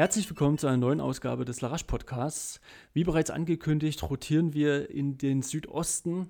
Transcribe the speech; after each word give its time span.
Herzlich 0.00 0.30
willkommen 0.30 0.58
zu 0.58 0.68
einer 0.68 0.76
neuen 0.76 1.00
Ausgabe 1.00 1.44
des 1.44 1.60
Larash 1.60 1.82
Podcasts. 1.82 2.60
Wie 2.92 3.02
bereits 3.02 3.30
angekündigt, 3.30 4.00
rotieren 4.08 4.54
wir 4.54 4.90
in 4.90 5.18
den 5.18 5.42
Südosten 5.42 6.28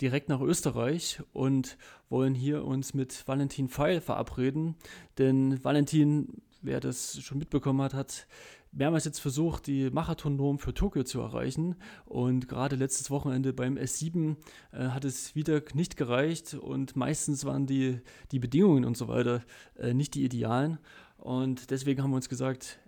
direkt 0.00 0.28
nach 0.28 0.40
Österreich 0.40 1.22
und 1.32 1.78
wollen 2.08 2.34
hier 2.34 2.64
uns 2.64 2.94
mit 2.94 3.22
Valentin 3.28 3.68
Feil 3.68 4.00
verabreden. 4.00 4.74
Denn 5.18 5.62
Valentin, 5.62 6.42
wer 6.62 6.80
das 6.80 7.22
schon 7.22 7.38
mitbekommen 7.38 7.80
hat, 7.80 7.94
hat 7.94 8.26
mehrmals 8.72 9.04
jetzt 9.04 9.20
versucht, 9.20 9.68
die 9.68 9.88
Marathonnorm 9.88 10.58
für 10.58 10.74
Tokio 10.74 11.04
zu 11.04 11.20
erreichen. 11.20 11.76
Und 12.06 12.48
gerade 12.48 12.74
letztes 12.74 13.08
Wochenende 13.12 13.52
beim 13.52 13.76
S7 13.76 14.34
äh, 14.72 14.88
hat 14.88 15.04
es 15.04 15.36
wieder 15.36 15.62
nicht 15.74 15.96
gereicht 15.96 16.54
und 16.54 16.96
meistens 16.96 17.44
waren 17.44 17.68
die, 17.68 18.00
die 18.32 18.40
Bedingungen 18.40 18.84
und 18.84 18.96
so 18.96 19.06
weiter 19.06 19.44
äh, 19.78 19.94
nicht 19.94 20.14
die 20.14 20.24
idealen. 20.24 20.78
Und 21.18 21.70
deswegen 21.70 22.02
haben 22.02 22.10
wir 22.10 22.16
uns 22.16 22.28
gesagt, 22.28 22.80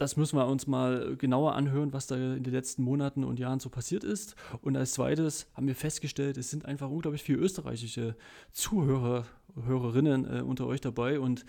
das 0.00 0.16
müssen 0.16 0.38
wir 0.38 0.46
uns 0.46 0.66
mal 0.66 1.14
genauer 1.16 1.54
anhören, 1.54 1.92
was 1.92 2.06
da 2.06 2.16
in 2.16 2.42
den 2.42 2.52
letzten 2.52 2.82
Monaten 2.82 3.22
und 3.22 3.38
Jahren 3.38 3.60
so 3.60 3.68
passiert 3.68 4.02
ist. 4.02 4.34
Und 4.62 4.76
als 4.76 4.92
zweites 4.92 5.46
haben 5.54 5.66
wir 5.66 5.74
festgestellt, 5.74 6.38
es 6.38 6.50
sind 6.50 6.64
einfach 6.64 6.88
unglaublich 6.88 7.22
viele 7.22 7.38
österreichische 7.38 8.16
Zuhörer, 8.50 9.26
Hörerinnen 9.62 10.24
äh, 10.24 10.42
unter 10.42 10.66
euch 10.66 10.80
dabei. 10.80 11.20
Und 11.20 11.44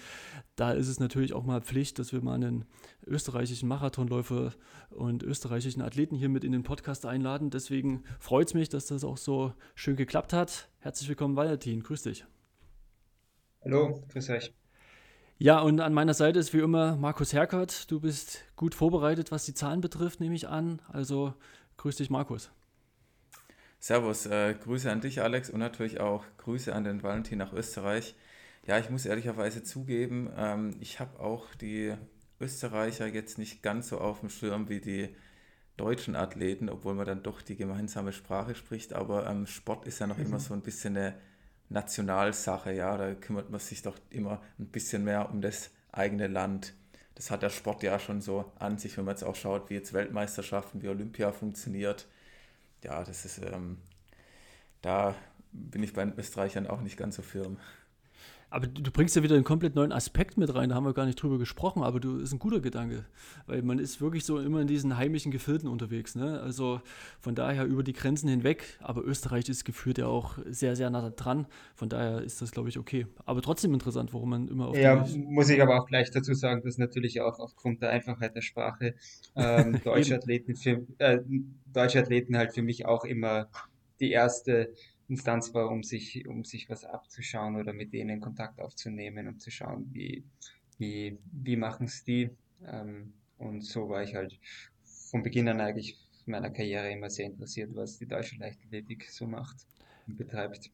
da 0.56 0.72
ist 0.72 0.90
es 0.90 1.00
natürlich 1.00 1.34
auch 1.34 1.46
mal 1.46 1.62
Pflicht, 1.62 1.98
dass 1.98 2.12
wir 2.12 2.22
mal 2.22 2.36
einen 2.36 2.66
österreichischen 3.06 3.70
Marathonläufer 3.70 4.54
und 4.90 5.24
österreichischen 5.24 5.82
Athleten 5.82 6.16
hier 6.16 6.30
mit 6.30 6.44
in 6.44 6.52
den 6.52 6.64
Podcast 6.64 7.06
einladen. 7.06 7.52
Deswegen 7.52 8.04
freut 8.20 8.48
es 8.48 8.54
mich, 8.54 8.70
dass 8.70 8.88
das 8.88 9.04
auch 9.04 9.18
so 9.18 9.54
schön 9.76 9.96
geklappt 9.96 10.34
hat. 10.34 10.70
Herzlich 10.80 11.08
willkommen, 11.08 11.38
Valentin. 11.38 11.84
Grüß 11.84 12.04
dich. 12.04 12.26
Hallo, 13.64 14.04
grüß 14.10 14.30
euch. 14.32 14.61
Ja, 15.44 15.60
und 15.60 15.80
an 15.82 15.92
meiner 15.92 16.14
Seite 16.14 16.38
ist 16.38 16.54
wie 16.54 16.60
immer 16.60 16.96
Markus 16.98 17.34
Herkert. 17.34 17.90
Du 17.90 18.00
bist 18.00 18.44
gut 18.56 18.76
vorbereitet, 18.76 19.32
was 19.32 19.44
die 19.44 19.56
Zahlen 19.56 19.82
betrifft, 19.82 20.20
nehme 20.20 20.36
ich 20.36 20.48
an. 20.48 20.84
Also 20.88 21.34
grüß 21.78 21.96
dich, 21.96 22.12
Markus. 22.12 22.52
Servus, 23.80 24.28
äh, 24.28 24.54
Grüße 24.54 24.92
an 24.92 25.02
dich, 25.02 25.20
Alex, 25.24 25.50
und 25.50 25.60
natürlich 25.60 26.00
auch 26.00 26.24
Grüße 26.38 26.76
an 26.76 26.84
den 26.84 27.02
Valentin 27.02 27.40
nach 27.40 27.54
Österreich. 27.54 28.14
Ja, 28.68 28.78
ich 28.78 28.92
muss 28.92 29.08
ehrlicherweise 29.08 29.64
zugeben, 29.64 30.30
ähm, 30.38 30.76
ich 30.80 31.00
habe 31.00 31.20
auch 31.20 31.56
die 31.56 31.96
Österreicher 32.40 33.08
jetzt 33.08 33.40
nicht 33.40 33.64
ganz 33.64 33.90
so 33.90 33.98
auf 33.98 34.20
dem 34.20 34.30
Schirm 34.30 34.70
wie 34.70 34.80
die 34.80 35.10
deutschen 35.76 36.16
Athleten, 36.16 36.70
obwohl 36.70 36.94
man 36.94 37.08
dann 37.08 37.24
doch 37.24 37.42
die 37.42 37.56
gemeinsame 37.56 38.14
Sprache 38.14 38.54
spricht. 38.54 38.94
Aber 38.94 39.28
ähm, 39.28 39.48
Sport 39.48 39.88
ist 39.88 39.98
ja 39.98 40.06
noch 40.06 40.20
mhm. 40.20 40.26
immer 40.28 40.40
so 40.40 40.54
ein 40.54 40.62
bisschen 40.62 40.96
eine 40.96 41.16
Nationalsache, 41.72 42.74
ja, 42.74 42.98
da 42.98 43.14
kümmert 43.14 43.50
man 43.50 43.60
sich 43.60 43.82
doch 43.82 43.98
immer 44.10 44.42
ein 44.60 44.68
bisschen 44.68 45.04
mehr 45.04 45.30
um 45.30 45.42
das 45.42 45.72
eigene 45.92 46.28
Land. 46.28 46.74
Das 47.16 47.32
hat 47.32 47.44
der 47.44 47.50
Sport 47.50 47.84
ja 47.84 48.00
schon 48.00 48.22
so 48.22 48.52
an 48.60 48.78
sich, 48.78 48.98
wenn 48.98 49.06
man 49.06 49.16
jetzt 49.16 49.24
auch 49.24 49.36
schaut, 49.36 49.70
wie 49.70 49.76
jetzt 49.76 49.94
Weltmeisterschaften, 49.94 50.82
wie 50.82 50.90
Olympia 50.90 51.32
funktioniert. 51.32 52.08
Ja, 52.84 53.04
das 53.04 53.26
ist, 53.26 53.40
ähm, 53.40 53.78
da 54.82 55.16
bin 55.52 55.84
ich 55.84 55.94
bei 55.94 56.04
den 56.04 56.18
Österreichern 56.18 56.68
auch 56.68 56.82
nicht 56.82 56.98
ganz 56.98 57.16
so 57.16 57.22
firm. 57.22 57.58
Aber 58.52 58.68
du 58.68 58.92
bringst 58.92 59.16
ja 59.16 59.24
wieder 59.24 59.36
einen 59.36 59.46
komplett 59.46 59.76
neuen 59.76 59.94
Aspekt 59.94 60.38
mit 60.38 60.54
rein, 60.54 60.70
da 60.70 60.76
haben 60.76 60.84
wir 60.84 60.94
gar 60.94 61.06
nicht 61.06 61.16
drüber 61.16 61.40
gesprochen, 61.40 61.84
aber 61.84 62.02
du 62.02 62.20
ist 62.20 62.34
ein 62.34 62.40
guter 62.40 62.60
Gedanke, 62.60 63.06
weil 63.48 63.62
man 63.62 63.80
ist 63.80 64.02
wirklich 64.02 64.26
so 64.26 64.40
immer 64.40 64.60
in 64.60 64.68
diesen 64.68 64.98
heimischen 64.98 65.32
Gefilden 65.32 65.70
unterwegs, 65.70 66.16
ne? 66.16 66.42
Also 66.42 66.82
von 67.22 67.34
daher 67.34 67.66
über 67.66 67.82
die 67.82 67.94
Grenzen 67.94 68.28
hinweg, 68.28 68.78
aber 68.82 69.06
Österreich 69.06 69.48
ist 69.48 69.64
gefühlt 69.64 69.98
ja 69.98 70.08
auch 70.08 70.38
sehr, 70.46 70.76
sehr 70.76 70.90
nah 70.90 71.10
dran, 71.12 71.48
von 71.76 71.88
daher 71.88 72.22
ist 72.22 72.42
das, 72.42 72.52
glaube 72.52 72.68
ich, 72.68 72.78
okay. 72.78 73.08
Aber 73.26 73.42
trotzdem 73.42 73.74
interessant, 73.74 74.14
warum 74.14 74.32
man 74.32 74.50
immer 74.50 74.68
auf 74.68 74.78
Ja, 74.78 75.08
muss 75.16 75.50
ich 75.50 75.62
aber 75.62 75.82
auch 75.82 75.88
gleich 75.88 76.12
dazu 76.12 76.34
sagen, 76.34 76.62
dass 76.62 76.78
natürlich 76.78 77.22
auch 77.22 77.40
aufgrund 77.40 77.82
der 77.82 77.92
Einfachheit 77.92 78.36
der 78.36 78.42
Sprache 78.42 78.96
ähm, 79.38 79.80
deutsche, 79.86 80.16
Athleten 80.16 80.58
für, 80.58 80.86
äh, 80.98 81.20
deutsche 81.72 82.00
Athleten 82.00 82.36
halt 82.36 82.54
für 82.54 82.64
mich 82.64 82.86
auch 82.86 83.06
immer 83.06 83.48
die 84.02 84.12
erste 84.12 84.74
Instanz 85.12 85.54
war, 85.54 85.70
um 85.70 85.84
sich, 85.84 86.26
um 86.26 86.46
sich 86.46 86.70
was 86.70 86.86
abzuschauen 86.86 87.58
oder 87.58 87.74
mit 87.74 87.92
denen 87.92 88.22
Kontakt 88.22 88.62
aufzunehmen 88.62 89.28
und 89.28 89.42
zu 89.42 89.52
schauen, 89.52 89.90
wie, 89.92 90.24
wie, 90.78 91.18
wie 91.34 91.58
machen 91.58 91.88
es 91.88 92.06
die. 92.06 92.30
Ähm, 92.66 93.12
und 93.38 93.62
so 93.62 93.90
war 93.90 94.04
ich 94.04 94.16
halt 94.16 94.40
von 94.84 95.22
Beginn 95.22 95.50
an 95.50 95.60
eigentlich 95.60 95.98
meiner 96.26 96.50
Karriere 96.50 96.90
immer 96.90 97.10
sehr 97.10 97.26
interessiert, 97.26 97.76
was 97.76 97.98
die 97.98 98.06
deutsche 98.08 98.38
Leichtathletik 98.38 99.10
so 99.12 99.28
macht 99.28 99.58
und 100.08 100.16
betreibt. 100.16 100.72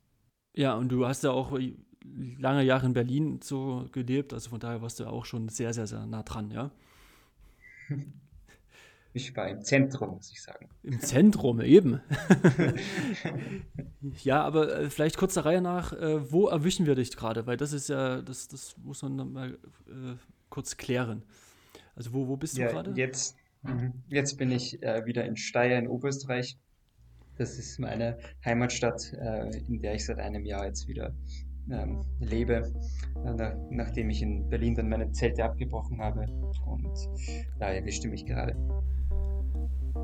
Ja, 0.56 0.76
und 0.76 0.90
du 0.90 1.08
hast 1.08 1.24
ja 1.24 1.32
auch 1.32 1.58
lange 2.04 2.62
Jahre 2.62 2.86
in 2.86 2.94
Berlin 2.94 3.40
so 3.42 3.88
gelebt, 3.92 4.34
also 4.34 4.52
von 4.52 4.60
daher 4.60 4.84
warst 4.84 5.00
du 5.00 5.08
auch 5.08 5.26
schon 5.26 5.50
sehr, 5.50 5.74
sehr, 5.74 5.88
sehr 5.88 6.06
nah 6.06 6.22
dran, 6.22 6.52
ja? 6.52 6.70
Ich 9.18 9.36
war 9.36 9.50
im 9.50 9.64
Zentrum, 9.64 10.12
muss 10.12 10.32
ich 10.32 10.44
sagen. 10.44 10.70
Im 10.84 11.00
Zentrum, 11.00 11.60
eben. 11.60 12.02
ja, 14.24 14.44
aber 14.44 14.82
äh, 14.82 14.90
vielleicht 14.92 15.18
kurz 15.18 15.34
der 15.34 15.46
Reihe 15.46 15.60
nach, 15.60 15.92
äh, 15.92 16.32
wo 16.32 16.48
erwischen 16.48 16.86
wir 16.86 16.94
dich 16.94 17.16
gerade? 17.18 17.48
Weil 17.48 17.58
das 17.58 17.74
ist 17.74 17.90
ja, 17.90 18.22
das, 18.22 18.48
das 18.48 18.78
muss 18.78 19.02
man 19.02 19.34
mal 19.34 19.54
äh, 19.88 20.18
kurz 20.50 20.78
klären. 20.78 21.24
Also 21.96 22.14
wo, 22.14 22.28
wo 22.28 22.38
bist 22.38 22.58
du 22.58 22.62
ja, 22.62 22.68
gerade? 22.68 22.94
Jetzt, 22.96 23.36
mhm. 23.64 23.92
jetzt 24.08 24.38
bin 24.38 24.52
ich 24.52 24.84
äh, 24.84 25.04
wieder 25.08 25.26
in 25.26 25.36
Steyr 25.36 25.80
in 25.80 25.88
Oberösterreich. 25.88 26.60
Das 27.40 27.58
ist 27.58 27.80
meine 27.80 28.20
Heimatstadt, 28.46 29.14
äh, 29.14 29.50
in 29.68 29.82
der 29.82 29.96
ich 29.96 30.06
seit 30.06 30.20
einem 30.20 30.46
Jahr 30.46 30.68
jetzt 30.68 30.88
wieder 30.88 31.16
ähm, 31.72 32.06
lebe, 32.20 32.72
nach, 33.16 33.56
nachdem 33.72 34.12
ich 34.12 34.22
in 34.22 34.48
Berlin 34.48 34.76
dann 34.76 34.90
meine 34.90 35.12
Zelte 35.12 35.44
abgebrochen 35.44 36.00
habe. 36.00 36.28
Und 36.68 36.94
da 37.58 37.72
erwischte 37.72 38.08
mich 38.10 38.28
gerade. 38.28 38.56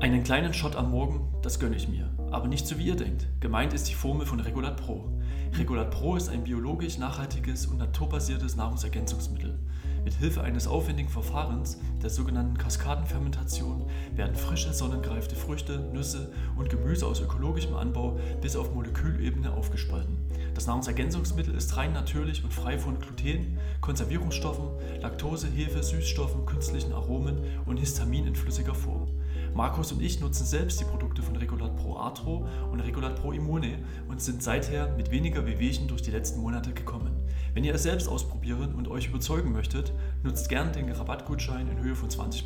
Einen 0.00 0.22
kleinen 0.22 0.52
Shot 0.52 0.76
am 0.76 0.90
Morgen, 0.90 1.32
das 1.40 1.58
gönne 1.58 1.76
ich 1.76 1.88
mir. 1.88 2.10
Aber 2.30 2.48
nicht 2.48 2.66
so 2.66 2.78
wie 2.78 2.86
ihr 2.86 2.96
denkt. 2.96 3.26
Gemeint 3.40 3.72
ist 3.72 3.88
die 3.88 3.94
Formel 3.94 4.26
von 4.26 4.40
Regulat 4.40 4.76
Pro. 4.76 5.08
Regulat 5.56 5.90
Pro 5.90 6.16
ist 6.16 6.28
ein 6.28 6.44
biologisch 6.44 6.98
nachhaltiges 6.98 7.66
und 7.66 7.78
naturbasiertes 7.78 8.56
Nahrungsergänzungsmittel. 8.56 9.58
Mit 10.04 10.14
Hilfe 10.14 10.42
eines 10.42 10.66
aufwendigen 10.66 11.08
Verfahrens, 11.08 11.78
der 12.02 12.10
sogenannten 12.10 12.58
Kaskadenfermentation, 12.58 13.86
werden 14.14 14.34
frische, 14.34 14.74
sonnengreifte 14.74 15.36
Früchte, 15.36 15.78
Nüsse 15.94 16.32
und 16.56 16.68
Gemüse 16.68 17.06
aus 17.06 17.22
ökologischem 17.22 17.74
Anbau 17.74 18.18
bis 18.42 18.56
auf 18.56 18.74
Molekülebene 18.74 19.52
aufgespalten. 19.52 20.18
Das 20.54 20.66
Nahrungsergänzungsmittel 20.66 21.54
ist 21.54 21.76
rein 21.76 21.94
natürlich 21.94 22.44
und 22.44 22.52
frei 22.52 22.78
von 22.78 22.98
Gluten, 22.98 23.58
Konservierungsstoffen, 23.80 24.66
Laktose, 25.00 25.46
Hefe, 25.46 25.82
Süßstoffen, 25.82 26.44
künstlichen 26.44 26.92
Aromen 26.92 27.38
und 27.64 27.78
Histamin 27.78 28.26
in 28.26 28.34
flüssiger 28.34 28.74
Form. 28.74 29.08
Markus 29.54 29.92
und 29.92 30.02
ich 30.02 30.20
nutzen 30.20 30.44
selbst 30.44 30.80
die 30.80 30.84
Produkte 30.84 31.22
von 31.22 31.36
Regulat 31.36 31.76
Pro 31.76 31.96
Arthro 31.96 32.44
und 32.72 32.80
Regulat 32.80 33.14
Pro 33.14 33.30
Immune 33.30 33.78
und 34.08 34.20
sind 34.20 34.42
seither 34.42 34.92
mit 34.96 35.12
weniger 35.12 35.46
Wehwehchen 35.46 35.86
durch 35.86 36.02
die 36.02 36.10
letzten 36.10 36.40
Monate 36.40 36.72
gekommen. 36.72 37.12
Wenn 37.54 37.62
ihr 37.62 37.72
es 37.72 37.84
selbst 37.84 38.08
ausprobieren 38.08 38.74
und 38.74 38.88
euch 38.88 39.06
überzeugen 39.06 39.52
möchtet, 39.52 39.92
nutzt 40.24 40.48
gern 40.48 40.72
den 40.72 40.90
Rabattgutschein 40.90 41.68
in 41.68 41.78
Höhe 41.78 41.94
von 41.94 42.08
20%. 42.08 42.42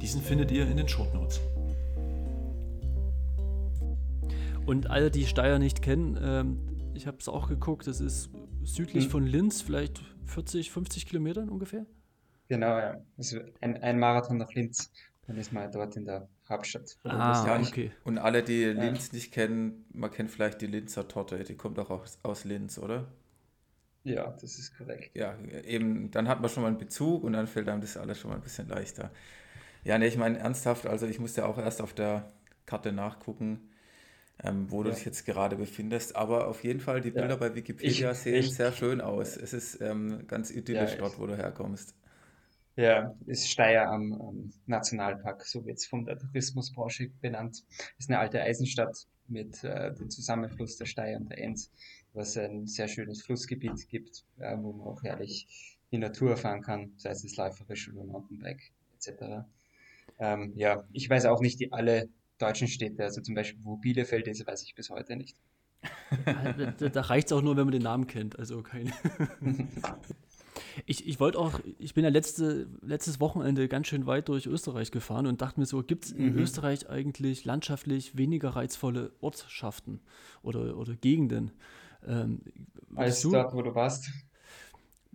Diesen 0.00 0.22
findet 0.22 0.52
ihr 0.52 0.68
in 0.68 0.76
den 0.76 0.86
Shortnotes. 0.86 1.40
Und 4.66 4.88
alle, 4.88 5.10
die 5.10 5.26
Steyr 5.26 5.58
nicht 5.58 5.82
kennen, 5.82 6.16
ähm, 6.22 6.92
ich 6.94 7.08
habe 7.08 7.16
es 7.18 7.28
auch 7.28 7.48
geguckt, 7.48 7.88
das 7.88 8.00
ist 8.00 8.30
südlich 8.62 9.06
mhm. 9.06 9.10
von 9.10 9.26
Linz, 9.26 9.62
vielleicht 9.62 10.00
40, 10.26 10.70
50 10.70 11.06
Kilometern 11.06 11.48
ungefähr. 11.48 11.86
Genau, 12.46 12.78
ja. 12.78 13.00
Das 13.16 13.32
ist 13.32 13.42
ein, 13.60 13.76
ein 13.82 13.98
Marathon 13.98 14.36
nach 14.36 14.52
Linz. 14.52 14.92
Dann 15.30 15.38
ist 15.38 15.52
man 15.52 15.70
dort 15.70 15.94
in 15.94 16.06
der 16.06 16.28
Hauptstadt. 16.48 16.98
Ah, 17.04 17.44
ja, 17.46 17.60
okay. 17.60 17.92
Und 18.02 18.18
alle, 18.18 18.42
die 18.42 18.64
Linz 18.64 19.10
ja. 19.12 19.14
nicht 19.14 19.32
kennen, 19.32 19.84
man 19.92 20.10
kennt 20.10 20.28
vielleicht 20.28 20.60
die 20.60 20.66
Linzer 20.66 21.06
Torte, 21.06 21.44
die 21.44 21.54
kommt 21.54 21.78
auch 21.78 21.88
aus, 21.90 22.18
aus 22.24 22.42
Linz, 22.42 22.78
oder? 22.78 23.06
Ja, 24.02 24.36
das 24.40 24.58
ist 24.58 24.76
korrekt. 24.76 25.12
Ja, 25.14 25.38
eben, 25.64 26.10
dann 26.10 26.26
hat 26.26 26.40
man 26.40 26.50
schon 26.50 26.64
mal 26.64 26.68
einen 26.68 26.78
Bezug 26.78 27.22
und 27.22 27.34
dann 27.34 27.46
fällt 27.46 27.68
einem 27.68 27.80
das 27.80 27.96
alles 27.96 28.18
schon 28.18 28.30
mal 28.32 28.38
ein 28.38 28.42
bisschen 28.42 28.66
leichter. 28.66 29.12
Ja, 29.84 29.98
ne, 29.98 30.08
ich 30.08 30.16
meine 30.16 30.36
ernsthaft, 30.36 30.84
also 30.88 31.06
ich 31.06 31.20
musste 31.20 31.46
auch 31.46 31.58
erst 31.58 31.80
auf 31.80 31.94
der 31.94 32.32
Karte 32.66 32.90
nachgucken, 32.90 33.70
ähm, 34.42 34.68
wo 34.68 34.78
ja. 34.78 34.88
du 34.88 34.96
dich 34.96 35.04
jetzt 35.04 35.26
gerade 35.26 35.54
befindest, 35.54 36.16
aber 36.16 36.48
auf 36.48 36.64
jeden 36.64 36.80
Fall 36.80 37.02
die 37.02 37.12
Bilder 37.12 37.28
ja. 37.28 37.36
bei 37.36 37.54
Wikipedia 37.54 38.10
ich, 38.10 38.18
sehen 38.18 38.34
ich, 38.34 38.52
sehr 38.52 38.72
schön 38.72 39.00
aus. 39.00 39.36
Es 39.36 39.52
ist 39.52 39.80
ähm, 39.80 40.26
ganz 40.26 40.50
idyllisch 40.50 40.96
dort, 40.98 41.20
wo 41.20 41.28
du 41.28 41.36
herkommst. 41.36 41.94
Ja, 42.80 43.14
ist 43.26 43.46
Steyr 43.46 43.90
am, 43.90 44.14
am 44.14 44.52
Nationalpark, 44.64 45.44
so 45.44 45.66
wird 45.66 45.76
es 45.76 45.84
von 45.84 46.06
der 46.06 46.18
Tourismusbranche 46.18 47.10
benannt. 47.20 47.62
Ist 47.98 48.08
eine 48.08 48.18
alte 48.18 48.40
Eisenstadt 48.40 49.06
mit 49.28 49.62
äh, 49.64 49.92
dem 49.92 50.08
Zusammenfluss 50.08 50.78
der 50.78 50.86
Steyr 50.86 51.18
und 51.18 51.28
der 51.28 51.42
Enz, 51.42 51.70
was 52.14 52.38
ein 52.38 52.66
sehr 52.66 52.88
schönes 52.88 53.20
Flussgebiet 53.20 53.86
gibt, 53.88 54.24
äh, 54.38 54.56
wo 54.56 54.72
man 54.72 54.86
auch 54.86 55.02
herrlich 55.02 55.76
die 55.92 55.98
Natur 55.98 56.30
erfahren 56.30 56.62
kann, 56.62 56.94
sei 56.96 57.10
es 57.10 57.36
läuferisch 57.36 57.92
oder 57.92 58.02
Mountainbike 58.04 58.72
etc. 58.94 59.44
Ähm, 60.18 60.54
ja, 60.56 60.82
ich 60.94 61.10
weiß 61.10 61.26
auch 61.26 61.42
nicht 61.42 61.60
die 61.60 61.72
alle 61.74 62.08
deutschen 62.38 62.66
Städte, 62.66 63.02
also 63.02 63.20
zum 63.20 63.34
Beispiel 63.34 63.62
wo 63.62 63.76
Bielefeld 63.76 64.26
ist, 64.26 64.46
weiß 64.46 64.62
ich 64.62 64.74
bis 64.74 64.88
heute 64.88 65.16
nicht. 65.16 65.36
da, 66.24 66.88
da 66.88 67.00
reicht 67.02 67.26
es 67.26 67.32
auch 67.34 67.42
nur, 67.42 67.58
wenn 67.58 67.64
man 67.64 67.72
den 67.72 67.82
Namen 67.82 68.06
kennt, 68.06 68.38
also 68.38 68.62
keine. 68.62 68.90
Ich, 70.86 71.06
ich 71.06 71.20
wollte 71.20 71.38
auch, 71.38 71.60
ich 71.78 71.94
bin 71.94 72.04
ja 72.04 72.10
letzte, 72.10 72.68
letztes 72.82 73.20
Wochenende 73.20 73.68
ganz 73.68 73.86
schön 73.86 74.06
weit 74.06 74.28
durch 74.28 74.46
Österreich 74.46 74.90
gefahren 74.90 75.26
und 75.26 75.40
dachte 75.40 75.60
mir 75.60 75.66
so, 75.66 75.82
gibt 75.82 76.06
es 76.06 76.12
in 76.12 76.32
mhm. 76.32 76.38
Österreich 76.38 76.88
eigentlich 76.88 77.44
landschaftlich 77.44 78.16
weniger 78.16 78.50
reizvolle 78.50 79.12
Ortschaften 79.20 80.00
oder, 80.42 80.76
oder 80.76 80.94
Gegenden? 80.94 81.52
Ähm, 82.06 82.40
Als 82.94 83.20
du, 83.22 83.32
dort, 83.32 83.54
wo 83.54 83.62
du 83.62 83.74
warst? 83.74 84.10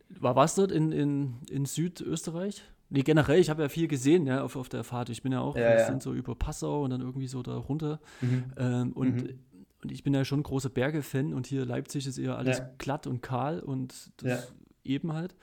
War 0.09 0.35
was 0.35 0.55
dort 0.55 0.71
in, 0.71 0.91
in, 0.91 1.35
in 1.49 1.65
Südösterreich? 1.65 2.63
Nee, 2.89 3.01
generell, 3.01 3.39
ich 3.39 3.49
habe 3.49 3.63
ja 3.63 3.69
viel 3.69 3.87
gesehen, 3.87 4.27
ja, 4.27 4.43
auf, 4.43 4.55
auf 4.55 4.69
der 4.69 4.83
Fahrt. 4.83 5.09
Ich 5.09 5.23
bin 5.23 5.31
ja 5.31 5.41
auch, 5.41 5.55
ja, 5.55 5.71
ja. 5.71 5.85
sind 5.85 6.03
so 6.03 6.13
über 6.13 6.35
Passau 6.35 6.83
und 6.83 6.91
dann 6.91 7.01
irgendwie 7.01 7.27
so 7.27 7.41
da 7.41 7.57
runter. 7.57 7.99
Mhm. 8.21 8.43
Ähm, 8.57 8.93
und, 8.93 9.23
mhm. 9.23 9.39
und 9.81 9.91
ich 9.91 10.03
bin 10.03 10.13
ja 10.13 10.23
schon 10.23 10.43
großer 10.43 10.69
Berge-Fan 10.69 11.33
und 11.33 11.47
hier 11.47 11.65
Leipzig 11.65 12.05
ist 12.05 12.17
eher 12.17 12.37
alles 12.37 12.59
ja. 12.59 12.69
glatt 12.77 13.07
und 13.07 13.21
kahl 13.21 13.59
und 13.59 14.11
das 14.17 14.53
eben 14.85 15.13
halt. 15.13 15.35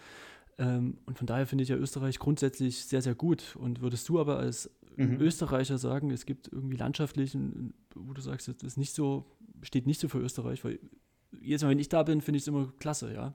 Ähm, 0.58 0.98
und 1.06 1.18
von 1.18 1.26
daher 1.26 1.46
finde 1.46 1.62
ich 1.62 1.70
ja 1.70 1.76
Österreich 1.76 2.18
grundsätzlich 2.18 2.84
sehr, 2.84 3.02
sehr 3.02 3.14
gut. 3.14 3.56
Und 3.56 3.80
würdest 3.80 4.08
du 4.08 4.20
aber 4.20 4.38
als 4.38 4.70
mhm. 4.96 5.20
Österreicher 5.20 5.78
sagen, 5.78 6.10
es 6.10 6.26
gibt 6.26 6.48
irgendwie 6.52 6.76
landschaftlich, 6.76 7.36
wo 7.94 8.12
du 8.12 8.20
sagst, 8.20 8.48
das 8.48 8.62
ist 8.62 8.76
nicht 8.76 8.94
so, 8.94 9.26
steht 9.62 9.86
nicht 9.86 10.00
so 10.00 10.08
für 10.08 10.18
Österreich, 10.18 10.64
weil 10.64 10.78
jedes 11.40 11.62
Mal, 11.62 11.70
wenn 11.70 11.78
ich 11.78 11.88
da 11.88 12.02
bin, 12.02 12.20
finde 12.20 12.36
ich 12.36 12.44
es 12.44 12.48
immer 12.48 12.72
klasse, 12.78 13.12
ja. 13.12 13.34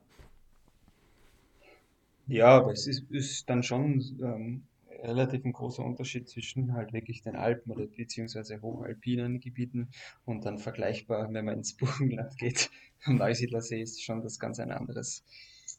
Ja, 2.26 2.58
aber 2.58 2.72
es 2.72 2.86
ist, 2.86 3.10
ist 3.10 3.48
dann 3.48 3.62
schon 3.62 4.04
ähm, 4.22 4.62
relativ 5.02 5.44
ein 5.44 5.52
großer 5.52 5.84
Unterschied 5.84 6.28
zwischen 6.28 6.74
halt 6.74 6.92
wirklich 6.92 7.22
den 7.22 7.36
Alpen 7.36 7.72
oder 7.72 7.86
beziehungsweise 7.86 8.60
hochalpinen 8.60 9.40
Gebieten 9.40 9.88
und 10.24 10.44
dann 10.44 10.58
vergleichbar, 10.58 11.32
wenn 11.32 11.44
man 11.44 11.58
ins 11.58 11.72
Burgenland 11.76 12.36
geht. 12.36 12.70
Am 13.04 13.16
Neusiedlersee 13.16 13.80
ist 13.80 14.02
schon 14.02 14.22
das 14.22 14.38
ganz 14.38 14.60
ein 14.60 14.72
anderes 14.72 15.24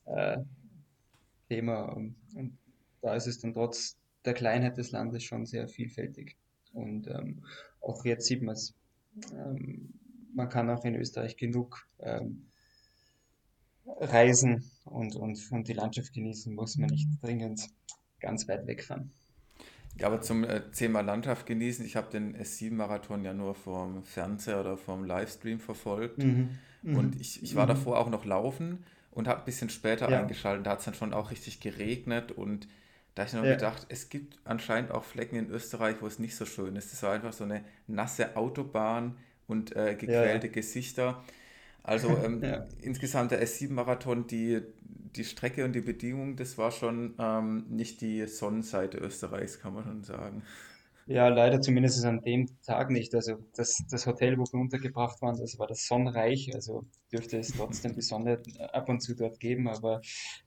äh, 0.09 0.37
Thema. 1.47 1.83
Und, 1.83 2.15
und, 2.35 2.57
da 3.01 3.15
ist 3.15 3.27
es 3.27 3.39
dann 3.39 3.53
trotz 3.53 3.97
der 4.25 4.33
Kleinheit 4.33 4.77
des 4.77 4.91
Landes 4.91 5.23
schon 5.23 5.45
sehr 5.45 5.67
vielfältig. 5.67 6.35
Und 6.73 7.07
ähm, 7.07 7.43
auch 7.81 8.03
jetzt 8.05 8.25
sieht 8.25 8.41
man 8.41 8.55
es, 8.55 8.75
ähm, 9.33 9.93
man 10.35 10.49
kann 10.49 10.69
auch 10.69 10.83
in 10.83 10.95
Österreich 10.95 11.37
genug 11.37 11.87
ähm, 11.99 12.45
reisen 13.85 14.69
und, 14.85 15.15
und, 15.15 15.51
und 15.51 15.67
die 15.67 15.73
Landschaft 15.73 16.13
genießen, 16.13 16.53
muss 16.53 16.77
man 16.77 16.89
nicht 16.89 17.07
dringend 17.21 17.69
ganz 18.19 18.47
weit 18.47 18.67
wegfahren. 18.67 19.11
Ja, 19.97 20.07
aber 20.07 20.21
zum 20.21 20.43
äh, 20.43 20.69
Thema 20.71 21.01
Landschaft 21.01 21.45
genießen, 21.45 21.85
ich 21.85 21.95
habe 21.95 22.09
den 22.11 22.35
S7-Marathon 22.37 23.23
ja 23.25 23.33
nur 23.33 23.55
vom 23.55 24.03
Fernseher 24.03 24.59
oder 24.59 24.77
vom 24.77 25.03
Livestream 25.03 25.59
verfolgt. 25.59 26.19
Mhm. 26.19 26.49
Mhm. 26.83 26.95
Und 26.95 27.19
ich, 27.19 27.41
ich 27.43 27.55
war 27.55 27.65
mhm. 27.65 27.69
davor 27.69 27.97
auch 27.97 28.09
noch 28.09 28.25
laufen 28.25 28.83
und 29.11 29.27
habe 29.27 29.39
ein 29.39 29.45
bisschen 29.45 29.69
später 29.69 30.09
ja. 30.09 30.21
eingeschaltet. 30.21 30.65
Da 30.65 30.71
hat 30.71 30.79
es 30.79 30.85
dann 30.85 30.93
schon 30.93 31.13
auch 31.13 31.31
richtig 31.31 31.59
geregnet 31.59 32.31
und 32.31 32.67
da 33.15 33.23
habe 33.23 33.29
ich 33.29 33.33
noch 33.35 33.43
ja. 33.43 33.55
gedacht, 33.55 33.85
es 33.89 34.09
gibt 34.09 34.37
anscheinend 34.45 34.91
auch 34.91 35.03
Flecken 35.03 35.35
in 35.35 35.49
Österreich, 35.49 35.97
wo 35.99 36.07
es 36.07 36.19
nicht 36.19 36.35
so 36.35 36.45
schön 36.45 36.75
ist. 36.75 36.93
Das 36.93 37.03
war 37.03 37.13
einfach 37.13 37.33
so 37.33 37.43
eine 37.43 37.63
nasse 37.87 38.37
Autobahn 38.37 39.17
und 39.47 39.75
äh, 39.75 39.95
gequälte 39.95 40.47
ja, 40.47 40.53
Gesichter. 40.53 41.23
Also 41.83 42.09
ähm, 42.23 42.43
insgesamt 42.81 43.31
der 43.31 43.43
S7-Marathon, 43.43 44.27
die, 44.27 44.61
die 45.15 45.25
Strecke 45.25 45.65
und 45.65 45.73
die 45.73 45.81
Bedingungen, 45.81 46.35
das 46.35 46.57
war 46.57 46.71
schon 46.71 47.15
ähm, 47.19 47.65
nicht 47.69 48.01
die 48.01 48.25
Sonnenseite 48.27 48.97
Österreichs, 48.99 49.59
kann 49.59 49.73
man 49.73 49.83
schon 49.83 50.03
sagen. 50.03 50.43
Ja, 51.11 51.27
leider 51.27 51.59
zumindest 51.59 52.05
an 52.05 52.21
dem 52.21 52.47
Tag 52.61 52.91
nicht. 52.91 53.15
Also 53.15 53.37
das, 53.55 53.83
das 53.89 54.05
Hotel, 54.05 54.37
wo 54.37 54.43
wir 54.43 54.59
untergebracht 54.59 55.19
waren, 55.23 55.39
das 55.39 55.57
war 55.57 55.65
das 55.65 55.87
Sonnenreich. 55.87 56.53
Also 56.53 56.85
dürfte 57.11 57.39
es 57.39 57.51
trotzdem 57.51 57.95
die 57.95 58.03
Sonne 58.03 58.39
ab 58.73 58.89
und 58.89 59.01
zu 59.01 59.15
dort 59.15 59.39
geben. 59.39 59.67
Aber 59.67 60.01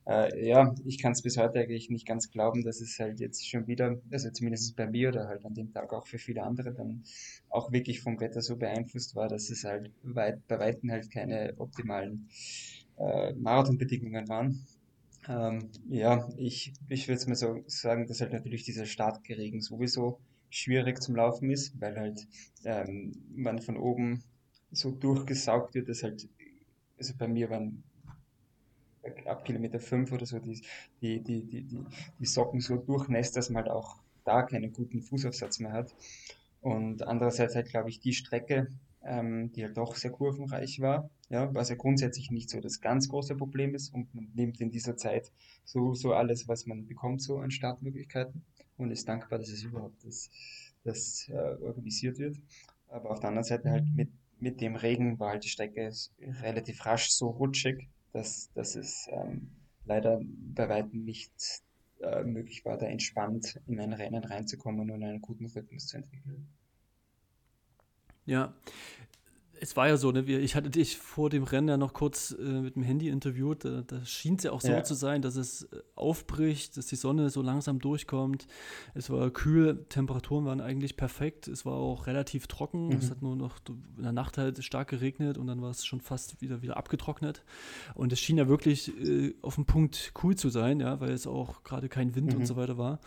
äh, 0.07 0.47
ja, 0.49 0.73
ich 0.85 1.03
kann 1.03 1.13
es 1.13 1.23
bis 1.23 1.37
heute 1.37 1.59
eigentlich 1.59 1.91
nicht 1.91 2.07
ganz 2.07 2.31
glauben, 2.31 2.63
dass 2.63 2.81
es 2.81 2.97
halt 3.01 3.19
jetzt 3.19 3.45
schon 3.51 3.67
wieder, 3.67 4.01
also 4.13 4.31
zumindest 4.31 4.77
bei 4.77 4.87
mir 4.87 5.09
oder 5.09 5.27
halt 5.27 5.45
an 5.45 5.55
dem 5.55 5.73
Tag 5.73 5.93
auch 5.93 6.07
für 6.07 6.19
viele 6.19 6.45
andere, 6.45 6.73
dann 6.73 7.03
auch 7.49 7.73
wirklich 7.73 8.01
vom 8.01 8.21
Wetter 8.21 8.41
so 8.41 8.57
beeinflusst 8.57 9.17
war, 9.17 9.27
dass 9.27 9.51
es 9.51 9.65
halt 9.65 9.91
weit, 10.05 10.47
bei 10.47 10.61
Weitem 10.61 10.93
halt 10.93 11.11
keine 11.11 11.55
optimalen 11.59 12.29
äh, 12.99 13.33
Marathonbedingungen 13.33 14.29
waren. 14.29 14.65
Ähm, 15.29 15.71
ja, 15.89 16.29
ich, 16.37 16.73
ich 16.89 17.09
würde 17.09 17.19
es 17.19 17.27
mal 17.27 17.35
so 17.35 17.65
sagen, 17.67 18.07
dass 18.07 18.21
halt 18.21 18.33
natürlich 18.33 18.63
dieser 18.63 18.87
starke 18.87 19.37
Regen 19.37 19.61
sowieso 19.61 20.21
schwierig 20.53 21.03
zum 21.03 21.17
Laufen 21.17 21.51
ist, 21.51 21.81
weil 21.81 21.97
halt 21.97 22.29
ähm, 22.65 23.13
man 23.35 23.61
von 23.61 23.77
oben 23.77 24.23
so 24.71 24.91
durchgesaugt 24.91 25.75
wird, 25.75 25.89
dass 25.89 26.03
halt, 26.03 26.29
also 26.99 27.15
bei 27.19 27.27
mir 27.27 27.51
waren 27.51 27.83
ab 29.27 29.45
Kilometer 29.45 29.81
5 29.81 30.13
oder 30.13 30.27
so 30.27 30.39
die, 30.39 30.61
die, 31.01 31.21
die, 31.21 31.45
die, 31.45 31.63
die, 31.63 31.85
die 32.19 32.27
Socken 32.27 32.61
so 32.61 32.77
durchnässt, 32.77 33.37
dass 33.37 33.51
man 33.51 33.65
halt 33.65 33.73
auch 33.73 33.97
da 34.25 34.43
keinen 34.43 34.73
guten 34.73 35.01
Fußaufsatz 35.01 35.59
mehr 35.59 35.73
hat. 35.73 35.95
Und 36.61 37.03
andererseits 37.03 37.57
halt, 37.57 37.69
glaube 37.69 37.89
ich, 37.89 37.99
die 37.99 38.13
Strecke, 38.13 38.69
ähm, 39.05 39.51
die 39.53 39.65
halt 39.65 39.77
doch 39.77 39.97
sehr 39.97 40.13
kurvenreich 40.13 40.81
war, 40.81 41.11
ja, 41.29 41.53
was 41.55 41.71
ja 41.71 41.75
grundsätzlich 41.75 42.31
nicht 42.31 42.51
so 42.51 42.61
das 42.61 42.81
ganz 42.81 43.09
große 43.09 43.35
Problem 43.35 43.75
ist 43.75 43.93
und 43.93 44.15
man 44.15 44.31
nimmt 44.35 44.61
in 44.61 44.71
dieser 44.71 44.97
Zeit 44.97 45.33
so, 45.65 45.95
so 45.95 46.13
alles, 46.13 46.47
was 46.47 46.67
man 46.67 46.87
bekommt, 46.87 47.21
so 47.21 47.39
an 47.39 47.51
Startmöglichkeiten 47.51 48.45
und 48.83 48.91
ist 48.91 49.09
dankbar, 49.09 49.39
dass 49.39 49.49
es 49.49 49.63
überhaupt 49.63 50.05
das, 50.05 50.31
das 50.85 51.29
äh, 51.29 51.63
organisiert 51.63 52.19
wird. 52.19 52.37
Aber 52.89 53.11
auf 53.11 53.21
der 53.21 53.29
anderen 53.29 53.45
Seite 53.45 53.71
halt 53.71 53.85
mit, 53.95 54.11
mit 54.39 54.61
dem 54.61 54.77
Regen 54.77 55.19
war 55.19 55.31
halt 55.31 55.45
die 55.45 55.49
Strecke 55.49 55.91
relativ 56.43 56.85
rasch 56.85 57.11
so 57.11 57.29
rutschig, 57.29 57.89
dass, 58.13 58.51
dass 58.53 58.77
es 58.77 59.09
ähm, 59.11 59.51
leider 59.85 60.21
bei 60.55 60.69
weitem 60.69 61.05
nicht 61.05 61.33
äh, 62.01 62.25
möglich 62.25 62.65
war, 62.65 62.77
da 62.77 62.87
entspannt 62.87 63.61
in 63.67 63.81
ein 63.81 63.93
Rennen 63.93 64.25
reinzukommen 64.25 64.91
und 64.91 65.03
einen 65.03 65.21
guten 65.21 65.47
Rhythmus 65.47 65.87
zu 65.87 65.97
entwickeln. 65.97 66.49
Ja, 68.25 68.55
es 69.63 69.77
war 69.77 69.87
ja 69.87 69.97
so, 69.97 70.11
ne, 70.11 70.23
ich 70.23 70.57
hatte 70.57 70.71
dich 70.71 70.97
vor 70.97 71.31
dem 71.31 71.45
Rennen 71.45 71.69
ja 71.69 71.77
noch 71.77 71.93
kurz 71.93 72.33
äh, 72.37 72.43
mit 72.43 72.75
dem 72.75 72.83
Handy 72.83 73.09
interviewt. 73.09 73.65
Da, 73.65 73.83
da 73.83 74.05
schien 74.05 74.35
es 74.35 74.43
ja 74.43 74.51
auch 74.51 74.61
so 74.61 74.73
ja. 74.73 74.83
zu 74.83 74.95
sein, 74.95 75.23
dass 75.23 75.37
es 75.37 75.63
äh, 75.63 75.83
aufbricht, 75.95 76.77
dass 76.77 76.87
die 76.87 76.97
Sonne 76.97 77.31
so 77.31 77.43
langsam 77.43 77.79
durchkommt. 77.79 78.49
Es 78.95 79.09
war 79.09 79.31
kühl, 79.31 79.87
Temperaturen 79.89 80.47
waren 80.47 80.61
eigentlich 80.61 80.97
perfekt. 80.97 81.47
Es 81.47 81.65
war 81.65 81.75
auch 81.75 82.09
relativ 82.09 82.49
trocken. 82.49 82.89
Mhm. 82.89 82.97
Es 82.97 83.09
hat 83.13 83.23
nur 83.23 83.37
noch 83.37 83.61
in 83.97 84.03
der 84.03 84.11
Nacht 84.11 84.37
halt 84.37 84.63
stark 84.65 84.89
geregnet 84.89 85.39
und 85.39 85.47
dann 85.47 85.63
war 85.63 85.71
es 85.71 85.87
schon 85.87 86.01
fast 86.01 86.43
wieder, 86.43 86.61
wieder 86.63 86.77
abgetrocknet. 86.77 87.45
Und 87.95 88.13
es 88.13 88.19
schien 88.19 88.39
ja 88.39 88.49
wirklich 88.49 88.91
äh, 88.99 89.37
auf 89.43 89.55
dem 89.55 89.65
Punkt 89.65 90.13
cool 90.25 90.35
zu 90.35 90.49
sein, 90.49 90.81
ja, 90.81 90.99
weil 90.99 91.13
es 91.13 91.29
auch 91.29 91.63
gerade 91.63 91.89
kein 91.89 92.17
Wind 92.17 92.33
mhm. 92.33 92.41
und 92.41 92.47
so 92.47 92.57
weiter 92.57 92.79
war. 92.79 92.99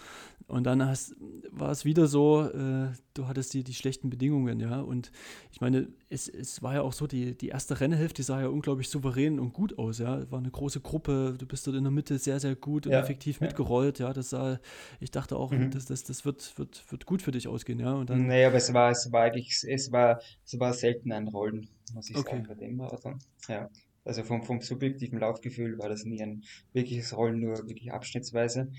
Und 0.48 0.64
dann 0.66 0.86
hast, 0.86 1.16
war 1.50 1.72
es 1.72 1.86
wieder 1.86 2.08
so, 2.08 2.44
äh, 2.44 2.92
du 3.16 3.28
hattest 3.28 3.54
die, 3.54 3.64
die 3.64 3.74
schlechten 3.74 4.10
Bedingungen, 4.10 4.60
ja. 4.60 4.80
Und 4.80 5.12
ich 5.52 5.60
meine, 5.60 5.88
es, 6.10 6.30
es 6.30 6.45
war 6.62 6.76
ja 6.76 6.82
auch 6.82 6.94
so, 6.94 7.08
die, 7.08 7.38
die 7.38 7.50
erste 7.50 7.80
Rennhälfte 7.80 8.24
sah 8.24 8.42
ja 8.42 8.48
unglaublich 8.48 8.90
souverän 8.90 9.40
und 9.40 9.54
gut 9.54 9.78
aus, 9.78 10.00
ja. 10.00 10.30
War 10.32 10.40
eine 10.40 10.52
große 10.52 10.82
Gruppe, 10.82 11.36
du 11.38 11.46
bist 11.46 11.66
dort 11.68 11.76
in 11.76 11.84
der 11.84 11.92
Mitte 11.92 12.18
sehr, 12.18 12.40
sehr 12.40 12.56
gut 12.56 12.86
und 12.86 12.94
ja, 12.94 13.00
effektiv 13.00 13.40
ja. 13.40 13.48
mitgerollt, 13.48 14.00
ja. 14.00 14.14
Das 14.14 14.30
sah, 14.32 14.60
ich 15.00 15.12
dachte 15.12 15.36
auch, 15.38 15.52
mhm. 15.52 15.72
das, 15.72 15.86
das, 15.86 16.04
das 16.04 16.26
wird, 16.26 16.58
wird, 16.58 16.84
wird 16.92 17.06
gut 17.06 17.22
für 17.22 17.32
dich 17.32 17.48
ausgehen, 17.48 17.80
ja. 17.80 17.94
Und 17.94 18.10
dann, 18.10 18.28
nee, 18.28 18.46
aber 18.46 18.56
es 18.56 18.74
war, 18.74 18.92
es 18.92 19.12
war 19.12 19.24
eigentlich, 19.24 19.64
es 19.68 19.92
war, 19.92 20.22
es 20.46 20.60
war 20.60 20.74
selten 20.74 21.12
ein 21.12 21.28
Rollen, 21.28 21.68
muss 21.94 22.10
ich 22.10 22.16
okay. 22.16 22.32
sagen, 22.32 22.48
bei 22.48 22.56
dem 22.56 22.78
Marathon. 22.78 23.20
Ja. 23.48 23.70
Also 24.04 24.24
vom, 24.24 24.44
vom 24.44 24.62
subjektiven 24.62 25.20
Laufgefühl 25.20 25.80
war 25.80 25.90
das 25.90 26.06
nie 26.06 26.22
ein 26.22 26.44
wirkliches 26.74 27.18
Rollen, 27.18 27.40
nur 27.40 27.58
wirklich 27.58 27.92
abschnittsweise. 27.92 28.72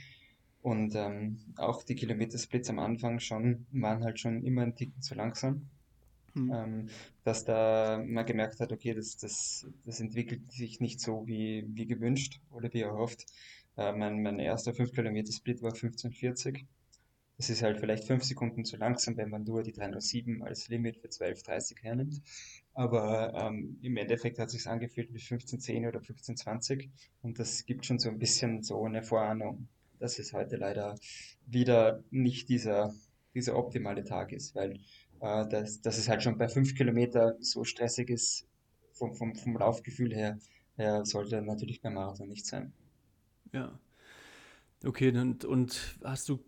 Und 0.63 0.95
ähm, 0.97 1.39
auch 1.59 1.83
die 1.85 1.95
Kilometersplits 1.95 2.71
am 2.71 2.79
Anfang 2.81 3.21
schon 3.21 3.67
waren 3.71 4.03
halt 4.03 4.19
schon 4.19 4.43
immer 4.45 4.63
ein 4.63 4.75
Ticken 4.75 5.01
zu 5.01 5.15
langsam. 5.15 5.69
Mhm. 6.37 6.53
Ähm, 6.55 6.89
dass 7.25 7.45
da 7.45 8.03
man 8.05 8.27
gemerkt 8.27 8.61
hat, 8.61 8.73
okay, 8.73 8.95
das, 8.95 9.17
das, 9.17 9.67
das 9.85 10.01
entwickelt 10.01 10.53
sich 10.53 10.81
nicht 10.81 11.01
so 11.01 11.27
wie, 11.27 11.65
wie 11.69 11.87
gewünscht 11.87 12.41
oder 12.51 12.73
wie 12.73 12.83
erhofft. 12.83 13.25
Äh, 13.77 13.93
mein, 13.93 14.23
mein 14.23 14.39
erster 14.39 14.73
5-Kilometer-Split 14.73 15.63
war 15.63 15.73
15,40. 15.73 16.67
Das 17.39 17.51
ist 17.51 17.63
halt 17.63 17.79
vielleicht 17.79 18.05
5 18.05 18.25
Sekunden 18.25 18.65
zu 18.65 18.77
langsam, 18.77 19.17
wenn 19.17 19.29
man 19.29 19.45
nur 19.45 19.63
die 19.63 19.73
307 19.73 20.43
als 20.43 20.69
Limit 20.69 20.97
für 20.99 21.09
12,30 21.09 21.83
hernimmt. 21.83 22.23
Aber 22.73 23.35
ähm, 23.35 23.79
im 23.83 23.97
Endeffekt 23.97 24.39
hat 24.39 24.49
es 24.49 24.53
sich 24.53 24.67
angefühlt 24.67 25.13
wie 25.13 25.19
15,10 25.19 25.89
oder 25.89 26.01
15,20 26.01 26.89
und 27.23 27.39
das 27.39 27.65
gibt 27.67 27.87
schon 27.87 27.99
so 27.99 28.09
ein 28.09 28.19
bisschen 28.19 28.63
so 28.63 28.85
eine 28.85 29.03
Vorahnung, 29.03 29.69
dass 29.99 30.19
es 30.19 30.33
heute 30.33 30.57
leider 30.57 30.95
wieder 31.47 32.03
nicht 32.11 32.49
dieser, 32.49 32.95
dieser 33.35 33.57
optimale 33.57 34.05
Tag 34.05 34.33
ist, 34.33 34.55
weil 34.55 34.79
äh, 35.21 35.49
dass, 35.49 35.81
dass 35.81 35.99
es 35.99 36.09
halt 36.09 36.23
schon 36.23 36.39
bei 36.39 36.49
fünf 36.49 36.75
Kilometer 36.75 37.37
so 37.41 37.65
stressig 37.65 38.11
ist 38.11 38.47
vom, 38.93 39.15
vom, 39.15 39.35
vom 39.35 39.57
Laufgefühl 39.57 40.15
her, 40.15 40.39
her 40.77 41.05
sollte 41.05 41.43
natürlich 41.43 41.81
beim 41.81 41.95
Marathon 41.95 42.29
nicht 42.29 42.47
sein. 42.47 42.73
Ja. 43.53 43.79
Okay, 44.85 45.11
und, 45.17 45.45
und 45.45 45.99
hast 46.05 46.29
du 46.29 46.41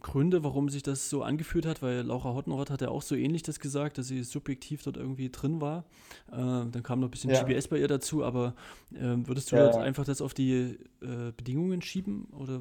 Gründe, 0.00 0.42
warum 0.42 0.68
sich 0.68 0.82
das 0.82 1.08
so 1.08 1.22
angefühlt 1.22 1.66
hat? 1.66 1.82
Weil 1.82 2.00
Laura 2.00 2.34
Hottenrott 2.34 2.70
hat 2.70 2.80
ja 2.80 2.88
auch 2.88 3.02
so 3.02 3.14
ähnlich 3.14 3.42
das 3.42 3.60
gesagt, 3.60 3.98
dass 3.98 4.08
sie 4.08 4.22
subjektiv 4.24 4.82
dort 4.82 4.96
irgendwie 4.96 5.30
drin 5.30 5.60
war. 5.60 5.84
Äh, 6.32 6.36
dann 6.36 6.82
kam 6.82 7.00
noch 7.00 7.08
ein 7.08 7.10
bisschen 7.10 7.30
ja. 7.30 7.42
GPS 7.42 7.68
bei 7.68 7.78
ihr 7.78 7.88
dazu, 7.88 8.24
aber 8.24 8.54
äh, 8.92 9.16
würdest 9.26 9.52
du 9.52 9.56
ja. 9.56 9.64
dort 9.64 9.76
einfach 9.76 10.04
das 10.04 10.20
auf 10.20 10.34
die 10.34 10.78
äh, 11.00 11.32
Bedingungen 11.36 11.80
schieben? 11.80 12.24
Oder? 12.32 12.60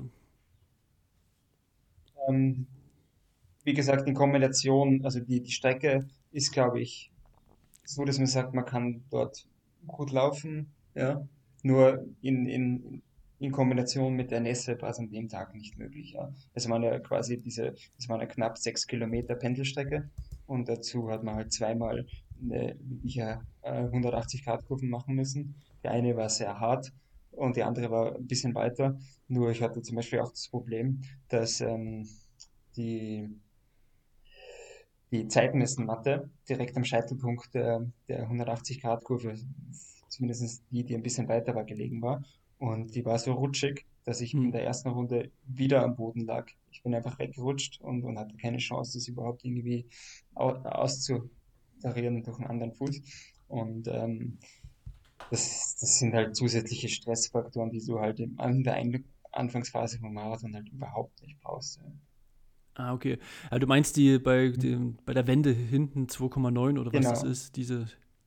Ähm, 2.27 2.67
wie 3.63 3.73
gesagt, 3.73 4.07
in 4.07 4.13
Kombination, 4.13 5.03
also 5.03 5.19
die, 5.19 5.41
die 5.41 5.51
Strecke 5.51 6.07
ist, 6.31 6.51
glaube 6.51 6.81
ich, 6.81 7.11
so, 7.85 8.03
dass 8.05 8.17
man 8.17 8.27
sagt, 8.27 8.53
man 8.53 8.65
kann 8.65 9.03
dort 9.09 9.45
gut 9.87 10.11
laufen, 10.11 10.71
ja. 10.95 11.27
Nur 11.63 12.05
in, 12.21 12.45
in, 12.45 13.01
in 13.39 13.51
Kombination 13.51 14.15
mit 14.15 14.31
der 14.31 14.41
Nässe 14.41 14.81
war 14.81 14.89
es 14.89 14.99
an 14.99 15.09
dem 15.09 15.29
Tag 15.29 15.55
nicht 15.55 15.77
möglich, 15.77 16.13
ja. 16.13 16.31
Es 16.53 16.69
waren 16.69 16.83
ja 16.83 16.99
quasi 16.99 17.39
diese, 17.39 17.75
es 17.97 18.09
waren 18.09 18.19
ja 18.19 18.27
knapp 18.27 18.57
sechs 18.57 18.87
Kilometer 18.87 19.35
Pendelstrecke 19.35 20.09
und 20.45 20.67
dazu 20.67 21.09
hat 21.09 21.23
man 21.23 21.35
halt 21.35 21.53
zweimal 21.53 22.05
eine 22.41 22.77
äh, 23.05 23.37
180 23.61 24.43
Grad 24.43 24.65
Kurven 24.65 24.89
machen 24.89 25.15
müssen. 25.15 25.55
Die 25.83 25.87
eine 25.87 26.15
war 26.15 26.29
sehr 26.29 26.59
hart 26.59 26.91
und 27.31 27.55
die 27.55 27.63
andere 27.63 27.89
war 27.89 28.15
ein 28.15 28.27
bisschen 28.27 28.55
weiter. 28.55 28.97
Nur 29.27 29.51
ich 29.51 29.61
hatte 29.61 29.81
zum 29.81 29.95
Beispiel 29.95 30.19
auch 30.19 30.31
das 30.31 30.49
Problem, 30.49 31.01
dass 31.29 31.61
ähm, 31.61 32.07
die 32.75 33.29
die 35.13 35.27
Zeitmessenmatte 35.27 36.27
direkt 36.49 36.75
am 36.75 36.83
Scheitelpunkt 36.83 37.53
der, 37.53 37.85
der 38.07 38.27
180-Grad-Kurve, 38.27 39.35
zumindest 40.09 40.63
die, 40.71 40.83
die 40.83 40.95
ein 40.95 41.03
bisschen 41.03 41.27
weiter 41.27 41.53
war, 41.53 41.65
gelegen 41.65 42.01
war. 42.01 42.23
Und 42.57 42.95
die 42.95 43.05
war 43.05 43.19
so 43.19 43.33
rutschig, 43.33 43.85
dass 44.05 44.21
ich 44.21 44.33
hm. 44.33 44.45
in 44.45 44.51
der 44.51 44.63
ersten 44.63 44.89
Runde 44.89 45.29
wieder 45.45 45.83
am 45.83 45.95
Boden 45.95 46.21
lag. 46.21 46.49
Ich 46.71 46.81
bin 46.81 46.95
einfach 46.95 47.19
weggerutscht 47.19 47.79
und, 47.81 48.03
und 48.03 48.17
hatte 48.17 48.35
keine 48.37 48.57
Chance, 48.57 48.97
das 48.97 49.07
überhaupt 49.07 49.45
irgendwie 49.45 49.85
auszutarieren 50.33 52.23
durch 52.23 52.39
einen 52.39 52.49
anderen 52.49 52.73
Fuß. 52.73 52.99
Und 53.49 53.87
ähm, 53.89 54.39
das, 55.29 55.77
das 55.79 55.99
sind 55.99 56.15
halt 56.15 56.35
zusätzliche 56.35 56.89
Stressfaktoren, 56.89 57.69
die 57.69 57.85
du 57.85 57.99
halt 57.99 58.19
in 58.19 58.63
der 58.63 58.81
Anfangsphase 59.31 59.99
vom 59.99 60.13
Marathon 60.15 60.55
halt 60.55 60.69
überhaupt 60.69 61.21
nicht 61.21 61.39
brauchst. 61.39 61.77
Ja. 61.77 61.91
Ah, 62.75 62.93
okay. 62.93 63.19
Also 63.49 63.59
du 63.59 63.67
meinst 63.67 63.95
die 63.97 64.17
bei, 64.17 64.49
dem, 64.49 64.97
bei 65.05 65.13
der 65.13 65.27
Wende 65.27 65.51
hinten 65.51 66.07
2,9 66.07 66.79
oder 66.79 66.85
was 66.85 66.91
genau. 66.91 67.09
das 67.09 67.23
ist, 67.23 67.55
diese, 67.55 67.85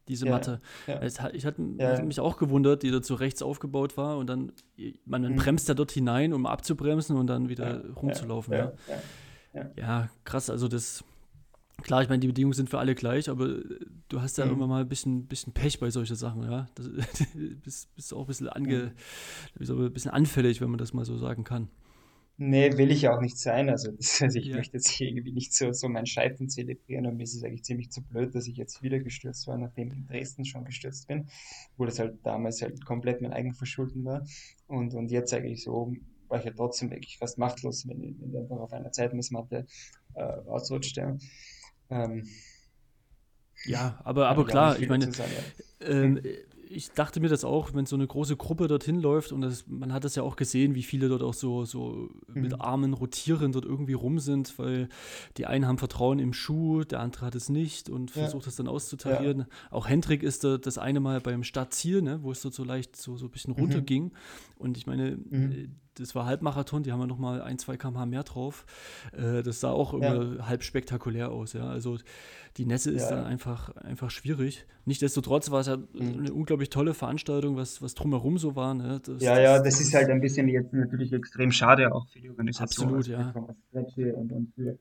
diese 0.08 0.26
ja, 0.26 0.32
Matte. 0.32 0.60
Ja. 0.86 1.00
Es, 1.00 1.18
ich 1.32 1.44
hatte 1.44 1.62
ja. 1.78 2.00
mich 2.02 2.20
auch 2.20 2.36
gewundert, 2.36 2.82
die 2.82 2.90
dazu 2.90 3.14
rechts 3.14 3.42
aufgebaut 3.42 3.96
war 3.96 4.18
und 4.18 4.28
dann, 4.28 4.52
man 5.04 5.22
dann 5.22 5.32
mhm. 5.32 5.36
bremst 5.36 5.68
ja 5.68 5.74
dort 5.74 5.90
hinein, 5.90 6.32
um 6.32 6.46
abzubremsen 6.46 7.16
und 7.16 7.26
dann 7.26 7.48
wieder 7.48 7.84
rumzulaufen. 7.96 8.70
Ja, 9.76 10.10
krass, 10.24 10.50
also 10.50 10.68
das, 10.68 11.02
klar, 11.82 12.02
ich 12.02 12.08
meine, 12.08 12.20
die 12.20 12.26
Bedingungen 12.26 12.52
sind 12.52 12.70
für 12.70 12.78
alle 12.78 12.94
gleich, 12.94 13.28
aber 13.28 13.56
du 14.08 14.20
hast 14.20 14.38
ja 14.38 14.44
mhm. 14.44 14.52
immer 14.52 14.66
mal 14.66 14.82
ein 14.82 14.88
bisschen, 14.88 15.26
bisschen 15.26 15.52
Pech 15.54 15.80
bei 15.80 15.90
solchen 15.90 16.16
Sachen, 16.16 16.42
ja. 16.42 16.66
Du 16.74 16.82
bist, 17.64 17.94
bist 17.94 18.14
auch 18.14 18.20
ein 18.20 18.26
bisschen, 18.26 18.48
ange, 18.48 18.92
mhm. 19.58 19.80
ein 19.86 19.92
bisschen 19.92 20.10
anfällig, 20.10 20.60
wenn 20.60 20.70
man 20.70 20.78
das 20.78 20.92
mal 20.92 21.04
so 21.04 21.16
sagen 21.16 21.44
kann. 21.44 21.68
Nee, 22.38 22.76
will 22.76 22.90
ich 22.90 23.08
auch 23.08 23.20
nicht 23.20 23.38
sein. 23.38 23.70
Also, 23.70 23.90
das, 23.92 24.20
also 24.22 24.38
ich 24.38 24.46
ja. 24.46 24.56
möchte 24.56 24.76
jetzt 24.76 24.90
hier 24.90 25.08
irgendwie 25.08 25.32
nicht 25.32 25.54
so, 25.54 25.72
so 25.72 25.88
mein 25.88 26.06
Scheitern 26.06 26.48
zelebrieren 26.48 27.06
und 27.06 27.16
mir 27.16 27.22
ist 27.22 27.34
es 27.34 27.42
eigentlich 27.42 27.64
ziemlich 27.64 27.90
zu 27.90 28.02
blöd, 28.02 28.34
dass 28.34 28.46
ich 28.46 28.56
jetzt 28.56 28.82
wieder 28.82 28.98
gestürzt 28.98 29.46
war, 29.46 29.56
nachdem 29.56 29.90
ich 29.90 29.98
in 29.98 30.06
Dresden 30.06 30.44
schon 30.44 30.64
gestürzt 30.64 31.08
bin, 31.08 31.28
wo 31.76 31.86
das 31.86 31.98
halt 31.98 32.18
damals 32.24 32.60
halt 32.60 32.84
komplett 32.84 33.22
mein 33.22 33.32
Eigenverschulden 33.32 34.04
war. 34.04 34.26
Und, 34.66 34.94
und 34.94 35.10
jetzt 35.10 35.32
eigentlich 35.32 35.64
so 35.64 35.92
war 36.28 36.40
ich 36.40 36.44
ja 36.44 36.52
trotzdem 36.52 36.90
wirklich 36.90 37.18
fast 37.18 37.38
machtlos, 37.38 37.86
wenn 37.88 38.02
ich, 38.02 38.20
wenn 38.20 38.30
ich 38.30 38.38
einfach 38.38 38.58
auf 38.58 38.72
einer 38.72 38.92
Zeitmessmatte 38.92 39.66
äh, 40.14 40.20
ausrutscht. 40.20 40.96
Ja. 40.96 41.16
Ähm, 41.88 42.28
ja, 43.64 43.98
aber, 44.04 44.28
aber 44.28 44.44
klar, 44.44 44.78
ich 44.78 44.88
meine, 44.88 45.10
sagen, 45.12 45.30
ja. 45.80 45.86
ähm, 45.88 46.20
ich 46.68 46.90
dachte 46.90 47.20
mir 47.20 47.28
das 47.28 47.44
auch, 47.44 47.74
wenn 47.74 47.86
so 47.86 47.96
eine 47.96 48.06
große 48.06 48.36
Gruppe 48.36 48.68
dorthin 48.68 49.00
läuft 49.00 49.32
und 49.32 49.40
das, 49.40 49.66
man 49.68 49.92
hat 49.92 50.04
das 50.04 50.14
ja 50.14 50.22
auch 50.22 50.36
gesehen, 50.36 50.74
wie 50.74 50.82
viele 50.82 51.08
dort 51.08 51.22
auch 51.22 51.34
so, 51.34 51.64
so 51.64 52.10
mhm. 52.28 52.42
mit 52.42 52.60
Armen 52.60 52.92
rotieren 52.92 53.52
dort 53.52 53.64
irgendwie 53.64 53.92
rum 53.92 54.18
sind, 54.18 54.58
weil 54.58 54.88
die 55.36 55.46
einen 55.46 55.66
haben 55.66 55.78
Vertrauen 55.78 56.18
im 56.18 56.32
Schuh, 56.32 56.84
der 56.84 57.00
andere 57.00 57.26
hat 57.26 57.34
es 57.34 57.48
nicht 57.48 57.88
und 57.88 58.14
ja. 58.14 58.22
versucht 58.22 58.46
das 58.46 58.56
dann 58.56 58.68
auszutarieren. 58.68 59.40
Ja. 59.40 59.46
Auch 59.70 59.88
Hendrik 59.88 60.22
ist 60.22 60.44
da 60.44 60.58
das 60.58 60.78
eine 60.78 61.00
Mal 61.00 61.20
beim 61.20 61.44
Startziel, 61.44 62.02
ne, 62.02 62.22
wo 62.22 62.32
es 62.32 62.42
dort 62.42 62.54
so 62.54 62.64
leicht 62.64 62.96
so, 62.96 63.16
so 63.16 63.26
ein 63.26 63.30
bisschen 63.30 63.54
runterging. 63.54 64.04
Mhm. 64.04 64.12
Und 64.58 64.76
ich 64.76 64.86
meine, 64.86 65.16
mhm. 65.16 65.76
Das 65.98 66.14
war 66.14 66.26
Halbmarathon, 66.26 66.82
die 66.82 66.92
haben 66.92 67.00
ja 67.00 67.06
nochmal 67.06 67.42
ein, 67.42 67.58
zwei 67.58 67.76
kmh 67.76 68.06
mehr 68.06 68.22
drauf. 68.22 68.66
Äh, 69.12 69.42
das 69.42 69.60
sah 69.60 69.70
auch 69.70 69.94
immer 69.94 70.36
ja. 70.36 70.48
halb 70.48 70.62
spektakulär 70.62 71.30
aus, 71.30 71.52
ja. 71.52 71.68
Also 71.68 71.98
die 72.56 72.64
Nässe 72.64 72.90
ist 72.90 73.02
ja. 73.02 73.16
dann 73.16 73.24
einfach, 73.24 73.76
einfach 73.76 74.10
schwierig. 74.10 74.66
Nichtsdestotrotz 74.84 75.50
war 75.50 75.60
es 75.60 75.66
ja 75.66 75.76
mhm. 75.76 76.18
eine 76.18 76.32
unglaublich 76.32 76.70
tolle 76.70 76.94
Veranstaltung, 76.94 77.56
was, 77.56 77.82
was 77.82 77.94
drumherum 77.94 78.38
so 78.38 78.56
war. 78.56 78.74
Ne? 78.74 79.00
Das, 79.04 79.22
ja, 79.22 79.38
ja, 79.38 79.62
das, 79.62 79.80
ist 79.80 79.94
halt 79.94 80.08
ein 80.08 80.20
bisschen 80.20 80.48
jetzt 80.48 80.72
natürlich 80.72 81.12
extrem 81.12 81.50
schade 81.50 81.92
auch 81.92 82.08
für 82.08 82.20
die 82.20 82.30
Organisation. 82.30 82.94
Absolut, 82.94 83.06
ja. 83.06 83.30
Und, 83.32 84.32
und 84.32 84.54
für 84.54 84.64
das 84.64 84.78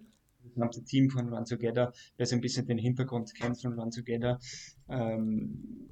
gesamte 0.53 0.83
Team 0.83 1.09
von 1.09 1.33
Run 1.33 1.45
Together, 1.45 1.91
wer 2.17 2.25
so 2.25 2.35
ein 2.35 2.41
bisschen 2.41 2.65
den 2.65 2.77
Hintergrund 2.77 3.33
kennt 3.35 3.61
von 3.61 3.73
Run 3.77 3.91
Together. 3.91 4.39
Ähm, 4.87 5.89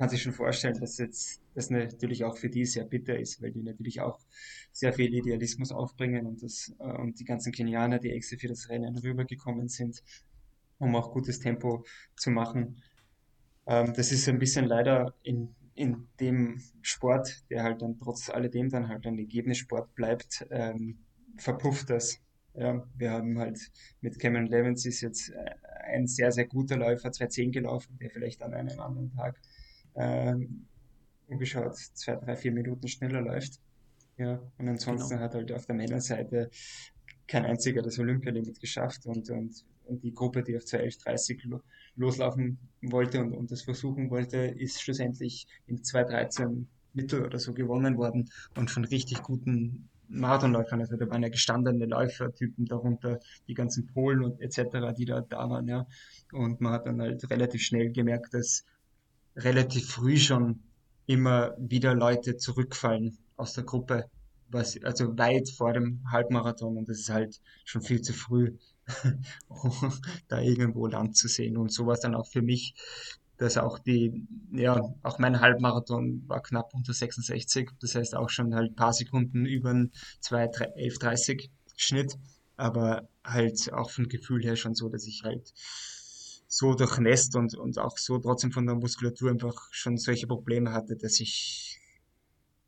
kann 0.00 0.08
sich 0.08 0.22
schon 0.22 0.32
vorstellen, 0.32 0.80
dass 0.80 0.96
jetzt 0.96 1.42
das 1.54 1.68
natürlich 1.68 2.24
auch 2.24 2.38
für 2.38 2.48
die 2.48 2.64
sehr 2.64 2.84
bitter 2.84 3.18
ist, 3.18 3.42
weil 3.42 3.52
die 3.52 3.62
natürlich 3.62 4.00
auch 4.00 4.18
sehr 4.72 4.94
viel 4.94 5.12
Idealismus 5.12 5.72
aufbringen 5.72 6.24
und 6.26 6.42
das 6.42 6.74
äh, 6.78 6.84
und 6.84 7.20
die 7.20 7.26
ganzen 7.26 7.52
Kenianer, 7.52 7.98
die 7.98 8.10
extra 8.10 8.38
für 8.38 8.48
das 8.48 8.70
Rennen 8.70 8.96
rübergekommen 8.96 9.68
sind, 9.68 10.02
um 10.78 10.96
auch 10.96 11.12
gutes 11.12 11.38
Tempo 11.38 11.84
zu 12.16 12.30
machen. 12.30 12.80
Ähm, 13.66 13.92
das 13.94 14.10
ist 14.10 14.26
ein 14.26 14.38
bisschen 14.38 14.64
leider 14.64 15.12
in, 15.22 15.54
in 15.74 16.08
dem 16.18 16.62
Sport, 16.80 17.44
der 17.50 17.62
halt 17.62 17.82
dann 17.82 17.98
trotz 17.98 18.30
alledem 18.30 18.70
dann 18.70 18.88
halt 18.88 19.06
ein 19.06 19.18
Ergebnissport 19.18 19.94
bleibt, 19.94 20.46
ähm, 20.50 21.00
verpufft 21.36 21.90
das. 21.90 22.22
Ja, 22.54 22.88
wir 22.96 23.10
haben 23.10 23.38
halt 23.38 23.70
mit 24.00 24.18
Cameron 24.18 24.46
Levens 24.46 24.86
ist 24.86 25.02
jetzt 25.02 25.28
äh, 25.28 25.50
ein 25.92 26.06
sehr, 26.06 26.32
sehr 26.32 26.46
guter 26.46 26.78
Läufer, 26.78 27.10
2.10 27.10 27.50
gelaufen, 27.50 27.98
der 28.00 28.08
vielleicht 28.08 28.42
an 28.42 28.54
einem 28.54 28.80
anderen 28.80 29.10
Tag 29.10 29.38
ähm, 29.96 30.66
umgeschaut, 31.28 31.76
zwei, 31.76 32.16
drei, 32.16 32.36
vier 32.36 32.52
Minuten 32.52 32.88
schneller 32.88 33.22
läuft. 33.22 33.60
Ja, 34.16 34.40
und 34.58 34.68
ansonsten 34.68 35.10
genau. 35.10 35.22
hat 35.22 35.34
halt 35.34 35.52
auf 35.52 35.66
der 35.66 35.74
Männerseite 35.74 36.50
kein 37.26 37.46
einziger 37.46 37.80
das 37.80 37.98
Olympialimit 37.98 38.60
geschafft 38.60 39.06
und, 39.06 39.30
und, 39.30 39.64
und 39.84 40.02
die 40.02 40.12
Gruppe, 40.12 40.42
die 40.42 40.56
auf 40.56 40.64
2.11.30 40.64 41.60
loslaufen 41.96 42.58
wollte 42.82 43.20
und, 43.20 43.32
und 43.32 43.50
das 43.50 43.62
versuchen 43.62 44.10
wollte, 44.10 44.38
ist 44.38 44.82
schlussendlich 44.82 45.46
in 45.66 45.78
2.13 45.78 46.66
Mittel 46.92 47.24
oder 47.24 47.38
so 47.38 47.54
gewonnen 47.54 47.96
worden 47.96 48.28
und 48.56 48.70
von 48.70 48.84
richtig 48.84 49.22
guten 49.22 49.88
Marathonläufern, 50.08 50.80
also 50.80 50.96
da 50.96 51.08
waren 51.08 51.22
ja 51.22 51.28
gestandene 51.28 51.86
Läufertypen 51.86 52.66
darunter, 52.66 53.20
die 53.46 53.54
ganzen 53.54 53.86
Polen 53.86 54.24
und 54.24 54.40
etc., 54.40 54.92
die 54.96 55.04
da 55.04 55.20
da 55.20 55.48
waren, 55.48 55.68
ja. 55.68 55.86
Und 56.32 56.60
man 56.60 56.72
hat 56.72 56.86
dann 56.86 57.00
halt 57.00 57.30
relativ 57.30 57.62
schnell 57.62 57.92
gemerkt, 57.92 58.34
dass 58.34 58.64
relativ 59.36 59.90
früh 59.90 60.16
schon 60.16 60.60
immer 61.06 61.54
wieder 61.58 61.94
Leute 61.94 62.36
zurückfallen 62.36 63.18
aus 63.36 63.54
der 63.54 63.64
Gruppe, 63.64 64.08
was, 64.48 64.80
also 64.82 65.16
weit 65.18 65.48
vor 65.48 65.72
dem 65.72 66.02
Halbmarathon 66.10 66.76
und 66.76 66.88
das 66.88 67.00
ist 67.00 67.10
halt 67.10 67.40
schon 67.64 67.82
viel 67.82 68.02
zu 68.02 68.12
früh, 68.12 68.56
da 70.28 70.40
irgendwo 70.40 70.86
Land 70.86 71.16
zu 71.16 71.28
sehen. 71.28 71.56
Und 71.56 71.72
sowas 71.72 72.00
dann 72.00 72.14
auch 72.14 72.26
für 72.26 72.42
mich, 72.42 72.74
dass 73.38 73.56
auch 73.56 73.78
die, 73.78 74.26
ja, 74.52 74.80
auch 75.02 75.18
mein 75.18 75.40
Halbmarathon 75.40 76.24
war 76.28 76.42
knapp 76.42 76.74
unter 76.74 76.92
66, 76.92 77.70
das 77.80 77.94
heißt 77.94 78.14
auch 78.14 78.28
schon 78.28 78.54
halt 78.54 78.76
paar 78.76 78.92
Sekunden 78.92 79.46
über 79.46 79.70
ein 79.70 79.92
11.30 80.22 81.48
Schnitt, 81.76 82.18
aber 82.56 83.08
halt 83.24 83.72
auch 83.72 83.90
vom 83.90 84.08
Gefühl 84.08 84.44
her 84.44 84.56
schon 84.56 84.74
so, 84.74 84.88
dass 84.88 85.06
ich 85.06 85.22
halt 85.24 85.52
so 86.52 86.74
durchnässt 86.74 87.36
und, 87.36 87.54
und 87.54 87.78
auch 87.78 87.96
so 87.96 88.18
trotzdem 88.18 88.50
von 88.50 88.66
der 88.66 88.74
Muskulatur 88.74 89.30
einfach 89.30 89.68
schon 89.70 89.96
solche 89.96 90.26
Probleme 90.26 90.72
hatte, 90.72 90.96
dass 90.96 91.20
ich 91.20 91.80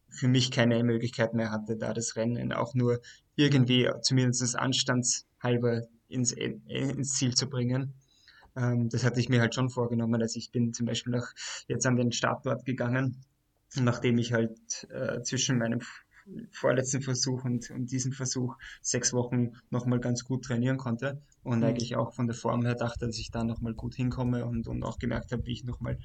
für 0.09 0.29
mich 0.29 0.53
keine 0.53 0.85
Möglichkeit 0.85 1.35
mehr 1.35 1.51
hatte, 1.51 1.77
da 1.77 1.93
das 1.93 2.15
Rennen 2.15 2.53
auch 2.53 2.75
nur 2.75 3.01
irgendwie 3.35 3.91
zumindest 4.03 4.55
anstandshalber 4.55 5.89
ins, 6.09 6.31
ins 6.31 7.15
Ziel 7.15 7.35
zu 7.35 7.49
bringen. 7.49 7.95
Ähm, 8.55 8.89
das 8.89 9.03
hatte 9.03 9.19
ich 9.19 9.29
mir 9.29 9.41
halt 9.41 9.57
schon 9.57 9.69
vorgenommen. 9.69 10.23
Also 10.23 10.39
ich 10.39 10.53
bin 10.53 10.73
zum 10.73 10.87
Beispiel 10.87 11.15
noch 11.15 11.27
jetzt 11.67 11.85
an 11.85 11.97
den 11.97 12.13
Startort 12.13 12.65
gegangen, 12.65 13.25
nachdem 13.75 14.17
ich 14.19 14.33
halt 14.33 14.87
äh, 14.91 15.23
zwischen 15.23 15.59
meinem 15.59 15.81
vorletzten 16.51 17.03
Versuch 17.03 17.45
und, 17.45 17.71
und 17.71 17.91
diesen 17.91 18.13
Versuch 18.13 18.57
sechs 18.81 19.13
Wochen 19.13 19.53
nochmal 19.71 20.01
ganz 20.01 20.25
gut 20.25 20.45
trainieren 20.45 20.77
konnte 20.77 21.21
und 21.43 21.59
mhm. 21.59 21.65
eigentlich 21.65 21.97
auch 21.97 22.13
von 22.15 22.27
der 22.27 22.37
Form 22.37 22.65
her 22.65 22.75
dachte, 22.75 23.07
dass 23.07 23.19
ich 23.19 23.31
da 23.31 23.45
nochmal 23.45 23.75
gut 23.75 23.95
hinkomme 23.95 24.47
und, 24.47 24.69
und 24.69 24.83
auch 24.83 24.99
gemerkt 24.99 25.33
habe, 25.33 25.47
wie 25.47 25.53
ich 25.53 25.65
nochmal 25.65 25.99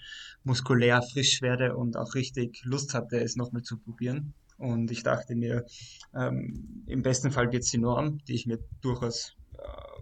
muskulär 0.44 1.02
frisch 1.02 1.42
werde 1.42 1.76
und 1.76 1.98
auch 1.98 2.16
richtig 2.16 2.62
Lust 2.64 2.94
hatte, 2.94 3.20
es 3.20 3.36
nochmal 3.36 3.64
zu 3.64 3.78
probieren. 3.78 4.34
Und 4.58 4.90
ich 4.90 5.04
dachte 5.04 5.36
mir, 5.36 5.66
ähm, 6.16 6.84
im 6.88 7.04
besten 7.04 7.32
Fall 7.32 7.52
wird 7.52 7.64
es 7.64 7.70
die 7.70 7.78
Norm, 7.78 8.18
die 8.26 8.34
ich 8.34 8.48
mir 8.48 8.58
durchaus 8.82 9.36
äh, 9.54 10.02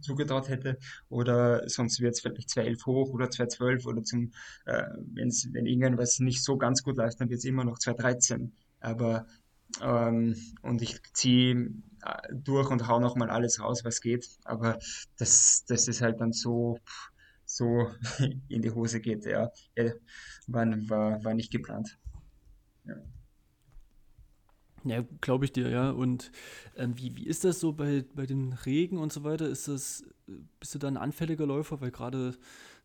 zugetraut 0.00 0.48
hätte. 0.48 0.78
Oder 1.08 1.68
sonst 1.68 2.00
wird 2.00 2.14
es 2.14 2.20
vielleicht 2.20 2.50
2.11 2.50 2.86
hoch 2.86 3.12
oder 3.12 3.26
2.12 3.26 3.86
oder 3.86 4.04
zum, 4.04 4.32
äh, 4.64 4.84
wenn's, 5.12 5.48
wenn 5.52 5.66
irgendwas 5.66 6.20
nicht 6.20 6.44
so 6.44 6.56
ganz 6.56 6.82
gut 6.82 6.96
läuft, 6.96 7.20
dann 7.20 7.28
wird 7.28 7.38
es 7.38 7.44
immer 7.44 7.64
noch 7.64 7.78
2.13. 7.78 8.50
Aber 8.80 9.26
und 9.82 10.82
ich 10.82 11.02
ziehe 11.12 11.70
äh, 12.04 12.32
durch 12.32 12.70
und 12.70 12.86
hau 12.88 13.00
nochmal 13.00 13.30
alles 13.30 13.60
raus, 13.60 13.84
was 13.84 14.00
geht. 14.00 14.28
Aber 14.44 14.78
das, 15.18 15.64
das 15.66 15.88
ist 15.88 16.00
halt 16.02 16.20
dann 16.20 16.32
so, 16.32 16.78
so 17.44 17.90
in 18.48 18.62
die 18.62 18.70
Hose 18.70 19.00
geht, 19.00 19.26
ja. 19.26 19.50
War, 20.46 20.66
war, 20.88 21.24
war 21.24 21.34
nicht 21.34 21.50
geplant. 21.50 21.98
Ja. 22.84 22.94
Ja, 24.84 25.04
glaube 25.20 25.44
ich 25.44 25.52
dir, 25.52 25.68
ja. 25.68 25.90
Und 25.90 26.30
ähm, 26.76 26.96
wie, 26.96 27.16
wie 27.16 27.26
ist 27.26 27.42
das 27.42 27.58
so 27.58 27.72
bei, 27.72 28.04
bei 28.14 28.24
den 28.24 28.52
Regen 28.52 28.98
und 28.98 29.12
so 29.12 29.24
weiter? 29.24 29.48
Ist 29.48 29.66
das, 29.66 30.04
bist 30.60 30.74
du 30.74 30.78
da 30.78 30.86
ein 30.86 30.96
anfälliger 30.96 31.44
Läufer, 31.44 31.80
weil 31.80 31.90
gerade 31.90 32.36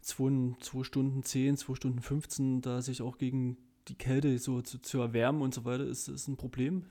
2 0.01 0.83
Stunden 0.83 1.21
10, 1.21 1.57
2 1.57 1.75
Stunden 1.75 2.01
15 2.01 2.61
da 2.61 2.81
sich 2.81 3.03
auch 3.03 3.19
gegen 3.19 3.57
die 3.87 3.95
Kälte 3.95 4.37
so 4.39 4.61
zu, 4.61 4.79
zu 4.79 5.01
erwärmen 5.01 5.41
und 5.41 5.53
so 5.53 5.65
weiter, 5.65 5.85
ist 5.85 6.07
das 6.07 6.27
ein 6.27 6.37
Problem? 6.37 6.85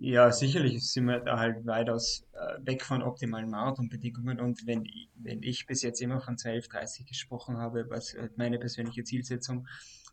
Ja, 0.00 0.32
sicherlich 0.32 0.90
sind 0.90 1.04
wir 1.06 1.20
da 1.20 1.38
halt 1.38 1.66
weitaus 1.66 2.24
äh, 2.32 2.66
weg 2.66 2.82
von 2.82 3.02
optimalen 3.02 3.50
Marathonbedingungen 3.50 4.40
und 4.40 4.66
wenn, 4.66 4.88
wenn 5.16 5.42
ich 5.42 5.66
bis 5.66 5.82
jetzt 5.82 6.00
immer 6.00 6.20
von 6.22 6.36
12.30 6.36 7.06
gesprochen 7.06 7.58
habe, 7.58 7.90
was 7.90 8.14
halt 8.14 8.38
meine 8.38 8.58
persönliche 8.58 9.04
Zielsetzung 9.04 9.66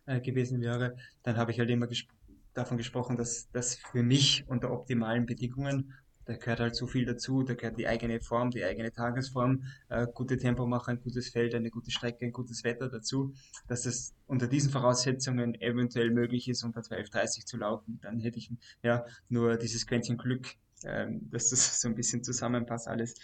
äh, 0.07 0.19
gewesen 0.19 0.59
wäre, 0.59 0.97
dann 1.23 1.37
habe 1.37 1.51
ich 1.51 1.59
halt 1.59 1.69
immer 1.69 1.87
ges 1.87 2.05
davon 2.53 2.75
gesprochen, 2.75 3.15
dass 3.15 3.49
das 3.51 3.75
für 3.75 4.03
mich 4.03 4.43
unter 4.47 4.71
optimalen 4.71 5.25
Bedingungen 5.25 5.93
da 6.31 6.37
gehört 6.37 6.59
halt 6.61 6.75
so 6.75 6.87
viel 6.87 7.05
dazu, 7.05 7.43
da 7.43 7.55
gehört 7.55 7.77
die 7.77 7.87
eigene 7.87 8.21
Form, 8.21 8.51
die 8.51 8.63
eigene 8.63 8.93
Tagesform, 8.93 9.65
äh, 9.89 10.07
gute 10.13 10.37
Tempomacher, 10.37 10.91
ein 10.91 11.01
gutes 11.01 11.29
Feld, 11.29 11.53
eine 11.53 11.69
gute 11.69 11.91
Strecke, 11.91 12.25
ein 12.25 12.31
gutes 12.31 12.63
Wetter 12.63 12.89
dazu, 12.89 13.33
dass 13.67 13.85
es 13.85 14.13
unter 14.27 14.47
diesen 14.47 14.71
Voraussetzungen 14.71 15.59
eventuell 15.59 16.09
möglich 16.09 16.47
ist, 16.47 16.63
unter 16.63 16.81
12.30 16.81 17.45
zu 17.45 17.57
laufen. 17.57 17.99
Dann 18.01 18.21
hätte 18.21 18.37
ich 18.37 18.49
ja 18.81 19.05
nur 19.27 19.57
dieses 19.57 19.85
Quäntchen 19.85 20.17
Glück, 20.17 20.47
ähm, 20.85 21.29
dass 21.31 21.49
das 21.49 21.81
so 21.81 21.89
ein 21.89 21.95
bisschen 21.95 22.23
zusammenpasst 22.23 22.87
alles, 22.87 23.15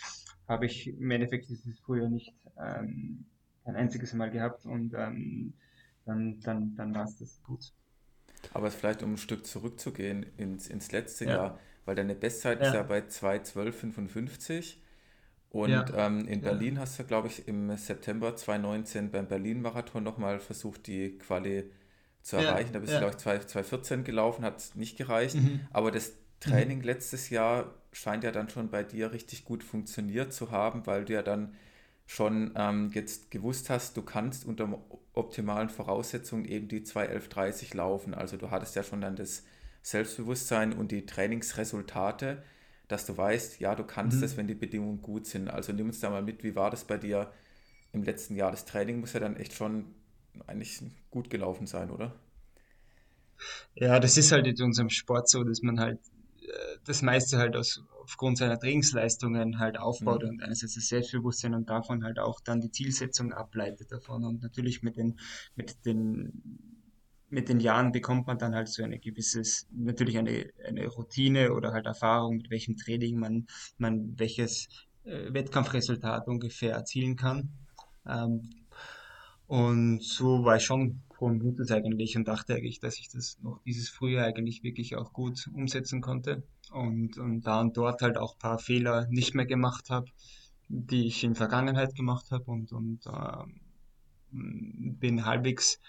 habe 0.47 0.65
ich 0.65 0.87
im 0.87 1.09
Endeffekt 1.09 1.47
dieses 1.47 1.79
früher 1.79 2.09
nicht 2.09 2.33
ähm, 2.59 3.25
ein 3.63 3.75
einziges 3.75 4.13
Mal 4.13 4.31
gehabt 4.31 4.65
und 4.65 4.93
ähm, 4.95 5.53
dann, 6.05 6.39
dann, 6.41 6.75
dann 6.75 6.93
war 6.93 7.05
es 7.05 7.17
das 7.17 7.41
gut. 7.43 7.71
Aber 8.53 8.69
vielleicht 8.69 9.01
um 9.01 9.13
ein 9.13 9.17
Stück 9.17 9.45
zurückzugehen 9.45 10.25
ins, 10.37 10.67
ins 10.67 10.91
letzte 10.91 11.25
ja. 11.25 11.31
Jahr, 11.31 11.59
weil 11.87 11.95
deine 11.95 12.15
Bestzeit 12.15 12.59
ja. 12.59 12.67
ist 12.67 12.73
ja 12.73 12.83
bei 12.83 12.99
2,12,55. 12.99 14.75
Und 15.49 15.71
ja. 15.71 15.85
ähm, 15.95 16.27
in 16.27 16.41
Berlin 16.41 16.75
ja. 16.75 16.81
hast 16.81 16.99
du, 16.99 17.05
glaube 17.05 17.29
ich, 17.29 17.47
im 17.47 17.75
September 17.77 18.35
2019 18.35 19.09
beim 19.09 19.27
Berlin-Marathon 19.27 20.03
nochmal 20.03 20.39
versucht, 20.39 20.85
die 20.87 21.17
Quali 21.17 21.71
zu 22.21 22.35
erreichen. 22.35 22.73
Da 22.73 22.79
bist 22.79 22.93
du, 22.93 22.99
glaube 22.99 23.15
ich, 23.17 23.23
2,14 23.23 24.03
gelaufen, 24.03 24.43
hat 24.43 24.71
nicht 24.75 24.97
gereicht. 24.97 25.35
Mhm. 25.35 25.61
Aber 25.71 25.89
das 25.89 26.11
Training 26.41 26.79
mhm. 26.79 26.83
letztes 26.83 27.29
Jahr 27.29 27.73
scheint 27.93 28.25
ja 28.25 28.31
dann 28.31 28.49
schon 28.49 28.69
bei 28.69 28.83
dir 28.83 29.13
richtig 29.13 29.45
gut 29.45 29.63
funktioniert 29.63 30.33
zu 30.33 30.51
haben, 30.51 30.85
weil 30.85 31.05
du 31.05 31.13
ja 31.13 31.23
dann 31.23 31.55
schon 32.05 32.51
ähm, 32.55 32.91
jetzt 32.93 33.31
gewusst 33.31 33.69
hast, 33.69 33.95
du 33.95 34.01
kannst 34.01 34.45
unter 34.45 34.81
optimalen 35.13 35.69
Voraussetzungen 35.69 36.43
eben 36.43 36.67
die 36.67 36.81
2.11.30 36.81 37.75
laufen. 37.75 38.13
Also 38.13 38.35
du 38.35 38.51
hattest 38.51 38.75
ja 38.75 38.83
schon 38.83 38.99
dann 38.99 39.15
das 39.15 39.43
Selbstbewusstsein 39.87 40.73
und 40.73 40.91
die 40.91 41.05
Trainingsresultate, 41.05 42.43
dass 42.89 43.05
du 43.05 43.15
weißt, 43.15 43.61
ja, 43.61 43.73
du 43.73 43.85
kannst 43.85 44.17
mhm. 44.17 44.23
es, 44.23 44.35
wenn 44.35 44.47
die 44.47 44.53
Bedingungen 44.53 45.01
gut 45.01 45.25
sind. 45.25 45.49
Also 45.49 45.71
nimm 45.71 45.87
uns 45.87 46.01
da 46.01 46.09
mal 46.09 46.21
mit, 46.21 46.43
wie 46.43 46.55
war 46.55 46.69
das 46.69 46.83
bei 46.83 46.97
dir 46.97 47.31
im 47.93 48.03
letzten 48.03 48.35
Jahr? 48.35 48.51
Das 48.51 48.65
Training 48.65 48.99
muss 48.99 49.13
ja 49.13 49.21
dann 49.21 49.37
echt 49.37 49.53
schon 49.53 49.95
eigentlich 50.45 50.81
gut 51.09 51.29
gelaufen 51.29 51.67
sein, 51.67 51.89
oder? 51.89 52.13
Ja, 53.75 54.01
das 54.01 54.17
ist 54.17 54.33
halt 54.33 54.45
in 54.45 54.61
unserem 54.61 54.89
Sport 54.89 55.29
so, 55.29 55.45
dass 55.45 55.61
man 55.61 55.79
halt 55.79 55.99
äh, 56.41 56.77
das 56.83 57.01
meiste 57.01 57.37
halt 57.37 57.55
aus, 57.55 57.81
aufgrund 58.01 58.39
seiner 58.39 58.59
Trainingsleistungen 58.59 59.57
halt 59.57 59.79
aufbaut 59.79 60.23
mhm. 60.23 60.29
und 60.29 60.43
einerseits 60.43 60.75
das 60.75 60.87
Selbstbewusstsein 60.87 61.53
und 61.53 61.69
davon 61.69 62.03
halt 62.03 62.19
auch 62.19 62.41
dann 62.41 62.59
die 62.59 62.71
Zielsetzung 62.71 63.31
ableitet 63.31 63.89
davon 63.93 64.25
und 64.25 64.41
natürlich 64.41 64.83
mit 64.83 64.97
den, 64.97 65.17
mit 65.55 65.85
den 65.85 66.76
mit 67.29 67.49
den 67.49 67.59
Jahren 67.59 67.91
bekommt 67.91 68.27
man 68.27 68.37
dann 68.37 68.55
halt 68.55 68.69
so 68.69 68.83
eine 68.83 68.99
gewisses, 68.99 69.67
natürlich 69.71 70.17
eine, 70.17 70.49
eine 70.65 70.87
Routine 70.87 71.53
oder 71.53 71.73
halt 71.73 71.85
Erfahrung, 71.85 72.37
mit 72.37 72.49
welchem 72.49 72.77
Training 72.77 73.19
man, 73.19 73.47
man 73.77 74.17
welches 74.17 74.69
äh, 75.03 75.33
Wettkampfresultat 75.33 76.27
ungefähr 76.27 76.73
erzielen 76.73 77.15
kann. 77.15 77.49
Ähm, 78.07 78.49
und 79.47 80.03
so 80.03 80.43
war 80.43 80.57
ich 80.57 80.63
schon 80.63 81.01
frohen 81.15 81.39
Mutes 81.39 81.71
eigentlich 81.71 82.15
und 82.15 82.27
dachte 82.27 82.55
eigentlich, 82.55 82.79
dass 82.79 82.99
ich 82.99 83.09
das 83.09 83.39
noch 83.41 83.61
dieses 83.65 83.89
Frühjahr 83.89 84.25
eigentlich 84.25 84.63
wirklich 84.63 84.95
auch 84.95 85.13
gut 85.13 85.49
umsetzen 85.53 86.01
konnte 86.01 86.43
und, 86.71 87.17
und 87.17 87.41
da 87.41 87.61
und 87.61 87.75
dort 87.75 88.01
halt 88.01 88.17
auch 88.17 88.37
paar 88.37 88.59
Fehler 88.59 89.07
nicht 89.09 89.35
mehr 89.35 89.45
gemacht 89.45 89.89
habe, 89.89 90.07
die 90.67 91.07
ich 91.07 91.23
in 91.23 91.35
Vergangenheit 91.35 91.95
gemacht 91.95 92.29
habe 92.31 92.51
und, 92.51 92.71
und 92.71 93.05
ähm, 93.07 93.61
bin 94.31 95.25
halbwegs 95.25 95.79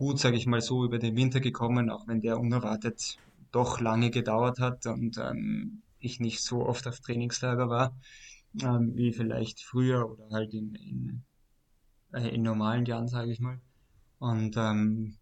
gut, 0.00 0.18
sage 0.18 0.38
ich 0.38 0.46
mal 0.46 0.62
so, 0.62 0.82
über 0.82 0.98
den 0.98 1.14
Winter 1.14 1.40
gekommen, 1.40 1.90
auch 1.90 2.08
wenn 2.08 2.22
der 2.22 2.40
unerwartet 2.40 3.18
doch 3.52 3.80
lange 3.80 4.10
gedauert 4.10 4.58
hat 4.58 4.86
und 4.86 5.18
ähm, 5.18 5.82
ich 5.98 6.20
nicht 6.20 6.40
so 6.42 6.64
oft 6.66 6.88
auf 6.88 7.00
Trainingslager 7.00 7.68
war, 7.68 7.94
ähm, 8.62 8.96
wie 8.96 9.12
vielleicht 9.12 9.60
früher 9.60 10.10
oder 10.10 10.30
halt 10.30 10.54
in, 10.54 10.74
in, 10.74 11.22
äh, 12.14 12.34
in 12.34 12.40
normalen 12.40 12.86
Jahren, 12.86 13.08
sage 13.08 13.30
ich 13.30 13.40
mal. 13.40 13.60
Und 14.18 14.56
ähm, 14.56 15.18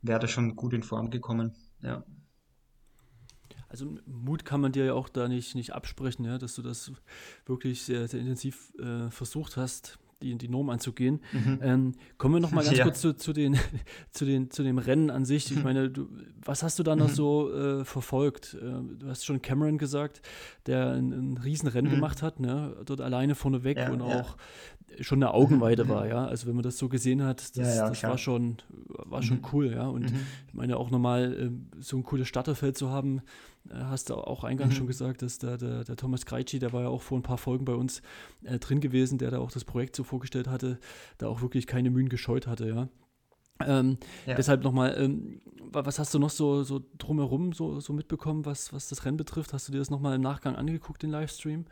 wäre 0.00 0.20
da 0.20 0.28
schon 0.28 0.56
gut 0.56 0.72
in 0.72 0.82
Form 0.82 1.10
gekommen, 1.10 1.54
ja. 1.82 2.02
Also 3.68 3.98
Mut 4.06 4.46
kann 4.46 4.62
man 4.62 4.72
dir 4.72 4.86
ja 4.86 4.94
auch 4.94 5.10
da 5.10 5.28
nicht, 5.28 5.54
nicht 5.54 5.74
absprechen, 5.74 6.24
ja, 6.24 6.38
dass 6.38 6.54
du 6.54 6.62
das 6.62 6.90
wirklich 7.44 7.82
sehr, 7.82 8.08
sehr 8.08 8.20
intensiv 8.20 8.72
äh, 8.78 9.10
versucht 9.10 9.58
hast 9.58 9.98
die, 10.22 10.36
die 10.36 10.48
Norm 10.48 10.70
anzugehen. 10.70 11.20
Mhm. 11.32 11.58
Ähm, 11.62 11.92
kommen 12.18 12.34
wir 12.34 12.40
noch 12.40 12.52
mal 12.52 12.64
ganz 12.64 12.78
ja. 12.78 12.84
kurz 12.84 13.00
zu, 13.00 13.14
zu, 13.14 13.32
den, 13.32 13.58
zu, 14.10 14.24
den, 14.24 14.50
zu 14.50 14.62
dem 14.62 14.78
Rennen 14.78 15.10
an 15.10 15.24
sich. 15.24 15.50
Ich 15.50 15.62
meine, 15.62 15.90
du, 15.90 16.08
was 16.42 16.62
hast 16.62 16.78
du 16.78 16.82
da 16.82 16.96
noch 16.96 17.08
mhm. 17.08 17.14
so 17.14 17.52
äh, 17.52 17.84
verfolgt? 17.84 18.54
Äh, 18.54 18.96
du 18.98 19.08
hast 19.08 19.24
schon 19.24 19.42
Cameron 19.42 19.78
gesagt, 19.78 20.22
der 20.66 20.92
ein, 20.92 21.12
ein 21.12 21.38
Riesenrennen 21.38 21.90
mhm. 21.90 21.96
gemacht 21.96 22.22
hat, 22.22 22.40
ne? 22.40 22.76
dort 22.84 23.00
alleine 23.00 23.34
vorneweg 23.34 23.76
ja, 23.76 23.90
und 23.90 24.00
ja. 24.00 24.20
auch 24.20 24.36
schon 25.00 25.22
eine 25.22 25.34
Augenweide 25.34 25.84
mhm. 25.84 25.88
war, 25.88 26.06
ja. 26.06 26.26
Also 26.26 26.46
wenn 26.46 26.54
man 26.54 26.62
das 26.62 26.78
so 26.78 26.88
gesehen 26.88 27.22
hat, 27.22 27.56
das, 27.56 27.76
das 27.76 28.02
war 28.02 28.18
schon, 28.18 28.56
war 28.86 29.22
schon 29.22 29.38
mhm. 29.38 29.46
cool, 29.52 29.72
ja. 29.72 29.86
Und 29.86 30.12
mhm. 30.12 30.20
ich 30.46 30.54
meine 30.54 30.76
auch 30.76 30.90
nochmal 30.90 31.32
äh, 31.34 31.80
so 31.80 31.96
ein 31.96 32.04
cooles 32.04 32.28
Starterfeld 32.28 32.78
zu 32.78 32.90
haben, 32.90 33.20
hast 33.72 34.10
du 34.10 34.14
auch 34.14 34.44
eingangs 34.44 34.74
mhm. 34.74 34.78
schon 34.78 34.86
gesagt, 34.86 35.22
dass 35.22 35.38
der, 35.38 35.56
der, 35.56 35.84
der 35.84 35.96
Thomas 35.96 36.26
Kreitschi, 36.26 36.58
der 36.58 36.72
war 36.72 36.82
ja 36.82 36.88
auch 36.88 37.02
vor 37.02 37.18
ein 37.18 37.22
paar 37.22 37.38
Folgen 37.38 37.64
bei 37.64 37.74
uns 37.74 38.02
äh, 38.44 38.58
drin 38.58 38.80
gewesen, 38.80 39.18
der 39.18 39.30
da 39.30 39.38
auch 39.38 39.50
das 39.50 39.64
Projekt 39.64 39.96
so 39.96 40.04
vorgestellt 40.04 40.48
hatte, 40.48 40.78
da 41.18 41.28
auch 41.28 41.42
wirklich 41.42 41.66
keine 41.66 41.90
Mühen 41.90 42.08
gescheut 42.08 42.46
hatte, 42.46 42.68
ja. 42.68 42.88
Ähm, 43.60 43.98
ja. 44.26 44.34
Deshalb 44.34 44.62
nochmal, 44.62 44.94
ähm, 44.98 45.40
was 45.72 45.98
hast 45.98 46.12
du 46.12 46.18
noch 46.18 46.30
so, 46.30 46.62
so 46.62 46.82
drumherum 46.98 47.52
so, 47.52 47.80
so 47.80 47.92
mitbekommen, 47.92 48.44
was, 48.44 48.72
was 48.72 48.88
das 48.88 49.04
Rennen 49.04 49.16
betrifft? 49.16 49.52
Hast 49.52 49.68
du 49.68 49.72
dir 49.72 49.78
das 49.78 49.90
nochmal 49.90 50.14
im 50.14 50.20
Nachgang 50.20 50.56
angeguckt, 50.56 51.02
den 51.02 51.10
Livestream? 51.10 51.64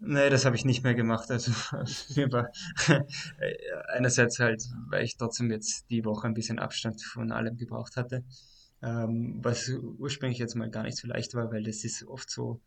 Nee, 0.00 0.30
das 0.30 0.44
habe 0.44 0.54
ich 0.54 0.64
nicht 0.64 0.84
mehr 0.84 0.94
gemacht. 0.94 1.30
Also 1.30 1.50
mir 2.16 2.30
war 2.30 2.50
einerseits 3.88 4.38
halt, 4.38 4.62
weil 4.90 5.04
ich 5.04 5.16
trotzdem 5.16 5.50
jetzt 5.50 5.90
die 5.90 6.04
Woche 6.04 6.26
ein 6.26 6.34
bisschen 6.34 6.58
Abstand 6.58 7.02
von 7.02 7.32
allem 7.32 7.56
gebraucht 7.56 7.96
hatte 7.96 8.22
ähm, 8.82 9.38
was 9.42 9.68
ursprünglich 9.98 10.38
jetzt 10.38 10.54
mal 10.54 10.70
gar 10.70 10.84
nicht 10.84 10.96
so 10.96 11.08
leicht 11.08 11.34
war, 11.34 11.50
weil 11.52 11.62
das 11.62 11.84
ist 11.84 12.06
oft 12.06 12.30
so, 12.30 12.60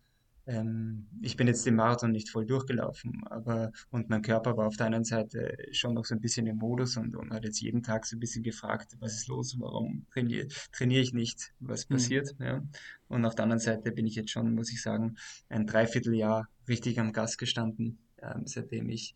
ähm, 0.47 1.08
ich 1.21 1.38
bin 1.38 1.47
jetzt 1.47 1.65
den 1.65 1.76
Marathon 1.76 2.12
nicht 2.12 2.30
voll 2.30 2.45
durchgelaufen, 2.45 3.24
aber 3.28 3.71
und 3.91 4.10
mein 4.10 4.21
Körper 4.21 4.58
war 4.58 4.67
auf 4.67 4.76
der 4.76 4.88
einen 4.88 5.04
Seite 5.04 5.56
schon 5.71 5.93
noch 5.93 6.06
so 6.06 6.15
ein 6.15 6.21
bisschen 6.21 6.47
im 6.47 6.58
Modus 6.58 6.97
und, 6.97 7.15
und 7.15 7.32
hat 7.32 7.45
jetzt 7.45 7.62
jeden 7.62 7.84
Tag 7.84 8.06
so 8.06 8.15
ein 8.15 8.19
bisschen 8.19 8.43
gefragt, 8.43 8.97
was 9.00 9.13
ist 9.13 9.28
los, 9.28 9.56
warum 9.60 10.06
trainiere, 10.12 10.47
trainiere 10.71 11.02
ich 11.02 11.13
nicht, 11.13 11.54
was 11.60 11.88
mhm. 11.88 11.93
passiert. 11.93 12.39
Mhm. 12.39 12.45
Ja. 12.45 12.63
Und 13.08 13.26
auf 13.26 13.36
der 13.36 13.43
anderen 13.43 13.60
Seite 13.60 13.91
bin 13.91 14.08
ich 14.08 14.15
jetzt 14.15 14.32
schon, 14.32 14.54
muss 14.54 14.71
ich 14.71 14.82
sagen, 14.82 15.15
ein 15.50 15.67
Dreivierteljahr 15.67 16.50
richtig 16.67 17.00
am 17.00 17.13
Gas 17.13 17.38
gestanden, 17.38 18.00
ähm, 18.21 18.43
seitdem 18.45 18.89
ich 18.89 19.13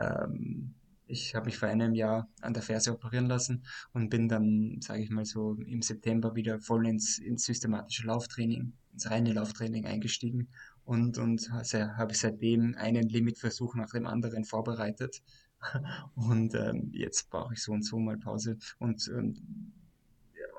ähm, 0.00 0.74
ich 1.06 1.34
habe 1.34 1.46
mich 1.46 1.58
vor 1.58 1.68
einem 1.68 1.94
Jahr 1.94 2.28
an 2.40 2.54
der 2.54 2.62
Ferse 2.62 2.92
operieren 2.92 3.26
lassen 3.26 3.64
und 3.92 4.08
bin 4.08 4.28
dann, 4.28 4.78
sage 4.80 5.02
ich 5.02 5.10
mal 5.10 5.24
so, 5.24 5.54
im 5.66 5.82
September 5.82 6.34
wieder 6.34 6.58
voll 6.58 6.86
ins, 6.86 7.18
ins 7.18 7.44
systematische 7.44 8.06
Lauftraining, 8.06 8.72
ins 8.92 9.10
reine 9.10 9.32
Lauftraining 9.32 9.86
eingestiegen 9.86 10.48
und, 10.84 11.18
und 11.18 11.50
habe 11.50 12.14
seitdem 12.14 12.74
einen 12.76 13.08
Limitversuch 13.08 13.74
nach 13.74 13.90
dem 13.90 14.06
anderen 14.06 14.44
vorbereitet. 14.44 15.22
Und 16.16 16.56
ähm, 16.56 16.90
jetzt 16.92 17.30
brauche 17.30 17.54
ich 17.54 17.62
so 17.62 17.70
und 17.70 17.84
so 17.84 18.00
mal 18.00 18.18
Pause. 18.18 18.58
Und, 18.80 19.06
und, 19.06 19.40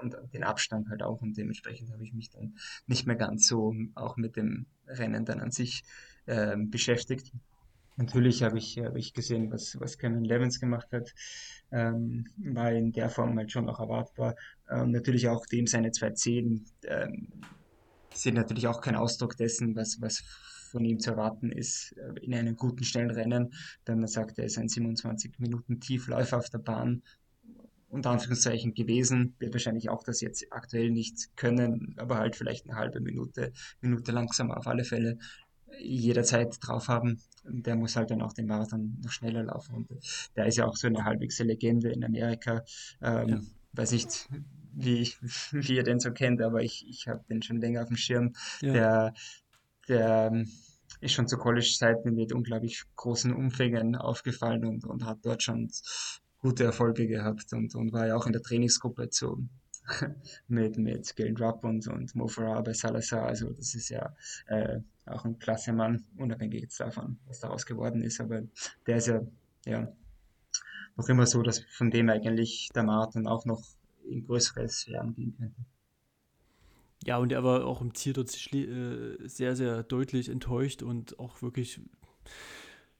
und 0.01 0.15
den 0.33 0.45
Abstand 0.45 0.89
halt 0.89 1.03
auch 1.03 1.21
und 1.21 1.35
dementsprechend 1.35 1.91
habe 1.91 2.05
ich 2.05 2.13
mich 2.13 2.29
dann 2.29 2.55
nicht 2.87 3.05
mehr 3.05 3.17
ganz 3.17 3.45
so 3.47 3.75
auch 3.95 4.15
mit 4.15 4.37
dem 4.37 4.65
Rennen 4.87 5.25
dann 5.25 5.41
an 5.41 5.51
sich 5.51 5.83
äh, 6.25 6.55
beschäftigt. 6.57 7.33
Natürlich 7.95 8.41
habe 8.41 8.57
ich, 8.57 8.79
hab 8.79 8.95
ich 8.95 9.13
gesehen, 9.13 9.51
was, 9.51 9.79
was 9.79 9.97
Cameron 9.97 10.25
Levins 10.25 10.59
gemacht 10.59 10.87
hat, 10.91 11.13
ähm, 11.71 12.25
war 12.37 12.71
in 12.71 12.91
der 12.91 13.09
Form 13.09 13.37
halt 13.37 13.51
schon 13.51 13.69
auch 13.69 13.79
erwartbar. 13.79 14.35
Ähm, 14.69 14.91
natürlich 14.91 15.27
auch 15.27 15.45
dem 15.45 15.67
seine 15.67 15.91
zwei 15.91 16.11
Zehen 16.11 16.65
ähm, 16.85 17.27
sind 18.13 18.35
natürlich 18.35 18.67
auch 18.67 18.81
kein 18.81 18.95
Ausdruck 18.95 19.37
dessen, 19.37 19.75
was, 19.75 20.01
was 20.01 20.23
von 20.71 20.83
ihm 20.85 20.99
zu 20.99 21.11
erwarten 21.11 21.51
ist 21.51 21.95
äh, 21.97 22.19
in 22.21 22.33
einem 22.33 22.55
guten, 22.55 22.83
schnellen 22.83 23.11
Rennen. 23.11 23.53
Wenn 23.85 23.99
man 23.99 24.07
sagt, 24.07 24.39
er 24.39 24.45
ist 24.45 24.57
ein 24.57 24.69
27 24.69 25.39
Minuten 25.39 25.79
Tiefläufer 25.79 26.37
auf 26.37 26.49
der 26.49 26.59
Bahn, 26.59 27.03
unter 27.89 28.09
Anführungszeichen 28.09 28.73
gewesen, 28.73 29.35
wird 29.37 29.53
wahrscheinlich 29.53 29.89
auch 29.89 30.03
das 30.03 30.19
jetzt 30.19 30.47
aktuell 30.51 30.89
nicht 30.89 31.37
können, 31.37 31.93
aber 31.97 32.17
halt 32.17 32.35
vielleicht 32.35 32.65
eine 32.65 32.75
halbe 32.75 32.99
Minute, 32.99 33.53
Minute 33.81 34.11
langsamer 34.11 34.57
auf 34.57 34.65
alle 34.65 34.83
Fälle 34.83 35.19
jederzeit 35.79 36.57
drauf 36.61 36.87
haben. 36.87 37.19
Der 37.45 37.75
muss 37.75 37.95
halt 37.95 38.11
dann 38.11 38.21
auch 38.21 38.33
den 38.33 38.47
Marathon 38.47 38.97
noch 39.03 39.11
schneller 39.11 39.43
laufen. 39.43 39.75
Und 39.75 39.89
der 40.35 40.45
ist 40.45 40.57
ja 40.57 40.65
auch 40.65 40.75
so 40.75 40.87
eine 40.87 41.03
halbwegs 41.03 41.39
Legende 41.39 41.91
in 41.91 42.03
Amerika. 42.03 42.63
Ähm, 43.01 43.27
ja. 43.27 43.41
Weiß 43.73 43.91
nicht, 43.91 44.29
wie, 44.73 45.11
wie 45.51 45.75
ihr 45.75 45.83
den 45.83 45.99
so 45.99 46.11
kennt, 46.11 46.41
aber 46.41 46.61
ich, 46.61 46.85
ich 46.87 47.07
habe 47.07 47.23
den 47.29 47.41
schon 47.41 47.59
länger 47.59 47.81
auf 47.81 47.87
dem 47.87 47.97
Schirm. 47.97 48.33
Ja. 48.61 48.73
Der, 48.73 49.13
der 49.87 50.31
ähm, 50.31 50.51
ist 51.01 51.13
schon 51.13 51.27
zu 51.27 51.37
College-Zeiten 51.37 52.13
mit 52.13 52.33
unglaublich 52.33 52.83
großen 52.95 53.33
Umfängen 53.33 53.95
aufgefallen 53.95 54.65
und, 54.65 54.85
und 54.85 55.05
hat 55.05 55.19
dort 55.23 55.43
schon 55.43 55.69
gute 56.39 56.63
Erfolge 56.63 57.07
gehabt 57.07 57.53
und, 57.53 57.75
und 57.75 57.93
war 57.93 58.07
ja 58.07 58.15
auch 58.15 58.25
in 58.25 58.33
der 58.33 58.41
Trainingsgruppe 58.41 59.09
zu, 59.09 59.47
mit, 60.47 60.77
mit 60.77 61.15
Galen 61.15 61.37
Rupp 61.37 61.63
und, 61.63 61.87
und 61.87 62.15
Mo 62.15 62.27
Farah 62.27 62.61
bei 62.61 62.73
Salazar. 62.73 63.23
Also 63.23 63.51
das 63.51 63.75
ist 63.75 63.89
ja 63.89 64.15
äh, 64.47 64.79
auch 65.05 65.25
ein 65.25 65.39
klasse 65.39 65.73
Mann, 65.73 66.05
unabhängig 66.17 66.61
jetzt 66.61 66.79
davon, 66.79 67.19
was 67.25 67.39
daraus 67.39 67.65
geworden 67.65 68.01
ist. 68.01 68.21
Aber 68.21 68.41
der 68.87 68.97
ist 68.97 69.07
ja, 69.07 69.21
ja 69.65 69.91
noch 70.95 71.09
immer 71.09 71.25
so, 71.25 71.41
dass 71.41 71.59
von 71.59 71.91
dem 71.91 72.09
eigentlich 72.09 72.69
der 72.73 72.83
Marathon 72.83 73.27
auch 73.27 73.45
noch 73.45 73.63
in 74.09 74.25
größere 74.25 74.67
Sphären 74.69 75.13
gehen 75.13 75.35
könnte. 75.37 75.65
Ja, 77.05 77.17
und 77.17 77.31
er 77.31 77.43
war 77.43 77.65
auch 77.65 77.81
im 77.81 77.93
Ziel 77.93 78.13
dort 78.13 78.33
äh, 78.53 79.17
sehr, 79.27 79.55
sehr 79.55 79.83
deutlich 79.83 80.29
enttäuscht 80.29 80.83
und 80.83 81.19
auch 81.19 81.41
wirklich 81.41 81.81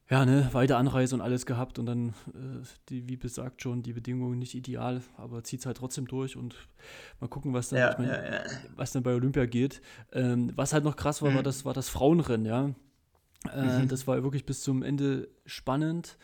ja, 0.09 0.25
ne, 0.25 0.49
weite 0.51 0.77
Anreise 0.77 1.15
und 1.15 1.21
alles 1.21 1.45
gehabt 1.45 1.79
und 1.79 1.85
dann, 1.85 2.09
äh, 2.09 2.63
die, 2.89 3.07
wie 3.07 3.15
besagt 3.15 3.61
schon, 3.61 3.83
die 3.83 3.93
Bedingungen 3.93 4.37
nicht 4.37 4.53
ideal, 4.53 5.01
aber 5.17 5.43
zieht 5.43 5.61
es 5.61 5.65
halt 5.65 5.77
trotzdem 5.77 6.07
durch 6.07 6.35
und 6.35 6.55
mal 7.19 7.27
gucken, 7.27 7.53
was 7.53 7.69
dann, 7.69 7.79
ja, 7.79 7.95
mein, 7.97 8.07
ja, 8.09 8.23
ja. 8.23 8.41
Was 8.75 8.91
dann 8.91 9.03
bei 9.03 9.13
Olympia 9.13 9.45
geht. 9.45 9.81
Ähm, 10.11 10.51
was 10.55 10.73
halt 10.73 10.83
noch 10.83 10.95
krass 10.95 11.21
war, 11.21 11.31
mhm. 11.31 11.35
war, 11.35 11.43
das, 11.43 11.65
war 11.65 11.73
das 11.73 11.89
Frauenrennen, 11.89 12.45
ja. 12.45 12.73
Äh, 13.53 13.79
mhm. 13.81 13.87
Das 13.87 14.07
war 14.07 14.21
wirklich 14.23 14.45
bis 14.45 14.61
zum 14.61 14.83
Ende 14.83 15.29
spannend 15.45 16.17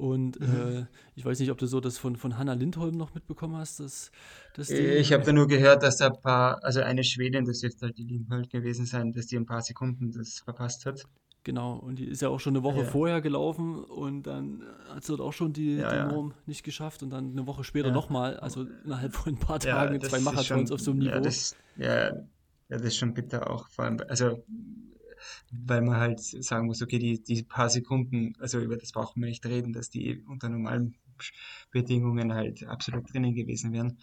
und 0.00 0.40
mhm. 0.40 0.78
äh, 0.80 0.86
ich 1.14 1.24
weiß 1.26 1.38
nicht, 1.40 1.50
ob 1.50 1.58
du 1.58 1.66
so 1.66 1.78
das 1.78 1.98
von, 1.98 2.16
von 2.16 2.38
Hanna 2.38 2.54
Lindholm 2.54 2.96
noch 2.96 3.14
mitbekommen 3.14 3.56
hast. 3.56 3.80
Dass, 3.80 4.10
dass 4.54 4.70
ich 4.70 5.12
habe 5.12 5.24
da 5.24 5.32
nur 5.32 5.46
gehört, 5.46 5.82
dass 5.82 5.98
da 5.98 6.06
ein 6.06 6.20
paar, 6.20 6.64
also 6.64 6.80
eine 6.80 7.04
Schwedin, 7.04 7.44
das 7.44 7.60
dürfte 7.60 7.86
halt 7.86 7.98
die 7.98 8.04
Lindholm 8.04 8.48
gewesen 8.48 8.86
sein, 8.86 9.12
dass 9.12 9.26
die 9.26 9.36
ein 9.36 9.44
paar 9.44 9.60
Sekunden 9.60 10.10
das 10.10 10.38
verpasst 10.38 10.86
hat. 10.86 11.04
Genau, 11.42 11.76
und 11.76 11.98
die 11.98 12.04
ist 12.04 12.20
ja 12.20 12.28
auch 12.28 12.38
schon 12.38 12.54
eine 12.54 12.62
Woche 12.62 12.80
ja. 12.80 12.84
vorher 12.84 13.22
gelaufen 13.22 13.82
und 13.82 14.24
dann 14.24 14.62
hat 14.92 15.04
sie 15.04 15.16
dort 15.16 15.22
auch 15.22 15.32
schon 15.32 15.54
die, 15.54 15.76
ja, 15.76 16.06
die 16.06 16.12
Norm 16.12 16.34
nicht 16.44 16.64
geschafft 16.64 17.02
und 17.02 17.10
dann 17.10 17.30
eine 17.30 17.46
Woche 17.46 17.64
später 17.64 17.88
ja. 17.88 17.94
nochmal, 17.94 18.38
also 18.38 18.66
innerhalb 18.84 19.14
von 19.14 19.32
ein 19.32 19.38
paar 19.38 19.58
Tagen 19.58 19.98
zwei 20.02 20.20
Marathons 20.20 20.70
auf 20.70 20.80
so 20.80 20.90
einem 20.90 21.00
Niveau. 21.00 21.12
Ja 21.12 21.20
das, 21.20 21.56
ja, 21.76 22.12
das 22.68 22.82
ist 22.82 22.96
schon 22.96 23.14
bitter 23.14 23.50
auch, 23.50 23.68
vor 23.70 23.86
allem, 23.86 24.00
also 24.08 24.44
weil 25.50 25.82
man 25.82 25.96
halt 25.96 26.20
sagen 26.20 26.66
muss, 26.66 26.82
okay, 26.82 26.98
die, 26.98 27.22
die 27.22 27.42
paar 27.42 27.70
Sekunden, 27.70 28.34
also 28.38 28.60
über 28.60 28.76
das 28.76 28.92
brauchen 28.92 29.22
wir 29.22 29.28
nicht 29.28 29.44
reden, 29.46 29.72
dass 29.72 29.90
die 29.90 30.22
unter 30.28 30.48
normalen 30.48 30.96
Bedingungen 31.70 32.32
halt 32.32 32.64
absolut 32.66 33.12
drinnen 33.12 33.34
gewesen 33.34 33.72
wären. 33.72 33.98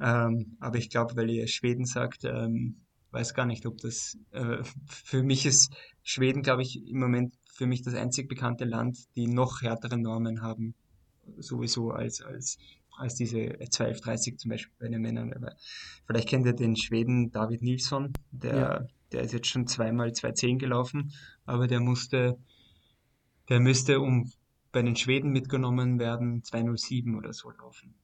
Ähm, 0.00 0.56
aber 0.60 0.78
ich 0.78 0.90
glaube, 0.90 1.16
weil 1.16 1.30
ihr 1.30 1.46
Schweden 1.48 1.84
sagt, 1.84 2.24
ähm, 2.24 2.76
weiß 3.12 3.34
gar 3.34 3.46
nicht, 3.46 3.66
ob 3.66 3.78
das 3.78 4.18
äh, 4.32 4.62
für 4.86 5.22
mich 5.22 5.46
ist 5.46 5.74
Schweden, 6.02 6.42
glaube 6.42 6.62
ich, 6.62 6.86
im 6.86 6.98
Moment 6.98 7.34
für 7.52 7.66
mich 7.66 7.82
das 7.82 7.94
einzig 7.94 8.28
bekannte 8.28 8.64
Land, 8.64 8.98
die 9.14 9.26
noch 9.26 9.62
härtere 9.62 9.98
Normen 9.98 10.42
haben, 10.42 10.74
sowieso 11.38 11.90
als, 11.90 12.22
als, 12.22 12.58
als 12.96 13.14
diese 13.14 13.38
1230 13.38 14.38
zum 14.38 14.50
Beispiel 14.50 14.74
bei 14.78 14.88
den 14.88 15.02
Männern. 15.02 15.32
Aber 15.32 15.54
vielleicht 16.06 16.28
kennt 16.28 16.46
ihr 16.46 16.54
den 16.54 16.76
Schweden 16.76 17.30
David 17.30 17.62
Nilsson, 17.62 18.12
der, 18.30 18.56
ja. 18.56 18.86
der 19.12 19.22
ist 19.22 19.32
jetzt 19.32 19.48
schon 19.48 19.66
zweimal 19.66 20.12
210 20.12 20.58
gelaufen, 20.58 21.12
aber 21.44 21.66
der 21.66 21.80
musste, 21.80 22.38
der 23.48 23.60
müsste, 23.60 24.00
um 24.00 24.32
bei 24.72 24.82
den 24.82 24.96
Schweden 24.96 25.30
mitgenommen 25.30 25.98
werden, 25.98 26.42
207 26.42 27.14
oder 27.14 27.32
so 27.34 27.50
laufen. 27.50 27.94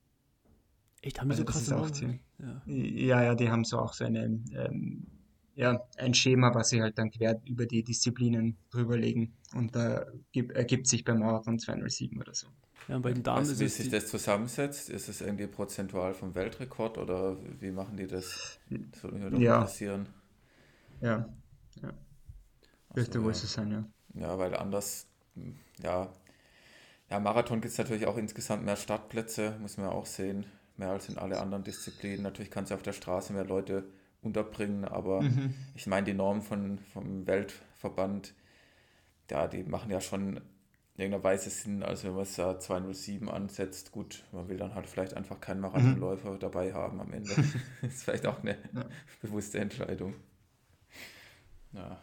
Echt, 1.02 1.20
haben 1.20 1.28
die 1.28 1.34
also 1.34 1.42
so 1.42 1.52
krasse 1.52 1.76
auch 1.76 1.90
ziemlich, 1.90 2.20
ja. 2.38 2.62
ja, 2.66 3.22
ja, 3.22 3.34
die 3.34 3.50
haben 3.50 3.64
so 3.64 3.78
auch 3.78 3.92
so 3.92 4.04
eine, 4.04 4.24
ähm, 4.52 5.06
ja, 5.54 5.80
ein 5.96 6.14
Schema, 6.14 6.54
was 6.54 6.70
sie 6.70 6.82
halt 6.82 6.98
dann 6.98 7.10
quer 7.10 7.40
über 7.44 7.66
die 7.66 7.82
Disziplinen 7.82 8.56
drüberlegen. 8.70 9.36
Und 9.54 9.76
da 9.76 10.06
gibt, 10.32 10.52
ergibt 10.52 10.86
sich 10.86 11.04
beim 11.04 11.20
Marathon 11.20 11.58
207 11.58 12.20
oder 12.20 12.34
so. 12.34 12.48
Ja, 12.88 12.96
und 12.96 13.02
bei 13.02 13.12
den 13.12 13.22
Damen 13.22 13.38
also, 13.38 13.58
wie 13.60 13.68
sich 13.68 13.90
das 13.90 14.08
zusammensetzt, 14.08 14.88
ist 14.88 15.08
es 15.08 15.20
irgendwie 15.20 15.46
prozentual 15.46 16.14
vom 16.14 16.34
Weltrekord 16.34 16.98
oder 16.98 17.36
wie 17.60 17.70
machen 17.70 17.96
die 17.96 18.06
das? 18.06 18.58
Das 18.70 19.02
würde 19.02 19.30
mich 19.30 19.40
ja. 19.40 19.56
interessieren. 19.56 20.06
Ja, 21.00 21.28
ja. 21.82 21.92
Dürfte 22.96 23.22
wohl 23.22 23.34
so 23.34 23.46
sein, 23.46 23.70
ja. 23.70 23.84
Ja, 24.14 24.38
weil 24.38 24.56
anders, 24.56 25.06
ja, 25.82 26.08
ja, 27.10 27.20
Marathon 27.20 27.60
gibt 27.60 27.72
es 27.72 27.78
natürlich 27.78 28.06
auch 28.06 28.16
insgesamt 28.16 28.64
mehr 28.64 28.76
Startplätze, 28.76 29.56
muss 29.60 29.76
man 29.76 29.86
ja 29.86 29.92
auch 29.92 30.06
sehen 30.06 30.46
mehr 30.78 30.90
als 30.90 31.08
in 31.08 31.18
alle 31.18 31.40
anderen 31.40 31.64
Disziplinen. 31.64 32.22
Natürlich 32.22 32.50
kannst 32.50 32.70
du 32.70 32.74
auf 32.74 32.82
der 32.82 32.92
Straße 32.92 33.32
mehr 33.32 33.44
Leute 33.44 33.84
unterbringen, 34.22 34.84
aber 34.84 35.22
mhm. 35.22 35.54
ich 35.74 35.86
meine, 35.86 36.06
die 36.06 36.14
Normen 36.14 36.42
von, 36.42 36.78
vom 36.92 37.26
Weltverband, 37.26 38.34
ja, 39.30 39.46
die 39.46 39.62
machen 39.64 39.90
ja 39.90 40.00
schon 40.00 40.40
in 40.98 41.04
irgendeiner 41.04 41.24
Weise 41.24 41.50
Sinn, 41.50 41.84
also 41.84 42.08
wenn 42.08 42.14
man 42.14 42.22
es 42.22 42.34
da 42.34 42.58
207 42.58 43.28
ansetzt, 43.28 43.92
gut, 43.92 44.24
man 44.32 44.48
will 44.48 44.56
dann 44.56 44.74
halt 44.74 44.88
vielleicht 44.88 45.14
einfach 45.14 45.40
keinen 45.40 45.60
Marathonläufer 45.60 46.32
mhm. 46.32 46.38
dabei 46.40 46.72
haben 46.72 47.00
am 47.00 47.12
Ende. 47.12 47.30
das 47.82 47.94
ist 47.94 48.02
vielleicht 48.02 48.26
auch 48.26 48.40
eine 48.40 48.56
ja. 48.74 48.84
bewusste 49.22 49.60
Entscheidung. 49.60 50.14
Ja. 51.72 52.00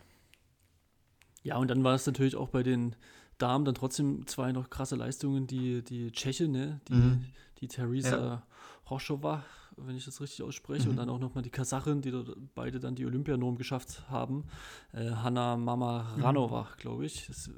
Ja, 1.44 1.58
und 1.58 1.70
dann 1.70 1.84
war 1.84 1.94
es 1.94 2.06
natürlich 2.06 2.38
auch 2.38 2.50
bei 2.50 2.64
den 2.64 2.96
Damen 3.38 3.66
dann 3.66 3.76
trotzdem 3.76 4.26
zwei 4.28 4.54
noch 4.54 4.70
krasse 4.70 4.96
Leistungen, 4.96 5.46
die, 5.46 5.84
die 5.84 6.12
Tscheche, 6.12 6.48
ne, 6.48 6.80
die, 6.88 6.94
mhm. 6.94 7.26
die 7.60 7.68
Theresa 7.68 8.18
ja. 8.18 8.44
Roshova, 8.89 9.43
wenn 9.78 9.95
ich 9.95 10.06
das 10.06 10.21
richtig 10.21 10.43
ausspreche, 10.43 10.86
mhm. 10.86 10.91
und 10.91 10.95
dann 10.98 11.10
auch 11.10 11.19
nochmal 11.19 11.43
die 11.43 11.50
Kasachin, 11.50 12.02
die 12.02 12.13
beide 12.54 12.80
dann 12.80 12.95
die 12.95 13.06
Olympianorm 13.06 13.58
geschafft 13.58 14.10
haben. 14.10 14.45
Äh, 14.93 15.10
Hanna 15.12 15.58
Mama 15.58 16.13
Ranova, 16.17 16.63
mhm. 16.63 16.80
glaube 16.80 17.06
ich. 17.06 17.28
Das, 17.28 17.50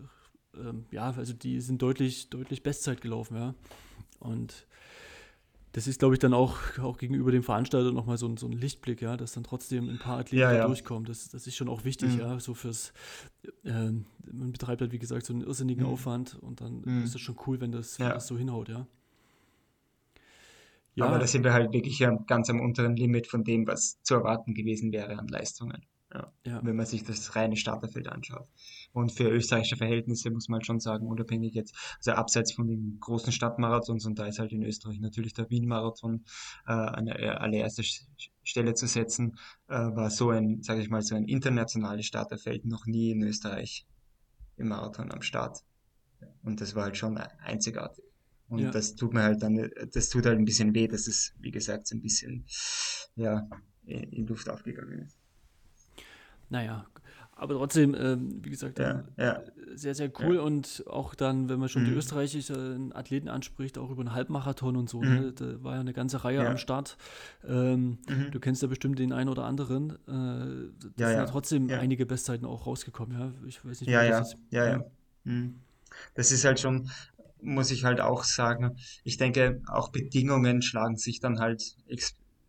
ähm, 0.55 0.85
ja, 0.91 1.11
also 1.11 1.33
die 1.33 1.61
sind 1.61 1.81
deutlich, 1.81 2.29
deutlich 2.29 2.63
Bestzeit 2.63 3.01
gelaufen, 3.01 3.37
ja. 3.37 3.55
Und 4.19 4.67
das 5.73 5.85
ist, 5.85 5.99
glaube 5.99 6.15
ich, 6.15 6.19
dann 6.19 6.33
auch, 6.33 6.57
auch 6.79 6.97
gegenüber 6.97 7.31
dem 7.31 7.43
Veranstalter 7.43 7.91
nochmal 7.91 8.17
so 8.17 8.27
ein, 8.27 8.37
so 8.37 8.47
ein 8.47 8.51
Lichtblick, 8.51 8.99
ja, 8.99 9.15
dass 9.15 9.33
dann 9.33 9.43
trotzdem 9.43 9.89
ein 9.89 9.99
paar 9.99 10.17
Athleten 10.17 10.41
ja, 10.41 10.51
ja. 10.51 10.61
da 10.61 10.67
durchkommen. 10.67 11.05
Das, 11.05 11.29
das 11.29 11.45
ist 11.45 11.55
schon 11.55 11.69
auch 11.69 11.83
wichtig, 11.83 12.13
mhm. 12.13 12.19
ja, 12.19 12.39
so 12.39 12.55
fürs, 12.55 12.93
äh, 13.63 13.91
man 14.31 14.51
betreibt 14.51 14.81
halt, 14.81 14.91
wie 14.91 14.97
gesagt, 14.97 15.27
so 15.27 15.33
einen 15.33 15.43
irrsinnigen 15.43 15.85
mhm. 15.85 15.91
Aufwand 15.91 16.35
und 16.41 16.61
dann 16.61 16.81
mhm. 16.83 17.03
ist 17.03 17.13
es 17.13 17.21
schon 17.21 17.37
cool, 17.45 17.61
wenn 17.61 17.71
das, 17.71 17.99
wenn 17.99 18.09
das 18.09 18.25
so 18.25 18.37
hinhaut, 18.37 18.69
ja. 18.69 18.87
Ja. 20.97 21.05
Aber 21.05 21.19
da 21.19 21.27
sind 21.27 21.43
wir 21.43 21.53
halt 21.53 21.73
wirklich 21.73 22.03
ganz 22.25 22.49
am 22.49 22.59
unteren 22.59 22.95
Limit 22.95 23.27
von 23.27 23.43
dem, 23.43 23.67
was 23.67 24.01
zu 24.01 24.15
erwarten 24.15 24.55
gewesen 24.55 24.91
wäre 24.91 25.19
an 25.19 25.27
Leistungen. 25.27 25.85
Ja. 26.11 26.33
ja. 26.43 26.59
Wenn 26.63 26.75
man 26.75 26.87
sich 26.87 27.03
das 27.03 27.35
reine 27.35 27.55
Starterfeld 27.55 28.07
anschaut. 28.07 28.47
Und 28.93 29.11
für 29.11 29.29
österreichische 29.29 29.75
Verhältnisse 29.75 30.31
muss 30.31 30.49
man 30.49 30.63
schon 30.63 30.79
sagen, 30.79 31.05
unabhängig 31.05 31.53
jetzt, 31.53 31.75
also 31.97 32.13
abseits 32.13 32.51
von 32.51 32.67
den 32.67 32.97
großen 32.99 33.31
Stadtmarathons, 33.31 34.07
und 34.07 34.17
da 34.17 34.25
ist 34.25 34.39
halt 34.39 34.51
in 34.53 34.63
Österreich 34.63 34.99
natürlich 34.99 35.33
der 35.33 35.47
Wien-Marathon 35.51 36.25
äh, 36.65 36.71
an 36.71 37.07
äh, 37.07 37.27
allererste 37.27 37.83
Stelle 38.41 38.73
zu 38.73 38.87
setzen, 38.87 39.37
äh, 39.67 39.75
war 39.75 40.09
so 40.09 40.31
ein, 40.31 40.63
sage 40.63 40.81
ich 40.81 40.89
mal, 40.89 41.03
so 41.03 41.13
ein 41.13 41.25
internationales 41.25 42.07
Starterfeld 42.07 42.65
noch 42.65 42.87
nie 42.87 43.11
in 43.11 43.21
Österreich 43.21 43.85
im 44.55 44.69
Marathon 44.69 45.11
am 45.11 45.21
Start. 45.21 45.59
Und 46.41 46.59
das 46.59 46.73
war 46.73 46.85
halt 46.85 46.97
schon 46.97 47.17
einzigartig. 47.17 48.06
Und 48.49 48.59
ja. 48.59 48.71
das 48.71 48.95
tut 48.95 49.13
mir 49.13 49.23
halt 49.23 49.43
dann, 49.43 49.69
das 49.93 50.09
tut 50.09 50.25
halt 50.25 50.37
ein 50.37 50.45
bisschen 50.45 50.73
weh, 50.73 50.87
dass 50.87 51.07
es, 51.07 51.33
wie 51.39 51.51
gesagt, 51.51 51.87
so 51.87 51.95
ein 51.95 52.01
bisschen, 52.01 52.45
ja, 53.15 53.47
in 53.85 54.27
Luft 54.27 54.49
aufgegangen 54.49 54.99
ist. 54.99 55.17
Naja, 56.49 56.87
aber 57.39 57.53
trotzdem, 57.53 57.95
ähm, 57.95 58.39
wie 58.43 58.49
gesagt, 58.49 58.79
ja, 58.79 59.03
ja. 59.15 59.41
sehr, 59.75 59.93
sehr 59.93 60.11
cool. 60.19 60.35
Ja. 60.35 60.41
Und 60.41 60.83
auch 60.87 61.13
dann, 61.13 61.49
wenn 61.49 61.59
man 61.59 61.69
schon 61.69 61.83
mhm. 61.83 61.87
die 61.87 61.93
österreichischen 61.93 62.95
Athleten 62.95 63.29
anspricht, 63.29 63.77
auch 63.77 63.91
über 63.91 64.01
einen 64.01 64.13
Halbmarathon 64.13 64.75
und 64.75 64.89
so, 64.89 65.01
mhm. 65.01 65.13
ne? 65.13 65.33
da 65.33 65.63
war 65.63 65.75
ja 65.75 65.81
eine 65.81 65.93
ganze 65.93 66.23
Reihe 66.23 66.47
am 66.47 66.57
Start. 66.57 66.97
Ähm, 67.47 67.99
mhm. 68.09 68.31
Du 68.31 68.39
kennst 68.39 68.63
ja 68.63 68.67
bestimmt 68.67 68.97
den 68.97 69.13
einen 69.13 69.29
oder 69.29 69.45
anderen. 69.45 69.91
Äh, 70.07 70.71
da 70.95 71.09
sind 71.09 71.17
ja 71.17 71.25
trotzdem 71.25 71.69
einige 71.69 72.07
Bestzeiten 72.07 72.45
auch 72.45 72.65
rausgekommen, 72.65 73.19
ja. 73.19 73.31
Ich 73.45 73.63
weiß 73.63 73.81
nicht, 73.81 73.89
ja, 73.89 74.03
ja. 74.03 74.19
Das 74.19 74.35
ja, 74.49 74.65
ja, 74.65 74.85
mhm. 75.23 75.55
Das 76.15 76.31
ist 76.31 76.43
halt 76.43 76.59
schon, 76.59 76.89
muss 77.41 77.71
ich 77.71 77.83
halt 77.83 78.01
auch 78.01 78.23
sagen, 78.23 78.77
ich 79.03 79.17
denke, 79.17 79.61
auch 79.67 79.89
Bedingungen 79.89 80.61
schlagen 80.61 80.97
sich 80.97 81.19
dann 81.19 81.39
halt 81.39 81.75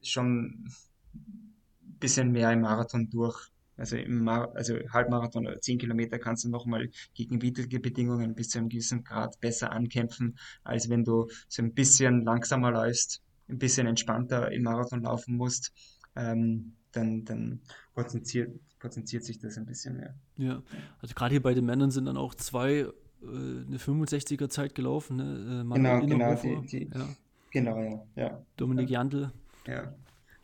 schon 0.02 0.66
ein 1.04 1.98
bisschen 2.00 2.32
mehr 2.32 2.52
im 2.52 2.62
Marathon 2.62 3.10
durch 3.10 3.50
also 3.78 3.96
im 3.96 4.24
Mar 4.24 4.54
also 4.54 4.74
Halbmarathon 4.90 5.46
oder 5.46 5.60
10 5.60 5.78
Kilometer 5.78 6.18
kannst 6.18 6.44
du 6.44 6.50
nochmal 6.50 6.90
gegen 7.14 7.40
widrige 7.40 7.78
Bedingungen 7.80 8.34
bis 8.34 8.50
zu 8.50 8.58
einem 8.58 8.68
gewissen 8.68 9.04
Grad 9.04 9.40
besser 9.40 9.72
ankämpfen, 9.72 10.36
als 10.64 10.90
wenn 10.90 11.04
du 11.04 11.28
so 11.48 11.62
ein 11.62 11.72
bisschen 11.72 12.24
langsamer 12.24 12.72
läufst, 12.72 13.22
ein 13.48 13.58
bisschen 13.58 13.86
entspannter 13.86 14.50
im 14.50 14.64
Marathon 14.64 15.02
laufen 15.02 15.36
musst. 15.36 15.72
Ähm, 16.16 16.74
dann, 16.92 17.24
dann 17.24 17.60
potenziert, 17.94 18.50
potenziert 18.80 19.22
sich 19.22 19.38
das 19.38 19.56
ein 19.56 19.66
bisschen 19.66 19.96
mehr. 19.96 20.14
Ja, 20.36 20.62
also 21.00 21.14
gerade 21.14 21.32
hier 21.32 21.42
bei 21.42 21.54
den 21.54 21.66
Männern 21.66 21.90
sind 21.90 22.06
dann 22.06 22.16
auch 22.16 22.34
zwei 22.34 22.86
eine 23.22 23.78
65er 23.78 24.48
Zeit 24.48 24.74
gelaufen. 24.74 25.16
Ne? 25.16 25.64
Äh, 25.64 25.74
genau, 25.74 26.00
genau, 26.06 26.34
die, 26.34 26.66
die, 26.66 26.90
ja. 26.94 27.08
genau, 27.50 27.82
ja, 27.82 28.04
ja. 28.16 28.42
Dominik 28.56 28.90
Jandl. 28.90 29.32
Ja, 29.66 29.94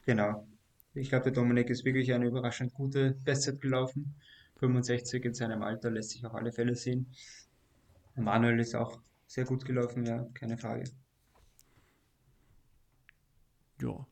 genau. 0.04 0.46
Ich 0.94 1.08
glaube, 1.08 1.24
der 1.24 1.32
Dominik 1.32 1.70
ist 1.70 1.84
wirklich 1.84 2.12
eine 2.12 2.26
überraschend 2.26 2.74
gute 2.74 3.16
Bestzeit 3.24 3.60
gelaufen. 3.60 4.14
65 4.56 5.24
in 5.24 5.34
seinem 5.34 5.62
Alter 5.62 5.90
lässt 5.90 6.10
sich 6.10 6.24
auf 6.24 6.34
alle 6.34 6.52
Fälle 6.52 6.74
sehen. 6.74 7.08
Manuel 8.16 8.60
ist 8.60 8.74
auch 8.74 9.00
sehr 9.26 9.44
gut 9.44 9.64
gelaufen, 9.64 10.06
ja, 10.06 10.24
keine 10.34 10.56
Frage. 10.56 10.84
Ja. 13.80 14.06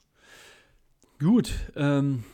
Gut, 1.21 1.53
ähm, 1.77 2.25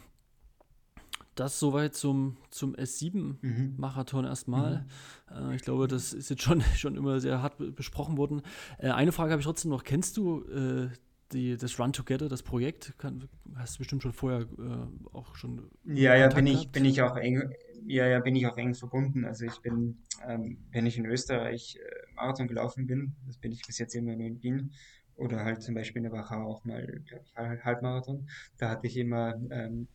das 1.38 1.58
soweit 1.58 1.94
zum, 1.94 2.36
zum 2.50 2.74
S7-Marathon 2.74 4.24
mhm. 4.24 4.28
erstmal. 4.28 4.86
Mhm. 5.30 5.50
Äh, 5.50 5.56
ich 5.56 5.62
glaube, 5.62 5.88
das 5.88 6.12
ist 6.12 6.30
jetzt 6.30 6.42
schon, 6.42 6.60
schon 6.76 6.96
immer 6.96 7.20
sehr 7.20 7.42
hart 7.42 7.74
besprochen 7.74 8.16
worden. 8.16 8.42
Äh, 8.78 8.90
eine 8.90 9.12
Frage 9.12 9.32
habe 9.32 9.40
ich 9.40 9.46
trotzdem 9.46 9.70
noch. 9.70 9.84
Kennst 9.84 10.16
du 10.16 10.42
äh, 10.44 10.88
die, 11.32 11.56
das 11.56 11.78
Run 11.78 11.92
Together, 11.92 12.28
das 12.28 12.42
Projekt, 12.42 12.94
kann, 12.98 13.28
hast 13.54 13.76
du 13.76 13.78
bestimmt 13.78 14.02
schon 14.02 14.12
vorher 14.12 14.40
äh, 14.40 15.14
auch 15.14 15.34
schon. 15.34 15.70
Ja, 15.84 16.14
ja, 16.16 16.28
bin 16.28 16.46
ich, 16.46 16.70
bin 16.70 16.84
ich 16.84 17.02
auch 17.02 17.16
eng, 17.16 17.50
ja, 17.86 18.06
ja, 18.06 18.20
bin 18.20 18.34
ich 18.34 18.46
auch 18.46 18.56
eng 18.56 18.74
verbunden. 18.74 19.24
Also 19.24 19.44
ich 19.44 19.58
bin, 19.60 19.98
ähm, 20.26 20.58
wenn 20.72 20.86
ich 20.86 20.96
in 20.96 21.06
Österreich 21.06 21.76
äh, 21.76 22.14
Marathon 22.14 22.48
gelaufen 22.48 22.86
bin, 22.86 23.14
das 23.26 23.36
bin 23.36 23.52
ich 23.52 23.66
bis 23.66 23.78
jetzt 23.78 23.94
immer 23.94 24.16
nur 24.16 24.26
in 24.26 24.42
Wien, 24.42 24.72
oder 25.16 25.44
halt 25.44 25.62
zum 25.62 25.74
Beispiel 25.74 25.98
in 25.98 26.04
der 26.04 26.12
Wachau 26.12 26.46
auch 26.46 26.64
mal, 26.64 27.02
Halbmarathon, 27.36 28.28
da 28.56 28.70
hatte 28.70 28.86
ich 28.86 28.96
immer 28.96 29.34
ähm, 29.50 29.88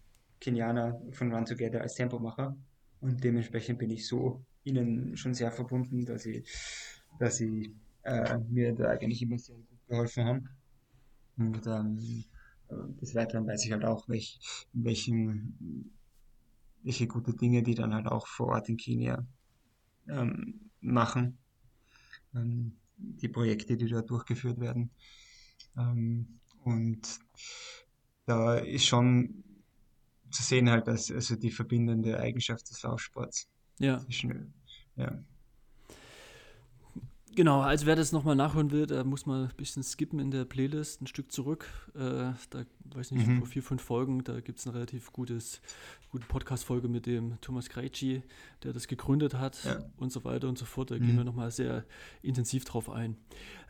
Kenianer 0.43 1.01
von 1.11 1.33
Run 1.33 1.45
Together 1.45 1.81
als 1.81 1.95
Tempomacher 1.95 2.55
und 2.99 3.23
dementsprechend 3.23 3.79
bin 3.79 3.89
ich 3.89 4.05
so 4.05 4.45
ihnen 4.63 5.15
schon 5.15 5.33
sehr 5.33 5.51
verbunden, 5.51 6.05
dass 6.05 6.23
sie, 6.23 6.43
dass 7.19 7.37
sie 7.37 7.75
äh, 8.03 8.37
mir 8.49 8.73
da 8.73 8.89
eigentlich 8.89 9.21
immer 9.21 9.37
sehr 9.37 9.55
gut 9.55 9.87
geholfen 9.87 10.25
haben. 10.25 10.49
Und 11.37 11.65
ähm, 11.65 12.25
des 13.01 13.15
Weiteren 13.15 13.47
weiß 13.47 13.65
ich 13.65 13.71
halt 13.71 13.85
auch, 13.85 14.07
welch, 14.09 14.39
welchen, 14.73 15.93
welche 16.83 17.07
gute 17.07 17.33
Dinge 17.33 17.63
die 17.63 17.75
dann 17.75 17.93
halt 17.93 18.07
auch 18.07 18.27
vor 18.27 18.47
Ort 18.47 18.69
in 18.69 18.77
Kenia 18.77 19.25
ähm, 20.09 20.69
machen. 20.81 21.37
Ähm, 22.35 22.77
die 22.97 23.27
Projekte, 23.27 23.77
die 23.77 23.87
da 23.87 24.01
durchgeführt 24.01 24.59
werden. 24.59 24.91
Ähm, 25.77 26.39
und 26.63 27.19
da 28.25 28.57
ist 28.57 28.85
schon 28.85 29.43
zu 30.33 30.43
sehen 30.43 30.69
halt, 30.69 30.87
dass 30.87 31.11
also 31.11 31.35
die 31.35 31.51
verbindende 31.51 32.19
Eigenschaft 32.19 32.69
des 32.69 32.81
Laufsports. 32.83 33.47
Ja. 33.79 33.99
Zwischen, 33.99 34.53
ja. 34.95 35.23
Genau, 37.35 37.61
also 37.61 37.87
wer 37.87 37.95
das 37.95 38.11
nochmal 38.11 38.35
nachhören 38.35 38.69
will, 38.69 38.85
da 38.85 39.03
muss 39.03 39.25
man 39.25 39.45
ein 39.45 39.55
bisschen 39.57 39.81
skippen 39.81 40.19
in 40.19 40.29
der 40.29 40.45
Playlist, 40.45 41.01
ein 41.01 41.07
Stück 41.07 41.31
zurück. 41.31 41.67
Äh, 41.95 42.33
da, 42.51 42.65
weiß 42.93 43.11
nicht, 43.11 43.25
mhm. 43.25 43.39
vor 43.39 43.47
vier, 43.47 43.63
fünf 43.63 43.81
Folgen, 43.81 44.23
da 44.23 44.39
gibt 44.39 44.59
es 44.59 44.67
eine 44.67 44.75
relativ 44.75 45.11
gutes, 45.11 45.59
gute 46.11 46.27
Podcast-Folge 46.27 46.87
mit 46.87 47.07
dem 47.07 47.41
Thomas 47.41 47.69
Krejci, 47.69 48.21
der 48.61 48.73
das 48.73 48.87
gegründet 48.87 49.33
hat 49.33 49.63
ja. 49.63 49.83
und 49.97 50.11
so 50.11 50.23
weiter 50.25 50.47
und 50.47 50.59
so 50.59 50.65
fort. 50.65 50.91
Da 50.91 50.95
mhm. 50.95 51.07
gehen 51.07 51.17
wir 51.17 51.23
nochmal 51.23 51.49
sehr 51.49 51.85
intensiv 52.21 52.65
drauf 52.65 52.89
ein. 52.89 53.17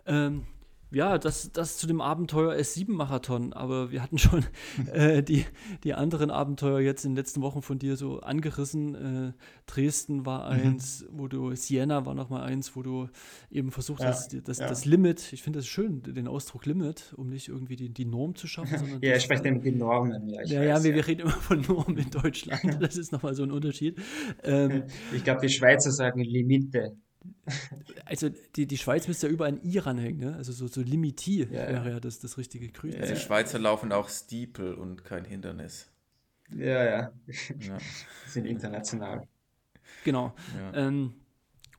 Ähm, 0.05 0.45
ja, 0.93 1.17
das, 1.17 1.51
das 1.51 1.77
zu 1.77 1.87
dem 1.87 2.01
Abenteuer 2.01 2.53
S7-Marathon, 2.53 3.53
aber 3.53 3.91
wir 3.91 4.01
hatten 4.01 4.17
schon 4.17 4.45
äh, 4.93 5.23
die, 5.23 5.45
die 5.83 5.93
anderen 5.93 6.31
Abenteuer 6.31 6.79
jetzt 6.79 7.03
in 7.03 7.11
den 7.11 7.17
letzten 7.17 7.41
Wochen 7.41 7.61
von 7.61 7.79
dir 7.79 7.97
so 7.97 8.19
angerissen. 8.19 8.95
Äh, 8.95 9.33
Dresden 9.65 10.25
war 10.25 10.53
mhm. 10.53 10.61
eins, 10.61 11.01
mhm. 11.01 11.19
wo 11.19 11.27
du, 11.27 11.55
Siena 11.55 12.05
war 12.05 12.13
nochmal 12.13 12.43
eins, 12.43 12.75
wo 12.75 12.83
du 12.83 13.09
eben 13.49 13.71
versucht 13.71 14.01
ja, 14.01 14.07
hast, 14.07 14.35
das, 14.47 14.59
ja. 14.59 14.67
das 14.67 14.85
Limit, 14.85 15.33
ich 15.33 15.41
finde 15.41 15.59
das 15.59 15.67
schön, 15.67 16.01
den 16.03 16.27
Ausdruck 16.27 16.65
Limit, 16.65 17.13
um 17.17 17.29
nicht 17.29 17.49
irgendwie 17.49 17.75
die, 17.75 17.89
die 17.89 18.05
Norm 18.05 18.35
zu 18.35 18.47
schaffen. 18.47 18.99
ja, 19.01 19.15
ich 19.15 19.23
spreche 19.23 19.51
mit 19.51 19.65
den 19.65 19.77
Normen. 19.77 20.27
Ja, 20.27 20.41
ja, 20.43 20.59
weiß, 20.59 20.67
ja, 20.67 20.83
wir, 20.83 20.95
wir, 20.95 21.07
reden 21.07 21.21
immer 21.21 21.31
von 21.31 21.61
Normen 21.61 21.97
in 21.97 22.09
Deutschland, 22.09 22.77
das 22.81 22.97
ist 22.97 23.11
nochmal 23.11 23.33
so 23.33 23.43
ein 23.43 23.51
Unterschied. 23.51 23.99
Ähm, 24.43 24.83
ich 25.13 25.23
glaube, 25.23 25.41
die 25.41 25.49
Schweizer 25.49 25.91
sagen 25.91 26.21
Limite. 26.21 26.97
Also 28.05 28.29
die, 28.29 28.67
die 28.67 28.77
Schweiz 28.77 29.07
müsste 29.07 29.27
ja 29.27 29.33
überall 29.33 29.53
ein 29.53 29.61
I 29.63 29.77
ranhängen, 29.77 30.19
ne? 30.19 30.35
Also 30.35 30.51
so, 30.51 30.67
so 30.67 30.81
Limiti 30.81 31.43
ja, 31.43 31.67
wäre 31.67 31.89
ja 31.91 31.99
das, 31.99 32.19
das 32.19 32.37
richtige 32.37 32.69
Grün. 32.69 32.95
Also 32.99 33.13
die 33.13 33.19
Schweizer 33.19 33.59
laufen 33.59 33.91
auch 33.91 34.09
Steeple 34.09 34.75
und 34.75 35.03
kein 35.03 35.25
Hindernis. 35.25 35.89
Ja, 36.49 36.83
ja. 36.83 37.13
ja. 37.59 37.77
sind 38.27 38.45
international. 38.45 39.27
Genau. 40.03 40.33
Ja. 40.57 40.87
Ähm, 40.87 41.13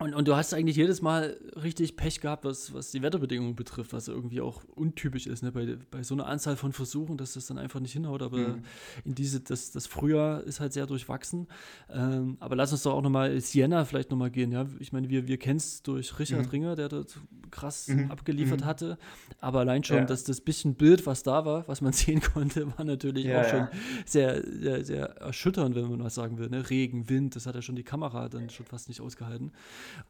und, 0.04 0.14
und 0.14 0.28
du 0.28 0.36
hast 0.36 0.52
eigentlich 0.52 0.76
jedes 0.76 1.00
Mal 1.00 1.38
richtig 1.62 1.96
Pech 1.96 2.20
gehabt, 2.20 2.44
was, 2.44 2.74
was 2.74 2.90
die 2.90 3.00
Wetterbedingungen 3.00 3.56
betrifft, 3.56 3.94
was 3.94 4.06
irgendwie 4.06 4.42
auch 4.42 4.62
untypisch 4.74 5.26
ist, 5.26 5.42
ne? 5.42 5.50
bei, 5.50 5.78
bei 5.90 6.02
so 6.02 6.14
einer 6.14 6.26
Anzahl 6.26 6.56
von 6.56 6.74
Versuchen, 6.74 7.16
dass 7.16 7.32
das 7.32 7.46
dann 7.46 7.56
einfach 7.56 7.80
nicht 7.80 7.94
hinhaut. 7.94 8.20
Aber 8.20 8.36
mhm. 8.36 8.62
in 9.06 9.14
diese, 9.14 9.40
das, 9.40 9.70
das 9.70 9.86
Frühjahr 9.86 10.42
ist 10.42 10.60
halt 10.60 10.74
sehr 10.74 10.86
durchwachsen. 10.86 11.48
Ähm, 11.90 12.36
aber 12.38 12.54
lass 12.54 12.70
uns 12.70 12.82
doch 12.82 12.92
auch 12.92 13.00
nochmal 13.00 13.40
Siena 13.40 13.86
vielleicht 13.86 14.10
nochmal 14.10 14.30
gehen. 14.30 14.52
Ja? 14.52 14.66
Ich 14.78 14.92
meine, 14.92 15.08
wir, 15.08 15.26
wir 15.26 15.38
kennen 15.38 15.56
es 15.56 15.82
durch 15.82 16.18
Richard 16.18 16.44
mhm. 16.44 16.50
Ringer, 16.50 16.76
der 16.76 16.90
dort 16.90 17.18
krass 17.50 17.88
mhm. 17.88 18.10
abgeliefert 18.10 18.60
mhm. 18.60 18.66
hatte. 18.66 18.98
Aber 19.40 19.60
allein 19.60 19.84
schon, 19.84 19.96
ja. 19.96 20.04
dass 20.04 20.24
das 20.24 20.42
bisschen 20.42 20.74
Bild, 20.74 21.06
was 21.06 21.22
da 21.22 21.46
war, 21.46 21.66
was 21.66 21.80
man 21.80 21.92
sehen 21.94 22.20
konnte, 22.20 22.66
war 22.76 22.84
natürlich 22.84 23.24
ja, 23.24 23.40
auch 23.40 23.48
schon 23.48 23.68
sehr, 24.04 24.42
sehr, 24.46 24.84
sehr 24.84 25.04
erschütternd, 25.16 25.74
wenn 25.74 25.88
man 25.88 26.04
was 26.04 26.14
sagen 26.14 26.36
will. 26.36 26.50
Ne? 26.50 26.68
Regen, 26.68 27.08
Wind, 27.08 27.36
das 27.36 27.46
hat 27.46 27.54
ja 27.54 27.62
schon 27.62 27.76
die 27.76 27.84
Kamera 27.84 28.28
dann 28.28 28.50
schon 28.50 28.66
fast 28.66 28.88
nicht 28.88 29.00
ausgehalten. 29.00 29.50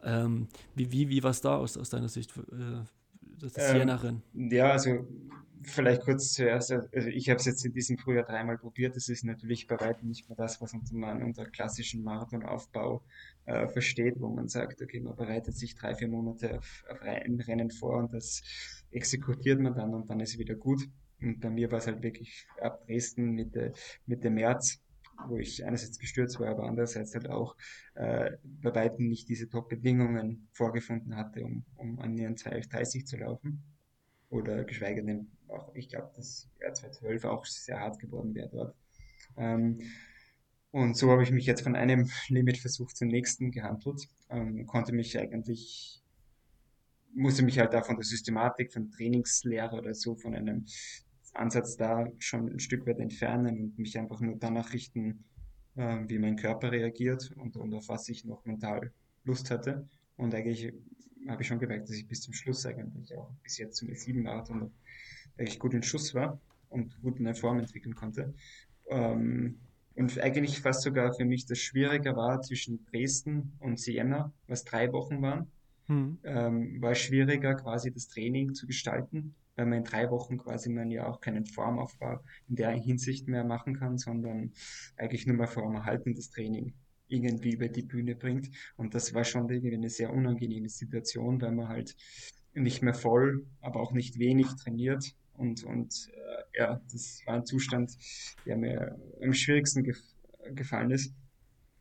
Ähm, 0.03 0.49
wie 0.75 0.91
wie, 0.93 1.09
wie 1.09 1.23
war 1.23 1.31
es 1.31 1.41
da 1.41 1.57
aus, 1.57 1.77
aus 1.77 1.91
deiner 1.91 2.09
Sicht, 2.09 2.37
äh, 2.37 2.85
das 3.41 3.53
ähm, 3.57 4.23
Ja, 4.33 4.73
also 4.73 5.07
vielleicht 5.63 6.03
kurz 6.03 6.33
zuerst, 6.33 6.73
also 6.73 7.09
ich 7.09 7.29
habe 7.31 7.39
es 7.39 7.47
jetzt 7.47 7.65
in 7.65 7.73
diesem 7.73 7.99
Frühjahr 7.99 8.25
dreimal 8.25 8.59
probiert. 8.59 8.97
Das 8.97 9.09
ist 9.09 9.25
natürlich 9.25 9.67
bei 9.67 9.81
weitem 9.81 10.09
nicht 10.09 10.29
mehr 10.29 10.37
das, 10.37 10.61
was 10.61 10.75
man 10.93 11.23
unter 11.23 11.47
klassischen 11.47 12.03
Marathonaufbau 12.03 13.03
äh, 13.47 13.67
versteht, 13.69 14.21
wo 14.21 14.29
man 14.29 14.49
sagt, 14.49 14.83
okay, 14.83 15.01
man 15.01 15.17
bereitet 15.17 15.57
sich 15.57 15.75
drei, 15.75 15.95
vier 15.95 16.09
Monate 16.09 16.59
auf, 16.59 16.85
auf 16.91 17.01
ein 17.03 17.41
Rennen 17.41 17.71
vor 17.71 17.99
und 17.99 18.13
das 18.13 18.43
exekutiert 18.91 19.61
man 19.61 19.75
dann 19.75 19.95
und 19.95 20.09
dann 20.09 20.21
ist 20.21 20.39
wieder 20.39 20.55
gut. 20.55 20.83
Und 21.21 21.41
bei 21.41 21.51
mir 21.51 21.71
war 21.71 21.79
es 21.79 21.87
halt 21.87 22.03
wirklich 22.03 22.47
ab 22.61 22.87
Dresden 22.87 23.31
Mitte, 23.31 23.73
Mitte 24.07 24.31
März 24.31 24.81
wo 25.29 25.39
ich 25.39 25.65
einerseits 25.65 25.99
gestürzt 25.99 26.39
war, 26.41 26.49
aber 26.49 26.65
andererseits 26.65 27.15
halt 27.15 27.29
auch 27.29 27.57
äh, 27.95 28.33
bei 28.43 28.75
weitem 28.75 29.09
nicht 29.09 29.29
diese 29.29 29.49
Top-Bedingungen 29.49 30.49
vorgefunden 30.53 31.17
hatte, 31.17 31.45
um, 31.45 31.65
um 31.77 31.99
an 32.01 32.17
ihren 32.17 32.37
2.30 32.37 33.05
zu 33.05 33.17
laufen. 33.17 33.63
Oder 34.31 34.65
geschweige 34.65 35.05
denn 35.05 35.29
auch, 35.49 35.75
ich 35.75 35.89
glaube, 35.89 36.11
dass 36.17 36.49
Jahr 36.61 36.75
2012 36.75 37.25
auch 37.25 37.45
sehr 37.45 37.81
hart 37.81 37.99
geworden 37.99 38.35
wäre 38.35 38.49
dort. 38.51 38.77
Ähm, 39.37 39.81
und 40.71 40.97
so 40.97 41.11
habe 41.13 41.23
ich 41.23 41.31
mich 41.31 41.47
jetzt 41.47 41.63
von 41.63 41.77
einem 41.77 42.11
Limitversuch 42.29 42.93
zum 42.93 43.09
nächsten 43.09 43.53
gehandelt, 43.53 44.09
ähm, 44.29 44.67
konnte 44.67 44.93
mich 44.93 45.17
eigentlich, 45.19 46.03
musste 47.15 47.45
mich 47.45 47.61
halt 47.61 47.73
da 47.73 47.83
von 47.83 47.97
der 47.97 48.05
Systematik, 48.05 48.73
von 48.73 48.91
Trainingslehre 48.91 49.77
oder 49.77 49.95
so, 49.95 50.17
von 50.17 50.35
einem 50.35 50.67
Ansatz 51.35 51.77
da 51.77 52.07
schon 52.19 52.49
ein 52.49 52.61
Stück 52.61 52.87
weit 52.87 53.01
entfernen 53.01 53.61
und 53.61 53.79
mich 53.79 53.99
einfach 53.99 54.21
nur 54.21 54.37
danach 54.37 54.73
richten, 54.73 55.25
äh, 55.77 55.99
wie 56.07 56.19
mein 56.19 56.37
Körper 56.37 56.73
reagiert 56.73 57.33
und, 57.37 57.57
und 57.57 57.75
auf 57.75 57.89
was 57.89 58.09
ich 58.09 58.25
noch 58.25 58.45
mental 58.45 58.93
Lust 59.25 59.51
hatte. 59.51 59.87
Und 60.17 60.35
eigentlich 60.35 60.73
habe 61.29 61.43
ich 61.43 61.49
schon 61.49 61.59
gemerkt, 61.59 61.89
dass 61.89 61.97
ich 61.97 62.07
bis 62.07 62.21
zum 62.21 62.35
Schluss 62.35 62.65
eigentlich 62.67 63.17
auch 63.17 63.31
bis 63.43 63.59
jetzt 63.59 63.77
zum 63.77 63.89
E7-Marathon 63.89 64.71
eigentlich 65.39 65.59
gut 65.59 65.75
in 65.75 65.83
Schuss 65.83 66.15
war 66.15 66.41
und 66.69 67.01
gut 67.03 67.19
eine 67.19 67.35
Form 67.35 67.59
entwickeln 67.59 67.95
konnte. 67.95 68.35
Ähm, 68.89 69.59
und 69.97 70.19
eigentlich 70.21 70.61
fast 70.61 70.83
sogar 70.83 71.15
für 71.15 71.25
mich 71.25 71.47
das 71.47 71.59
Schwieriger 71.59 72.17
war 72.17 72.43
zwischen 72.43 72.85
Dresden 72.87 73.53
und 73.61 73.79
Siena, 73.79 74.33
was 74.49 74.65
drei 74.65 74.93
Wochen 74.93 75.23
waren, 75.23 75.51
hm. 75.87 76.19
ähm, 76.25 76.83
war 76.83 76.95
schwieriger 76.95 77.55
quasi 77.55 77.93
das 77.93 78.09
Training 78.09 78.55
zu 78.55 78.67
gestalten, 78.67 79.35
weil 79.57 79.67
man 79.67 79.79
in 79.79 79.85
drei 79.85 80.11
Wochen 80.11 80.39
quasi 80.39 80.71
man 80.71 80.91
ja 80.91 81.07
auch 81.07 81.21
keinen 81.21 81.47
Formaufbau 81.47 82.21
in 82.49 82.57
der 82.57 82.71
Hinsicht 82.71 83.29
mehr 83.29 83.45
machen 83.45 83.79
kann, 83.79 83.99
sondern 83.99 84.53
eigentlich 84.97 85.27
nur 85.27 85.37
mehr 85.37 85.47
formerhaltendes 85.47 86.31
Training 86.31 86.75
irgendwie 87.09 87.53
über 87.53 87.69
die 87.69 87.83
Bühne 87.83 88.15
bringt. 88.17 88.51
Und 88.77 88.95
das 88.95 89.15
war 89.15 89.25
schon 89.25 89.49
irgendwie 89.49 89.75
eine 89.75 89.91
sehr 89.91 90.13
unangenehme 90.13 90.69
Situation, 90.69 91.41
weil 91.41 91.53
man 91.53 91.69
halt 91.69 91.97
nicht 92.55 92.83
mehr 92.83 92.95
voll, 92.95 93.47
aber 93.61 93.81
auch 93.81 93.93
nicht 93.93 94.19
wenig 94.19 94.47
trainiert. 94.57 95.15
Und, 95.35 95.65
und 95.65 96.09
äh, 96.13 96.59
ja, 96.59 96.81
das 96.93 97.21
war 97.27 97.35
ein 97.35 97.47
Zustand, 97.47 97.97
der 98.47 98.57
mir 98.57 98.99
am 99.23 99.33
schwierigsten 99.33 99.85
gef 99.85 100.01
gefallen 100.55 100.91
ist. 100.91 101.15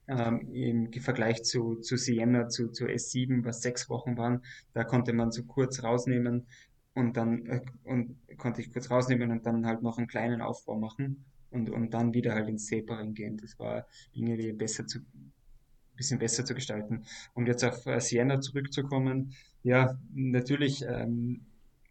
Ähm, 0.08 0.50
Im 0.54 0.92
Vergleich 0.94 1.44
zu, 1.44 1.76
zu 1.76 1.98
Siena, 1.98 2.48
zu, 2.48 2.70
zu 2.70 2.86
S7, 2.86 3.44
was 3.46 3.62
sechs 3.62 3.90
Wochen 3.90 4.18
waren, 4.18 4.42
da 4.74 4.84
konnte 4.84 5.14
man 5.14 5.32
so 5.32 5.44
kurz 5.44 5.84
rausnehmen 5.84 6.48
und 6.96 7.18
dann 7.18 7.46
äh, 7.46 7.62
und 7.84 8.18
konnte 8.38 8.62
ich 8.62 8.72
kurz 8.72 8.90
rausnehmen 8.90 9.32
und 9.32 9.46
dann 9.46 9.66
halt 9.66 9.82
noch 9.82 9.98
einen 9.98 10.08
kleinen 10.08 10.42
Aufbau 10.42 10.78
machen 10.78 11.26
und, 11.50 11.70
und 11.70 11.94
dann 11.94 12.14
wieder 12.14 12.34
halt 12.34 12.50
ins 12.50 12.68
Tapering 12.68 13.14
gehen. 13.14 13.38
Das 13.38 13.58
war 13.60 13.86
irgendwie 14.14 14.52
besser 14.54 14.86
zu, 14.86 15.00
bisschen 15.96 16.20
besser 16.20 16.46
zu 16.46 16.54
gestalten. 16.54 17.06
Und 17.34 17.48
jetzt 17.48 17.64
auf 17.64 17.86
äh, 17.86 18.00
Siena 18.00 18.42
zurückzukommen, 18.42 19.34
ja, 19.64 19.98
natürlich, 20.14 20.84
ähm, 20.88 21.46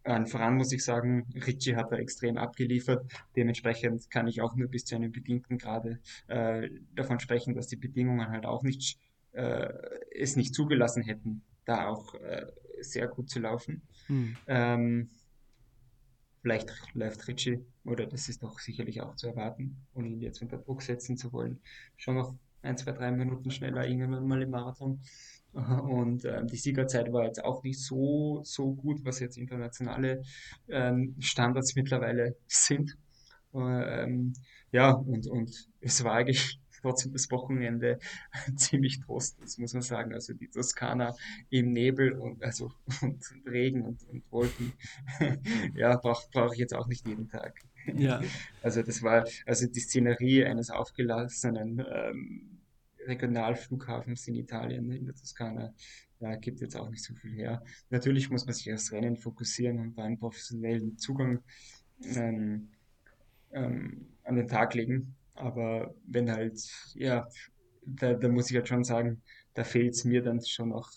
an 0.04 0.26
voran 0.26 0.56
muss 0.56 0.72
ich 0.72 0.84
sagen, 0.84 1.26
Ricci 1.34 1.72
hat 1.72 1.92
da 1.92 1.96
extrem 1.96 2.36
abgeliefert. 2.36 3.06
Dementsprechend 3.36 4.10
kann 4.10 4.26
ich 4.26 4.40
auch 4.40 4.56
nur 4.56 4.68
bis 4.68 4.84
zu 4.84 4.96
einem 4.96 5.12
bedingten 5.12 5.58
Grade 5.58 6.00
äh, 6.26 6.68
davon 6.94 7.20
sprechen, 7.20 7.54
dass 7.54 7.68
die 7.68 7.76
Bedingungen 7.76 8.28
halt 8.28 8.44
auch 8.44 8.64
nicht 8.64 8.98
äh, 9.32 9.68
es 10.10 10.36
nicht 10.36 10.54
zugelassen 10.54 11.04
hätten, 11.04 11.42
da 11.64 11.86
auch 11.86 12.14
äh, 12.14 12.46
sehr 12.80 13.06
gut 13.06 13.30
zu 13.30 13.38
laufen. 13.38 13.82
Hm. 14.12 14.36
Ähm, 14.46 15.08
vielleicht 16.42 16.70
läuft 16.92 17.26
Ricci, 17.26 17.64
oder 17.86 18.06
das 18.06 18.28
ist 18.28 18.42
doch 18.42 18.58
sicherlich 18.58 19.00
auch 19.00 19.16
zu 19.16 19.28
erwarten, 19.28 19.86
ohne 19.94 20.08
ihn 20.08 20.20
jetzt 20.20 20.42
unter 20.42 20.58
Druck 20.58 20.82
setzen 20.82 21.16
zu 21.16 21.32
wollen, 21.32 21.60
schon 21.96 22.16
noch 22.16 22.34
ein, 22.60 22.76
zwei, 22.76 22.92
drei 22.92 23.10
Minuten 23.10 23.50
schneller 23.50 23.88
irgendwann 23.88 24.28
mal 24.28 24.42
im 24.42 24.50
Marathon. 24.50 25.00
Und 25.52 26.26
ähm, 26.26 26.46
die 26.46 26.56
Siegerzeit 26.56 27.10
war 27.12 27.24
jetzt 27.24 27.42
auch 27.42 27.62
nicht 27.62 27.80
so, 27.80 28.42
so 28.44 28.74
gut, 28.74 29.02
was 29.04 29.20
jetzt 29.20 29.38
internationale 29.38 30.22
ähm, 30.68 31.16
Standards 31.18 31.74
mittlerweile 31.74 32.36
sind. 32.46 32.96
Ähm, 33.54 34.34
ja, 34.72 34.92
und, 34.92 35.26
und 35.26 35.68
es 35.80 36.02
war 36.04 36.14
eigentlich 36.14 36.58
trotzdem 36.82 37.12
das 37.12 37.30
Wochenende 37.30 37.98
ziemlich 38.56 39.00
trostlos, 39.00 39.58
muss 39.58 39.72
man 39.72 39.82
sagen. 39.82 40.12
Also 40.12 40.34
die 40.34 40.48
Toskana 40.48 41.14
im 41.50 41.72
Nebel 41.72 42.12
und 42.12 42.42
also 42.42 42.72
und 43.02 43.22
Regen 43.46 43.82
und, 43.82 44.02
und 44.08 44.30
Wolken, 44.30 44.72
ja, 45.74 45.96
brauche 45.96 46.28
brauch 46.30 46.52
ich 46.52 46.58
jetzt 46.58 46.74
auch 46.74 46.86
nicht 46.86 47.06
jeden 47.06 47.28
Tag. 47.28 47.60
Ja. 47.94 48.20
Also 48.62 48.82
das 48.82 49.02
war, 49.02 49.26
also 49.46 49.66
die 49.66 49.80
Szenerie 49.80 50.44
eines 50.44 50.70
aufgelassenen 50.70 51.84
ähm, 51.90 52.60
Regionalflughafens 53.06 54.28
in 54.28 54.36
Italien, 54.36 54.90
in 54.92 55.06
der 55.06 55.14
Toskana, 55.14 55.74
ja, 56.20 56.36
gibt 56.36 56.60
jetzt 56.60 56.76
auch 56.76 56.88
nicht 56.88 57.02
so 57.02 57.14
viel 57.14 57.32
her. 57.32 57.64
Natürlich 57.90 58.30
muss 58.30 58.46
man 58.46 58.54
sich 58.54 58.72
aufs 58.72 58.92
Rennen 58.92 59.16
fokussieren 59.16 59.80
und 59.80 59.98
da 59.98 60.04
einen 60.04 60.18
professionellen 60.18 60.96
Zugang 60.96 61.42
ähm, 62.04 62.68
ähm, 63.52 64.06
an 64.24 64.36
den 64.36 64.46
Tag 64.46 64.74
legen. 64.74 65.16
Aber 65.42 65.92
wenn 66.06 66.30
halt, 66.30 66.60
ja, 66.94 67.28
da, 67.84 68.14
da 68.14 68.28
muss 68.28 68.50
ich 68.50 68.56
halt 68.56 68.68
schon 68.68 68.84
sagen, 68.84 69.22
da 69.54 69.64
fehlt 69.64 69.94
es 69.94 70.04
mir 70.04 70.22
dann 70.22 70.44
schon 70.44 70.68
noch 70.68 70.90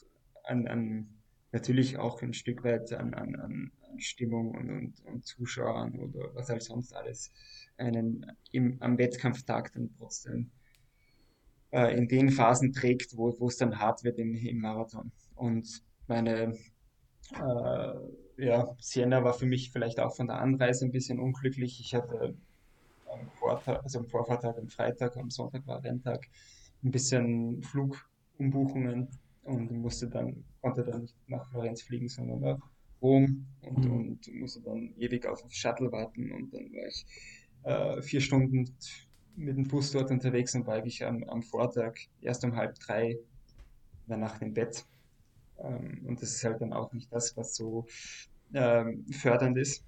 an, 0.43 0.67
an, 0.67 1.08
natürlich 1.51 1.97
auch 1.97 2.21
ein 2.21 2.34
Stück 2.34 2.63
weit 2.63 2.93
an, 2.93 3.15
an, 3.15 3.36
an 3.36 3.71
Stimmung 3.97 4.51
und, 4.51 4.69
und, 4.69 5.05
und 5.05 5.25
Zuschauern 5.25 5.97
oder 5.99 6.36
was 6.36 6.49
halt 6.49 6.62
sonst 6.62 6.93
alles 6.95 7.31
einen 7.77 8.25
im, 8.51 8.77
am 8.81 8.97
Wettkampftag 8.99 9.73
dann 9.73 9.89
trotzdem 9.97 10.51
äh, 11.71 11.97
in 11.97 12.08
den 12.08 12.29
Phasen 12.29 12.71
trägt, 12.71 13.17
wo, 13.17 13.36
wo 13.39 13.47
es 13.47 13.58
dann 13.58 13.79
hart 13.79 14.03
wird 14.03 14.19
im, 14.19 14.36
im 14.36 14.60
Marathon. 14.60 15.12
Und 15.34 15.81
meine 16.08 16.55
äh, 17.34 17.93
ja, 18.38 18.75
Siena 18.79 19.23
war 19.23 19.34
für 19.34 19.47
mich 19.47 19.71
vielleicht 19.71 19.99
auch 19.99 20.15
von 20.15 20.27
der 20.27 20.39
Anreise 20.39 20.86
ein 20.86 20.91
bisschen 20.91 21.19
unglücklich. 21.19 21.79
Ich 21.79 21.95
hatte 21.95 22.36
am 23.19 23.30
Vortag, 23.32 23.84
also 23.84 23.99
am 23.99 24.08
Vorfahrtag, 24.08 24.58
am 24.58 24.67
Freitag, 24.67 25.17
am 25.17 25.30
Sonntag 25.30 25.65
war 25.67 25.84
Renntag, 25.84 26.28
ein 26.84 26.91
bisschen 26.91 27.62
Flugumbuchungen 27.63 29.08
und 29.43 29.71
musste 29.71 30.08
dann, 30.08 30.43
konnte 30.62 30.84
dann 30.84 31.01
nicht 31.01 31.15
nach 31.28 31.49
Florenz 31.49 31.82
fliegen, 31.82 32.08
sondern 32.08 32.39
nach 32.41 32.60
Rom 33.01 33.45
und, 33.62 33.86
mhm. 33.86 33.91
und 33.91 34.34
musste 34.34 34.62
dann 34.62 34.93
ewig 34.97 35.25
auf 35.28 35.41
den 35.41 35.51
Shuttle 35.51 35.91
warten 35.91 36.32
und 36.32 36.54
dann 36.54 36.71
war 36.73 36.88
ich 36.88 37.06
äh, 37.63 38.01
vier 38.01 38.21
Stunden 38.21 38.75
mit 39.36 39.58
dem 39.58 39.67
Bus 39.67 39.91
dort 39.91 40.12
unterwegs 40.12 40.56
und 40.56 40.65
war 40.65 40.75
eigentlich 40.75 41.06
am, 41.06 41.23
am 41.25 41.43
Vortag 41.43 41.95
erst 42.21 42.43
um 42.45 42.56
halb 42.56 42.75
drei 42.80 43.12
in 43.12 44.10
der 44.10 44.17
Nacht 44.17 44.41
im 44.41 44.54
Bett. 44.54 44.86
Ähm, 45.60 46.06
und 46.08 46.21
das 46.21 46.32
ist 46.32 46.43
halt 46.43 46.62
dann 46.62 46.73
auch 46.73 46.93
nicht 46.93 47.12
das, 47.12 47.36
was 47.36 47.56
so 47.56 47.86
ähm, 48.54 49.06
fördernd 49.12 49.58
ist 49.58 49.84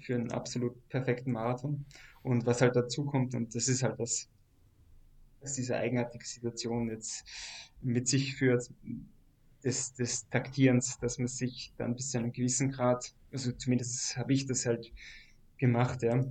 für 0.00 0.14
einen 0.14 0.32
absolut 0.32 0.88
perfekten 0.88 1.32
Marathon. 1.32 1.84
Und 2.26 2.44
was 2.44 2.60
halt 2.60 2.74
dazu 2.74 3.04
kommt, 3.04 3.36
und 3.36 3.54
das 3.54 3.68
ist 3.68 3.84
halt 3.84 4.00
das, 4.00 4.28
was 5.40 5.52
diese 5.54 5.76
eigenartige 5.76 6.26
Situation 6.26 6.90
jetzt 6.90 7.24
mit 7.82 8.08
sich 8.08 8.34
führt, 8.34 8.68
des, 9.62 9.94
des 9.94 10.28
Taktierens, 10.28 10.98
dass 10.98 11.18
man 11.18 11.28
sich 11.28 11.72
dann 11.76 11.94
bis 11.94 12.10
zu 12.10 12.18
einem 12.18 12.32
gewissen 12.32 12.72
Grad, 12.72 13.14
also 13.30 13.52
zumindest 13.52 14.16
habe 14.16 14.32
ich 14.32 14.44
das 14.44 14.66
halt 14.66 14.92
gemacht, 15.56 16.02
ja, 16.02 16.24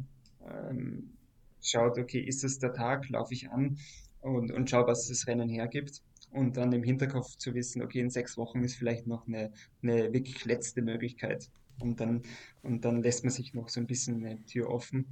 ähm, 0.45 1.13
schaut, 1.61 1.97
okay, 1.97 2.19
ist 2.19 2.43
es 2.43 2.59
der 2.59 2.73
Tag, 2.73 3.07
laufe 3.07 3.33
ich 3.33 3.49
an 3.49 3.77
und, 4.19 4.51
und 4.51 4.69
schau, 4.69 4.85
was 4.85 5.07
das 5.07 5.27
Rennen 5.27 5.47
hergibt. 5.47 6.03
Und 6.29 6.57
dann 6.57 6.73
im 6.73 6.83
Hinterkopf 6.83 7.37
zu 7.37 7.53
wissen, 7.53 7.81
okay, 7.81 8.01
in 8.01 8.09
sechs 8.09 8.35
Wochen 8.35 8.65
ist 8.65 8.75
vielleicht 8.75 9.07
noch 9.07 9.27
eine, 9.27 9.53
eine 9.81 10.11
wirklich 10.11 10.43
letzte 10.43 10.81
Möglichkeit. 10.81 11.49
Und 11.79 12.01
dann, 12.01 12.23
und 12.63 12.83
dann 12.83 13.01
lässt 13.01 13.23
man 13.23 13.31
sich 13.31 13.53
noch 13.53 13.69
so 13.69 13.79
ein 13.79 13.87
bisschen 13.87 14.25
eine 14.25 14.43
Tür 14.45 14.69
offen 14.69 15.05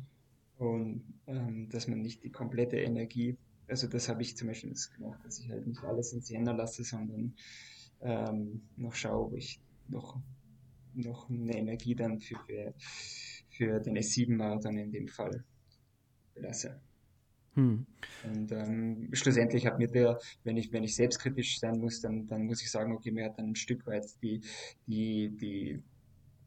und 0.64 1.04
ähm, 1.28 1.70
dass 1.70 1.88
man 1.88 2.02
nicht 2.02 2.24
die 2.24 2.32
komplette 2.32 2.78
Energie, 2.78 3.38
also 3.68 3.88
das 3.88 4.10
habe 4.10 4.22
ich 4.22 4.36
zum 4.38 4.48
Beispiel 4.48 4.72
das 4.72 4.92
gemacht, 4.92 5.20
dass 5.24 5.40
ich 5.40 5.50
halt 5.50 5.66
nicht 5.68 5.84
alles 5.84 6.14
in 6.14 6.22
Siena 6.22 6.52
lasse, 6.52 6.84
sondern 6.84 7.34
ähm, 8.02 8.62
noch 8.76 8.94
schaue, 8.94 9.28
ob 9.28 9.34
ich 9.36 9.60
noch, 9.88 10.20
noch 10.94 11.30
eine 11.30 11.58
Energie 11.58 11.96
dann 11.96 12.20
für, 12.20 12.38
für, 12.48 12.74
für 13.50 13.80
den 13.80 13.98
S7-Marathon 13.98 14.78
in 14.78 14.92
dem 14.92 15.08
Fall 15.08 15.44
lasse. 16.36 16.82
Hm. 17.56 17.86
Und 18.24 18.52
ähm, 18.52 19.10
schlussendlich 19.14 19.66
hat 19.68 19.78
mir 19.78 19.88
der, 19.88 20.20
wenn 20.44 20.58
ich, 20.58 20.72
wenn 20.74 20.84
ich 20.84 20.96
selbstkritisch 20.96 21.60
sein 21.60 21.80
muss, 21.80 22.02
dann, 22.02 22.28
dann 22.28 22.46
muss 22.46 22.62
ich 22.62 22.72
sagen, 22.72 22.94
okay, 22.94 23.12
mir 23.12 23.26
hat 23.26 23.38
dann 23.38 23.50
ein 23.50 23.56
Stück 23.56 23.86
weit 23.86 24.06
die, 24.24 24.42
die, 24.88 25.30
die 25.30 25.84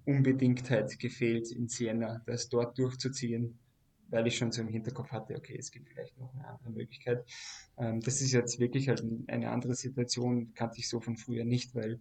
Unbedingtheit 0.04 0.98
gefehlt, 0.98 1.50
in 1.52 1.68
Siena 1.68 2.22
das 2.26 2.48
dort 2.48 2.76
durchzuziehen, 2.78 3.58
weil 4.08 4.26
ich 4.26 4.36
schon 4.36 4.52
so 4.52 4.62
im 4.62 4.68
Hinterkopf 4.68 5.10
hatte, 5.10 5.36
okay, 5.36 5.56
es 5.58 5.70
gibt 5.70 5.88
vielleicht 5.88 6.18
noch 6.18 6.32
eine 6.34 6.46
andere 6.46 6.70
Möglichkeit. 6.70 7.24
Ähm, 7.78 8.00
das 8.00 8.20
ist 8.20 8.32
jetzt 8.32 8.58
wirklich 8.58 8.88
halt 8.88 9.04
eine 9.26 9.50
andere 9.50 9.74
Situation, 9.74 10.54
kannte 10.54 10.78
ich 10.78 10.88
so 10.88 11.00
von 11.00 11.16
früher 11.16 11.44
nicht, 11.44 11.74
weil 11.74 11.98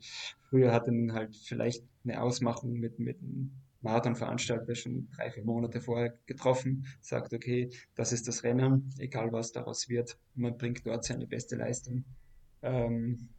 früher 0.50 0.72
hatte 0.72 0.92
man 0.92 1.16
halt 1.16 1.36
vielleicht 1.36 1.84
eine 2.04 2.22
Ausmachung 2.22 2.74
mit, 2.74 3.00
mit 3.00 3.18
einem 3.22 3.52
Marathonveranstalter 3.82 4.74
schon 4.76 5.08
drei, 5.16 5.30
vier 5.30 5.44
Monate 5.44 5.80
vorher 5.80 6.18
getroffen, 6.26 6.88
sagt, 7.02 7.34
okay, 7.34 7.70
das 7.96 8.12
ist 8.12 8.28
das 8.28 8.44
Rennen, 8.44 8.90
egal 8.98 9.32
was 9.32 9.52
daraus 9.52 9.90
wird, 9.90 10.18
man 10.34 10.58
bringt 10.58 10.86
dort 10.86 11.06
seine 11.06 11.28
beste 11.28 11.56
Leistung 11.56 12.04
ähm, 12.64 13.30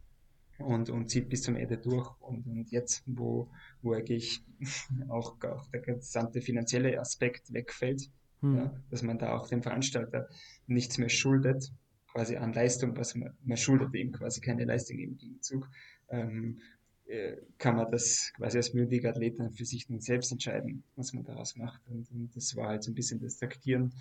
und, 0.57 0.89
und 0.89 1.09
zieht 1.09 1.29
bis 1.29 1.43
zum 1.43 1.57
Ende 1.57 1.77
durch. 1.77 2.09
Und, 2.21 2.47
und 2.47 2.71
jetzt, 2.71 3.03
wo, 3.05 3.49
wo 3.81 3.93
eigentlich 3.93 4.41
auch, 5.09 5.35
auch 5.43 5.67
der 5.67 5.81
gesamte 5.81 6.41
finanzielle 6.41 6.99
Aspekt 6.99 7.53
wegfällt, 7.53 8.09
hm. 8.41 8.55
ja, 8.57 8.81
dass 8.89 9.01
man 9.01 9.17
da 9.17 9.37
auch 9.37 9.47
dem 9.47 9.61
Veranstalter 9.61 10.27
nichts 10.67 10.97
mehr 10.97 11.09
schuldet, 11.09 11.71
quasi 12.11 12.37
an 12.37 12.53
Leistung, 12.53 12.95
was 12.97 13.15
man, 13.15 13.33
man 13.43 13.57
schuldet 13.57 13.93
ihm 13.93 14.11
quasi 14.11 14.41
keine 14.41 14.65
Leistung 14.65 14.97
im 14.99 15.17
Gegenzug, 15.17 15.67
ähm, 16.09 16.59
äh, 17.05 17.37
kann 17.57 17.75
man 17.75 17.89
das 17.91 18.31
quasi 18.35 18.57
als 18.57 18.73
mündiger 18.73 19.09
Athlet 19.09 19.39
dann 19.39 19.51
für 19.51 19.65
sich 19.65 19.89
nun 19.89 20.01
selbst 20.01 20.31
entscheiden, 20.31 20.83
was 20.95 21.13
man 21.13 21.23
daraus 21.23 21.55
macht. 21.55 21.81
Und, 21.89 22.09
und 22.11 22.35
das 22.35 22.55
war 22.55 22.69
halt 22.69 22.83
so 22.83 22.91
ein 22.91 22.95
bisschen 22.95 23.19
das 23.21 23.37
Taktieren 23.37 23.93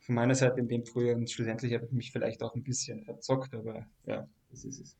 von 0.00 0.16
meiner 0.16 0.34
Seite 0.34 0.60
in 0.60 0.68
dem 0.68 0.84
früher 0.84 1.14
und 1.14 1.30
schlussendlich 1.30 1.72
habe 1.74 1.86
ich 1.86 1.92
mich 1.92 2.12
vielleicht 2.12 2.42
auch 2.42 2.54
ein 2.54 2.62
bisschen 2.62 3.04
verzockt, 3.04 3.54
aber 3.54 3.86
ja, 4.04 4.28
das 4.50 4.64
ist 4.64 4.80
es. 4.80 4.96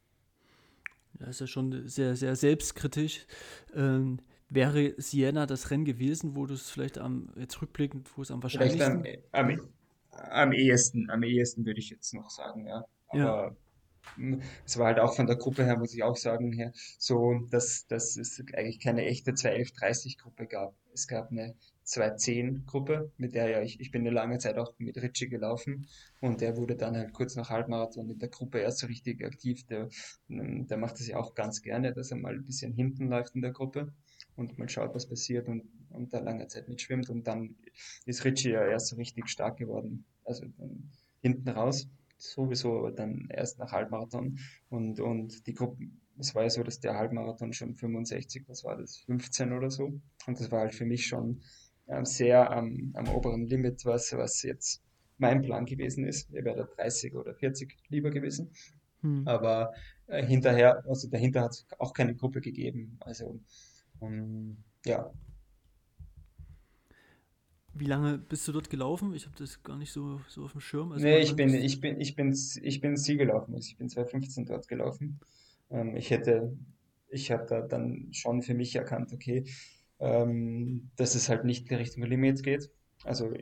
Ja, 1.18 1.26
ist 1.26 1.40
ja 1.40 1.46
schon 1.46 1.88
sehr, 1.88 2.16
sehr 2.16 2.36
selbstkritisch. 2.36 3.26
Ähm, 3.74 4.20
wäre 4.55 4.94
Siena 4.98 5.46
das 5.46 5.70
Rennen 5.70 5.84
gewesen, 5.84 6.36
wo 6.36 6.46
du 6.46 6.55
es 6.55 6.70
vielleicht 6.70 6.98
am, 6.98 7.30
jetzt 7.36 7.61
rückblickend, 7.61 8.11
wo 8.16 8.22
es 8.22 8.30
am 8.30 8.42
wahrscheinlichsten... 8.42 9.03
Vielleicht 9.03 9.22
am, 9.32 9.50
am, 9.50 9.68
am 10.30 10.53
ehesten, 10.53 11.11
am 11.11 11.22
ehesten 11.22 11.64
würde 11.64 11.80
ich 11.80 11.90
jetzt 11.90 12.12
noch 12.14 12.30
sagen, 12.30 12.66
ja. 12.66 12.84
Aber 13.09 13.18
ja. 13.18 13.57
Es 14.66 14.78
war 14.78 14.86
halt 14.86 14.98
auch 14.98 15.14
von 15.14 15.26
der 15.26 15.36
Gruppe 15.36 15.64
her, 15.64 15.78
muss 15.78 15.94
ich 15.94 16.03
auch 16.03 16.16
sagen, 16.16 16.53
her, 16.53 16.72
so, 16.98 17.34
dass, 17.50 17.86
dass 17.86 18.16
es 18.16 18.42
eigentlich 18.55 18.80
keine 18.80 19.05
echte 19.05 19.30
211-30-Gruppe 19.32 20.46
gab. 20.46 20.74
Es 20.92 21.07
gab 21.07 21.30
eine 21.30 21.55
210-Gruppe, 21.86 23.11
mit 23.16 23.34
der 23.34 23.48
ja 23.48 23.62
ich, 23.62 23.80
ich 23.80 23.90
bin 23.90 24.03
eine 24.03 24.11
lange 24.11 24.38
Zeit 24.38 24.59
auch 24.59 24.74
mit 24.78 24.96
Ritchie 24.96 25.28
gelaufen 25.28 25.86
und 26.20 26.40
der 26.40 26.57
wurde 26.57 26.76
dann 26.76 26.96
halt 26.96 27.12
kurz 27.12 27.36
nach 27.36 27.50
Halbmarathon 27.50 28.11
in 28.11 28.18
der 28.18 28.28
Gruppe 28.28 28.59
erst 28.59 28.78
so 28.78 28.86
richtig 28.86 29.24
aktiv. 29.24 29.66
Der, 29.66 29.88
der 30.28 30.76
macht 30.76 30.94
das 30.94 31.07
ja 31.07 31.16
auch 31.16 31.34
ganz 31.34 31.62
gerne, 31.62 31.92
dass 31.92 32.11
er 32.11 32.18
mal 32.18 32.34
ein 32.34 32.44
bisschen 32.44 32.72
hinten 32.72 33.09
läuft 33.09 33.34
in 33.34 33.42
der 33.42 33.53
Gruppe 33.53 33.92
und 34.36 34.58
mal 34.58 34.68
schaut, 34.68 34.94
was 34.94 35.08
passiert 35.08 35.48
und, 35.48 35.64
und 35.90 36.12
da 36.12 36.20
lange 36.20 36.46
Zeit 36.46 36.68
mitschwimmt 36.68 37.10
und 37.10 37.26
dann 37.26 37.56
ist 38.06 38.24
Ritchie 38.24 38.50
ja 38.50 38.66
erst 38.66 38.88
so 38.88 38.96
richtig 38.96 39.28
stark 39.28 39.58
geworden. 39.58 40.04
Also 40.24 40.46
hinten 41.20 41.48
raus 41.48 41.88
sowieso 42.18 42.90
dann 42.90 43.26
erst 43.30 43.58
nach 43.58 43.72
Halbmarathon 43.72 44.38
und, 44.70 45.00
und 45.00 45.46
die 45.46 45.54
Gruppe, 45.54 45.84
es 46.18 46.34
war 46.34 46.44
ja 46.44 46.50
so, 46.50 46.62
dass 46.62 46.78
der 46.78 46.94
Halbmarathon 46.94 47.52
schon 47.52 47.74
65, 47.74 48.44
was 48.48 48.62
war 48.64 48.76
das, 48.76 48.98
15 48.98 49.52
oder 49.52 49.70
so 49.70 50.00
und 50.26 50.40
das 50.40 50.50
war 50.50 50.60
halt 50.60 50.74
für 50.74 50.84
mich 50.84 51.06
schon 51.06 51.42
ähm, 51.88 52.04
sehr 52.04 52.50
am, 52.50 52.92
am 52.94 53.08
oberen 53.08 53.46
Limit, 53.46 53.84
was, 53.84 54.12
was 54.12 54.42
jetzt 54.42 54.82
mein 55.18 55.42
Plan 55.42 55.66
gewesen 55.66 56.06
ist. 56.06 56.32
Er 56.32 56.44
wäre 56.44 56.68
30 56.76 57.14
oder 57.14 57.34
40 57.34 57.76
lieber 57.88 58.10
gewesen. 58.10 58.50
Hm. 59.02 59.26
Aber 59.26 59.72
äh, 60.06 60.24
hinterher, 60.24 60.84
also 60.86 61.08
dahinter 61.08 61.42
hat 61.42 61.52
es 61.52 61.66
auch 61.78 61.92
keine 61.92 62.14
Gruppe 62.14 62.40
gegeben. 62.40 62.96
Also 63.00 63.40
ähm, 64.03 64.57
ja, 64.84 65.12
wie 67.74 67.86
lange 67.86 68.18
bist 68.18 68.46
du 68.46 68.53
dort 68.53 68.68
gelaufen? 68.68 69.14
Ich 69.14 69.26
habe 69.26 69.36
das 69.38 69.62
gar 69.62 69.78
nicht 69.78 69.92
so, 69.92 70.20
so 70.28 70.44
auf 70.44 70.53
dem 70.53 70.61
Schirm. 70.61 70.92
Also 70.92 71.05
nee, 71.05 71.20
ich 71.20 71.34
bin, 71.34 71.55
ich 71.55 71.80
bin, 71.80 72.00
ich 72.00 72.14
bin, 72.14 72.36
ich 72.62 72.80
bin 72.80 72.96
Ziel 72.96 73.16
gelaufen. 73.16 73.55
Also 73.55 73.66
ich 73.68 73.78
bin 73.78 73.88
2015 73.88 74.44
dort 74.44 74.68
gelaufen. 74.68 75.20
Ähm, 75.70 75.96
ich 75.96 76.11
hätte, 76.11 76.55
ich 77.09 77.30
habe 77.30 77.46
da 77.46 77.62
dann 77.62 78.09
schon 78.12 78.42
für 78.42 78.55
mich 78.55 78.76
erkannt, 78.76 79.12
okay, 79.12 79.44
ähm, 80.00 80.90
dass 80.96 81.14
es 81.14 81.28
halt 81.28 81.44
nicht 81.44 81.70
in 81.70 81.76
Richtung 81.78 82.03
Limit 82.03 82.42
geht. 82.42 82.70
Also 83.05 83.32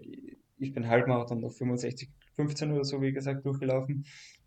ich 0.59 0.73
bin 0.73 0.87
Halbmarathon 0.87 1.45
auf 1.45 1.57
65, 1.57 2.09
15 2.37 2.73
oder 2.73 2.85
so, 2.85 3.03
wie 3.03 3.13
gesagt, 3.13 3.45
durchgelaufen. 3.45 4.07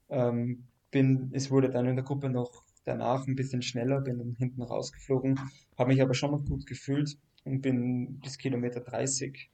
Ähm, 0.10 0.64
bin, 0.92 1.32
es 1.34 1.52
wurde 1.52 1.70
dann 1.70 1.88
in 1.88 1.96
der 1.96 2.06
Gruppe 2.06 2.30
noch 2.30 2.63
danach 2.84 3.28
ein 3.28 3.36
bisschen 3.36 3.62
schneller, 3.62 4.02
bin 4.02 4.18
dann 4.18 4.36
hinten 4.36 4.62
rausgeflogen, 4.62 5.40
habe 5.78 5.90
mich 5.90 6.02
aber 6.02 6.14
schon 6.14 6.32
noch 6.32 6.46
gut 6.46 6.66
gefühlt 6.66 7.18
und 7.44 7.62
bin 7.62 8.20
bis 8.20 8.38
Kilometer 8.38 8.82
30 8.82 9.50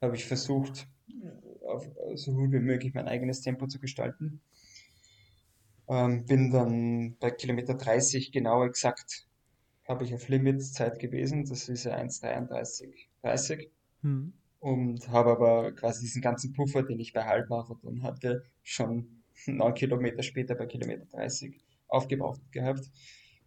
habe 0.00 0.16
ich 0.16 0.26
versucht, 0.26 0.88
auf, 1.66 1.88
so 2.14 2.32
gut 2.32 2.52
wie 2.52 2.60
möglich 2.60 2.94
mein 2.94 3.08
eigenes 3.08 3.40
Tempo 3.40 3.66
zu 3.66 3.78
gestalten. 3.78 4.40
Ähm, 5.88 6.26
bin 6.26 6.50
dann 6.50 7.16
bei 7.18 7.30
Kilometer 7.30 7.74
30 7.74 8.30
genau 8.30 8.64
exakt, 8.64 9.26
habe 9.86 10.04
ich 10.04 10.14
auf 10.14 10.28
Limit-Zeit 10.28 10.98
gewesen, 10.98 11.46
das 11.46 11.68
ist 11.68 11.84
ja 11.84 11.96
1,33,30 11.96 13.68
hm. 14.02 14.34
und 14.60 15.08
habe 15.08 15.30
aber 15.30 15.72
quasi 15.72 16.02
diesen 16.02 16.20
ganzen 16.20 16.52
Puffer, 16.52 16.82
den 16.82 17.00
ich 17.00 17.14
bei 17.14 17.24
Halbmarathon 17.24 18.02
hatte, 18.02 18.44
schon 18.62 19.22
neun 19.46 19.74
Kilometer 19.74 20.22
später 20.22 20.54
bei 20.54 20.66
Kilometer 20.66 21.06
30 21.06 21.58
aufgebraucht 21.88 22.40
gehabt. 22.52 22.90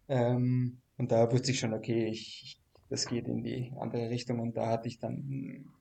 Ähm, 0.08 0.78
und 0.98 1.12
da 1.12 1.30
wusste 1.30 1.52
ich 1.52 1.58
schon, 1.58 1.74
okay, 1.74 2.06
ich, 2.06 2.60
das 2.88 3.06
geht 3.06 3.28
in 3.28 3.42
die 3.42 3.72
andere 3.78 4.10
Richtung 4.10 4.40
und 4.40 4.56
da 4.56 4.68
hatte 4.68 4.88
ich 4.88 4.98
dann 4.98 5.72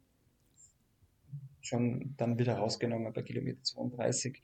schon 1.62 2.16
dann 2.18 2.40
wieder 2.40 2.56
rausgenommen 2.56 3.14
bei 3.14 3.22
Kilometer 3.22 3.62
32. 3.64 4.42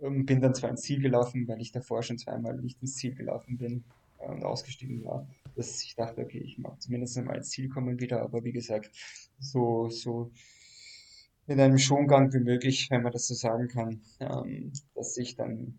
Ähm, 0.00 0.26
bin 0.26 0.40
dann 0.40 0.54
zwar 0.54 0.70
ins 0.70 0.82
Ziel 0.82 1.00
gelaufen, 1.00 1.46
weil 1.46 1.60
ich 1.60 1.72
davor 1.72 2.02
schon 2.02 2.18
zweimal 2.18 2.56
nicht 2.56 2.80
ins 2.80 2.96
Ziel 2.96 3.14
gelaufen 3.14 3.58
bin 3.58 3.84
und 4.18 4.44
ausgestiegen 4.44 5.04
war, 5.04 5.26
dass 5.56 5.82
ich 5.82 5.94
dachte, 5.94 6.22
okay, 6.22 6.38
ich 6.38 6.58
mag 6.58 6.80
zumindest 6.80 7.16
einmal 7.16 7.36
ins 7.36 7.50
Ziel 7.50 7.68
kommen 7.68 8.00
wieder, 8.00 8.20
aber 8.22 8.44
wie 8.44 8.52
gesagt, 8.52 8.90
so, 9.38 9.88
so 9.88 10.30
in 11.46 11.60
einem 11.60 11.78
Schongang 11.78 12.32
wie 12.32 12.40
möglich, 12.40 12.88
wenn 12.90 13.02
man 13.02 13.12
das 13.12 13.26
so 13.26 13.34
sagen 13.34 13.68
kann, 13.68 14.02
ähm, 14.20 14.72
dass 14.94 15.16
ich 15.16 15.36
dann 15.36 15.78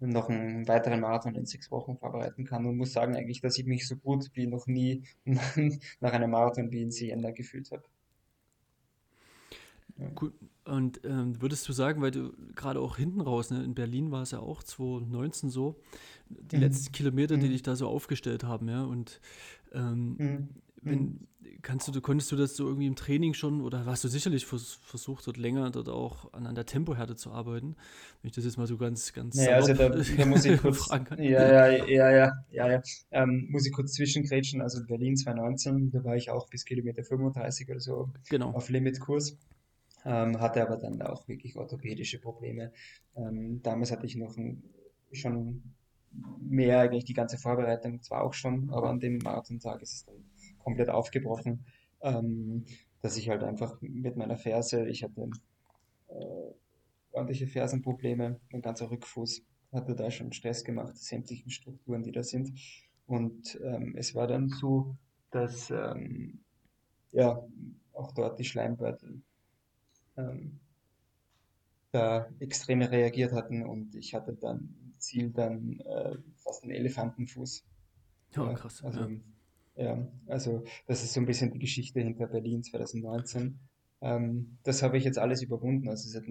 noch 0.00 0.28
einen 0.28 0.68
weiteren 0.68 1.00
Marathon 1.00 1.34
in 1.34 1.46
sechs 1.46 1.70
Wochen 1.70 1.96
vorbereiten 1.96 2.44
kann 2.44 2.66
und 2.66 2.76
muss 2.76 2.92
sagen 2.92 3.16
eigentlich, 3.16 3.40
dass 3.40 3.58
ich 3.58 3.66
mich 3.66 3.88
so 3.88 3.96
gut 3.96 4.30
wie 4.34 4.46
noch 4.46 4.66
nie 4.66 5.04
nach 5.24 6.12
einem 6.12 6.30
Marathon 6.30 6.70
wie 6.70 6.82
in 6.82 6.90
Siena 6.90 7.30
gefühlt 7.30 7.70
habe. 7.70 7.84
Gut. 10.14 10.34
Und 10.64 11.00
ähm, 11.04 11.40
würdest 11.40 11.66
du 11.68 11.72
sagen, 11.72 12.02
weil 12.02 12.10
du 12.10 12.32
gerade 12.54 12.80
auch 12.80 12.96
hinten 12.96 13.20
raus, 13.20 13.50
ne, 13.50 13.62
in 13.62 13.74
Berlin 13.74 14.10
war 14.10 14.22
es 14.22 14.32
ja 14.32 14.40
auch 14.40 14.62
2019 14.62 15.48
so, 15.48 15.76
die 16.28 16.56
mhm. 16.56 16.62
letzten 16.62 16.92
Kilometer, 16.92 17.36
die 17.36 17.46
mhm. 17.46 17.52
dich 17.52 17.62
da 17.62 17.76
so 17.76 17.88
aufgestellt 17.88 18.44
haben, 18.44 18.68
ja, 18.68 18.82
und 18.82 19.20
ähm, 19.72 20.16
mhm. 20.18 20.48
Wenn, 20.82 21.00
mhm. 21.00 21.28
kannst 21.62 21.88
du, 21.88 22.00
konntest 22.00 22.30
du 22.32 22.36
das 22.36 22.56
so 22.56 22.66
irgendwie 22.66 22.86
im 22.86 22.96
Training 22.96 23.34
schon 23.34 23.60
oder 23.60 23.84
hast 23.86 24.04
du 24.04 24.08
sicherlich 24.08 24.46
vers 24.46 24.78
versucht, 24.82 25.26
dort 25.26 25.36
länger 25.36 25.70
dort 25.70 25.88
auch 25.88 26.32
an, 26.32 26.46
an 26.46 26.54
der 26.54 26.66
Tempohärte 26.66 27.16
zu 27.16 27.32
arbeiten? 27.32 27.76
Wenn 28.22 28.28
ich 28.28 28.34
das 28.34 28.44
jetzt 28.44 28.58
mal 28.58 28.66
so 28.66 28.76
ganz, 28.76 29.12
ganz 29.12 29.36
naja, 29.36 29.56
also 29.56 29.74
da, 29.74 29.88
da, 29.88 30.26
muss 30.26 30.44
ich 30.44 30.60
kurz. 30.60 30.88
Ja, 30.88 31.16
ja, 31.18 31.68
ja, 31.68 32.10
ja, 32.10 32.32
ja, 32.50 32.70
ja. 32.70 32.82
Ähm, 33.10 33.48
muss 33.50 33.66
ich 33.66 33.72
kurz 33.72 33.94
zwischengrätschen, 33.94 34.60
also 34.60 34.84
Berlin 34.86 35.16
2019, 35.16 35.90
da 35.90 36.04
war 36.04 36.16
ich 36.16 36.30
auch 36.30 36.48
bis 36.48 36.64
Kilometer 36.64 37.02
35 37.02 37.68
oder 37.70 37.80
so 37.80 38.10
genau. 38.28 38.52
auf 38.52 38.68
Limitkurs 38.68 39.36
ähm, 40.06 40.40
hatte 40.40 40.62
aber 40.62 40.76
dann 40.76 41.02
auch 41.02 41.26
wirklich 41.26 41.56
orthopädische 41.56 42.20
Probleme. 42.20 42.72
Ähm, 43.16 43.60
damals 43.62 43.90
hatte 43.90 44.06
ich 44.06 44.14
noch 44.14 44.36
ein, 44.36 44.62
schon 45.12 45.74
mehr 46.40 46.80
eigentlich 46.80 47.04
die 47.04 47.12
ganze 47.12 47.38
Vorbereitung, 47.38 48.00
zwar 48.02 48.22
auch 48.22 48.32
schon, 48.32 48.70
aber 48.70 48.88
an 48.88 49.00
dem 49.00 49.18
Marathontag 49.18 49.82
ist 49.82 49.92
es 49.92 50.04
dann 50.04 50.14
komplett 50.66 50.90
aufgebrochen, 50.90 51.64
ähm, 52.02 52.64
dass 53.00 53.16
ich 53.16 53.28
halt 53.28 53.44
einfach 53.44 53.80
mit 53.80 54.16
meiner 54.16 54.36
Ferse, 54.36 54.88
ich 54.88 55.04
hatte 55.04 55.30
äh, 56.08 56.52
ordentliche 57.12 57.46
Fersenprobleme, 57.46 58.40
mein 58.50 58.62
ganzer 58.62 58.90
Rückfuß 58.90 59.42
hatte 59.72 59.94
da 59.94 60.10
schon 60.10 60.32
Stress 60.32 60.64
gemacht, 60.64 60.96
sämtlichen 60.96 61.50
Strukturen, 61.50 62.02
die 62.02 62.10
da 62.10 62.24
sind. 62.24 62.52
Und 63.06 63.60
ähm, 63.62 63.94
es 63.96 64.14
war 64.16 64.26
dann 64.26 64.48
so, 64.48 64.96
dass 65.30 65.70
ähm, 65.70 66.40
ja 67.12 67.40
auch 67.92 68.12
dort 68.12 68.40
die 68.40 68.44
Schleimbeutel 68.44 69.22
ähm, 70.16 70.58
da 71.92 72.28
extrem 72.40 72.82
reagiert 72.82 73.32
hatten 73.32 73.64
und 73.64 73.94
ich 73.94 74.14
hatte 74.14 74.34
dann 74.34 74.94
Ziel 74.98 75.30
dann 75.30 75.78
äh, 75.80 76.16
fast 76.38 76.64
einen 76.64 76.72
Elefantenfuß. 76.72 77.64
Ja, 78.34 78.52
krass. 78.54 78.82
Also, 78.82 79.00
ja. 79.00 79.08
Ja. 79.76 80.06
also 80.26 80.64
das 80.86 81.02
ist 81.02 81.12
so 81.12 81.20
ein 81.20 81.26
bisschen 81.26 81.52
die 81.52 81.58
Geschichte 81.58 82.00
hinter 82.00 82.26
Berlin 82.26 82.62
2019. 82.62 83.58
Ähm, 84.02 84.58
das 84.62 84.82
habe 84.82 84.98
ich 84.98 85.04
jetzt 85.04 85.18
alles 85.18 85.42
überwunden. 85.42 85.88
Also 85.88 86.08
es 86.08 86.16
hat 86.16 86.24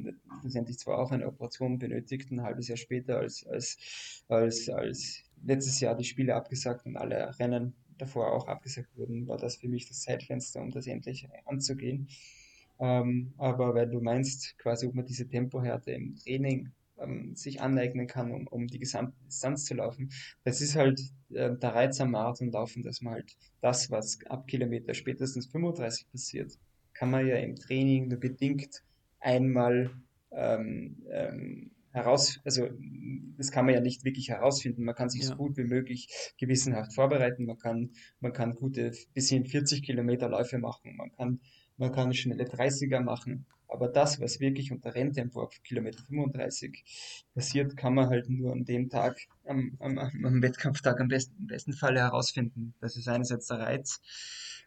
letztendlich 0.44 0.78
zwar 0.78 1.00
auch 1.00 1.12
eine 1.12 1.28
Operation 1.28 1.80
benötigt, 1.80 2.32
ein 2.32 2.44
halbes 2.44 2.68
Jahr 2.68 2.78
später, 2.78 3.18
als, 3.18 3.46
als, 3.48 4.24
als, 4.28 4.70
als 4.70 5.24
letztes 5.44 5.80
Jahr 5.80 5.96
die 5.96 6.04
Spiele 6.04 6.36
abgesagt 6.36 6.86
und 6.86 6.98
alle 6.98 7.38
Rennen 7.40 7.74
davor 7.98 8.34
auch 8.34 8.48
abgesagt 8.48 8.96
wurden, 8.98 9.28
war 9.28 9.38
das 9.38 9.56
für 9.56 9.70
mich 9.70 9.88
das 9.88 10.02
Zeitfenster, 10.02 10.62
um 10.62 10.72
das 10.72 10.88
endlich 10.88 11.28
anzugehen. 11.46 12.10
Ähm, 12.80 13.34
aber 13.38 13.74
weil 13.74 13.90
du 13.90 14.02
meinst, 14.02 14.58
quasi, 14.58 14.86
ob 14.88 14.96
man 14.96 15.06
diese 15.06 15.28
Tempohärte 15.28 15.92
im 15.92 16.16
Training 16.16 16.72
ähm, 17.00 17.36
sich 17.36 17.62
aneignen 17.62 18.08
kann, 18.08 18.32
um, 18.32 18.48
um 18.48 18.68
die 18.68 18.80
gesamte 18.80 19.16
Distanz 19.26 19.66
zu 19.66 19.76
laufen. 19.76 20.10
Das 20.44 20.62
ist 20.62 20.76
halt 20.76 21.00
äh, 21.30 21.56
der 21.56 21.76
Reiz 21.76 22.00
am 22.02 22.12
Marathonlaufen, 22.12 22.84
dass 22.84 23.02
man 23.02 23.16
halt 23.16 23.36
das, 23.62 23.92
was 23.92 24.20
ab 24.28 24.48
Kilometer 24.48 24.94
spätestens 24.94 25.48
35 25.48 26.10
passiert, 26.12 26.54
kann 26.94 27.12
man 27.12 27.28
ja 27.28 27.38
im 27.38 27.56
Training 27.56 28.08
nur 28.08 28.20
bedingt 28.20 28.84
einmal 29.20 29.92
ähm, 30.32 31.04
ähm, 31.12 31.72
heraus, 31.92 32.40
also 32.44 32.68
das 33.38 33.52
kann 33.52 33.66
man 33.66 33.74
ja 33.74 33.82
nicht 33.82 34.04
wirklich 34.04 34.30
herausfinden. 34.30 34.84
Man 34.84 34.96
kann 34.96 35.10
sich 35.10 35.22
ja. 35.22 35.28
so 35.28 35.36
gut 35.36 35.58
wie 35.58 35.64
möglich 35.64 36.34
gewissenhaft 36.38 36.94
vorbereiten. 36.94 37.46
Man 37.46 37.58
kann, 37.58 37.92
man 38.20 38.34
kann 38.34 38.56
gute 38.56 38.92
bis 39.14 39.30
hin 39.30 39.46
40 39.46 39.82
Kilometer 39.82 40.30
Läufe 40.30 40.58
machen. 40.58 40.96
Man 40.98 41.12
kann 41.14 41.40
man 41.78 41.92
kann 41.92 42.14
schnelle 42.14 42.46
30er 42.46 43.02
machen, 43.02 43.46
aber 43.68 43.88
das, 43.88 44.20
was 44.22 44.40
wirklich 44.40 44.72
unter 44.72 44.94
Renntempo 44.94 45.42
auf 45.42 45.62
Kilometer 45.64 46.04
35 46.04 46.84
passiert, 47.34 47.76
kann 47.78 47.94
man 47.94 48.10
halt 48.10 48.30
nur 48.30 48.52
an 48.52 48.66
dem 48.66 48.90
Tag, 48.90 49.18
am, 49.46 49.76
am, 49.80 49.98
am 49.98 50.42
Wettkampftag 50.42 51.00
am 51.00 51.08
besten, 51.08 51.36
im 51.40 51.48
besten 51.48 51.74
Fall 51.74 51.98
herausfinden. 51.98 52.74
Das 52.80 52.96
ist 52.96 53.08
einerseits 53.08 53.48
der 53.48 53.60
Reiz 53.60 54.02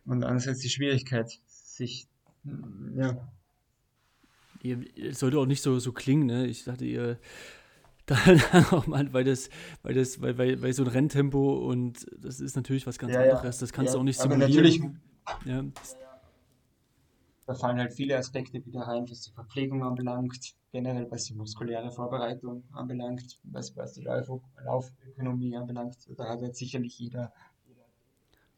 und 0.04 0.24
andererseits 0.24 0.60
die 0.60 0.70
Schwierigkeit, 0.70 1.40
sich, 1.46 2.08
ja. 2.96 3.28
Es 4.96 5.20
sollte 5.20 5.38
auch 5.38 5.46
nicht 5.46 5.62
so, 5.62 5.78
so 5.78 5.92
klingen, 5.92 6.26
ne? 6.26 6.46
Ich 6.46 6.64
dachte, 6.64 6.84
ihr 6.84 7.18
dann 8.08 8.64
auch 8.70 8.86
mal, 8.86 9.12
weil 9.12 9.24
das, 9.24 9.50
weil 9.82 9.94
das, 9.94 10.20
weil, 10.22 10.38
weil, 10.38 10.62
weil 10.62 10.72
so 10.72 10.82
ein 10.82 10.88
Renntempo 10.88 11.58
und 11.58 12.06
das 12.16 12.40
ist 12.40 12.56
natürlich 12.56 12.86
was 12.86 12.98
ganz 12.98 13.12
ja, 13.12 13.20
anderes. 13.20 13.58
Das 13.58 13.72
kannst 13.72 13.90
ja, 13.90 13.94
du 13.94 14.00
auch 14.00 14.04
nicht 14.04 14.18
simulieren. 14.18 14.50
Natürlich, 14.50 14.80
ja, 15.44 15.62
da 17.48 17.54
fallen 17.54 17.78
halt 17.78 17.94
viele 17.94 18.14
Aspekte 18.18 18.62
wieder 18.66 18.82
rein, 18.82 19.08
was 19.08 19.22
die 19.22 19.32
Verpflegung 19.32 19.82
anbelangt, 19.82 20.54
generell 20.70 21.10
was 21.10 21.24
die 21.24 21.34
muskuläre 21.34 21.90
Vorbereitung 21.90 22.62
anbelangt, 22.72 23.40
was, 23.44 23.74
was 23.74 23.94
die 23.94 24.02
Lauf 24.02 24.28
Laufökonomie 24.62 25.56
anbelangt. 25.56 25.96
Da 26.18 26.28
hat 26.28 26.42
jetzt 26.42 26.58
sicherlich 26.58 26.98
jeder, 26.98 27.32
jeder 27.66 27.86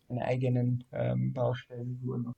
seine 0.08 0.24
eigenen 0.24 0.82
ähm, 0.90 1.32
Baustellen, 1.32 2.34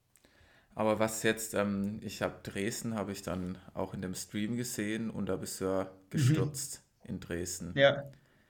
aber 0.75 0.99
was 0.99 1.23
jetzt, 1.23 1.55
ähm, 1.55 2.01
ich 2.03 2.21
habe 2.21 2.35
Dresden, 2.43 2.97
habe 2.97 3.13
ich 3.13 3.23
dann 3.23 3.57
auch 3.73 3.95
in 3.95 4.03
dem 4.03 4.15
Stream 4.15 4.57
gesehen 4.57 5.09
und 5.11 5.31
da 5.31 5.37
bist 5.37 5.61
du 5.61 5.65
ja 5.67 5.91
gestürzt 6.11 6.83
mhm. 7.03 7.11
in 7.11 7.21
Dresden. 7.21 7.73
Ja, 7.77 8.05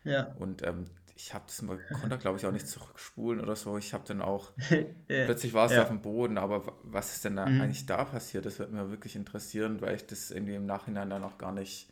ja. 0.04 0.32
Und 0.38 0.66
ähm, 0.66 0.86
ich 1.14 1.34
habe 1.34 1.44
das, 1.46 1.62
man 1.62 1.78
konnte 2.00 2.18
glaube 2.18 2.38
ich 2.38 2.46
auch 2.46 2.52
nicht 2.52 2.66
zurückspulen 2.66 3.40
oder 3.40 3.56
so. 3.56 3.76
Ich 3.78 3.94
habe 3.94 4.04
dann 4.06 4.22
auch, 4.22 4.52
ja. 4.70 5.24
plötzlich 5.24 5.52
war 5.52 5.66
es 5.66 5.72
ja. 5.72 5.82
auf 5.82 5.88
dem 5.88 6.02
Boden, 6.02 6.38
aber 6.38 6.76
was 6.82 7.14
ist 7.14 7.24
denn 7.24 7.36
da 7.36 7.46
mhm. 7.46 7.60
eigentlich 7.60 7.86
da 7.86 8.04
passiert? 8.04 8.46
Das 8.46 8.58
würde 8.58 8.72
mir 8.72 8.90
wirklich 8.90 9.16
interessieren, 9.16 9.80
weil 9.80 9.96
ich 9.96 10.06
das 10.06 10.30
irgendwie 10.30 10.54
im 10.54 10.66
Nachhinein 10.66 11.10
dann 11.10 11.24
auch 11.24 11.38
gar 11.38 11.52
nicht 11.52 11.88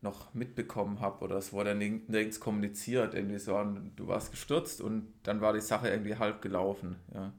noch 0.00 0.34
mitbekommen 0.34 1.00
habe 1.00 1.22
oder 1.24 1.36
es 1.36 1.52
wurde 1.52 1.74
nirgends 1.74 2.40
kommuniziert. 2.40 3.14
Irgendwie 3.14 3.38
so, 3.38 3.62
du 3.96 4.08
warst 4.08 4.32
gestürzt 4.32 4.80
und 4.80 5.12
dann 5.22 5.40
war 5.40 5.52
die 5.52 5.60
Sache 5.60 5.88
irgendwie 5.88 6.16
halb 6.16 6.42
gelaufen. 6.42 6.96
Ja. 7.14 7.32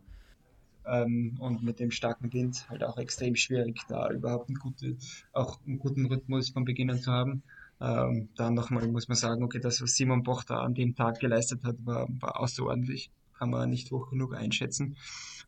Ähm, 0.86 1.38
und 1.40 1.64
mit 1.64 1.80
dem 1.80 1.92
starken 1.92 2.32
Wind 2.34 2.70
halt 2.70 2.84
auch 2.84 2.98
extrem 2.98 3.36
schwierig, 3.36 3.82
da 3.88 4.10
überhaupt 4.10 4.50
einen, 4.50 4.60
gute, 4.60 4.98
auch 5.32 5.60
einen 5.66 5.80
guten 5.80 6.06
Rhythmus 6.06 6.50
von 6.50 6.66
Beginn 6.66 6.92
an 6.92 7.02
zu 7.02 7.12
haben. 7.12 7.44
Ähm, 7.82 8.30
dann 8.36 8.54
nochmal 8.54 8.88
muss 8.88 9.08
man 9.08 9.18
sagen, 9.18 9.44
okay, 9.44 9.60
das, 9.60 9.82
was 9.82 9.96
Simon 9.96 10.24
Boch 10.24 10.44
da 10.44 10.60
an 10.62 10.74
dem 10.74 10.96
Tag 10.96 11.20
geleistet 11.20 11.64
hat, 11.64 11.76
war, 11.86 12.08
war 12.20 12.40
außerordentlich. 12.40 13.12
Kann 13.38 13.50
man 13.50 13.70
nicht 13.70 13.92
hoch 13.92 14.10
genug 14.10 14.36
einschätzen. 14.36 14.96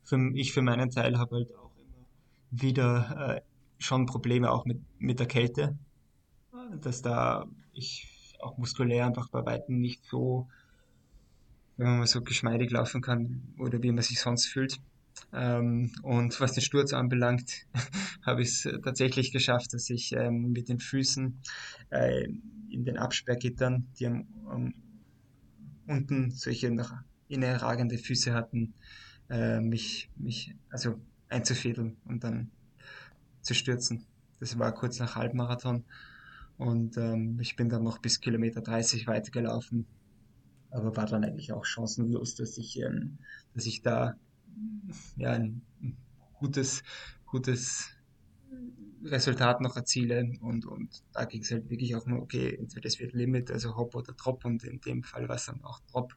Für, 0.04 0.18
ich 0.34 0.52
für 0.52 0.62
meinen 0.62 0.90
Teil 0.90 1.18
habe 1.18 1.36
halt 1.36 1.54
auch 1.54 1.70
immer 1.76 2.06
wieder 2.50 3.36
äh, 3.36 3.40
schon 3.78 4.06
Probleme 4.06 4.50
auch 4.50 4.64
mit, 4.64 4.80
mit 4.98 5.18
der 5.18 5.26
Kälte, 5.26 5.78
dass 6.80 7.02
da 7.02 7.46
ich 7.72 8.36
auch 8.40 8.58
muskulär 8.58 9.06
einfach 9.06 9.28
bei 9.28 9.44
Weitem 9.44 9.78
nicht 9.78 10.04
so, 10.04 10.48
wenn 11.76 11.86
man 11.86 11.98
mal 12.00 12.06
so 12.06 12.22
geschmeidig 12.22 12.70
laufen 12.70 13.00
kann 13.00 13.54
oder 13.58 13.82
wie 13.82 13.92
man 13.92 14.02
sich 14.02 14.20
sonst 14.20 14.46
fühlt. 14.46 14.80
Ähm, 15.32 15.92
und 16.02 16.40
was 16.40 16.52
den 16.52 16.62
Sturz 16.62 16.92
anbelangt, 16.92 17.66
habe 18.24 18.42
ich 18.42 18.48
es 18.48 18.80
tatsächlich 18.82 19.32
geschafft, 19.32 19.72
dass 19.72 19.90
ich 19.90 20.12
ähm, 20.12 20.52
mit 20.52 20.68
den 20.68 20.78
Füßen 20.78 21.40
äh, 21.90 22.28
in 22.70 22.84
den 22.84 22.96
Absperrgittern, 22.96 23.86
die 23.98 24.06
am, 24.06 24.26
am, 24.46 24.74
unten 25.86 26.30
solche 26.30 26.70
nach 26.70 27.02
innen 27.28 27.56
ragende 27.56 27.98
Füße 27.98 28.32
hatten, 28.34 28.74
äh, 29.30 29.60
mich, 29.60 30.10
mich 30.16 30.54
also 30.70 31.00
einzufädeln 31.28 31.96
und 32.04 32.24
dann 32.24 32.50
zu 33.42 33.54
stürzen. 33.54 34.06
Das 34.38 34.58
war 34.58 34.72
kurz 34.72 34.98
nach 34.98 35.16
Halbmarathon 35.16 35.84
und 36.58 36.96
ähm, 36.96 37.38
ich 37.40 37.56
bin 37.56 37.68
dann 37.68 37.82
noch 37.82 37.98
bis 37.98 38.20
Kilometer 38.20 38.60
30 38.60 39.06
weitergelaufen, 39.06 39.86
aber 40.70 40.96
war 40.96 41.06
dann 41.06 41.24
eigentlich 41.24 41.52
auch 41.52 41.64
chancenlos, 41.64 42.34
dass 42.34 42.58
ich, 42.58 42.80
ähm, 42.80 43.18
dass 43.54 43.66
ich 43.66 43.82
da 43.82 44.16
ja, 45.16 45.32
ein 45.32 45.62
gutes, 46.38 46.82
gutes 47.26 47.90
Resultat 49.04 49.60
noch 49.60 49.76
erziele. 49.76 50.32
Und, 50.40 50.66
und 50.66 51.02
da 51.12 51.24
ging 51.24 51.42
es 51.42 51.50
halt 51.50 51.68
wirklich 51.70 51.94
auch 51.96 52.06
nur, 52.06 52.22
okay, 52.22 52.56
entweder 52.56 52.86
es 52.86 52.98
wird 52.98 53.12
Limit, 53.12 53.50
also 53.50 53.76
Hop 53.76 53.94
oder 53.94 54.12
Drop 54.12 54.44
und 54.44 54.64
in 54.64 54.80
dem 54.80 55.02
Fall 55.02 55.28
war 55.28 55.36
es 55.36 55.46
dann 55.46 55.62
auch 55.64 55.80
Drop. 55.90 56.14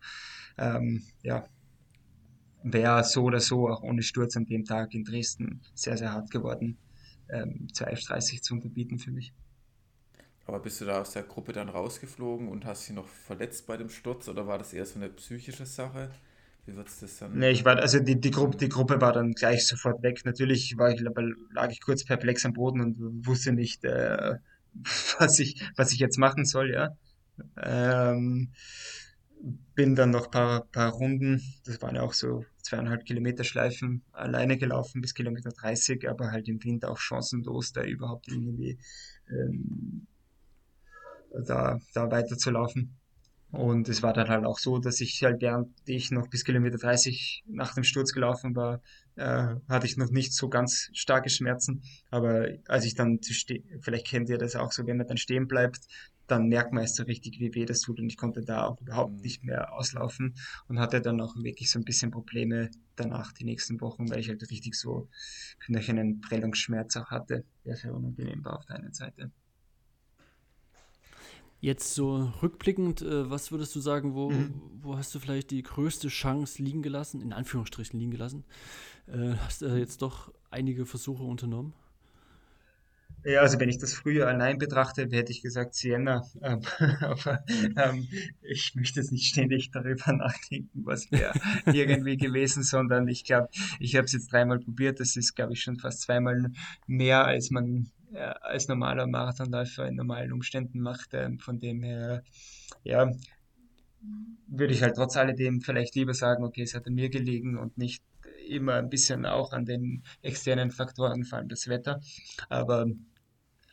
Ähm, 0.57 1.03
ja, 1.21 1.47
wäre 2.63 3.03
so 3.03 3.23
oder 3.23 3.39
so 3.39 3.69
auch 3.69 3.81
ohne 3.83 4.03
Sturz 4.03 4.35
an 4.35 4.45
dem 4.45 4.65
Tag 4.65 4.93
in 4.93 5.03
Dresden 5.03 5.61
sehr, 5.73 5.97
sehr 5.97 6.11
hart 6.11 6.31
geworden, 6.31 6.77
ähm, 7.29 7.67
2F30 7.73 8.41
zu 8.41 8.55
unterbieten 8.55 8.99
für 8.99 9.11
mich. 9.11 9.33
Aber 10.45 10.59
bist 10.59 10.81
du 10.81 10.85
da 10.85 11.01
aus 11.01 11.11
der 11.11 11.23
Gruppe 11.23 11.53
dann 11.53 11.69
rausgeflogen 11.69 12.47
und 12.47 12.65
hast 12.65 12.87
dich 12.87 12.95
noch 12.95 13.07
verletzt 13.07 13.67
bei 13.67 13.77
dem 13.77 13.89
Sturz 13.89 14.27
oder 14.27 14.47
war 14.47 14.57
das 14.57 14.73
eher 14.73 14.85
so 14.85 14.97
eine 14.99 15.09
psychische 15.09 15.65
Sache? 15.65 16.09
Wie 16.69 16.75
wird's 16.75 16.99
das 16.99 17.17
dann? 17.17 17.37
Nee, 17.37 17.51
ich 17.51 17.65
war, 17.65 17.77
also 17.77 17.99
die, 17.99 18.19
die, 18.19 18.31
Gruppe, 18.31 18.57
die 18.57 18.69
Gruppe 18.69 19.01
war 19.01 19.13
dann 19.13 19.33
gleich 19.33 19.65
sofort 19.65 20.03
weg. 20.03 20.21
Natürlich 20.25 20.77
war 20.77 20.91
ich, 20.91 21.01
lag 21.01 21.71
ich 21.71 21.81
kurz 21.81 22.03
perplex 22.03 22.45
am 22.45 22.53
Boden 22.53 22.81
und 22.81 23.25
wusste 23.25 23.53
nicht, 23.53 23.83
äh, 23.85 24.35
was, 25.19 25.39
ich, 25.39 25.63
was 25.75 25.91
ich 25.91 25.99
jetzt 25.99 26.17
machen 26.19 26.45
soll, 26.45 26.71
ja. 26.71 26.95
Ähm, 27.57 28.51
bin 29.73 29.95
dann 29.95 30.11
noch 30.11 30.25
ein 30.25 30.31
paar, 30.31 30.65
paar 30.65 30.91
Runden, 30.91 31.41
das 31.63 31.81
waren 31.81 31.95
ja 31.95 32.01
auch 32.01 32.13
so 32.13 32.45
zweieinhalb 32.61 33.05
Kilometer 33.05 33.45
Schleifen, 33.45 34.03
alleine 34.11 34.57
gelaufen 34.57 35.01
bis 35.01 35.13
Kilometer 35.13 35.49
30, 35.49 36.07
aber 36.09 36.31
halt 36.31 36.49
im 36.49 36.61
Wind 36.63 36.83
auch 36.85 36.99
chancenlos, 36.99 37.71
da 37.71 37.83
überhaupt 37.83 38.27
irgendwie 38.27 38.77
ähm, 39.29 40.05
da, 41.47 41.79
da 41.93 42.11
weiterzulaufen. 42.11 42.98
Und 43.51 43.89
es 43.89 44.03
war 44.03 44.13
dann 44.13 44.29
halt 44.29 44.45
auch 44.45 44.59
so, 44.59 44.77
dass 44.77 45.01
ich 45.01 45.23
halt, 45.23 45.41
während 45.41 45.69
ich 45.85 46.11
noch 46.11 46.27
bis 46.27 46.43
Kilometer 46.43 46.77
30 46.77 47.43
nach 47.47 47.73
dem 47.73 47.83
Sturz 47.83 48.13
gelaufen 48.13 48.55
war, 48.55 48.81
äh, 49.15 49.55
hatte 49.67 49.87
ich 49.87 49.97
noch 49.97 50.11
nicht 50.11 50.33
so 50.33 50.49
ganz 50.49 50.89
starke 50.93 51.29
Schmerzen. 51.29 51.81
Aber 52.11 52.47
als 52.67 52.85
ich 52.85 52.93
dann 52.93 53.21
zu 53.21 53.33
stehen, 53.33 53.63
vielleicht 53.81 54.05
kennt 54.05 54.29
ihr 54.29 54.37
das 54.37 54.55
auch 54.55 54.71
so, 54.71 54.85
wenn 54.85 54.97
man 54.97 55.07
dann 55.07 55.17
stehen 55.17 55.47
bleibt, 55.47 55.79
dann 56.27 56.47
merkt 56.47 56.73
man 56.73 56.83
erst 56.83 56.95
so 56.95 57.03
richtig, 57.03 57.39
wie 57.39 57.55
weh 57.55 57.65
das 57.65 57.81
tut. 57.81 57.99
Und 57.99 58.07
ich 58.07 58.17
konnte 58.17 58.41
da 58.41 58.65
auch 58.65 58.79
überhaupt 58.81 59.13
mhm. 59.13 59.21
nicht 59.21 59.43
mehr 59.43 59.73
auslaufen 59.73 60.35
und 60.67 60.79
hatte 60.79 61.01
dann 61.01 61.19
auch 61.19 61.35
wirklich 61.35 61.71
so 61.71 61.79
ein 61.79 61.85
bisschen 61.85 62.11
Probleme 62.11 62.69
danach, 62.95 63.33
die 63.33 63.45
nächsten 63.45 63.81
Wochen, 63.81 64.09
weil 64.11 64.19
ich 64.19 64.29
halt 64.29 64.47
richtig 64.49 64.75
so 64.75 65.09
einen 65.67 66.21
Prellungsschmerz 66.21 66.97
auch 66.97 67.09
hatte, 67.09 67.45
der 67.65 67.75
sehr 67.75 67.95
unangenehm 67.95 68.45
war 68.45 68.57
auf 68.57 68.65
der 68.65 68.75
einen 68.75 68.93
Seite. 68.93 69.31
Jetzt 71.61 71.93
so 71.93 72.31
rückblickend, 72.41 73.01
äh, 73.01 73.29
was 73.29 73.51
würdest 73.51 73.75
du 73.75 73.81
sagen, 73.81 74.13
wo, 74.13 74.29
mhm. 74.29 74.61
wo 74.81 74.97
hast 74.97 75.13
du 75.13 75.19
vielleicht 75.19 75.51
die 75.51 75.61
größte 75.61 76.07
Chance 76.07 76.63
liegen 76.63 76.81
gelassen, 76.81 77.21
in 77.21 77.33
Anführungsstrichen 77.33 77.99
liegen 77.99 78.11
gelassen? 78.11 78.45
Äh, 79.07 79.33
hast 79.45 79.61
du 79.61 79.65
äh, 79.65 79.77
jetzt 79.77 80.01
doch 80.01 80.31
einige 80.51 80.85
Versuche 80.85 81.23
unternommen? 81.23 81.73
Ja, 83.25 83.41
also 83.41 83.59
wenn 83.59 83.67
ich 83.67 83.77
das 83.77 83.93
früher 83.93 84.27
allein 84.27 84.57
betrachte, 84.57 85.01
hätte 85.11 85.31
ich 85.31 85.41
gesagt 85.41 85.75
Sienna. 85.75 86.25
Ähm, 86.41 86.61
aber 87.01 87.43
ähm, 87.75 88.07
ich 88.41 88.73
möchte 88.75 89.01
jetzt 89.01 89.11
nicht 89.11 89.27
ständig 89.27 89.71
darüber 89.71 90.13
nachdenken, 90.13 90.85
was 90.85 91.11
wäre 91.11 91.33
irgendwie 91.65 92.15
gewesen, 92.15 92.63
sondern 92.63 93.07
ich 93.09 93.25
glaube, 93.25 93.49
ich 93.79 93.95
habe 93.95 94.05
es 94.05 94.13
jetzt 94.13 94.31
dreimal 94.31 94.59
probiert. 94.59 95.01
Das 95.01 95.17
ist, 95.17 95.35
glaube 95.35 95.53
ich, 95.53 95.61
schon 95.61 95.77
fast 95.77 96.01
zweimal 96.01 96.51
mehr, 96.87 97.25
als 97.25 97.51
man 97.51 97.91
äh, 98.13 98.33
als 98.41 98.67
normaler 98.67 99.07
Marathonläufer 99.07 99.87
in 99.87 99.95
normalen 99.95 100.33
Umständen 100.33 100.79
macht. 100.79 101.13
Ähm, 101.13 101.39
von 101.39 101.59
dem 101.59 101.83
her, 101.83 102.23
ja, 102.83 103.11
würde 104.47 104.73
ich 104.73 104.81
halt 104.81 104.95
trotz 104.95 105.17
alledem 105.17 105.61
vielleicht 105.61 105.95
lieber 105.95 106.13
sagen, 106.13 106.43
okay, 106.43 106.63
es 106.63 106.73
hat 106.73 106.87
an 106.87 106.93
mir 106.93 107.09
gelegen 107.09 107.57
und 107.57 107.77
nicht 107.77 108.03
immer 108.47 108.75
ein 108.75 108.89
bisschen 108.89 109.25
auch 109.25 109.53
an 109.53 109.65
den 109.65 110.03
externen 110.21 110.71
Faktoren, 110.71 111.23
vor 111.23 111.37
allem 111.39 111.49
das 111.49 111.67
Wetter. 111.67 111.99
Aber 112.49 112.87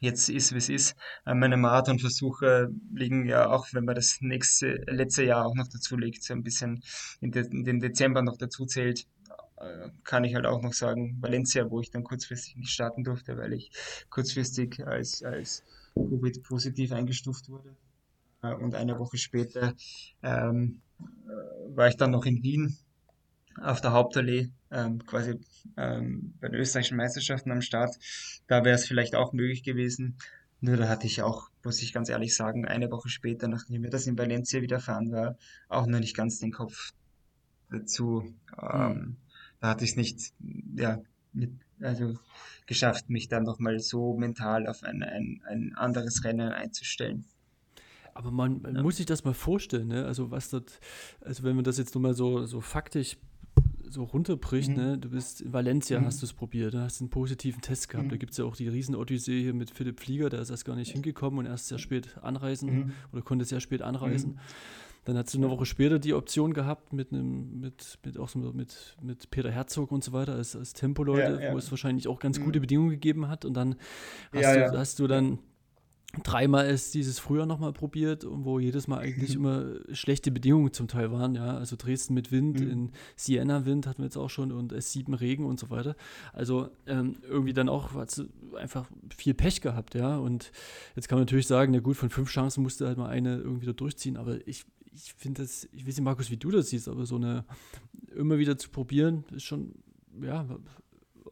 jetzt 0.01 0.29
ist, 0.29 0.53
wie 0.53 0.59
es 0.59 0.69
ist. 0.69 0.97
Äh, 1.25 1.35
meine 1.35 1.57
Marathonversuche 1.57 2.69
liegen 2.93 3.27
ja 3.27 3.49
auch, 3.49 3.67
wenn 3.73 3.85
man 3.85 3.95
das 3.95 4.19
nächste, 4.21 4.83
letzte 4.87 5.25
Jahr 5.25 5.47
auch 5.47 5.55
noch 5.55 5.69
dazu 5.69 5.97
legt, 5.97 6.23
so 6.23 6.35
ein 6.35 6.43
bisschen 6.43 6.83
in, 7.21 7.31
de, 7.31 7.47
in 7.47 7.65
den 7.65 7.81
Dezember 7.81 8.23
noch 8.23 8.37
dazu 8.37 8.67
zählt, 8.67 9.01
äh, 9.01 9.07
kann 10.05 10.25
ich 10.25 10.35
halt 10.35 10.47
auch 10.47 10.63
noch 10.63 10.73
sagen, 10.73 11.17
Valencia, 11.21 11.71
wo 11.71 11.81
ich 11.81 11.91
dann 11.91 12.05
kurzfristig 12.05 12.57
nicht 12.57 12.71
starten 12.71 13.05
durfte, 13.05 13.37
weil 13.37 13.53
ich 13.53 13.71
kurzfristig 14.11 14.87
als, 14.87 15.23
als 15.23 15.65
Covid-positiv 15.95 16.93
eingestuft 16.93 17.49
wurde. 17.49 17.75
Äh, 18.43 18.55
und 18.55 18.75
eine 18.75 18.99
Woche 18.99 19.17
später 19.17 19.75
ähm, 20.23 20.81
äh, 21.01 21.77
war 21.77 21.89
ich 21.89 21.97
dann 21.97 22.11
noch 22.11 22.27
in 22.27 22.43
Wien 22.43 22.77
auf 23.61 23.81
der 23.81 23.93
Hauptallee, 23.93 24.51
ähm, 24.71 25.05
quasi 25.07 25.41
ähm, 25.79 26.35
bei 26.41 26.49
den 26.49 26.61
österreichischen 26.61 26.99
Meisterschaften 26.99 27.51
am 27.51 27.63
Start. 27.63 27.97
Da 28.49 28.65
wäre 28.65 28.75
es 28.75 28.87
vielleicht 28.87 29.15
auch 29.15 29.33
möglich 29.33 29.63
gewesen. 29.63 30.19
Nur 30.61 30.77
da 30.77 30.89
hatte 30.89 31.07
ich 31.07 31.23
auch, 31.23 31.49
muss 31.65 31.83
ich 31.83 31.93
ganz 31.93 32.09
ehrlich 32.09 32.35
sagen, 32.35 32.67
eine 32.67 32.91
Woche 32.91 33.09
später, 33.09 33.49
nachdem 33.49 33.83
mir 33.83 33.91
das 33.91 34.07
in 34.07 34.19
Valencia 34.19 34.61
widerfahren 34.61 35.11
war, 35.13 35.37
auch 35.69 35.87
noch 35.87 36.01
nicht 36.01 36.17
ganz 36.17 36.39
den 36.39 36.53
Kopf 36.53 36.93
dazu. 37.71 38.35
Mhm 38.61 39.17
da 39.67 39.71
hatte 39.71 39.85
ich 39.85 39.91
es 39.91 39.97
nicht, 39.97 40.33
ja, 40.77 41.03
mit, 41.33 41.51
also 41.81 42.15
geschafft, 42.67 43.11
mich 43.11 43.27
dann 43.27 43.43
nochmal 43.43 43.81
so 43.81 44.17
mental 44.17 44.69
auf 44.69 44.85
ein, 44.85 45.03
ein, 45.03 45.43
ein 45.45 45.75
anderes 45.75 46.23
Rennen 46.23 46.53
einzustellen. 46.53 47.25
Aber 48.15 48.31
man, 48.31 48.63
man 48.63 48.77
ja. 48.77 48.83
muss 48.83 48.99
sich 48.99 49.07
das 49.07 49.25
mal 49.25 49.35
vorstellen, 49.35 49.89
ne? 49.89 50.07
Also 50.07 50.31
was 50.31 50.51
dort, 50.51 50.79
also 51.21 51.43
wenn 51.43 51.57
man 51.57 51.65
das 51.65 51.79
jetzt 51.79 51.97
nochmal 51.97 52.15
so, 52.15 52.47
so 52.47 52.61
faktisch 52.61 53.19
so 53.91 54.05
runterbricht, 54.05 54.71
mhm. 54.71 54.77
ne? 54.77 54.99
Du 54.99 55.11
bist 55.11 55.41
in 55.41 55.53
Valencia, 55.53 55.99
mhm. 55.99 56.07
hast 56.07 56.23
du 56.23 56.27
es 56.27 56.33
probiert, 56.33 56.73
da 56.75 56.83
hast 56.83 57.01
einen 57.01 57.11
positiven 57.11 57.61
Test 57.61 57.89
gehabt. 57.89 58.07
Mhm. 58.07 58.11
Da 58.11 58.17
gibt 58.19 58.33
es 58.33 58.39
ja 58.39 58.45
auch 58.45 58.55
die 58.55 58.69
Riesen-Odyssee 58.69 59.43
hier 59.43 59.53
mit 59.53 59.71
Philipp 59.73 59.99
Flieger, 59.99 60.31
der 60.31 60.41
ist 60.41 60.51
erst 60.51 60.65
gar 60.65 60.77
nicht 60.77 60.93
hingekommen 60.93 61.41
und 61.41 61.47
erst 61.47 61.67
sehr 61.67 61.79
spät 61.79 62.17
anreisen 62.23 62.73
mhm. 62.73 62.93
oder 63.13 63.23
konnte 63.23 63.45
sehr 63.45 63.61
spät 63.61 63.83
anreisen. 63.83 64.39
Dann 65.07 65.17
hat 65.17 65.31
sie 65.31 65.39
eine 65.39 65.49
Woche 65.49 65.67
später 65.67 66.01
die 66.01 66.15
Option 66.15 66.53
gehabt 66.53 66.93
mit 66.93 67.13
einem, 67.13 67.61
mit, 67.61 67.99
mit 68.05 68.19
auch 68.19 68.29
so 68.29 68.41
mit, 68.41 68.97
mit 69.01 69.31
Peter 69.31 69.53
Herzog 69.53 69.93
und 69.93 70.03
so 70.03 70.13
weiter 70.13 70.35
als, 70.35 70.57
als 70.57 70.73
Tempoleute, 70.73 71.39
ja, 71.41 71.49
ja. 71.49 71.53
wo 71.55 71.59
es 71.59 71.71
wahrscheinlich 71.71 72.09
auch 72.09 72.19
ganz 72.19 72.41
mhm. 72.41 72.45
gute 72.45 72.61
Bedingungen 72.61 72.91
gegeben 72.91 73.29
hat. 73.29 73.45
Und 73.45 73.55
dann 73.55 73.77
hast, 74.33 74.43
ja, 74.43 74.69
du, 74.69 74.77
hast 74.77 74.99
du 74.99 75.07
dann 75.07 75.39
dreimal 76.23 76.67
ist 76.67 76.95
dieses 76.95 77.21
Frühjahr 77.21 77.47
nochmal 77.47 77.73
probiert, 77.73 78.27
wo 78.29 78.59
jedes 78.59 78.89
Mal 78.89 78.99
eigentlich 78.99 79.35
immer 79.37 79.75
schlechte 79.93 80.33
Bedingungen 80.33 80.73
zum 80.73 80.89
Teil 80.89 81.13
waren, 81.13 81.37
ja. 81.37 81.57
Also 81.57 81.77
Dresden 81.77 82.15
mit 82.15 82.33
Wind, 82.33 82.61
mhm. 82.61 82.71
in 82.71 82.93
Siena 83.15 83.65
Wind 83.65 83.87
hatten 83.87 83.99
wir 83.99 84.07
jetzt 84.07 84.17
auch 84.17 84.31
schon 84.31 84.51
und 84.51 84.73
S7 84.73 85.21
Regen 85.21 85.45
und 85.45 85.61
so 85.61 85.71
weiter. 85.71 85.95
Also 86.33 86.69
ähm, 86.87 87.15
irgendwie 87.23 87.53
dann 87.53 87.69
auch 87.69 87.91
einfach 88.57 88.89
viel 89.17 89.35
Pech 89.35 89.61
gehabt, 89.61 89.95
ja. 89.95 90.17
Und 90.17 90.53
jetzt 90.95 91.09
kann 91.09 91.17
man 91.17 91.23
natürlich 91.23 91.47
sagen, 91.47 91.73
na 91.73 91.81
gut, 91.81 91.97
von 91.97 92.11
fünf 92.11 92.31
Chancen 92.31 92.63
musste 92.63 92.87
halt 92.87 92.99
mal 92.99 93.09
eine 93.09 93.37
irgendwie 93.37 93.67
da 93.67 93.73
durchziehen, 93.73 94.17
aber 94.17 94.47
ich, 94.49 94.65
ich 94.97 95.15
finde 95.15 95.43
das, 95.43 95.69
ich 95.73 95.87
weiß 95.87 95.97
nicht, 95.97 96.05
Markus, 96.05 96.31
wie 96.31 96.37
du 96.37 96.51
das 96.51 96.71
siehst, 96.71 96.89
aber 96.89 97.07
so 97.07 97.17
eine 97.17 97.45
immer 98.15 98.39
wieder 98.39 98.57
zu 98.57 98.71
probieren, 98.71 99.25
ist 99.35 99.45
schon, 99.45 99.75
ja, 100.21 100.47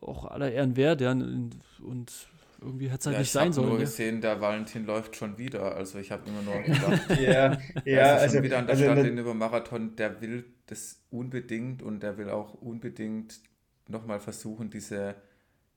auch 0.00 0.26
aller 0.26 0.52
Ehren 0.52 0.76
wert, 0.76 1.00
ja. 1.00 1.12
Und, 1.12 1.56
und 1.82 2.12
irgendwie 2.60 2.88
hätte 2.88 3.00
es 3.00 3.06
halt 3.06 3.14
ja, 3.14 3.20
nicht 3.20 3.30
sein 3.30 3.52
sollen. 3.52 3.66
Ich 3.66 3.72
habe 3.72 3.78
nur 3.78 3.86
gesehen, 3.86 4.20
der 4.20 4.40
Valentin 4.40 4.86
läuft 4.86 5.16
schon 5.16 5.38
wieder. 5.38 5.76
Also 5.76 5.98
ich 5.98 6.10
habe 6.10 6.28
immer 6.28 6.42
nur 6.42 6.62
gedacht, 6.62 7.20
ja, 7.20 7.58
ja, 7.84 8.16
also, 8.16 8.36
schon 8.36 8.44
wieder 8.44 8.58
an 8.58 8.66
der 8.66 8.76
also 8.76 8.84
Stadt 8.84 9.06
über 9.06 9.34
Marathon, 9.34 9.96
der 9.96 10.20
will 10.20 10.44
das 10.66 11.02
unbedingt 11.10 11.82
und 11.82 12.02
der 12.02 12.16
will 12.18 12.30
auch 12.30 12.54
unbedingt 12.54 13.40
nochmal 13.88 14.20
versuchen, 14.20 14.70
diese 14.70 15.14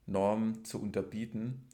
Norm 0.06 0.64
zu 0.64 0.82
unterbieten. 0.82 1.68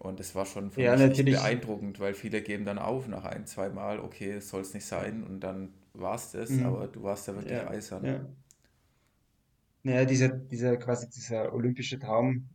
Und 0.00 0.18
es 0.18 0.34
war 0.34 0.46
schon 0.46 0.70
für 0.70 0.80
ja, 0.80 0.96
mich 0.96 1.22
beeindruckend, 1.22 2.00
weil 2.00 2.14
viele 2.14 2.40
geben 2.40 2.64
dann 2.64 2.78
auf 2.78 3.06
nach 3.06 3.26
ein, 3.26 3.44
zwei 3.44 3.68
Mal, 3.68 4.00
okay, 4.00 4.40
soll 4.40 4.62
es 4.62 4.72
nicht 4.72 4.86
sein 4.86 5.22
und 5.22 5.40
dann 5.40 5.74
war 5.92 6.14
es 6.14 6.32
das, 6.32 6.48
mhm. 6.48 6.64
aber 6.64 6.88
du 6.88 7.02
warst 7.02 7.28
ja 7.28 7.34
wirklich 7.34 7.52
ja, 7.52 7.68
eisern. 7.68 8.04
Ja. 8.06 8.26
Naja, 9.82 10.06
dieser, 10.06 10.28
dieser 10.30 10.78
quasi 10.78 11.10
dieser 11.10 11.52
olympische 11.52 11.98
Traum 11.98 12.48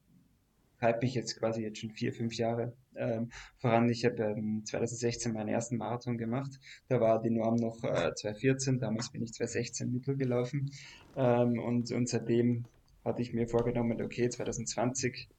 treibt 0.79 1.03
mich 1.03 1.13
jetzt 1.13 1.37
quasi 1.37 1.61
jetzt 1.61 1.77
schon 1.77 1.91
vier, 1.91 2.13
fünf 2.13 2.33
Jahre 2.33 2.73
ähm, 2.95 3.29
voran. 3.57 3.89
Ich 3.89 4.05
habe 4.05 4.23
ähm, 4.23 4.63
2016 4.65 5.31
meinen 5.31 5.49
ersten 5.49 5.77
Marathon 5.77 6.17
gemacht. 6.17 6.59
Da 6.87 6.99
war 6.99 7.21
die 7.21 7.29
Norm 7.29 7.57
noch 7.57 7.83
äh, 7.83 8.11
2014, 8.15 8.79
damals 8.79 9.11
bin 9.11 9.21
ich 9.21 9.33
2016 9.33 9.91
Mittel 9.91 10.17
gelaufen. 10.17 10.71
Ähm, 11.15 11.59
und, 11.59 11.91
und 11.91 12.09
seitdem 12.09 12.65
hatte 13.03 13.21
ich 13.21 13.33
mir 13.33 13.47
vorgenommen, 13.47 14.01
okay, 14.01 14.29
2020 14.29 15.29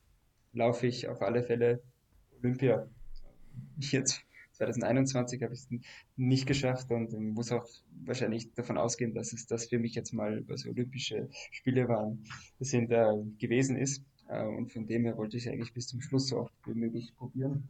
laufe 0.52 0.86
ich 0.86 1.08
auf 1.08 1.20
alle 1.20 1.42
Fälle 1.42 1.82
Olympia. 2.42 2.88
Jetzt 3.78 4.22
2021 4.52 5.42
habe 5.42 5.54
ich 5.54 5.60
es 5.60 5.68
nicht 6.16 6.46
geschafft 6.46 6.90
und 6.90 7.12
muss 7.12 7.52
auch 7.52 7.66
wahrscheinlich 8.04 8.52
davon 8.54 8.78
ausgehen, 8.78 9.14
dass 9.14 9.32
es 9.32 9.46
das 9.46 9.66
für 9.66 9.78
mich 9.78 9.94
jetzt 9.94 10.12
mal 10.12 10.42
was 10.48 10.66
Olympische 10.66 11.28
Spiele 11.50 11.88
waren, 11.88 12.24
sind 12.60 12.90
äh, 12.90 13.06
gewesen 13.38 13.76
ist. 13.76 14.02
Äh, 14.28 14.44
und 14.44 14.72
von 14.72 14.86
dem 14.86 15.04
her 15.04 15.16
wollte 15.16 15.36
ich 15.36 15.48
eigentlich 15.48 15.72
bis 15.74 15.88
zum 15.88 16.00
Schluss 16.00 16.28
so 16.28 16.38
oft 16.38 16.54
wie 16.66 16.74
möglich 16.74 17.14
probieren. 17.16 17.68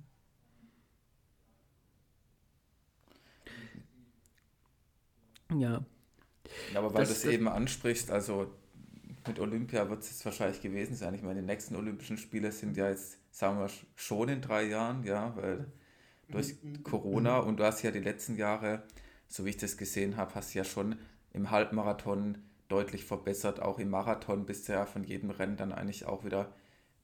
Ja. 5.55 5.85
Aber 6.75 6.95
weil 6.95 7.05
du 7.05 7.11
es 7.11 7.25
eben 7.25 7.49
ansprichst, 7.49 8.11
also 8.11 8.53
mit 9.27 9.39
Olympia 9.41 9.89
wird 9.89 10.03
es 10.03 10.11
jetzt 10.11 10.25
wahrscheinlich 10.25 10.61
gewesen 10.61 10.95
sein. 10.95 11.15
Ich 11.15 11.23
meine, 11.23 11.41
die 11.41 11.47
nächsten 11.47 11.77
Olympischen 11.77 12.19
Spiele 12.19 12.53
sind 12.53 12.77
ja 12.77 12.89
jetzt, 12.89 13.19
sagen 13.37 13.59
wir, 13.59 13.69
schon 13.97 14.31
in 14.31 14.41
drei 14.41 14.63
Jahren, 14.63 15.05
ja, 15.05 15.37
weil 15.37 15.67
durch 16.31 16.57
mhm. 16.63 16.83
Corona 16.83 17.39
und 17.41 17.59
du 17.59 17.65
hast 17.65 17.83
ja 17.83 17.91
die 17.91 18.01
letzten 18.01 18.37
Jahre, 18.37 18.83
so 19.29 19.45
wie 19.45 19.51
ich 19.51 19.59
das 19.59 19.77
gesehen 19.77 20.17
habe, 20.17 20.35
hast 20.35 20.55
ja 20.55 20.65
schon 20.65 20.97
im 21.35 21.51
Halbmarathon 21.51 22.39
deutlich 22.69 23.05
verbessert. 23.05 23.61
Auch 23.61 23.79
im 23.79 23.91
Marathon 23.91 24.47
bist 24.47 24.69
du 24.69 24.73
ja 24.73 24.87
von 24.87 25.05
jedem 25.05 25.29
Rennen 25.29 25.59
dann 25.59 25.73
eigentlich 25.73 26.07
auch 26.07 26.25
wieder 26.25 26.51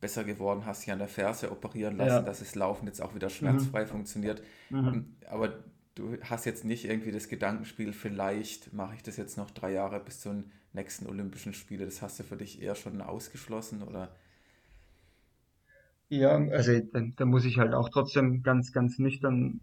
besser 0.00 0.24
geworden, 0.24 0.64
hast 0.64 0.82
dich 0.82 0.92
an 0.92 1.00
der 1.00 1.08
Ferse 1.08 1.52
operieren 1.52 1.98
lassen, 1.98 2.08
ja. 2.08 2.22
dass 2.22 2.38
das 2.38 2.54
Laufen 2.54 2.86
jetzt 2.86 3.02
auch 3.02 3.14
wieder 3.14 3.28
schmerzfrei 3.28 3.84
mhm. 3.84 3.88
funktioniert. 3.88 4.42
Mhm. 4.70 5.14
Aber 5.28 5.62
du 5.96 6.16
hast 6.22 6.46
jetzt 6.46 6.64
nicht 6.64 6.86
irgendwie 6.86 7.12
das 7.12 7.28
Gedankenspiel, 7.28 7.92
vielleicht 7.92 8.72
mache 8.72 8.94
ich 8.94 9.02
das 9.02 9.18
jetzt 9.18 9.36
noch 9.36 9.50
drei 9.50 9.72
Jahre 9.72 10.00
bis 10.00 10.20
zu 10.20 10.30
den 10.30 10.50
nächsten 10.72 11.06
Olympischen 11.06 11.52
Spiele. 11.52 11.84
Das 11.84 12.00
hast 12.00 12.18
du 12.18 12.24
für 12.24 12.38
dich 12.38 12.62
eher 12.62 12.74
schon 12.74 13.02
ausgeschlossen, 13.02 13.82
oder? 13.82 14.16
Ja, 16.12 16.36
also 16.36 16.78
da, 16.78 17.00
da 17.16 17.24
muss 17.24 17.46
ich 17.46 17.56
halt 17.56 17.72
auch 17.72 17.88
trotzdem 17.88 18.42
ganz, 18.42 18.70
ganz 18.70 18.98
nüchtern 18.98 19.62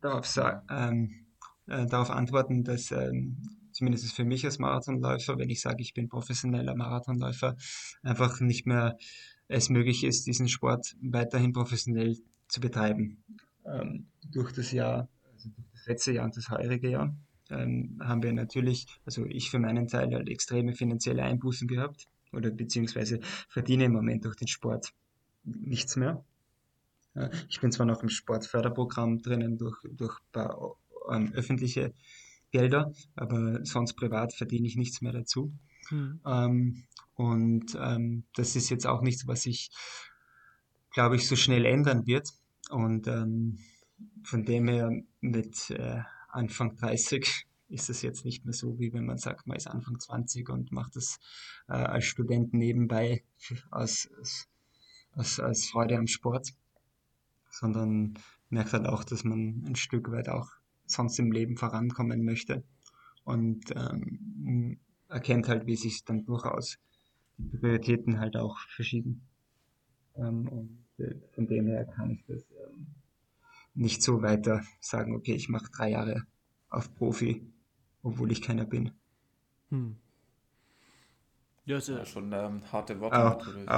darauf, 0.00 0.32
ähm, 0.70 1.26
äh, 1.66 1.86
darauf 1.86 2.10
antworten, 2.10 2.62
dass 2.62 2.92
ähm, 2.92 3.38
zumindest 3.72 4.14
für 4.14 4.24
mich 4.24 4.44
als 4.44 4.60
Marathonläufer, 4.60 5.36
wenn 5.38 5.50
ich 5.50 5.60
sage, 5.60 5.82
ich 5.82 5.94
bin 5.94 6.08
professioneller 6.08 6.76
Marathonläufer, 6.76 7.56
einfach 8.04 8.38
nicht 8.38 8.64
mehr 8.64 8.96
es 9.48 9.70
möglich 9.70 10.04
ist, 10.04 10.28
diesen 10.28 10.46
Sport 10.46 10.94
weiterhin 11.02 11.52
professionell 11.52 12.16
zu 12.46 12.60
betreiben. 12.60 13.24
Ähm, 13.66 14.06
durch 14.30 14.52
das 14.52 14.70
Jahr, 14.70 15.08
also 15.34 15.48
durch 15.48 15.66
das 15.72 15.86
letzte 15.86 16.12
Jahr 16.12 16.26
und 16.26 16.36
das 16.36 16.48
heurige 16.48 16.90
Jahr, 16.90 17.12
ähm, 17.50 18.00
haben 18.00 18.22
wir 18.22 18.32
natürlich, 18.32 18.86
also 19.04 19.26
ich 19.26 19.50
für 19.50 19.58
meinen 19.58 19.88
Teil 19.88 20.14
halt 20.14 20.28
extreme 20.28 20.74
finanzielle 20.74 21.24
Einbußen 21.24 21.66
gehabt 21.66 22.06
oder 22.32 22.52
beziehungsweise 22.52 23.18
verdiene 23.48 23.86
im 23.86 23.94
Moment 23.94 24.24
durch 24.24 24.36
den 24.36 24.46
Sport 24.46 24.92
nichts 25.56 25.96
mehr. 25.96 26.24
Ich 27.48 27.60
bin 27.60 27.72
zwar 27.72 27.86
noch 27.86 28.02
im 28.02 28.08
Sportförderprogramm 28.08 29.22
drinnen 29.22 29.58
durch, 29.58 29.76
durch 29.90 30.18
paar 30.30 30.76
ähm, 31.10 31.32
öffentliche 31.32 31.92
Gelder, 32.50 32.92
aber 33.16 33.64
sonst 33.64 33.94
privat 33.94 34.32
verdiene 34.32 34.66
ich 34.66 34.76
nichts 34.76 35.00
mehr 35.00 35.12
dazu. 35.12 35.52
Mhm. 35.90 36.20
Ähm, 36.24 36.84
und 37.14 37.76
ähm, 37.80 38.24
das 38.34 38.56
ist 38.56 38.70
jetzt 38.70 38.86
auch 38.86 39.02
nichts, 39.02 39.26
was 39.26 39.42
sich, 39.42 39.70
glaube 40.92 41.16
ich, 41.16 41.26
so 41.26 41.36
schnell 41.36 41.64
ändern 41.64 42.06
wird. 42.06 42.28
Und 42.70 43.06
ähm, 43.08 43.58
von 44.22 44.44
dem 44.44 44.68
her 44.68 44.90
mit 45.20 45.70
äh, 45.70 46.00
Anfang 46.28 46.76
30 46.76 47.46
ist 47.68 47.90
es 47.90 48.02
jetzt 48.02 48.24
nicht 48.24 48.44
mehr 48.44 48.54
so, 48.54 48.78
wie 48.78 48.92
wenn 48.92 49.04
man 49.04 49.18
sagt, 49.18 49.46
man 49.46 49.56
ist 49.56 49.66
Anfang 49.66 49.98
20 49.98 50.48
und 50.48 50.72
macht 50.72 50.96
das 50.96 51.18
äh, 51.68 51.72
als 51.72 52.04
Student 52.04 52.54
nebenbei 52.54 53.24
aus, 53.70 54.08
aus, 54.20 54.48
als 55.18 55.66
Freude 55.66 55.96
am 55.96 56.06
Sport, 56.06 56.54
sondern 57.50 58.14
merkt 58.50 58.72
halt 58.72 58.86
auch, 58.86 59.04
dass 59.04 59.24
man 59.24 59.64
ein 59.66 59.76
Stück 59.76 60.10
weit 60.10 60.28
auch 60.28 60.48
sonst 60.86 61.18
im 61.18 61.32
Leben 61.32 61.56
vorankommen 61.56 62.24
möchte 62.24 62.62
und 63.24 63.70
ähm, 63.76 64.78
erkennt 65.08 65.48
halt, 65.48 65.66
wie 65.66 65.76
sich 65.76 66.04
dann 66.04 66.24
durchaus 66.24 66.78
die 67.36 67.56
Prioritäten 67.56 68.20
halt 68.20 68.36
auch 68.36 68.58
verschieden. 68.68 69.22
Ähm, 70.16 70.48
und 70.48 70.84
äh, 70.98 71.14
von 71.34 71.46
dem 71.46 71.66
her 71.66 71.84
kann 71.84 72.10
ich 72.10 72.24
das 72.26 72.42
ähm, 72.66 72.86
nicht 73.74 74.02
so 74.02 74.22
weiter 74.22 74.62
sagen, 74.80 75.14
okay, 75.14 75.34
ich 75.34 75.48
mache 75.48 75.70
drei 75.70 75.90
Jahre 75.90 76.24
auf 76.70 76.94
Profi, 76.94 77.46
obwohl 78.02 78.32
ich 78.32 78.42
keiner 78.42 78.64
bin. 78.64 78.92
Hm. 79.70 79.96
Ja, 81.66 81.76
ist 81.76 81.88
ja 81.88 82.04
schon 82.04 82.32
ähm, 82.32 82.62
harte 82.72 82.98
Worte 82.98 83.16
auch, 83.16 83.38
natürlich. 83.38 83.68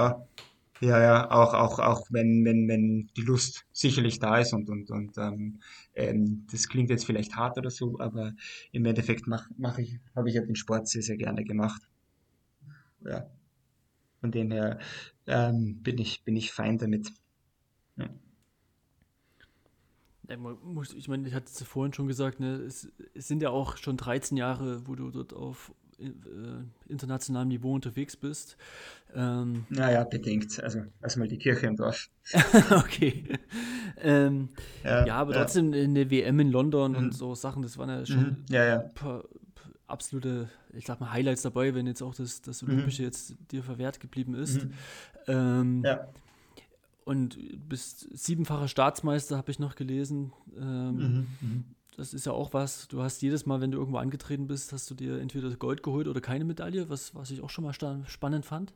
Ja, 0.81 0.99
ja, 0.99 1.29
auch, 1.29 1.53
auch, 1.53 1.77
auch 1.77 2.07
wenn, 2.09 2.43
wenn, 2.43 2.67
wenn 2.67 3.07
die 3.15 3.21
Lust 3.21 3.67
sicherlich 3.71 4.17
da 4.17 4.39
ist 4.39 4.51
und, 4.51 4.67
und, 4.67 4.89
und 4.89 5.15
ähm, 5.19 5.59
ähm, 5.93 6.47
das 6.51 6.67
klingt 6.67 6.89
jetzt 6.89 7.05
vielleicht 7.05 7.35
hart 7.35 7.59
oder 7.59 7.69
so, 7.69 7.99
aber 7.99 8.33
im 8.71 8.85
Endeffekt 8.85 9.27
mach, 9.27 9.47
mach 9.57 9.77
ich, 9.77 9.99
habe 10.15 10.29
ich 10.29 10.35
ja 10.35 10.41
den 10.41 10.55
Sport 10.55 10.87
sehr, 10.87 11.03
sehr 11.03 11.17
gerne 11.17 11.43
gemacht. 11.43 11.83
Ja. 13.05 13.29
Von 14.21 14.31
dem 14.31 14.49
her 14.49 14.79
ähm, 15.27 15.83
bin, 15.83 15.99
ich, 15.99 16.23
bin 16.23 16.35
ich 16.35 16.51
fein 16.51 16.79
damit. 16.79 17.11
Ja. 17.97 18.09
Ich 20.95 21.07
meine, 21.07 21.27
ich 21.27 21.33
hatte 21.35 21.47
es 21.47 21.61
vorhin 21.63 21.93
schon 21.93 22.07
gesagt, 22.07 22.39
ne, 22.39 22.55
es, 22.55 22.91
es, 23.13 23.27
sind 23.27 23.43
ja 23.43 23.49
auch 23.49 23.77
schon 23.77 23.97
13 23.97 24.35
Jahre, 24.37 24.87
wo 24.87 24.95
du 24.95 25.11
dort 25.11 25.33
auf 25.33 25.75
internationalem 26.87 27.49
Niveau 27.49 27.73
unterwegs 27.73 28.15
bist. 28.15 28.57
Ähm, 29.13 29.65
naja, 29.69 30.03
bedingt. 30.03 30.61
Also 30.63 30.81
erstmal 31.01 31.27
die 31.27 31.37
Kirche 31.37 31.67
im 31.67 31.75
Dorf. 31.75 32.09
okay. 32.71 33.23
Ähm, 33.97 34.49
ja, 34.83 35.05
ja, 35.05 35.15
aber 35.15 35.33
ja. 35.33 35.39
trotzdem 35.39 35.73
in 35.73 35.95
der 35.95 36.09
WM 36.09 36.39
in 36.39 36.51
London 36.51 36.91
mhm. 36.91 36.97
und 36.97 37.13
so 37.13 37.35
Sachen, 37.35 37.61
das 37.61 37.77
waren 37.77 37.89
ja 37.89 38.05
schon 38.05 38.23
mhm. 38.23 38.45
ja, 38.49 38.65
ja. 38.65 38.77
paar 38.79 39.23
absolute, 39.91 40.49
ich 40.73 40.85
sag 40.85 40.99
mal, 40.99 41.11
Highlights 41.11 41.43
dabei, 41.43 41.75
wenn 41.75 41.85
jetzt 41.85 42.01
auch 42.01 42.15
das, 42.15 42.41
das 42.41 42.61
mhm. 42.61 42.69
Olympische 42.69 43.03
mhm. 43.03 43.07
jetzt 43.07 43.35
dir 43.51 43.63
verwehrt 43.63 43.99
geblieben 43.99 44.33
ist. 44.33 44.65
Mhm. 44.65 44.73
Ähm, 45.27 45.83
ja. 45.85 46.07
Und 47.03 47.37
bist 47.67 48.07
siebenfacher 48.17 48.67
Staatsmeister, 48.67 49.37
habe 49.37 49.51
ich 49.51 49.59
noch 49.59 49.75
gelesen. 49.75 50.33
Ähm, 50.55 51.27
mhm. 51.41 51.65
Das 51.97 52.13
ist 52.13 52.25
ja 52.25 52.31
auch 52.31 52.53
was, 52.53 52.87
du 52.87 53.01
hast 53.01 53.21
jedes 53.21 53.45
Mal, 53.45 53.59
wenn 53.59 53.71
du 53.71 53.77
irgendwo 53.77 53.97
angetreten 53.97 54.47
bist, 54.47 54.71
hast 54.71 54.89
du 54.89 54.95
dir 54.95 55.19
entweder 55.19 55.49
Gold 55.55 55.83
geholt 55.83 56.07
oder 56.07 56.21
keine 56.21 56.45
Medaille, 56.45 56.89
was, 56.89 57.13
was 57.15 57.31
ich 57.31 57.41
auch 57.41 57.49
schon 57.49 57.65
mal 57.65 57.73
spannend 57.73 58.45
fand. 58.45 58.73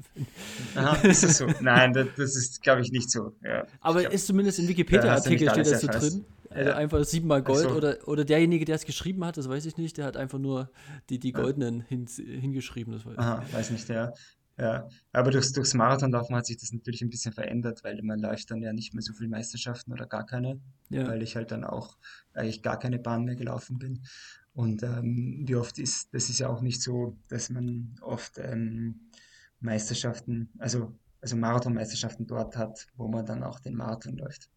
Aha, 0.74 0.96
ist 1.06 1.24
das 1.24 1.38
so? 1.38 1.46
Nein, 1.60 1.92
das, 1.92 2.08
das 2.16 2.36
ist, 2.36 2.62
glaube 2.62 2.82
ich, 2.82 2.92
nicht 2.92 3.10
so. 3.10 3.32
Ja, 3.42 3.66
Aber 3.80 4.00
glaub, 4.00 4.12
ist 4.12 4.26
zumindest 4.26 4.58
im 4.58 4.68
Wikipedia-Artikel 4.68 5.50
steht 5.50 5.66
das 5.66 5.80
so 5.80 5.86
drin. 5.86 6.24
Also 6.50 6.70
ja. 6.70 6.76
einfach 6.76 7.04
siebenmal 7.04 7.42
Gold 7.42 7.68
so. 7.68 7.74
oder, 7.74 7.96
oder 8.06 8.24
derjenige, 8.24 8.64
der 8.64 8.76
es 8.76 8.84
geschrieben 8.84 9.24
hat, 9.24 9.36
das 9.36 9.48
weiß 9.48 9.66
ich 9.66 9.76
nicht, 9.76 9.96
der 9.96 10.04
hat 10.04 10.16
einfach 10.16 10.38
nur 10.38 10.70
die, 11.10 11.18
die 11.18 11.32
goldenen 11.32 11.80
hin, 11.80 12.06
hingeschrieben. 12.06 12.92
Das 12.92 13.04
weiß, 13.04 13.18
Aha, 13.18 13.42
weiß 13.50 13.70
nicht, 13.70 13.88
ja. 13.88 14.12
Ja, 14.56 14.88
aber 15.12 15.32
durchs, 15.32 15.52
durchs 15.52 15.74
Marathonlaufen 15.74 16.36
hat 16.36 16.46
sich 16.46 16.56
das 16.56 16.72
natürlich 16.72 17.02
ein 17.02 17.10
bisschen 17.10 17.32
verändert, 17.32 17.82
weil 17.82 18.00
man 18.02 18.20
läuft 18.20 18.52
dann 18.52 18.62
ja 18.62 18.72
nicht 18.72 18.94
mehr 18.94 19.02
so 19.02 19.12
viele 19.12 19.28
Meisterschaften 19.28 19.92
oder 19.92 20.06
gar 20.06 20.24
keine, 20.24 20.60
ja. 20.90 21.08
weil 21.08 21.22
ich 21.22 21.34
halt 21.34 21.50
dann 21.50 21.64
auch 21.64 21.96
eigentlich 22.34 22.62
gar 22.62 22.78
keine 22.78 23.00
Bahn 23.00 23.24
mehr 23.24 23.34
gelaufen 23.34 23.78
bin. 23.78 24.04
Und 24.52 24.84
ähm, 24.84 25.42
wie 25.44 25.56
oft 25.56 25.78
ist, 25.80 26.14
das 26.14 26.28
ist 26.30 26.38
ja 26.38 26.48
auch 26.48 26.60
nicht 26.60 26.80
so, 26.80 27.16
dass 27.26 27.50
man 27.50 27.96
oft 28.00 28.38
ähm, 28.38 29.10
Meisterschaften, 29.58 30.50
also, 30.58 30.96
also 31.20 31.36
Marathonmeisterschaften 31.36 32.28
dort 32.28 32.56
hat, 32.56 32.86
wo 32.96 33.08
man 33.08 33.26
dann 33.26 33.42
auch 33.42 33.58
den 33.58 33.74
Marathon 33.74 34.16
läuft. 34.16 34.48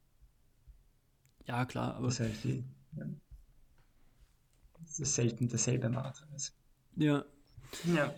Ja, 1.45 1.65
klar, 1.65 1.95
aber. 1.95 2.05
Das 2.05 2.19
ist 2.19 2.19
halt 2.19 2.43
die, 2.43 2.63
ja, 2.95 3.05
das 4.79 4.99
ist 4.99 5.15
selten 5.15 5.47
derselbe 5.47 5.89
Marathon 5.89 6.31
ist. 6.35 6.53
Ja. 6.95 7.25
Ja. 7.85 8.13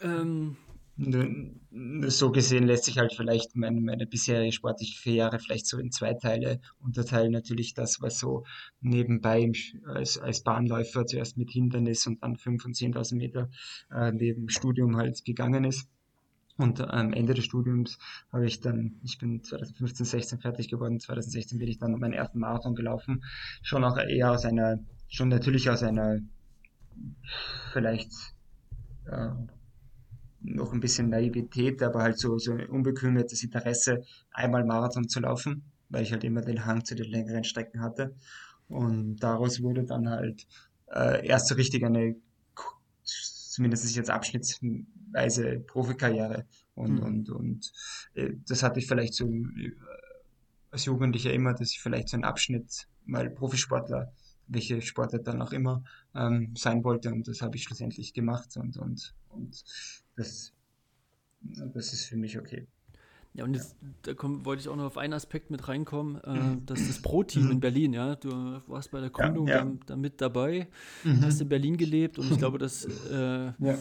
Ähm, 0.00 0.56
so 0.98 2.32
gesehen 2.32 2.66
lässt 2.66 2.84
sich 2.84 2.98
halt 2.98 3.12
vielleicht 3.14 3.54
meine, 3.54 3.80
meine 3.80 4.06
bisherige 4.06 4.52
sportliche 4.52 5.00
Karriere 5.00 5.38
vielleicht 5.38 5.66
so 5.66 5.78
in 5.78 5.92
zwei 5.92 6.14
Teile 6.14 6.60
unterteilen. 6.80 7.30
Natürlich 7.30 7.74
das, 7.74 8.02
was 8.02 8.18
so 8.18 8.44
nebenbei 8.80 9.50
als, 9.86 10.18
als 10.18 10.42
Bahnläufer 10.42 11.06
zuerst 11.06 11.36
mit 11.36 11.50
Hindernis 11.50 12.06
und 12.08 12.22
dann 12.22 12.34
5.000 12.34 12.64
und 12.64 12.74
10.000 12.74 13.16
Meter 13.16 13.48
äh, 13.92 14.10
neben 14.10 14.48
Studium 14.48 14.96
halt 14.96 15.24
gegangen 15.24 15.64
ist. 15.64 15.88
Und 16.56 16.80
am 16.80 17.12
Ende 17.12 17.34
des 17.34 17.44
Studiums 17.44 17.98
habe 18.32 18.46
ich 18.46 18.60
dann, 18.60 18.96
ich 19.04 19.18
bin 19.18 19.44
2015, 19.44 20.04
16 20.04 20.40
fertig 20.40 20.68
geworden, 20.68 20.98
2016 20.98 21.60
bin 21.60 21.68
ich 21.68 21.78
dann 21.78 21.92
meinen 21.92 22.14
ersten 22.14 22.40
Marathon 22.40 22.74
gelaufen. 22.74 23.22
Schon 23.62 23.84
auch 23.84 23.96
eher 23.96 24.32
aus 24.32 24.44
einer, 24.44 24.80
schon 25.06 25.28
natürlich 25.28 25.70
aus 25.70 25.84
einer 25.84 26.18
vielleicht 27.72 28.10
äh, 29.06 29.28
noch 30.40 30.72
ein 30.72 30.80
bisschen 30.80 31.10
Naivität, 31.10 31.82
aber 31.82 32.02
halt 32.02 32.18
so, 32.18 32.38
so 32.38 32.52
ein 32.52 32.66
unbekümmertes 32.66 33.42
Interesse, 33.42 34.04
einmal 34.32 34.64
Marathon 34.64 35.08
zu 35.08 35.20
laufen, 35.20 35.62
weil 35.88 36.02
ich 36.02 36.12
halt 36.12 36.24
immer 36.24 36.42
den 36.42 36.64
Hang 36.64 36.84
zu 36.84 36.94
den 36.94 37.10
längeren 37.10 37.44
Strecken 37.44 37.80
hatte. 37.80 38.14
Und 38.68 39.16
daraus 39.16 39.62
wurde 39.62 39.84
dann 39.84 40.08
halt 40.08 40.46
äh, 40.92 41.26
erst 41.26 41.48
so 41.48 41.54
richtig 41.54 41.84
eine, 41.84 42.16
zumindest 43.02 43.96
jetzt 43.96 44.10
abschnittsweise 44.10 45.60
Profikarriere. 45.60 46.44
Und, 46.74 46.94
mhm. 46.94 47.02
und, 47.02 47.30
und 47.30 47.72
äh, 48.14 48.34
das 48.46 48.62
hatte 48.62 48.78
ich 48.78 48.86
vielleicht 48.86 49.14
so 49.14 49.26
äh, 49.26 49.72
als 50.70 50.84
Jugendlicher 50.84 51.32
immer, 51.32 51.54
dass 51.54 51.72
ich 51.72 51.80
vielleicht 51.80 52.08
so 52.08 52.16
einen 52.16 52.24
Abschnitt 52.24 52.86
mal 53.06 53.30
Profisportler 53.30 54.12
welche 54.48 54.80
Sportart 54.80 55.26
dann 55.26 55.42
auch 55.42 55.52
immer 55.52 55.84
ähm, 56.14 56.54
sein 56.56 56.82
wollte. 56.82 57.12
Und 57.12 57.28
das 57.28 57.42
habe 57.42 57.56
ich 57.56 57.62
schlussendlich 57.62 58.14
gemacht 58.14 58.56
und, 58.56 58.76
und, 58.78 59.14
und 59.28 59.62
das, 60.18 60.52
das 61.40 61.92
ist 61.92 62.04
für 62.06 62.16
mich 62.16 62.38
okay. 62.38 62.66
Ja, 63.34 63.44
und 63.44 63.54
jetzt 63.54 63.76
da 64.02 64.14
komm, 64.14 64.44
wollte 64.44 64.62
ich 64.62 64.68
auch 64.68 64.74
noch 64.74 64.84
auf 64.84 64.98
einen 64.98 65.12
Aspekt 65.12 65.50
mit 65.50 65.68
reinkommen, 65.68 66.20
äh, 66.24 66.32
mhm. 66.32 66.66
das 66.66 66.80
ist 66.80 66.88
das 66.88 67.02
Pro-Team 67.02 67.44
mhm. 67.44 67.50
in 67.52 67.60
Berlin, 67.60 67.92
ja. 67.92 68.16
Du 68.16 68.30
warst 68.66 68.90
bei 68.90 69.00
der 69.00 69.10
Gründung 69.10 69.46
ja, 69.46 69.58
ja. 69.58 69.64
Da, 69.64 69.70
da, 69.86 69.96
mit 69.96 70.20
dabei, 70.20 70.66
mhm. 71.04 71.22
hast 71.22 71.40
in 71.40 71.48
Berlin 71.48 71.76
gelebt 71.76 72.18
und 72.18 72.32
ich 72.32 72.38
glaube, 72.38 72.58
das 72.58 72.84
äh, 73.10 73.52
ja. 73.58 73.78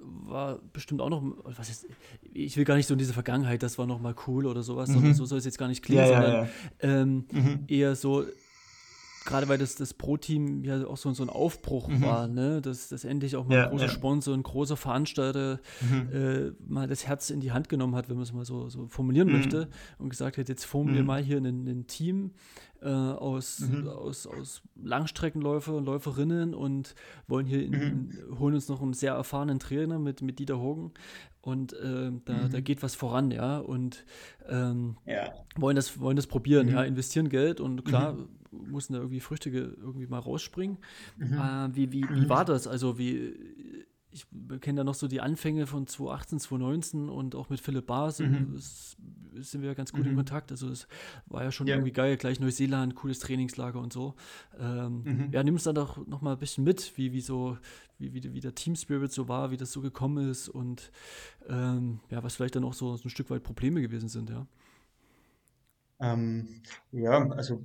war 0.00 0.60
bestimmt 0.72 1.00
auch 1.00 1.08
noch, 1.08 1.24
was 1.42 1.70
ist, 1.70 1.86
ich 2.32 2.56
will 2.56 2.64
gar 2.64 2.76
nicht 2.76 2.86
so 2.86 2.94
in 2.94 2.98
diese 2.98 3.12
Vergangenheit, 3.12 3.62
das 3.64 3.78
war 3.78 3.86
noch 3.86 4.00
mal 4.00 4.14
cool 4.28 4.46
oder 4.46 4.62
sowas, 4.62 4.90
mhm. 4.90 5.12
so 5.14 5.24
soll 5.24 5.38
es 5.38 5.44
jetzt 5.44 5.58
gar 5.58 5.68
nicht 5.68 5.82
klingen, 5.82 6.06
sondern 6.06 6.48
ähm, 6.80 7.24
mhm. 7.32 7.64
eher 7.66 7.96
so, 7.96 8.24
gerade 9.24 9.48
weil 9.48 9.58
das, 9.58 9.74
das 9.74 9.94
Pro-Team 9.94 10.64
ja 10.64 10.86
auch 10.86 10.96
so, 10.96 11.12
so 11.12 11.22
ein 11.22 11.28
Aufbruch 11.28 11.88
mhm. 11.88 12.02
war, 12.02 12.28
ne? 12.28 12.60
dass, 12.60 12.88
dass 12.88 13.04
endlich 13.04 13.36
auch 13.36 13.46
mal 13.46 13.54
ja, 13.56 13.64
ein 13.64 13.70
großer 13.70 13.86
ja. 13.86 13.90
Sponsor, 13.90 14.34
ein 14.34 14.42
großer 14.42 14.76
Veranstalter 14.76 15.60
mhm. 15.80 16.08
äh, 16.12 16.52
mal 16.66 16.86
das 16.88 17.06
Herz 17.06 17.30
in 17.30 17.40
die 17.40 17.52
Hand 17.52 17.68
genommen 17.68 17.94
hat, 17.94 18.08
wenn 18.08 18.16
man 18.16 18.22
es 18.22 18.32
mal 18.32 18.44
so, 18.44 18.68
so 18.68 18.86
formulieren 18.88 19.28
mhm. 19.28 19.34
möchte, 19.34 19.68
und 19.98 20.08
gesagt 20.08 20.38
hat, 20.38 20.48
jetzt 20.48 20.64
formen 20.64 20.94
wir 20.94 21.02
mhm. 21.02 21.06
mal 21.06 21.22
hier 21.22 21.38
ein, 21.38 21.86
Team 21.86 22.32
äh, 22.82 22.88
aus, 22.88 23.60
mhm. 23.60 23.88
aus, 23.88 24.26
aus 24.26 24.62
Langstreckenläufer 24.82 25.74
und 25.74 25.84
Läuferinnen 25.84 26.54
und 26.54 26.94
wollen 27.26 27.46
hier 27.46 27.62
in, 27.62 27.72
mhm. 27.72 28.38
holen 28.38 28.54
uns 28.54 28.68
noch 28.68 28.80
einen 28.80 28.94
sehr 28.94 29.12
erfahrenen 29.12 29.58
Trainer 29.58 29.98
mit, 29.98 30.22
mit 30.22 30.38
Dieter 30.38 30.58
Hogen 30.58 30.92
und 31.42 31.72
äh, 31.74 32.10
da, 32.24 32.48
da 32.48 32.60
geht 32.60 32.82
was 32.82 32.94
voran, 32.94 33.30
ja, 33.30 33.58
und 33.58 34.04
ähm, 34.48 34.96
ja. 35.06 35.32
wollen 35.56 35.76
das 35.76 35.98
wollen 35.98 36.16
das 36.16 36.26
probieren, 36.26 36.68
ja, 36.68 36.82
investieren 36.82 37.30
Geld 37.30 37.60
und 37.60 37.84
klar, 37.84 38.16
mussten 38.50 38.94
da 38.94 38.98
irgendwie 39.00 39.20
Früchte 39.20 39.50
irgendwie 39.50 40.06
mal 40.06 40.18
rausspringen. 40.18 40.78
Mhm. 41.18 41.34
Äh, 41.34 41.76
wie, 41.76 41.92
wie, 41.92 42.08
wie 42.08 42.20
mhm. 42.20 42.28
war 42.28 42.44
das? 42.44 42.66
Also 42.66 42.98
wie, 42.98 43.34
ich 44.12 44.26
kenne 44.60 44.78
da 44.78 44.84
noch 44.84 44.94
so 44.94 45.06
die 45.06 45.20
Anfänge 45.20 45.66
von 45.66 45.86
2018, 45.86 46.40
2019 46.40 47.08
und 47.08 47.34
auch 47.34 47.48
mit 47.48 47.60
Philipp 47.60 47.86
Baas 47.86 48.18
mhm. 48.18 48.54
sind 48.56 49.62
wir 49.62 49.68
ja 49.68 49.74
ganz 49.74 49.92
gut 49.92 50.02
mhm. 50.02 50.10
in 50.10 50.16
Kontakt. 50.16 50.50
Also 50.50 50.68
es 50.68 50.88
war 51.26 51.44
ja 51.44 51.52
schon 51.52 51.68
ja. 51.68 51.76
irgendwie 51.76 51.92
geil, 51.92 52.16
gleich 52.16 52.40
Neuseeland, 52.40 52.96
cooles 52.96 53.20
Trainingslager 53.20 53.78
und 53.78 53.92
so. 53.92 54.14
Ähm, 54.58 55.02
mhm. 55.04 55.28
Ja, 55.30 55.42
nimm 55.42 55.54
uns 55.54 55.64
dann 55.64 55.76
doch 55.76 56.04
noch 56.06 56.22
mal 56.22 56.32
ein 56.32 56.38
bisschen 56.38 56.64
mit, 56.64 56.96
wie, 56.96 57.12
wie 57.12 57.20
so, 57.20 57.56
wie, 57.98 58.12
wie, 58.12 58.34
wie 58.34 58.40
der 58.40 58.54
Team 58.54 58.74
Spirit 58.74 59.12
so 59.12 59.28
war, 59.28 59.52
wie 59.52 59.56
das 59.56 59.70
so 59.70 59.80
gekommen 59.80 60.28
ist 60.28 60.48
und 60.48 60.90
ähm, 61.48 62.00
ja, 62.10 62.22
was 62.22 62.34
vielleicht 62.34 62.56
dann 62.56 62.64
auch 62.64 62.74
so, 62.74 62.96
so 62.96 63.06
ein 63.06 63.10
Stück 63.10 63.30
weit 63.30 63.42
Probleme 63.42 63.80
gewesen 63.80 64.08
sind, 64.08 64.30
ja. 64.30 64.46
Ähm, 66.00 66.62
ja, 66.92 67.28
also 67.30 67.62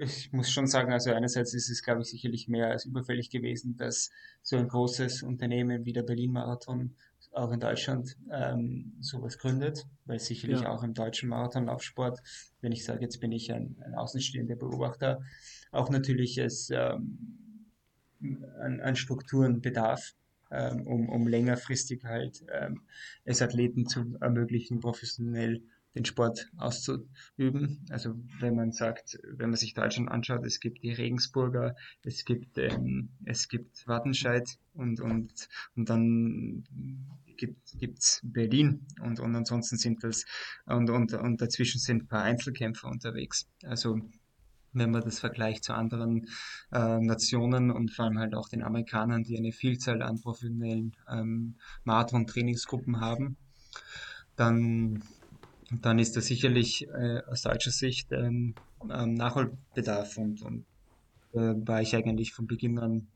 ich 0.00 0.32
muss 0.32 0.50
schon 0.50 0.66
sagen, 0.66 0.92
also 0.92 1.12
einerseits 1.12 1.54
ist 1.54 1.70
es, 1.70 1.82
glaube 1.82 2.00
ich, 2.02 2.08
sicherlich 2.08 2.48
mehr 2.48 2.68
als 2.68 2.86
überfällig 2.86 3.30
gewesen, 3.30 3.76
dass 3.76 4.10
so 4.42 4.56
ein 4.56 4.68
großes 4.68 5.22
Unternehmen 5.22 5.84
wie 5.84 5.92
der 5.92 6.02
Berlin-Marathon 6.02 6.96
auch 7.32 7.52
in 7.52 7.60
Deutschland 7.60 8.16
ähm, 8.32 8.94
sowas 9.00 9.38
gründet, 9.38 9.86
weil 10.04 10.18
sicherlich 10.18 10.62
ja. 10.62 10.70
auch 10.70 10.82
im 10.82 10.94
deutschen 10.94 11.28
Marathonlaufsport, 11.28 12.18
wenn 12.60 12.72
ich 12.72 12.84
sage, 12.84 13.02
jetzt 13.02 13.20
bin 13.20 13.30
ich 13.30 13.52
ein, 13.52 13.76
ein 13.84 13.94
außenstehender 13.94 14.56
Beobachter, 14.56 15.20
auch 15.70 15.90
natürlich 15.90 16.38
es 16.38 16.70
ähm, 16.70 17.70
an, 18.60 18.80
an 18.80 18.96
Strukturen 18.96 19.60
bedarf, 19.60 20.14
ähm, 20.50 20.86
um, 20.86 21.08
um 21.08 21.28
längerfristig 21.28 22.04
halt 22.04 22.44
ähm, 22.52 22.82
es 23.24 23.42
Athleten 23.42 23.86
zu 23.86 24.16
ermöglichen, 24.20 24.80
professionell 24.80 25.62
den 25.94 26.04
Sport 26.04 26.50
auszuüben. 26.56 27.84
Also 27.90 28.14
wenn 28.38 28.54
man 28.54 28.72
sagt, 28.72 29.18
wenn 29.24 29.50
man 29.50 29.56
sich 29.56 29.74
Deutschland 29.74 30.10
anschaut, 30.10 30.44
es 30.44 30.60
gibt 30.60 30.82
die 30.82 30.92
Regensburger, 30.92 31.74
es 32.04 32.24
gibt 32.24 32.58
ähm, 32.58 33.10
es 33.24 33.48
gibt 33.48 33.86
Wattenscheid 33.86 34.48
und 34.72 35.00
und 35.00 35.48
und 35.74 35.88
dann 35.88 36.64
gibt 37.36 37.72
gibt's 37.78 38.20
Berlin 38.22 38.86
und 39.00 39.18
und 39.18 39.34
ansonsten 39.34 39.76
sind 39.76 40.04
das 40.04 40.24
und 40.66 40.90
und 40.90 41.12
und 41.14 41.40
dazwischen 41.40 41.80
sind 41.80 42.04
ein 42.04 42.08
paar 42.08 42.22
Einzelkämpfer 42.22 42.88
unterwegs. 42.88 43.48
Also 43.64 44.00
wenn 44.72 44.92
man 44.92 45.02
das 45.02 45.18
vergleicht 45.18 45.64
zu 45.64 45.74
anderen 45.74 46.28
äh, 46.72 47.00
Nationen 47.00 47.72
und 47.72 47.90
vor 47.90 48.04
allem 48.04 48.18
halt 48.18 48.34
auch 48.34 48.48
den 48.48 48.62
Amerikanern, 48.62 49.24
die 49.24 49.36
eine 49.36 49.50
Vielzahl 49.50 50.00
an 50.02 50.20
professionellen 50.20 50.96
ähm, 51.10 51.56
Marathon-Trainingsgruppen 51.82 53.00
haben, 53.00 53.36
dann 54.36 55.02
dann 55.70 55.98
ist 55.98 56.16
da 56.16 56.20
sicherlich 56.20 56.88
äh, 56.88 57.22
aus 57.26 57.42
deutscher 57.42 57.70
Sicht 57.70 58.10
ähm, 58.12 58.54
ähm, 58.90 59.14
Nachholbedarf 59.14 60.16
und, 60.16 60.42
und 60.42 60.64
äh, 61.32 61.54
war 61.66 61.80
ich 61.80 61.94
eigentlich 61.94 62.32
von 62.32 62.46
Beginn 62.46 62.78
an 62.78 63.06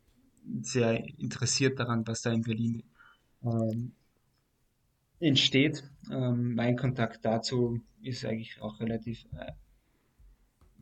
sehr 0.61 1.05
interessiert 1.18 1.78
daran, 1.80 2.07
was 2.07 2.22
da 2.22 2.32
in 2.32 2.42
Berlin 2.42 2.82
ähm, 3.42 3.92
entsteht. 5.20 5.84
Ähm, 6.11 6.55
mein 6.55 6.76
Kontakt 6.76 7.24
dazu 7.24 7.80
ist 8.02 8.24
eigentlich 8.24 8.61
auch 8.61 8.78
relativ 8.80 9.24
äh, 9.36 9.52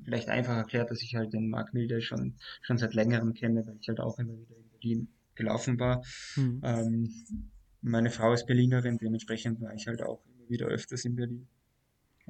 vielleicht 0.05 0.29
einfach 0.29 0.57
erklärt, 0.57 0.91
dass 0.91 1.03
ich 1.03 1.15
halt 1.15 1.33
den 1.33 1.49
Mark 1.49 1.75
Milde 1.75 2.03
schon, 2.03 2.35
schon 2.61 2.79
seit 2.79 2.95
längerem 2.95 3.35
kenne, 3.35 3.67
weil 3.67 3.77
ich 3.81 3.89
halt 3.89 4.01
auch 4.01 4.19
immer 4.19 4.37
wieder 4.37 4.57
in 4.57 4.69
Berlin 4.71 5.09
gelaufen 5.35 5.79
war. 5.79 6.05
Mhm. 6.37 6.61
Ähm, 6.63 7.15
meine 7.81 8.11
Frau 8.11 8.33
ist 8.33 8.47
Berlinerin, 8.47 8.99
dementsprechend 8.99 9.61
war 9.61 9.75
ich 9.75 9.87
halt 9.87 10.03
auch 10.03 10.21
immer 10.27 10.49
wieder 10.49 10.67
öfters 10.67 11.05
in 11.05 11.17
Berlin. 11.17 11.49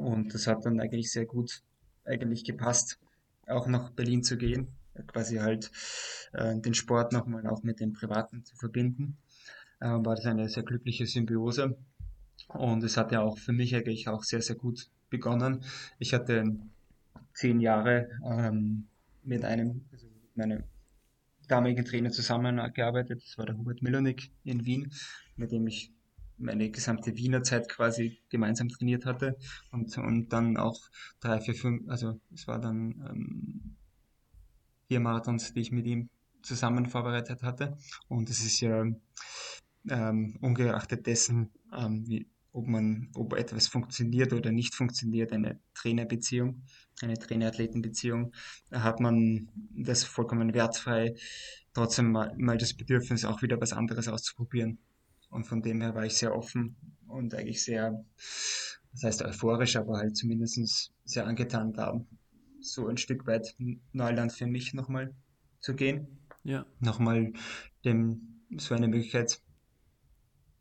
Und 0.03 0.35
das 0.35 0.49
hat 0.49 0.65
dann 0.65 0.81
eigentlich 0.81 1.13
sehr 1.13 1.27
gut 1.27 1.63
eigentlich 2.05 2.45
gepasst, 2.45 2.99
auch 3.47 3.69
nach 3.69 3.91
Berlin 3.91 4.25
zu 4.25 4.37
gehen, 4.37 4.67
quasi 5.07 5.37
halt 5.37 5.71
äh, 6.33 6.59
den 6.59 6.75
Sport 6.75 7.13
nochmal 7.13 7.47
auch 7.47 7.63
mit 7.63 7.79
dem 7.79 7.93
Privaten 7.93 8.45
zu 8.45 8.57
verbinden. 8.57 9.17
Äh, 9.81 9.87
war 9.87 10.17
das 10.17 10.27
eine 10.27 10.49
sehr 10.49 10.65
glückliche 10.65 11.07
Symbiose. 11.07 11.77
Und 12.49 12.83
es 12.83 12.97
hat 12.97 13.13
ja 13.13 13.21
auch 13.21 13.39
für 13.39 13.53
mich 13.53 13.77
eigentlich 13.77 14.09
auch 14.09 14.25
sehr, 14.25 14.43
sehr 14.43 14.57
gut 14.57 14.91
begonnen. 15.09 15.65
Ich 16.01 16.13
hatte 16.15 16.57
zehn 17.35 17.61
Jahre 17.61 18.09
ähm, 18.29 18.89
mit 19.23 19.45
einem, 19.45 19.85
also 19.93 20.07
mit 20.07 20.37
meinem 20.37 20.65
damaligen 21.47 21.85
Trainer 21.85 22.11
zusammengearbeitet. 22.11 23.23
Das 23.25 23.39
war 23.39 23.47
der 23.47 23.57
Hubert 23.57 23.83
Milonik 23.83 24.33
in 24.43 24.67
Wien, 24.67 24.93
mit 25.37 25.53
dem 25.53 25.69
ich 25.69 25.93
meine 26.43 26.71
gesamte 26.71 27.17
Wiener 27.17 27.43
Zeit 27.43 27.69
quasi 27.69 28.21
gemeinsam 28.29 28.69
trainiert 28.69 29.07
hatte 29.07 29.37
und, 29.71 29.97
und 29.99 30.29
dann 30.33 30.57
auch 30.57 30.81
drei, 31.21 31.41
vier, 31.41 31.55
fünf, 31.55 31.89
also 31.89 32.21
es 32.35 32.47
war 32.47 32.61
dann 32.61 33.05
ähm, 33.09 33.77
vier 34.89 35.01
Marathons, 35.01 35.55
die 35.55 35.61
ich 35.61 35.73
mit 35.73 35.87
ihm 35.87 36.11
zusammen 36.43 36.87
vorbereitet 36.87 37.43
hatte. 37.43 37.79
Und 38.09 38.29
es 38.29 38.45
ist 38.45 38.61
ja 38.61 38.85
ähm, 39.89 40.37
ungeachtet 40.41 41.07
dessen, 41.07 41.51
ähm, 41.77 42.07
wie, 42.07 42.29
ob 42.53 42.67
man, 42.67 43.09
ob 43.15 43.33
etwas 43.33 43.69
funktioniert 43.69 44.33
oder 44.33 44.53
nicht 44.53 44.75
funktioniert, 44.75 45.33
eine 45.33 45.59
Trainerbeziehung, 45.75 46.63
eine 47.01 47.15
Trainer-Athleten-Beziehung, 47.15 48.33
hat 48.71 49.01
man 49.01 49.49
das 49.71 50.05
vollkommen 50.05 50.53
wertfrei, 50.53 51.15
trotzdem 51.73 52.13
mal, 52.13 52.35
mal 52.37 52.59
das 52.59 52.75
Bedürfnis, 52.75 53.25
auch 53.25 53.43
wieder 53.43 53.61
was 53.61 53.73
anderes 53.73 54.09
auszuprobieren. 54.09 54.79
Und 55.33 55.45
von 55.45 55.63
dem 55.63 55.81
her 55.81 55.95
war 55.95 56.05
ich 56.05 56.17
sehr 56.17 56.37
offen 56.37 56.77
und 57.09 57.35
eigentlich 57.35 57.65
sehr, 57.65 58.05
das 58.93 59.03
heißt 59.03 59.23
euphorisch, 59.23 59.77
aber 59.77 59.97
halt 59.97 60.15
zumindest 60.15 60.93
sehr 61.05 61.27
angetan, 61.27 61.73
da 61.73 61.99
so 62.61 62.87
ein 62.87 62.99
Stück 62.99 63.27
weit 63.27 63.57
Neuland 63.93 64.33
für 64.33 64.47
mich 64.47 64.75
nochmal 64.75 65.15
zu 65.59 65.75
gehen. 65.75 66.07
Ja. 66.45 66.67
Nochmal 66.81 67.33
dem 67.83 68.43
so 68.59 68.75
eine 68.75 68.89
Möglichkeit 68.89 69.41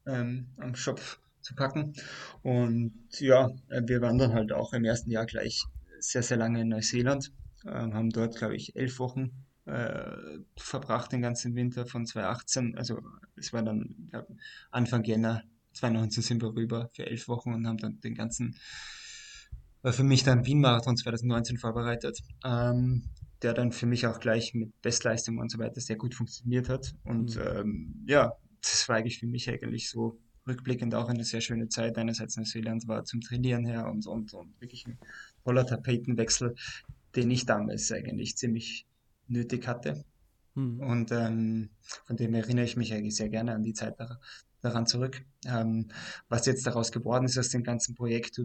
ähm, 0.05 0.47
am 0.55 0.73
Schopf 0.75 1.19
zu 1.41 1.53
packen. 1.53 1.93
Und 2.41 2.93
ja, 3.19 3.51
wir 3.67 4.01
waren 4.01 4.17
dann 4.17 4.33
halt 4.33 4.53
auch 4.53 4.71
im 4.71 4.85
ersten 4.85 5.11
Jahr 5.11 5.25
gleich 5.25 5.65
sehr, 5.99 6.23
sehr 6.23 6.37
lange 6.37 6.61
in 6.61 6.69
Neuseeland, 6.69 7.33
ähm, 7.65 7.93
haben 7.93 8.09
dort, 8.09 8.37
glaube 8.37 8.55
ich, 8.55 8.73
elf 8.77 8.99
Wochen 8.99 9.31
äh, 9.65 10.39
verbracht, 10.57 11.11
den 11.11 11.21
ganzen 11.21 11.55
Winter 11.55 11.85
von 11.85 12.05
2018. 12.05 12.77
Also 12.77 12.99
es 13.35 13.53
war 13.53 13.63
dann 13.63 14.07
glaub, 14.09 14.27
Anfang 14.71 15.03
Jänner 15.03 15.43
2019 15.73 16.23
sind 16.23 16.41
wir 16.41 16.53
rüber 16.53 16.89
für 16.93 17.05
elf 17.05 17.27
Wochen 17.27 17.53
und 17.53 17.67
haben 17.67 17.77
dann 17.77 17.99
den 18.01 18.15
ganzen, 18.15 18.57
war 19.81 19.93
für 19.93 20.03
mich 20.03 20.23
dann 20.23 20.45
Wien-Marathon 20.45 20.97
2019 20.97 21.57
vorbereitet. 21.57 22.19
Ähm, 22.43 23.09
der 23.41 23.53
dann 23.53 23.71
für 23.71 23.87
mich 23.87 24.05
auch 24.05 24.19
gleich 24.19 24.53
mit 24.53 24.79
Bestleistung 24.81 25.39
und 25.39 25.49
so 25.49 25.57
weiter 25.57 25.81
sehr 25.81 25.95
gut 25.95 26.13
funktioniert 26.13 26.69
hat. 26.69 26.93
Und 27.03 27.35
mhm. 27.35 27.41
ähm, 27.41 28.03
ja, 28.05 28.33
das 28.61 28.87
war 28.87 28.97
eigentlich 28.97 29.19
für 29.19 29.27
mich 29.27 29.49
eigentlich 29.49 29.89
so 29.89 30.19
rückblickend 30.47 30.93
auch 30.95 31.09
eine 31.09 31.23
sehr 31.23 31.41
schöne 31.41 31.67
Zeit. 31.67 31.97
Einerseits 31.97 32.37
Neuseeland 32.37 32.87
war 32.87 33.03
zum 33.03 33.21
Trainieren 33.21 33.65
her 33.65 33.87
und, 33.87 34.05
und, 34.05 34.33
und 34.33 34.59
wirklich 34.61 34.85
ein 34.85 34.99
toller 35.43 35.65
Tapetenwechsel, 35.65 36.55
den 37.15 37.31
ich 37.31 37.45
damals 37.45 37.91
eigentlich 37.91 38.37
ziemlich 38.37 38.85
nötig 39.31 39.67
hatte. 39.67 40.03
Mhm. 40.55 40.79
Und 40.79 41.11
ähm, 41.11 41.69
von 42.05 42.17
dem 42.17 42.33
erinnere 42.33 42.65
ich 42.65 42.77
mich 42.77 42.93
eigentlich 42.93 43.15
sehr 43.15 43.29
gerne 43.29 43.53
an 43.53 43.63
die 43.63 43.73
Zeit 43.73 43.95
daran 44.61 44.85
zurück. 44.85 45.23
Ähm, 45.45 45.91
was 46.29 46.45
jetzt 46.45 46.65
daraus 46.65 46.91
geworden 46.91 47.25
ist 47.25 47.37
aus 47.37 47.49
dem 47.49 47.63
ganzen 47.63 47.95
Projekt, 47.95 48.39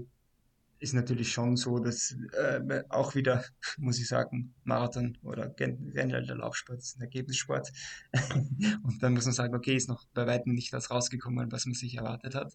ist 0.78 0.92
natürlich 0.92 1.32
schon 1.32 1.56
so, 1.56 1.78
dass 1.78 2.14
äh, 2.32 2.82
auch 2.90 3.14
wieder, 3.14 3.44
muss 3.78 3.98
ich 3.98 4.08
sagen, 4.08 4.54
Marathon 4.64 5.16
oder 5.22 5.48
generell 5.48 6.26
der 6.26 6.36
Laufsport 6.36 6.78
ist 6.78 6.98
ein 6.98 7.02
Ergebnissport. 7.02 7.72
und 8.82 9.02
dann 9.02 9.14
muss 9.14 9.24
man 9.24 9.34
sagen, 9.34 9.54
okay, 9.54 9.74
ist 9.74 9.88
noch 9.88 10.04
bei 10.14 10.26
weitem 10.26 10.52
nicht 10.52 10.72
das 10.72 10.90
rausgekommen, 10.90 11.50
was 11.50 11.66
man 11.66 11.74
sich 11.74 11.96
erwartet 11.96 12.34
hat. 12.34 12.52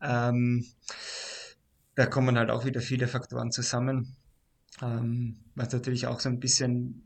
Ähm, 0.00 0.64
da 1.94 2.06
kommen 2.06 2.38
halt 2.38 2.50
auch 2.50 2.64
wieder 2.64 2.80
viele 2.80 3.08
Faktoren 3.08 3.50
zusammen, 3.52 4.16
ähm, 4.82 5.38
was 5.54 5.72
natürlich 5.72 6.06
auch 6.06 6.20
so 6.20 6.28
ein 6.28 6.40
bisschen 6.40 7.04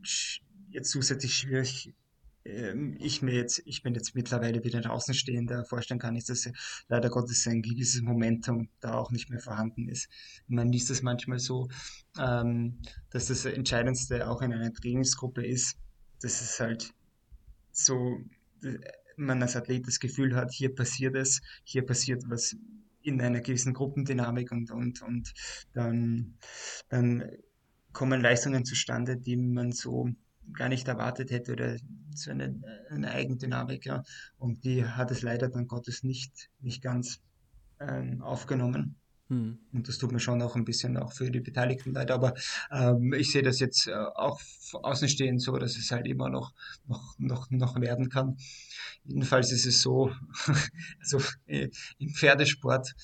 jetzt 0.71 0.91
zusätzlich 0.91 1.35
schwierig 1.35 1.93
ähm, 2.45 2.95
ich 2.99 3.21
mir 3.21 3.33
jetzt, 3.33 3.61
ich 3.65 3.83
bin 3.83 3.93
jetzt 3.93 4.15
mittlerweile 4.15 4.63
wieder 4.63 4.79
ein 4.79 4.85
Außenstehender 4.85 5.65
vorstellen 5.65 5.99
kann, 5.99 6.15
ist, 6.15 6.29
dass 6.29 6.49
leider 6.87 7.09
Gottes 7.09 7.45
ein 7.47 7.61
gewisses 7.61 8.01
Momentum 8.01 8.69
da 8.79 8.95
auch 8.95 9.11
nicht 9.11 9.29
mehr 9.29 9.39
vorhanden 9.39 9.89
ist. 9.89 10.09
Man 10.47 10.71
liest 10.71 10.89
es 10.89 11.01
manchmal 11.01 11.39
so, 11.39 11.69
ähm, 12.17 12.79
dass 13.09 13.27
das 13.27 13.45
Entscheidendste 13.45 14.27
auch 14.29 14.41
in 14.41 14.53
einer 14.53 14.73
Trainingsgruppe 14.73 15.45
ist, 15.45 15.77
dass 16.21 16.41
es 16.41 16.59
halt 16.59 16.93
so, 17.71 18.19
man 19.15 19.41
als 19.41 19.55
Athlet 19.55 19.87
das 19.87 19.99
Gefühl 19.99 20.35
hat, 20.35 20.51
hier 20.51 20.73
passiert 20.73 21.15
es, 21.15 21.41
hier 21.63 21.85
passiert 21.85 22.23
was 22.27 22.55
in 23.01 23.21
einer 23.21 23.39
gewissen 23.41 23.73
Gruppendynamik 23.73 24.51
und, 24.51 24.71
und, 24.71 25.01
und 25.01 25.33
dann, 25.73 26.37
dann 26.89 27.31
kommen 27.93 28.21
Leistungen 28.21 28.65
zustande, 28.65 29.17
die 29.17 29.37
man 29.37 29.71
so 29.71 30.09
gar 30.53 30.69
nicht 30.69 30.87
erwartet 30.87 31.31
hätte 31.31 31.53
oder 31.53 31.77
so 32.13 32.31
eine, 32.31 32.61
eine 32.89 33.11
Eigendynamik. 33.11 33.85
Ja. 33.85 34.03
Und 34.37 34.63
die 34.63 34.85
hat 34.85 35.11
es 35.11 35.21
leider 35.21 35.49
dann 35.49 35.67
Gottes 35.67 36.03
nicht, 36.03 36.49
nicht 36.59 36.81
ganz 36.81 37.21
ähm, 37.79 38.21
aufgenommen. 38.21 38.95
Hm. 39.29 39.59
Und 39.73 39.87
das 39.87 39.99
tut 39.99 40.11
mir 40.11 40.19
schon 40.19 40.41
auch 40.41 40.55
ein 40.55 40.65
bisschen 40.65 40.97
auch 40.97 41.13
für 41.13 41.29
die 41.29 41.39
Beteiligten 41.39 41.93
leid. 41.93 42.09
Aber 42.09 42.33
ähm, 42.71 43.13
ich 43.13 43.31
sehe 43.31 43.43
das 43.43 43.59
jetzt 43.59 43.87
äh, 43.87 43.93
auch 43.93 44.41
außenstehend 44.73 45.41
so, 45.41 45.55
dass 45.57 45.77
es 45.77 45.91
halt 45.91 46.07
immer 46.07 46.29
noch, 46.29 46.51
noch, 46.87 47.15
noch, 47.19 47.49
noch 47.51 47.79
werden 47.79 48.09
kann. 48.09 48.37
Jedenfalls 49.03 49.51
ist 49.51 49.67
es 49.67 49.81
so, 49.81 50.11
also 50.99 51.21
äh, 51.45 51.69
im 51.99 52.09
Pferdesport 52.09 52.95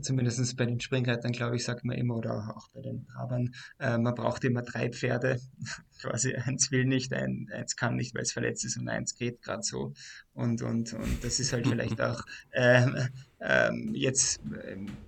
zumindest 0.00 0.56
bei 0.56 0.66
den 0.66 0.80
Springreitern, 0.80 1.32
glaube 1.32 1.56
ich, 1.56 1.64
sagt 1.64 1.84
man 1.84 1.96
immer, 1.96 2.16
oder 2.16 2.54
auch 2.56 2.68
bei 2.70 2.80
den 2.80 3.06
Trabern, 3.06 3.54
äh, 3.78 3.98
man 3.98 4.14
braucht 4.14 4.44
immer 4.44 4.62
drei 4.62 4.90
Pferde. 4.90 5.40
Quasi 6.00 6.34
eins 6.34 6.70
will 6.70 6.84
nicht, 6.84 7.12
ein, 7.12 7.48
eins 7.52 7.76
kann 7.76 7.96
nicht, 7.96 8.14
weil 8.14 8.22
es 8.22 8.32
verletzt 8.32 8.64
ist 8.64 8.76
und 8.76 8.88
eins 8.88 9.16
geht 9.16 9.42
gerade 9.42 9.62
so. 9.62 9.92
Und, 10.34 10.62
und, 10.62 10.92
und 10.92 11.24
das 11.24 11.40
ist 11.40 11.52
halt 11.52 11.66
vielleicht 11.68 12.00
auch 12.00 12.22
ähm, 12.52 12.96
ähm, 13.40 13.94
jetzt 13.94 14.40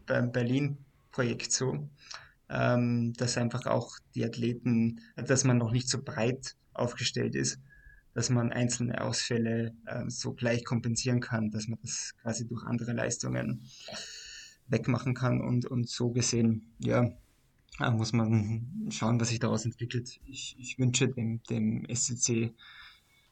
beim 0.06 0.32
Berlin-Projekt 0.32 1.52
so, 1.52 1.88
ähm, 2.48 3.12
dass 3.14 3.38
einfach 3.38 3.66
auch 3.66 3.98
die 4.14 4.24
Athleten, 4.24 5.00
dass 5.16 5.44
man 5.44 5.58
noch 5.58 5.72
nicht 5.72 5.88
so 5.88 6.02
breit 6.02 6.56
aufgestellt 6.74 7.34
ist, 7.34 7.60
dass 8.14 8.30
man 8.30 8.52
einzelne 8.52 9.00
Ausfälle 9.00 9.72
äh, 9.86 10.08
so 10.08 10.32
gleich 10.32 10.64
kompensieren 10.64 11.20
kann, 11.20 11.50
dass 11.50 11.68
man 11.68 11.78
das 11.82 12.14
quasi 12.20 12.46
durch 12.46 12.64
andere 12.64 12.92
Leistungen 12.92 13.62
wegmachen 14.70 15.14
kann 15.14 15.40
und, 15.40 15.66
und 15.66 15.88
so 15.88 16.10
gesehen, 16.10 16.72
ja, 16.78 17.10
muss 17.92 18.12
man 18.12 18.88
schauen, 18.90 19.20
was 19.20 19.28
sich 19.28 19.38
daraus 19.38 19.64
entwickelt. 19.64 20.20
Ich, 20.26 20.56
ich 20.58 20.78
wünsche 20.78 21.08
dem, 21.08 21.42
dem 21.44 21.86
SCC 21.92 22.54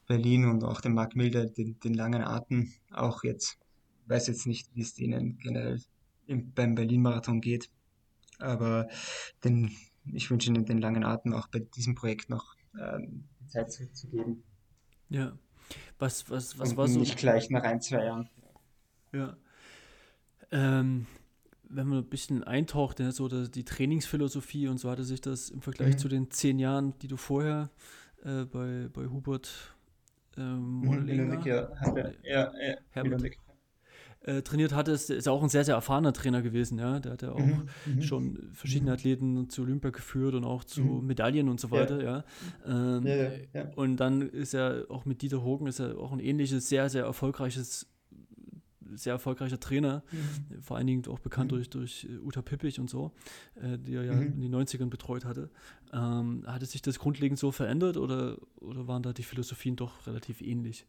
Berlin 0.07 0.45
und 0.45 0.63
auch 0.63 0.81
dem 0.81 0.95
Marc 0.95 1.15
Milder 1.15 1.45
den, 1.45 1.79
den 1.79 1.93
langen 1.93 2.23
Atem, 2.23 2.73
auch 2.91 3.23
jetzt, 3.23 3.59
weiß 4.07 4.27
jetzt 4.27 4.47
nicht, 4.47 4.69
wie 4.73 4.81
es 4.81 4.95
denen 4.95 5.37
generell 5.37 5.79
im, 6.25 6.51
beim 6.53 6.73
Berlin-Marathon 6.73 7.41
geht, 7.41 7.69
aber 8.39 8.87
den, 9.43 9.71
ich 10.11 10.31
wünsche 10.31 10.49
ihnen 10.49 10.65
den 10.65 10.79
langen 10.79 11.03
Atem 11.03 11.33
auch 11.33 11.47
bei 11.47 11.59
diesem 11.59 11.93
Projekt 11.93 12.29
noch 12.29 12.55
ähm, 12.79 13.25
Zeit 13.47 13.71
zu, 13.71 13.91
zu, 13.93 14.07
geben. 14.09 14.43
Ja. 15.09 15.37
Was, 15.99 16.29
was, 16.29 16.57
was 16.57 16.71
und 16.71 16.77
war 16.77 16.87
so? 16.87 16.99
Nicht 16.99 17.17
gleich 17.17 17.49
nach 17.51 17.63
ein, 17.63 17.81
zwei 17.81 18.05
Jahren. 18.05 18.29
Ja. 19.11 19.37
Ähm, 20.51 21.05
wenn 21.69 21.87
man 21.87 21.99
ein 21.99 22.09
bisschen 22.09 22.43
eintaucht 22.43 22.99
in 22.99 23.11
so 23.11 23.27
die 23.27 23.63
Trainingsphilosophie 23.63 24.67
und 24.67 24.79
so 24.79 24.89
hatte 24.89 25.03
sich 25.03 25.21
das 25.21 25.49
im 25.49 25.61
Vergleich 25.61 25.93
mhm. 25.93 25.97
zu 25.99 26.07
den 26.07 26.31
zehn 26.31 26.59
Jahren, 26.59 26.93
die 26.99 27.07
du 27.07 27.17
vorher 27.17 27.69
äh, 28.23 28.45
bei, 28.45 28.89
bei 28.91 29.07
Hubert 29.07 29.75
äh, 30.37 30.41
Mollinger, 30.41 31.45
ja, 31.45 31.69
ja, 32.23 32.51
ja, 32.53 33.03
äh, 34.21 34.41
trainiert 34.41 34.73
hattest, 34.73 35.09
ist 35.09 35.27
auch 35.29 35.41
ein 35.41 35.49
sehr, 35.49 35.63
sehr 35.63 35.75
erfahrener 35.75 36.11
Trainer 36.11 36.41
gewesen, 36.41 36.77
ja. 36.77 36.99
Der 36.99 37.13
hat 37.13 37.21
ja 37.21 37.31
auch 37.31 37.39
mhm. 37.39 37.67
mhm. 37.85 38.01
schon 38.01 38.49
verschiedene 38.53 38.91
mhm. 38.91 38.95
Athleten 38.95 39.49
zu 39.49 39.61
Olympia 39.61 39.91
geführt 39.91 40.35
und 40.35 40.43
auch 40.43 40.63
zu 40.63 40.81
mhm. 40.81 41.07
Medaillen 41.07 41.47
und 41.47 41.59
so 41.59 41.71
weiter, 41.71 42.03
ja. 42.03 42.23
Ähm, 42.65 43.05
ja, 43.05 43.15
ja. 43.53 43.71
Und 43.75 43.97
dann 43.97 44.21
ist 44.21 44.53
er 44.53 44.85
auch 44.89 45.05
mit 45.05 45.21
Dieter 45.21 45.41
Hogen 45.41 45.67
ist 45.67 45.79
er 45.79 45.97
auch 45.97 46.11
ein 46.11 46.19
ähnliches, 46.19 46.67
sehr, 46.67 46.89
sehr 46.89 47.05
erfolgreiches 47.05 47.87
sehr 48.99 49.13
erfolgreicher 49.13 49.59
Trainer, 49.59 50.03
mhm. 50.11 50.61
vor 50.61 50.77
allen 50.77 50.87
Dingen 50.87 51.07
auch 51.07 51.19
bekannt 51.19 51.51
mhm. 51.51 51.55
durch, 51.55 51.69
durch 51.69 52.07
äh, 52.09 52.17
Uta 52.17 52.41
Pippich 52.41 52.79
und 52.79 52.89
so, 52.89 53.11
äh, 53.55 53.77
die 53.77 53.95
er 53.95 54.03
ja 54.03 54.13
mhm. 54.13 54.33
in 54.33 54.41
den 54.41 54.55
90ern 54.55 54.89
betreut 54.89 55.25
hatte. 55.25 55.49
Ähm, 55.93 56.43
hatte 56.45 56.65
sich 56.65 56.81
das 56.81 56.99
grundlegend 56.99 57.39
so 57.39 57.51
verändert 57.51 57.97
oder, 57.97 58.37
oder 58.57 58.87
waren 58.87 59.03
da 59.03 59.13
die 59.13 59.23
Philosophien 59.23 59.75
doch 59.75 60.05
relativ 60.07 60.41
ähnlich? 60.41 60.85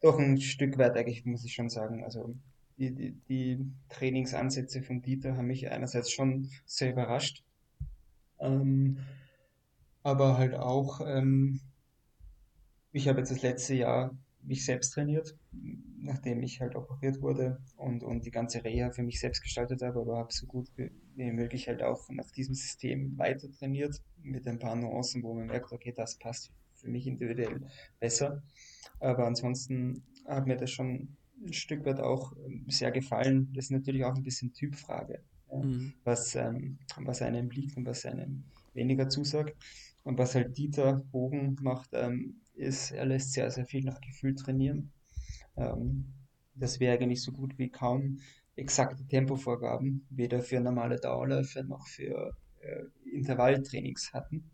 Doch 0.00 0.18
ein 0.18 0.40
Stück 0.40 0.78
weit 0.78 0.96
eigentlich, 0.96 1.24
muss 1.24 1.44
ich 1.44 1.54
schon 1.54 1.68
sagen. 1.68 2.04
Also 2.04 2.34
die, 2.78 2.94
die, 2.94 3.12
die 3.28 3.72
Trainingsansätze 3.88 4.82
von 4.82 5.02
Dieter 5.02 5.36
haben 5.36 5.46
mich 5.46 5.70
einerseits 5.70 6.10
schon 6.10 6.50
sehr 6.66 6.92
überrascht, 6.92 7.42
ähm, 8.38 8.98
aber 10.02 10.36
halt 10.36 10.54
auch, 10.54 11.00
ähm, 11.00 11.60
ich 12.92 13.08
habe 13.08 13.18
jetzt 13.18 13.30
das 13.30 13.42
letzte 13.42 13.74
Jahr 13.74 14.14
mich 14.42 14.64
selbst 14.64 14.90
trainiert 14.90 15.34
nachdem 16.06 16.42
ich 16.42 16.60
halt 16.60 16.74
operiert 16.74 17.20
wurde 17.20 17.60
und, 17.76 18.02
und 18.02 18.24
die 18.24 18.30
ganze 18.30 18.64
Reha 18.64 18.90
für 18.90 19.02
mich 19.02 19.20
selbst 19.20 19.42
gestaltet 19.42 19.82
habe, 19.82 20.00
aber 20.00 20.16
habe 20.16 20.32
so 20.32 20.46
gut 20.46 20.68
wie 20.76 21.32
möglich 21.32 21.68
halt 21.68 21.82
auch 21.82 22.08
nach 22.10 22.30
diesem 22.30 22.54
System 22.54 23.18
weiter 23.18 23.50
trainiert, 23.52 24.02
mit 24.22 24.46
ein 24.46 24.58
paar 24.58 24.76
Nuancen, 24.76 25.22
wo 25.22 25.34
man 25.34 25.46
merkt, 25.46 25.72
okay, 25.72 25.92
das 25.94 26.18
passt 26.18 26.50
für 26.74 26.88
mich 26.88 27.06
individuell 27.06 27.60
besser. 28.00 28.42
Aber 29.00 29.26
ansonsten 29.26 30.02
hat 30.26 30.46
mir 30.46 30.56
das 30.56 30.70
schon 30.70 31.16
ein 31.44 31.52
Stück 31.52 31.84
weit 31.84 32.00
auch 32.00 32.32
sehr 32.66 32.90
gefallen. 32.90 33.52
Das 33.54 33.66
ist 33.66 33.70
natürlich 33.70 34.04
auch 34.04 34.14
ein 34.14 34.22
bisschen 34.22 34.52
Typfrage, 34.52 35.20
mhm. 35.52 35.94
was, 36.04 36.34
ähm, 36.34 36.78
was 36.96 37.22
einem 37.22 37.50
liegt 37.50 37.76
und 37.76 37.86
was 37.86 38.06
einem 38.06 38.44
weniger 38.74 39.08
zusagt. 39.08 39.56
Und 40.04 40.18
was 40.18 40.36
halt 40.36 40.56
Dieter 40.56 41.02
Bogen 41.10 41.56
macht, 41.60 41.90
ähm, 41.92 42.36
ist, 42.54 42.92
er 42.92 43.06
lässt 43.06 43.32
sehr, 43.32 43.50
sehr 43.50 43.66
viel 43.66 43.84
nach 43.84 44.00
Gefühl 44.00 44.34
trainieren. 44.34 44.92
Ähm, 45.56 46.12
das 46.54 46.80
wäre 46.80 46.98
eigentlich 46.98 47.22
so 47.22 47.32
gut 47.32 47.58
wie 47.58 47.68
kaum 47.68 48.18
exakte 48.56 49.06
Tempovorgaben, 49.06 50.06
weder 50.10 50.42
für 50.42 50.60
normale 50.60 50.98
Dauerläufe 50.98 51.62
noch 51.64 51.86
für 51.86 52.34
äh, 52.60 52.84
Intervalltrainings 53.10 54.12
hatten. 54.12 54.50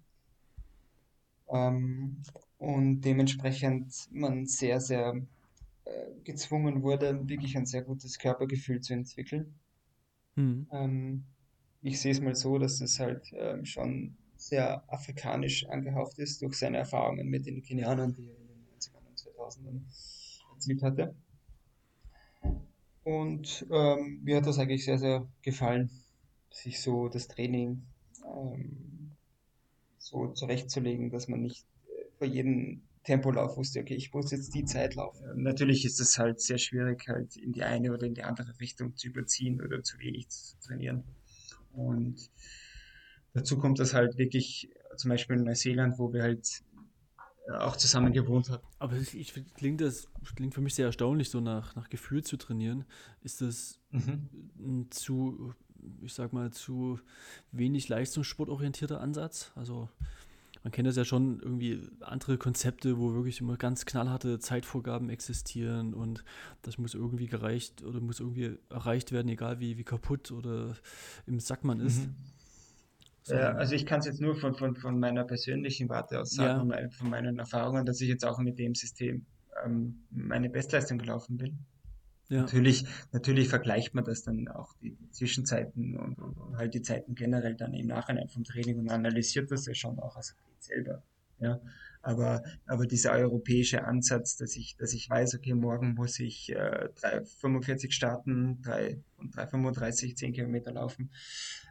Ähm, 1.48 2.22
und 2.58 3.00
dementsprechend 3.02 3.94
man 4.10 4.46
sehr, 4.46 4.80
sehr 4.80 5.14
äh, 5.84 5.90
gezwungen 6.24 6.82
wurde, 6.82 7.28
wirklich 7.28 7.56
ein 7.56 7.66
sehr 7.66 7.82
gutes 7.82 8.18
Körpergefühl 8.18 8.80
zu 8.80 8.94
entwickeln. 8.94 9.54
Mhm. 10.36 10.66
Ähm, 10.72 11.24
ich 11.82 12.00
sehe 12.00 12.12
es 12.12 12.20
mal 12.20 12.34
so, 12.34 12.58
dass 12.58 12.80
es 12.80 12.98
halt 12.98 13.30
ähm, 13.34 13.64
schon 13.64 14.16
sehr 14.36 14.82
afrikanisch 14.92 15.66
angehaucht 15.66 16.18
ist 16.18 16.42
durch 16.42 16.54
seine 16.54 16.78
Erfahrungen 16.78 17.28
mit 17.28 17.46
den 17.46 17.62
Kenianern, 17.62 18.14
die 18.14 18.28
er 18.28 18.38
in 18.38 18.48
den 18.48 18.64
90ern 18.78 19.06
und 19.08 19.18
2000ern 19.18 19.82
erzielt 20.62 20.82
hatte. 20.82 21.14
Und 23.04 23.66
ähm, 23.70 24.20
mir 24.22 24.36
hat 24.36 24.46
das 24.46 24.58
eigentlich 24.58 24.84
sehr, 24.84 24.98
sehr 24.98 25.26
gefallen, 25.42 25.90
sich 26.50 26.80
so 26.80 27.08
das 27.08 27.26
Training 27.26 27.82
ähm, 28.24 29.10
so 29.98 30.28
zurechtzulegen, 30.28 31.10
dass 31.10 31.26
man 31.26 31.40
nicht 31.40 31.66
äh, 31.88 32.04
vor 32.18 32.28
jedem 32.28 32.82
Tempolauf 33.02 33.56
wusste, 33.56 33.80
okay, 33.80 33.96
ich 33.96 34.12
muss 34.12 34.30
jetzt 34.30 34.54
die 34.54 34.64
Zeit 34.64 34.94
laufen. 34.94 35.42
Natürlich 35.42 35.84
ist 35.84 35.98
es 35.98 36.16
halt 36.18 36.40
sehr 36.40 36.58
schwierig, 36.58 37.08
halt 37.08 37.36
in 37.36 37.52
die 37.52 37.64
eine 37.64 37.92
oder 37.92 38.06
in 38.06 38.14
die 38.14 38.22
andere 38.22 38.60
Richtung 38.60 38.94
zu 38.96 39.08
überziehen 39.08 39.60
oder 39.60 39.82
zu 39.82 39.98
wenig 39.98 40.28
zu 40.28 40.56
trainieren. 40.60 41.02
Und 41.72 42.30
dazu 43.34 43.58
kommt 43.58 43.80
das 43.80 43.94
halt 43.94 44.18
wirklich, 44.18 44.70
zum 44.96 45.08
Beispiel 45.08 45.36
in 45.36 45.44
Neuseeland, 45.44 45.98
wo 45.98 46.12
wir 46.12 46.22
halt 46.22 46.62
auch 47.50 47.76
zusammen 47.76 48.12
gewohnt 48.12 48.50
haben. 48.50 48.62
Aber 48.78 48.96
ich, 48.96 49.14
ich 49.14 49.32
klingt 49.54 49.80
das 49.80 50.08
klingt 50.36 50.54
für 50.54 50.60
mich 50.60 50.74
sehr 50.74 50.86
erstaunlich, 50.86 51.30
so 51.30 51.40
nach, 51.40 51.74
nach 51.74 51.88
Gefühl 51.88 52.22
zu 52.22 52.36
trainieren. 52.36 52.84
Ist 53.22 53.40
das 53.40 53.78
mhm. 53.90 54.90
zu, 54.90 55.54
ich 56.02 56.14
sag 56.14 56.32
mal, 56.32 56.52
zu 56.52 57.00
wenig 57.50 57.88
leistungssportorientierter 57.88 59.00
Ansatz? 59.00 59.52
Also 59.54 59.88
man 60.62 60.70
kennt 60.70 60.86
das 60.86 60.96
ja 60.96 61.04
schon 61.04 61.40
irgendwie 61.40 61.80
andere 62.00 62.38
Konzepte, 62.38 62.98
wo 62.98 63.14
wirklich 63.14 63.40
immer 63.40 63.56
ganz 63.56 63.84
knallharte 63.84 64.38
Zeitvorgaben 64.38 65.10
existieren 65.10 65.92
und 65.92 66.24
das 66.62 66.78
muss 66.78 66.94
irgendwie 66.94 67.26
gereicht 67.26 67.82
oder 67.82 68.00
muss 68.00 68.20
irgendwie 68.20 68.58
erreicht 68.70 69.10
werden, 69.10 69.28
egal 69.28 69.58
wie, 69.58 69.76
wie 69.76 69.84
kaputt 69.84 70.30
oder 70.30 70.76
im 71.26 71.40
Sack 71.40 71.64
man 71.64 71.80
ist. 71.80 72.06
Mhm. 72.06 72.14
So. 73.24 73.36
also 73.36 73.74
ich 73.74 73.86
kann 73.86 74.00
es 74.00 74.06
jetzt 74.06 74.20
nur 74.20 74.34
von, 74.34 74.54
von, 74.54 74.74
von 74.74 74.98
meiner 74.98 75.24
persönlichen 75.24 75.88
Warte 75.88 76.20
aus 76.20 76.32
sagen, 76.32 76.70
ja. 76.70 76.88
von 76.90 77.08
meinen 77.08 77.38
Erfahrungen, 77.38 77.86
dass 77.86 78.00
ich 78.00 78.08
jetzt 78.08 78.24
auch 78.24 78.38
mit 78.38 78.58
dem 78.58 78.74
System 78.74 79.26
ähm, 79.64 80.02
meine 80.10 80.50
Bestleistung 80.50 80.98
gelaufen 80.98 81.36
bin. 81.36 81.58
Ja. 82.28 82.40
Natürlich, 82.40 82.86
natürlich 83.12 83.48
vergleicht 83.48 83.94
man 83.94 84.04
das 84.04 84.22
dann 84.22 84.48
auch 84.48 84.74
die 84.80 84.96
Zwischenzeiten 85.10 85.96
und, 85.96 86.18
und, 86.18 86.56
halt 86.56 86.74
die 86.74 86.82
Zeiten 86.82 87.14
generell 87.14 87.54
dann 87.54 87.74
im 87.74 87.86
Nachhinein 87.86 88.28
vom 88.28 88.42
Training 88.42 88.78
und 88.78 88.90
analysiert 88.90 89.50
das 89.50 89.66
ja 89.66 89.74
schon 89.74 89.98
auch 89.98 90.16
als 90.16 90.32
Athlet 90.32 90.62
selber. 90.62 91.02
Ja. 91.38 91.60
Aber, 92.00 92.42
aber 92.66 92.86
dieser 92.86 93.12
europäische 93.12 93.84
Ansatz, 93.84 94.36
dass 94.36 94.56
ich, 94.56 94.76
dass 94.76 94.92
ich 94.92 95.08
weiß, 95.08 95.34
okay, 95.36 95.54
morgen 95.54 95.94
muss 95.94 96.18
ich 96.18 96.50
äh, 96.50 96.88
3,45 97.00 97.92
starten, 97.92 98.60
3 98.62 98.98
und 99.18 99.36
3,35, 99.36 100.16
10 100.16 100.32
Kilometer 100.32 100.72
laufen, 100.72 101.10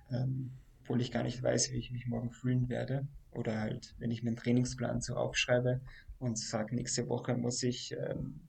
ähm, 0.09 0.51
obwohl 0.81 1.01
ich 1.01 1.11
gar 1.11 1.23
nicht 1.23 1.41
weiß, 1.41 1.71
wie 1.71 1.77
ich 1.77 1.91
mich 1.91 2.07
morgen 2.07 2.31
fühlen 2.31 2.69
werde. 2.69 3.07
Oder 3.31 3.59
halt, 3.59 3.95
wenn 3.99 4.11
ich 4.11 4.23
meinen 4.23 4.35
Trainingsplan 4.35 5.01
so 5.01 5.15
aufschreibe 5.15 5.81
und 6.19 6.37
sage, 6.37 6.75
nächste 6.75 7.07
Woche 7.07 7.35
muss 7.35 7.63
ich 7.63 7.93
ähm, 7.93 8.41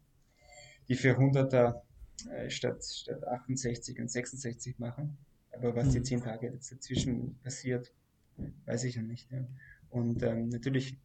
die 0.88 0.96
400er 0.96 1.82
äh, 2.30 2.50
statt, 2.50 2.84
statt 2.84 3.24
68 3.26 4.00
und 4.00 4.10
66 4.10 4.78
machen. 4.78 5.16
Aber 5.52 5.76
was 5.76 5.88
mhm. 5.88 5.92
die 5.92 6.02
10 6.02 6.22
Tage 6.22 6.50
jetzt 6.50 6.72
dazwischen 6.72 7.38
passiert, 7.42 7.92
weiß 8.64 8.84
ich 8.84 8.96
ja 8.96 9.02
nicht. 9.02 9.30
Ja. 9.30 9.46
Und 9.90 10.22
ähm, 10.22 10.48
natürlich 10.48 10.98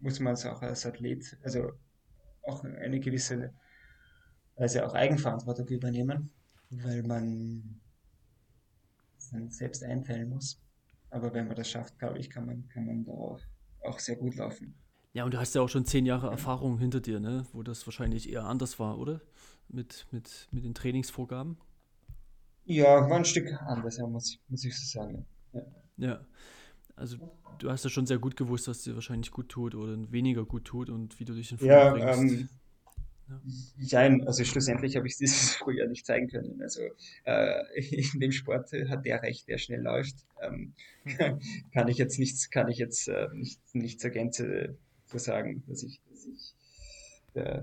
muss 0.00 0.18
man 0.18 0.34
es 0.34 0.46
auch 0.46 0.62
als 0.62 0.86
Athlet, 0.86 1.38
also 1.42 1.72
auch 2.42 2.64
eine 2.64 2.98
gewisse 2.98 3.52
Weise 4.56 4.84
auch 4.84 4.94
Eigenverantwortung 4.94 5.68
übernehmen, 5.68 6.30
weil 6.70 7.02
man 7.02 7.81
dann 9.32 9.50
selbst 9.50 9.82
einteilen 9.82 10.30
muss. 10.30 10.60
Aber 11.10 11.32
wenn 11.34 11.46
man 11.46 11.56
das 11.56 11.68
schafft, 11.68 11.98
glaube 11.98 12.18
ich, 12.18 12.30
kann 12.30 12.46
man, 12.46 12.68
kann 12.68 12.86
man 12.86 13.04
darauf 13.04 13.42
auch 13.82 13.98
sehr 13.98 14.16
gut 14.16 14.36
laufen. 14.36 14.74
Ja, 15.12 15.24
und 15.24 15.34
du 15.34 15.38
hast 15.38 15.54
ja 15.54 15.60
auch 15.60 15.68
schon 15.68 15.84
zehn 15.84 16.06
Jahre 16.06 16.30
Erfahrung 16.30 16.78
hinter 16.78 17.00
dir, 17.00 17.20
ne? 17.20 17.44
wo 17.52 17.62
das 17.62 17.86
wahrscheinlich 17.86 18.32
eher 18.32 18.44
anders 18.44 18.78
war, 18.78 18.98
oder? 18.98 19.20
Mit, 19.68 20.06
mit, 20.10 20.48
mit 20.52 20.64
den 20.64 20.74
Trainingsvorgaben? 20.74 21.58
Ja, 22.64 23.08
war 23.10 23.16
ein 23.16 23.24
Stück 23.24 23.52
anders, 23.66 23.98
ja, 23.98 24.06
muss, 24.06 24.38
muss 24.48 24.64
ich 24.64 24.78
so 24.78 25.00
sagen. 25.00 25.26
Ja. 25.52 25.62
ja. 25.98 26.26
Also 26.96 27.18
du 27.58 27.70
hast 27.70 27.84
ja 27.84 27.90
schon 27.90 28.06
sehr 28.06 28.18
gut 28.18 28.36
gewusst, 28.36 28.68
was 28.68 28.82
dir 28.82 28.94
wahrscheinlich 28.94 29.30
gut 29.30 29.48
tut 29.48 29.74
oder 29.74 29.96
weniger 30.12 30.44
gut 30.44 30.64
tut 30.64 30.88
und 30.88 31.18
wie 31.18 31.24
du 31.24 31.34
dich 31.34 31.52
in 31.52 31.58
Form 31.58 31.70
ja, 31.70 31.90
bringst. 31.90 32.32
Ähm, 32.32 32.48
Nein, 33.90 34.26
also 34.26 34.44
schlussendlich 34.44 34.96
habe 34.96 35.06
ich 35.06 35.16
dieses 35.18 35.54
früher 35.54 35.86
nicht 35.86 36.06
zeigen 36.06 36.28
können. 36.28 36.60
Also 36.62 36.82
äh, 37.24 37.62
in 38.14 38.20
dem 38.20 38.32
Sport 38.32 38.70
hat 38.88 39.04
der 39.04 39.22
recht, 39.22 39.48
der 39.48 39.58
schnell 39.58 39.80
läuft. 39.80 40.16
Ähm, 40.40 40.74
kann 41.72 41.88
ich 41.88 41.98
jetzt 41.98 42.18
nichts, 42.18 42.50
kann 42.50 42.68
ich 42.68 42.78
jetzt 42.78 43.08
äh, 43.08 43.28
nicht, 43.32 43.60
nichts 43.72 44.04
ergänze 44.04 44.76
zu 45.06 45.18
sagen, 45.18 45.62
dass 45.66 45.82
ich, 45.82 46.00
dass 46.10 46.26
ich 46.26 46.54
äh, 47.34 47.62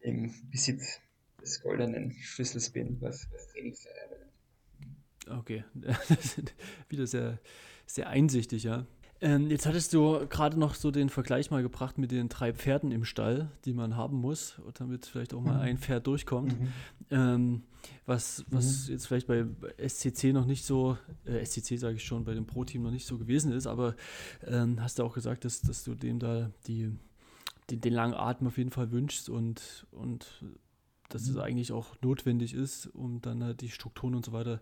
im 0.00 0.34
Besitz 0.50 1.00
des 1.40 1.60
goldenen 1.60 2.12
Schlüssels 2.12 2.70
bin, 2.70 3.00
was, 3.00 3.28
was 3.32 3.52
Okay, 5.28 5.64
wieder 6.88 7.06
sehr, 7.06 7.38
sehr 7.86 8.08
einsichtig, 8.08 8.64
ja. 8.64 8.86
Ähm, 9.22 9.50
jetzt 9.50 9.66
hattest 9.66 9.94
du 9.94 10.26
gerade 10.28 10.58
noch 10.58 10.74
so 10.74 10.90
den 10.90 11.08
Vergleich 11.08 11.52
mal 11.52 11.62
gebracht 11.62 11.96
mit 11.96 12.10
den 12.10 12.28
drei 12.28 12.52
Pferden 12.52 12.90
im 12.90 13.04
Stall, 13.04 13.52
die 13.64 13.72
man 13.72 13.96
haben 13.96 14.20
muss, 14.20 14.60
damit 14.74 15.06
vielleicht 15.06 15.32
auch 15.32 15.40
mal 15.40 15.54
mhm. 15.54 15.60
ein 15.60 15.78
Pferd 15.78 16.08
durchkommt. 16.08 16.60
Mhm. 16.60 16.68
Ähm, 17.10 17.62
was 18.04 18.44
was 18.48 18.88
mhm. 18.88 18.94
jetzt 18.94 19.06
vielleicht 19.06 19.28
bei 19.28 19.46
SCC 19.78 20.32
noch 20.32 20.44
nicht 20.44 20.64
so, 20.64 20.98
äh, 21.24 21.44
SCC 21.44 21.76
sage 21.78 21.96
ich 21.96 22.04
schon, 22.04 22.24
bei 22.24 22.34
dem 22.34 22.46
Pro-Team 22.46 22.82
noch 22.82 22.90
nicht 22.90 23.06
so 23.06 23.16
gewesen 23.16 23.52
ist, 23.52 23.68
aber 23.68 23.94
ähm, 24.44 24.82
hast 24.82 24.98
du 24.98 25.04
auch 25.04 25.14
gesagt, 25.14 25.44
dass, 25.44 25.60
dass 25.60 25.84
du 25.84 25.94
dem 25.94 26.18
da 26.18 26.50
die, 26.66 26.90
die, 27.70 27.76
den 27.76 27.92
langen 27.92 28.14
Atem 28.14 28.48
auf 28.48 28.58
jeden 28.58 28.72
Fall 28.72 28.90
wünschst 28.90 29.30
und, 29.30 29.86
und 29.92 30.42
dass 31.14 31.28
es 31.28 31.36
eigentlich 31.36 31.72
auch 31.72 31.94
notwendig 32.02 32.54
ist, 32.54 32.86
um 32.86 33.20
dann 33.20 33.44
halt 33.44 33.60
die 33.60 33.68
Strukturen 33.68 34.14
und 34.14 34.24
so 34.24 34.32
weiter 34.32 34.60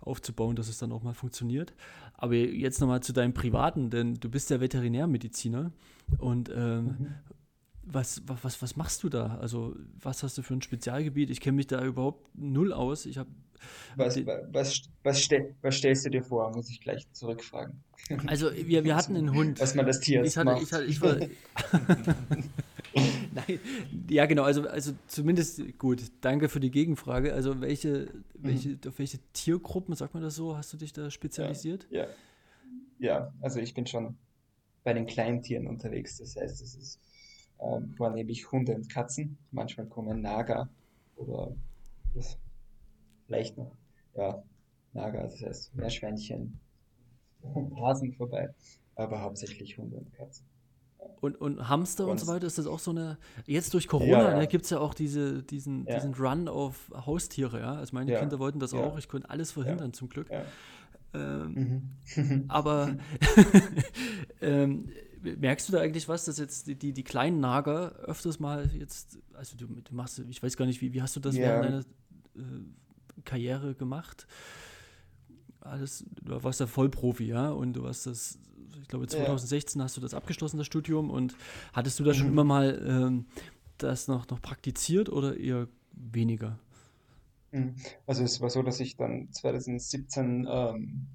aufzubauen, 0.00 0.56
dass 0.56 0.68
es 0.68 0.78
dann 0.78 0.92
auch 0.92 1.02
mal 1.02 1.14
funktioniert. 1.14 1.74
Aber 2.14 2.34
jetzt 2.34 2.80
nochmal 2.80 3.02
zu 3.02 3.12
deinem 3.12 3.34
Privaten, 3.34 3.90
denn 3.90 4.14
du 4.14 4.28
bist 4.28 4.50
ja 4.50 4.60
Veterinärmediziner 4.60 5.72
und 6.18 6.50
ähm, 6.50 6.84
mhm. 6.84 7.14
was, 7.82 8.22
was, 8.26 8.60
was 8.62 8.76
machst 8.76 9.02
du 9.02 9.08
da? 9.08 9.38
Also 9.38 9.76
was 10.00 10.22
hast 10.22 10.38
du 10.38 10.42
für 10.42 10.54
ein 10.54 10.62
Spezialgebiet? 10.62 11.30
Ich 11.30 11.40
kenne 11.40 11.56
mich 11.56 11.66
da 11.66 11.84
überhaupt 11.84 12.28
null 12.36 12.72
aus. 12.72 13.06
Ich 13.06 13.18
habe 13.18 13.30
was, 13.96 14.16
was, 14.50 14.82
was, 15.02 15.22
stell, 15.22 15.54
was, 15.62 15.76
stellst 15.76 16.04
du 16.04 16.10
dir 16.10 16.22
vor, 16.22 16.50
muss 16.50 16.68
ich 16.70 16.80
gleich 16.80 17.06
zurückfragen. 17.12 17.82
Also 18.26 18.50
wir, 18.52 18.84
wir 18.84 18.96
hatten 18.96 19.16
einen 19.16 19.34
Hund. 19.34 19.60
Was 19.60 19.74
man 19.74 19.86
das 19.86 20.00
Tier 20.00 20.24
ich 20.24 20.36
hatte, 20.36 20.46
macht. 20.46 20.62
Ich, 20.62 20.72
hatte, 20.72 20.84
ich 20.84 21.00
war, 21.00 21.16
Nein, 23.34 23.60
ja 24.08 24.26
genau, 24.26 24.42
also, 24.42 24.68
also 24.68 24.92
zumindest 25.06 25.78
gut, 25.78 26.02
danke 26.20 26.48
für 26.48 26.60
die 26.60 26.70
Gegenfrage. 26.70 27.32
Also 27.32 27.60
welche, 27.60 28.08
welche, 28.34 28.70
mhm. 28.70 28.80
auf 28.88 28.98
welche 28.98 29.18
Tiergruppen, 29.32 29.94
sagt 29.94 30.14
man 30.14 30.22
das 30.22 30.34
so, 30.34 30.56
hast 30.56 30.72
du 30.72 30.76
dich 30.76 30.92
da 30.92 31.10
spezialisiert? 31.10 31.86
Ja, 31.90 32.04
ja. 32.04 32.08
ja 32.98 33.32
also 33.40 33.60
ich 33.60 33.74
bin 33.74 33.86
schon 33.86 34.16
bei 34.84 34.92
den 34.92 35.06
Kleintieren 35.06 35.66
unterwegs. 35.66 36.18
Das 36.18 36.36
heißt, 36.36 36.60
es 36.60 36.74
ist 36.74 37.00
ähm, 37.60 37.94
vornehmlich 37.96 38.50
Hunde 38.50 38.74
und 38.74 38.92
Katzen. 38.92 39.38
Manchmal 39.50 39.86
kommen 39.86 40.20
Nager 40.20 40.68
oder 41.16 41.54
das 42.14 42.36
vielleicht 43.26 43.56
noch, 43.56 43.76
ja, 44.14 44.42
Nager, 44.92 45.22
das 45.22 45.40
heißt 45.40 45.74
Meerschweinchen 45.74 46.60
und 47.40 47.76
Hasen 47.80 48.12
vorbei, 48.12 48.52
aber 48.94 49.22
hauptsächlich 49.22 49.78
Hunde 49.78 49.96
und 49.96 50.12
Katzen. 50.12 50.44
Und, 51.20 51.40
und 51.40 51.68
Hamster 51.68 52.08
und 52.08 52.18
so 52.18 52.26
weiter, 52.26 52.48
ist 52.48 52.58
das 52.58 52.66
auch 52.66 52.80
so 52.80 52.90
eine. 52.90 53.16
Jetzt 53.46 53.72
durch 53.74 53.86
Corona 53.86 54.10
ja, 54.10 54.30
ja. 54.30 54.38
ne, 54.38 54.48
gibt 54.48 54.64
es 54.64 54.70
ja 54.70 54.80
auch 54.80 54.92
diese, 54.92 55.42
diesen, 55.44 55.86
ja. 55.86 55.94
diesen 55.94 56.14
Run 56.14 56.48
auf 56.48 56.90
Haustiere, 56.92 57.60
ja. 57.60 57.74
Also 57.74 57.94
meine 57.94 58.18
Kinder 58.18 58.40
wollten 58.40 58.58
das 58.58 58.74
auch, 58.74 58.98
ich 58.98 59.08
konnte 59.08 59.30
alles 59.30 59.52
verhindern 59.52 59.92
zum 59.92 60.08
Glück. 60.08 60.28
Ähm, 61.14 61.92
mhm. 62.16 62.44
aber 62.48 62.96
ähm, 64.40 64.88
merkst 65.22 65.68
du 65.68 65.72
da 65.72 65.80
eigentlich 65.80 66.08
was, 66.08 66.24
dass 66.24 66.38
jetzt 66.38 66.66
die, 66.66 66.74
die, 66.74 66.92
die, 66.92 67.04
kleinen 67.04 67.40
Nager 67.40 67.92
öfters 68.06 68.40
mal 68.40 68.70
jetzt, 68.74 69.18
also 69.34 69.56
du, 69.56 69.66
du 69.66 69.94
machst, 69.94 70.18
ich 70.18 70.42
weiß 70.42 70.56
gar 70.56 70.64
nicht, 70.64 70.80
wie, 70.80 70.92
wie 70.92 71.02
hast 71.02 71.14
du 71.16 71.20
das 71.20 71.36
während 71.36 71.64
deiner 71.64 71.80
äh, 71.80 73.22
Karriere 73.24 73.74
gemacht? 73.74 74.26
Alles, 75.60 76.04
du 76.22 76.42
warst 76.42 76.60
ja 76.60 76.66
Vollprofi, 76.66 77.26
ja, 77.26 77.50
und 77.50 77.74
du 77.74 77.86
hast 77.86 78.06
das 78.06 78.38
ich 78.82 78.88
glaube 78.88 79.06
2016 79.06 79.78
ja. 79.78 79.84
hast 79.84 79.96
du 79.96 80.00
das 80.00 80.14
abgeschlossen, 80.14 80.58
das 80.58 80.66
Studium. 80.66 81.10
Und 81.10 81.34
hattest 81.72 81.98
du 81.98 82.04
da 82.04 82.12
schon 82.12 82.26
mhm. 82.26 82.32
immer 82.32 82.44
mal 82.44 82.82
ähm, 82.86 83.26
das 83.78 84.08
noch, 84.08 84.28
noch 84.28 84.42
praktiziert 84.42 85.08
oder 85.08 85.36
eher 85.36 85.68
weniger? 85.92 86.58
Mhm. 87.52 87.74
Also 88.06 88.24
es 88.24 88.40
war 88.40 88.50
so, 88.50 88.62
dass 88.62 88.80
ich 88.80 88.96
dann 88.96 89.28
2017 89.30 90.48
ähm, 90.50 91.06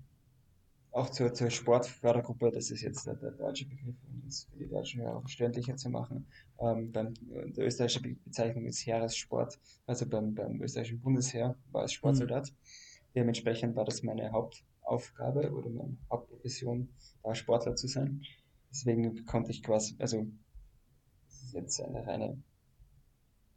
auch 0.91 1.09
zur, 1.09 1.33
zur 1.33 1.51
Sportfördergruppe, 1.51 2.51
das 2.51 2.71
ist 2.71 2.81
jetzt 2.81 3.05
der, 3.05 3.15
der 3.15 3.31
deutsche 3.31 3.65
Begriff, 3.65 3.95
um 4.09 4.21
das 4.25 4.45
für 4.45 4.57
die 4.57 4.67
Deutschen 4.67 5.03
ja 5.03 5.13
auch 5.13 5.21
verständlicher 5.21 5.75
zu 5.75 5.89
machen. 5.89 6.25
Ähm, 6.59 6.91
beim, 6.91 7.13
der 7.55 7.65
österreichische 7.65 8.01
Bezeichnung 8.01 8.65
ist 8.65 8.85
Heeressport, 8.85 9.59
also 9.85 10.07
beim, 10.07 10.33
beim 10.33 10.59
österreichischen 10.61 10.99
Bundesheer 10.99 11.55
war 11.71 11.83
es 11.83 11.93
Sportsoldat. 11.93 12.49
Mhm. 12.49 12.55
Dementsprechend 13.15 13.75
war 13.75 13.85
das 13.85 14.01
meine 14.01 14.31
Hauptaufgabe 14.31 15.51
oder 15.51 15.69
meine 15.69 15.97
Hauptprofession, 16.09 16.89
Sportler 17.35 17.75
zu 17.75 17.87
sein. 17.87 18.21
Deswegen 18.69 19.25
konnte 19.25 19.51
ich 19.51 19.63
quasi, 19.63 19.95
also 19.99 20.27
das 21.25 21.43
ist 21.43 21.53
jetzt 21.53 21.81
eine 21.81 22.05
reine 22.05 22.41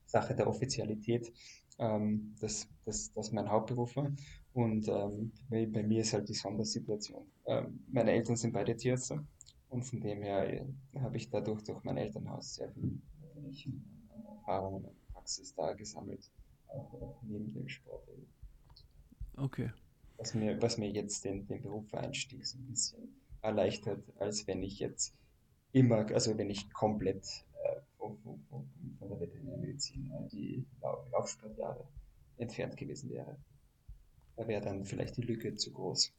Sache 0.06 0.34
der 0.34 0.46
Offizialität, 0.46 1.32
ähm, 1.78 2.34
dass 2.40 2.68
das, 2.84 3.12
das 3.12 3.32
mein 3.32 3.48
Hauptberuf 3.48 3.96
war. 3.96 4.12
Und 4.52 4.88
ähm, 4.88 5.32
bei, 5.48 5.82
mir 5.82 6.00
ist 6.02 6.12
halt 6.12 6.28
die 6.28 6.34
Sondersituation. 6.34 7.24
Ähm, 7.46 7.84
meine 7.88 8.12
Eltern 8.12 8.36
sind 8.36 8.52
beide 8.52 8.76
Tierärzte 8.76 9.24
und 9.68 9.84
von 9.84 10.00
dem 10.00 10.22
her 10.22 10.52
äh, 10.52 10.66
habe 11.00 11.16
ich 11.16 11.30
dadurch 11.30 11.62
durch 11.62 11.82
mein 11.84 11.96
Elternhaus 11.96 12.56
sehr 12.56 12.70
viel 12.72 13.00
Erfahrungen 14.38 14.84
und 14.84 15.12
Praxis 15.12 15.54
da 15.54 15.72
gesammelt, 15.74 16.30
auch 16.68 17.22
neben 17.22 17.52
dem 17.52 17.68
Sport. 17.68 18.08
Okay. 19.36 19.70
Was 20.18 20.34
mir, 20.34 20.60
was 20.60 20.76
mir 20.76 20.90
jetzt 20.90 21.24
den, 21.24 21.46
den 21.46 21.62
Berufseinstieg 21.62 22.46
so 22.46 22.58
ein 22.58 22.66
bisschen 22.66 23.14
erleichtert, 23.42 24.02
als 24.18 24.46
wenn 24.46 24.62
ich 24.62 24.78
jetzt 24.78 25.14
immer, 25.72 26.06
also 26.12 26.36
wenn 26.36 26.50
ich 26.50 26.72
komplett 26.72 27.24
äh, 27.64 27.80
von, 27.96 28.18
von, 28.18 28.44
von, 28.98 29.08
der 29.08 29.20
Veterinärmedizin 29.20 30.10
äh, 30.10 30.28
die 30.28 30.66
Laufsportjahre 31.12 31.86
entfernt 32.36 32.76
gewesen 32.76 33.10
wäre. 33.10 33.36
Da 34.36 34.48
wäre 34.48 34.62
dann 34.62 34.84
vielleicht 34.84 35.16
die 35.16 35.22
Lücke 35.22 35.54
zu 35.54 35.72
groß. 35.72 36.12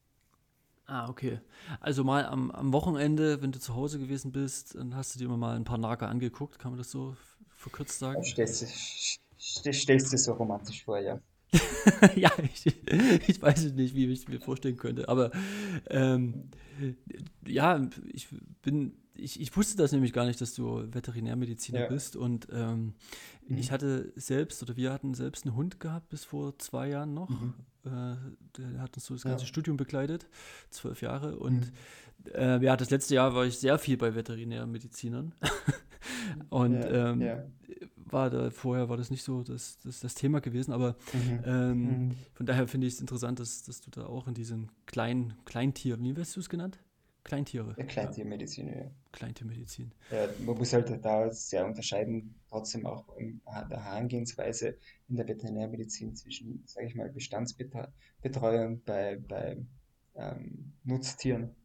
Ah, 0.86 1.10
okay. 1.10 1.40
Also 1.80 2.04
mal 2.04 2.26
am, 2.26 2.52
am 2.52 2.74
Wochenende, 2.74 3.42
wenn 3.42 3.52
du 3.52 3.60
zu 3.60 3.76
Hause 3.76 4.00
gewesen 4.00 4.32
bist, 4.32 4.76
dann 4.76 4.96
hast 4.96 5.16
du 5.16 5.20
dir 5.20 5.26
immer 5.26 5.38
mal 5.38 5.56
ein 5.56 5.64
paar 5.64 5.78
Nager 5.78 6.10
angeguckt, 6.10 6.60
kann 6.60 6.72
man 6.72 6.78
das 6.78 6.92
so 6.92 7.16
verkürzt 7.56 8.00
sagen? 8.00 8.24
Stellst 8.24 8.62
du 8.62 9.74
stellst 9.74 10.14
dir 10.14 10.18
so 10.18 10.34
romantisch 10.34 10.84
vor, 10.84 11.00
ja. 11.00 11.20
ja, 12.16 12.32
ich, 12.54 12.66
ich, 13.28 13.42
weiß 13.42 13.74
nicht, 13.74 13.96
wie 13.96 14.12
ich 14.12 14.28
mir 14.28 14.40
vorstellen 14.40 14.78
könnte. 14.78 15.10
Aber 15.10 15.32
ähm, 15.90 16.50
ja, 17.46 17.88
ich 18.14 18.28
bin, 18.62 18.94
ich, 19.16 19.40
ich 19.40 19.56
wusste 19.56 19.78
das 19.78 19.92
nämlich 19.92 20.14
gar 20.14 20.26
nicht, 20.26 20.40
dass 20.40 20.54
du 20.54 20.88
Veterinärmediziner 20.94 21.82
ja. 21.82 21.88
bist. 21.88 22.16
Und 22.16 22.48
ähm, 22.52 22.94
mhm. 23.48 23.58
ich 23.58 23.72
hatte 23.72 24.12
selbst, 24.16 24.62
oder 24.64 24.78
wir 24.78 24.94
hatten 24.94 25.14
selbst 25.14 25.46
einen 25.46 25.56
Hund 25.56 25.80
gehabt 25.80 26.10
bis 26.10 26.24
vor 26.24 26.58
zwei 26.58 26.90
Jahren 26.90 27.14
noch. 27.14 27.30
Mhm. 27.30 27.54
Äh, 27.84 28.16
der 28.58 28.82
hat 28.82 28.96
uns 28.96 29.06
so 29.06 29.14
das 29.14 29.24
ganze 29.24 29.44
ja. 29.44 29.48
Studium 29.48 29.78
begleitet, 29.78 30.28
zwölf 30.70 31.02
Jahre. 31.02 31.38
Und 31.38 31.72
mhm. 32.26 32.32
äh, 32.34 32.64
ja, 32.64 32.78
das 32.78 32.90
letzte 32.90 33.16
Jahr 33.16 33.34
war 33.36 33.46
ich 33.46 33.58
sehr 33.58 33.78
viel 33.78 33.98
bei 33.98 34.16
Veterinärmedizinern. 34.16 35.34
Und 36.50 36.74
ja, 36.74 37.12
ähm, 37.12 37.22
ja. 37.22 37.44
War 38.14 38.30
da 38.30 38.50
vorher 38.50 38.90
war 38.90 38.98
das 38.98 39.10
nicht 39.10 39.24
so 39.24 39.44
das, 39.44 39.80
das, 39.84 40.00
das 40.00 40.16
Thema 40.16 40.42
gewesen, 40.42 40.72
aber 40.72 40.96
mhm. 41.14 41.44
Ähm, 41.46 41.82
mhm. 41.82 42.16
von 42.34 42.46
daher 42.46 42.68
finde 42.68 42.88
ich 42.88 42.94
es 42.94 43.02
interessant, 43.02 43.40
dass, 43.40 43.64
dass 43.64 43.82
du 43.82 43.92
da 43.92 44.06
auch 44.06 44.28
in 44.28 44.34
diesen 44.34 44.72
kleinen 44.86 45.34
Kleintier, 45.46 46.00
wie 46.00 46.16
hast 46.16 46.36
du 46.36 46.40
es 46.40 46.50
genannt? 46.50 46.80
Kleintiere. 47.24 47.76
Ja, 47.78 47.86
Kleintiermedizin, 47.86 48.68
ja. 48.68 48.92
Kleintiermedizin. 49.12 49.92
Ja, 50.12 50.28
man 50.44 50.58
muss 50.58 50.74
halt 50.74 50.90
da 51.06 51.32
sehr 51.32 51.68
unterscheiden, 51.68 52.34
trotzdem 52.50 52.88
auch 52.88 53.16
in 53.16 53.42
der 53.70 53.84
Herangehensweise 53.84 54.78
in 55.08 55.18
der 55.18 55.28
Veterinärmedizin 55.28 56.16
zwischen, 56.16 56.64
sage 56.66 56.88
ich 56.88 56.96
mal, 56.96 57.10
Bestandsbetreuung 57.10 58.82
bei, 58.84 59.18
bei 59.28 59.58
ähm, 60.16 60.74
Nutztieren, 60.84 61.56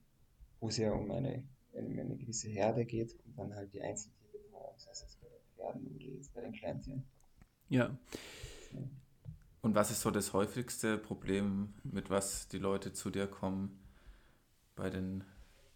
wo 0.60 0.68
es 0.68 0.76
ja 0.76 0.92
um 0.92 1.10
eine, 1.10 1.42
eine, 1.74 2.02
eine 2.02 2.16
gewisse 2.16 2.48
Herde 2.48 2.84
geht 2.84 3.16
und 3.24 3.38
dann 3.38 3.54
halt 3.54 3.72
die 3.72 3.80
Einzeltiere 3.80 4.16
sei 4.76 4.90
es 4.90 5.15
jetzt 5.74 5.82
bei 5.82 5.82
den 5.82 5.84
Pferden 5.84 5.96
oder 5.96 6.06
jetzt 6.06 6.34
bei 6.34 6.40
den 6.40 6.52
Kleintieren. 6.52 7.04
Ja. 7.68 7.96
Und 9.62 9.74
was 9.74 9.90
ist 9.90 10.00
so 10.00 10.10
das 10.10 10.32
häufigste 10.32 10.98
Problem, 10.98 11.74
mit 11.82 12.10
was 12.10 12.46
die 12.48 12.58
Leute 12.58 12.92
zu 12.92 13.10
dir 13.10 13.26
kommen 13.26 13.80
bei 14.76 14.90
den 14.90 15.20
Tieren? 15.20 15.26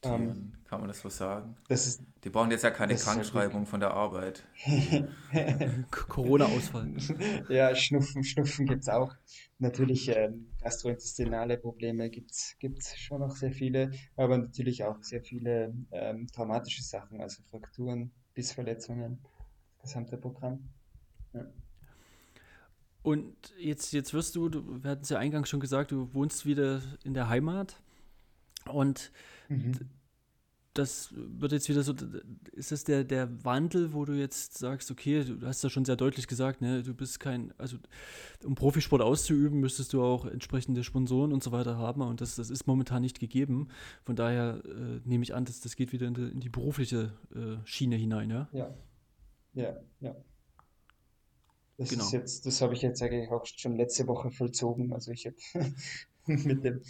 Um, 0.03 0.13
ähm, 0.13 0.53
Kann 0.65 0.81
man 0.81 0.89
das 0.89 1.01
so 1.01 1.09
sagen? 1.09 1.57
Das 1.69 1.87
ist, 1.87 2.03
die 2.25 2.31
brauchen 2.31 2.51
jetzt 2.51 2.65
ja 2.65 2.71
keine 2.71 2.95
Krankschreibung 2.95 3.67
von 3.67 3.81
der 3.81 3.93
Arbeit. 3.93 4.47
Corona-Ausfall. 5.91 6.95
ja, 7.49 7.75
Schnupfen, 7.75 8.25
Schnupfen 8.25 8.67
gibt 8.67 8.83
es 8.83 8.89
auch. 8.89 9.15
Natürlich 9.59 10.09
ähm, 10.09 10.47
gastrointestinale 10.63 11.59
Probleme 11.59 12.09
gibt 12.09 12.31
es 12.31 12.97
schon 12.97 13.21
noch 13.21 13.37
sehr 13.37 13.53
viele, 13.53 13.91
aber 14.17 14.39
natürlich 14.39 14.85
auch 14.85 15.03
sehr 15.03 15.23
viele 15.23 15.75
ähm, 15.91 16.29
traumatische 16.29 16.83
Sachen, 16.83 17.21
also 17.21 17.43
Frakturen, 17.51 18.11
Bissverletzungen, 18.33 19.19
gesamte 19.83 20.17
Programm. 20.17 20.69
Ja. 21.33 21.47
Und 23.03 23.55
jetzt, 23.59 23.93
jetzt 23.93 24.13
wirst 24.13 24.37
du, 24.37 24.49
du, 24.49 24.83
wir 24.83 24.91
hatten 24.91 25.03
es 25.03 25.09
ja 25.09 25.19
eingangs 25.19 25.49
schon 25.49 25.61
gesagt, 25.61 25.91
du 25.91 26.13
wohnst 26.13 26.45
wieder 26.45 26.83
in 27.03 27.15
der 27.15 27.29
Heimat 27.29 27.81
und 28.71 29.11
mhm. 29.49 29.73
das 30.75 31.15
wird 31.15 31.53
jetzt 31.53 31.71
wieder 31.71 31.83
so, 31.83 31.95
ist 32.53 32.73
das 32.73 32.85
der, 32.85 33.05
der 33.05 33.43
Wandel, 33.43 33.95
wo 33.95 34.05
du 34.05 34.13
jetzt 34.13 34.59
sagst, 34.59 34.91
okay, 34.91 35.25
du 35.25 35.47
hast 35.47 35.65
ja 35.65 35.71
schon 35.71 35.87
sehr 35.87 35.97
deutlich 35.97 36.27
gesagt, 36.27 36.61
ne, 36.61 36.83
du 36.83 36.93
bist 36.93 37.21
kein, 37.21 37.55
also 37.57 37.79
um 38.45 38.55
Profisport 38.55 39.01
auszuüben, 39.01 39.61
müsstest 39.61 39.95
du 39.95 40.03
auch 40.03 40.27
entsprechende 40.27 40.85
Sponsoren 40.85 41.33
und 41.33 41.43
so 41.43 41.53
weiter 41.53 41.79
haben 41.79 42.03
und 42.03 42.21
das, 42.21 42.37
das 42.37 42.51
ist 42.51 42.67
momentan 42.67 43.01
nicht 43.01 43.19
gegeben. 43.19 43.69
Von 44.05 44.15
daher 44.15 44.61
äh, 44.67 45.01
nehme 45.09 45.23
ich 45.23 45.35
an, 45.35 45.47
dass 45.47 45.63
das 45.63 45.75
geht 45.75 45.93
wieder 45.93 46.07
in 46.07 46.13
die, 46.13 46.29
in 46.29 46.41
die 46.41 46.51
berufliche 46.51 47.15
äh, 47.35 47.67
Schiene 47.67 47.97
hinein, 47.97 48.29
ja? 48.29 48.49
Ja, 48.53 48.75
ja, 49.55 49.77
ja. 50.01 50.17
Das 51.77 51.89
genau. 51.89 52.05
ist 52.05 52.13
jetzt, 52.13 52.47
das 52.47 52.61
habe 52.61 52.75
ich 52.75 52.83
jetzt 52.83 53.03
eigentlich 53.03 53.31
auch 53.31 53.47
schon 53.47 53.75
letzte 53.77 54.07
Woche 54.07 54.31
vollzogen. 54.31 54.93
Also 54.93 55.13
ich 55.13 55.27
habe 55.27 55.37
mit 56.27 56.63
dem 56.63 56.83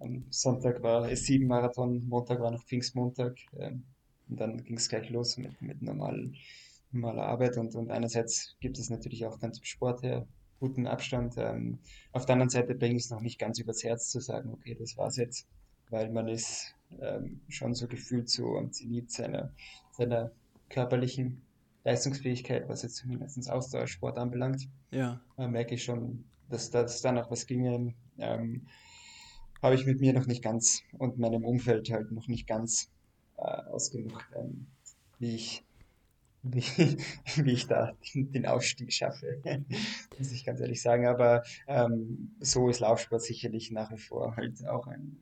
am 0.00 0.24
Sonntag 0.30 0.82
war 0.82 1.10
es 1.10 1.24
sieben 1.24 1.48
Marathon, 1.48 2.06
Montag 2.08 2.40
war 2.40 2.50
noch 2.50 2.64
Pfingstmontag. 2.64 3.36
Ähm, 3.58 3.84
und 4.28 4.40
dann 4.40 4.62
ging 4.64 4.76
es 4.76 4.88
gleich 4.88 5.10
los 5.10 5.36
mit, 5.36 5.60
mit 5.60 5.82
normalen, 5.82 6.36
normaler 6.92 7.24
Arbeit. 7.24 7.56
Und, 7.56 7.74
und 7.74 7.90
einerseits 7.90 8.56
gibt 8.60 8.78
es 8.78 8.90
natürlich 8.90 9.26
auch 9.26 9.38
dann 9.38 9.52
zum 9.52 9.64
Sport 9.64 10.02
her 10.02 10.26
guten 10.60 10.86
Abstand. 10.86 11.34
Ähm, 11.36 11.78
auf 12.12 12.26
der 12.26 12.34
anderen 12.34 12.50
Seite 12.50 12.74
bringe 12.74 12.96
ich 12.96 13.04
es 13.04 13.10
noch 13.10 13.20
nicht 13.20 13.38
ganz 13.38 13.58
übers 13.58 13.84
Herz 13.84 14.08
zu 14.10 14.20
sagen, 14.20 14.52
okay, 14.52 14.76
das 14.78 14.96
war's 14.96 15.16
jetzt, 15.16 15.46
weil 15.90 16.10
man 16.10 16.28
ist 16.28 16.74
ähm, 17.00 17.40
schon 17.48 17.74
so 17.74 17.86
gefühlt 17.86 18.28
so 18.28 18.56
am 18.56 18.72
Zenit 18.72 19.10
seiner, 19.10 19.52
seiner 19.92 20.32
körperlichen 20.68 21.42
Leistungsfähigkeit, 21.88 22.68
was 22.68 22.82
jetzt 22.82 22.96
zumindest 22.96 23.50
Ausdauersport 23.50 24.18
anbelangt, 24.18 24.68
ja. 24.90 25.20
äh, 25.38 25.48
merke 25.48 25.74
ich 25.74 25.84
schon, 25.84 26.24
dass, 26.50 26.70
dass 26.70 27.00
da 27.00 27.12
noch 27.12 27.30
was 27.30 27.46
ginge. 27.46 27.94
Ähm, 28.18 28.66
habe 29.62 29.74
ich 29.74 29.86
mit 29.86 30.00
mir 30.00 30.12
noch 30.12 30.26
nicht 30.26 30.42
ganz 30.42 30.82
und 30.98 31.18
meinem 31.18 31.44
Umfeld 31.44 31.90
halt 31.90 32.12
noch 32.12 32.28
nicht 32.28 32.46
ganz 32.46 32.90
äh, 33.38 33.42
ausgemacht, 33.42 34.28
ähm, 34.36 34.66
wie, 35.18 35.34
ich, 35.34 35.64
wie, 36.42 36.62
wie 37.36 37.52
ich 37.52 37.66
da 37.66 37.92
den, 38.14 38.46
Aufstieg 38.46 38.92
schaffe, 38.92 39.40
muss 40.18 40.30
ich 40.30 40.44
ganz 40.44 40.60
ehrlich 40.60 40.82
sagen. 40.82 41.06
Aber 41.06 41.42
ähm, 41.66 42.36
so 42.40 42.68
ist 42.68 42.80
Laufsport 42.80 43.22
sicherlich 43.22 43.70
nach 43.70 43.90
wie 43.90 43.98
vor 43.98 44.36
halt 44.36 44.64
auch 44.68 44.86
ein, 44.86 45.16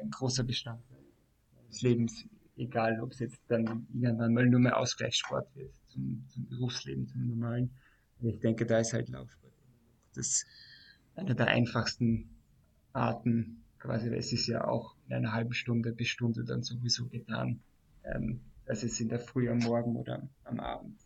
ein 0.00 0.10
großer 0.10 0.44
Bestandteil 0.44 0.98
des 1.70 1.80
Lebens 1.80 2.26
egal 2.60 3.00
ob 3.00 3.12
es 3.12 3.18
jetzt 3.18 3.40
dann 3.48 3.86
irgendwann 3.92 4.34
mal 4.34 4.46
nur 4.46 4.60
mehr 4.60 4.78
Ausgleichssport 4.78 5.54
wird 5.56 5.74
zum, 5.88 6.24
zum 6.28 6.48
Berufsleben, 6.48 7.06
zum 7.08 7.26
normalen. 7.26 7.70
Ich 8.20 8.38
denke, 8.40 8.66
da 8.66 8.78
ist 8.78 8.92
halt 8.92 9.08
Laufsport 9.08 9.50
das 10.14 10.44
eine 11.14 11.34
der 11.34 11.48
einfachsten 11.48 12.30
Arten, 12.92 13.64
quasi, 13.78 14.08
es 14.14 14.32
ist 14.32 14.46
ja 14.46 14.66
auch 14.66 14.94
in 15.06 15.14
einer 15.14 15.32
halben 15.32 15.52
Stunde 15.52 15.92
bis 15.92 16.08
Stunde 16.08 16.44
dann 16.44 16.62
sowieso 16.62 17.06
getan. 17.08 17.60
Ähm, 18.04 18.40
als 18.66 18.82
es 18.82 19.00
in 19.00 19.08
der 19.08 19.18
Früh 19.18 19.50
am 19.50 19.58
Morgen 19.58 19.96
oder 19.96 20.28
am 20.44 20.60
Abend 20.60 21.00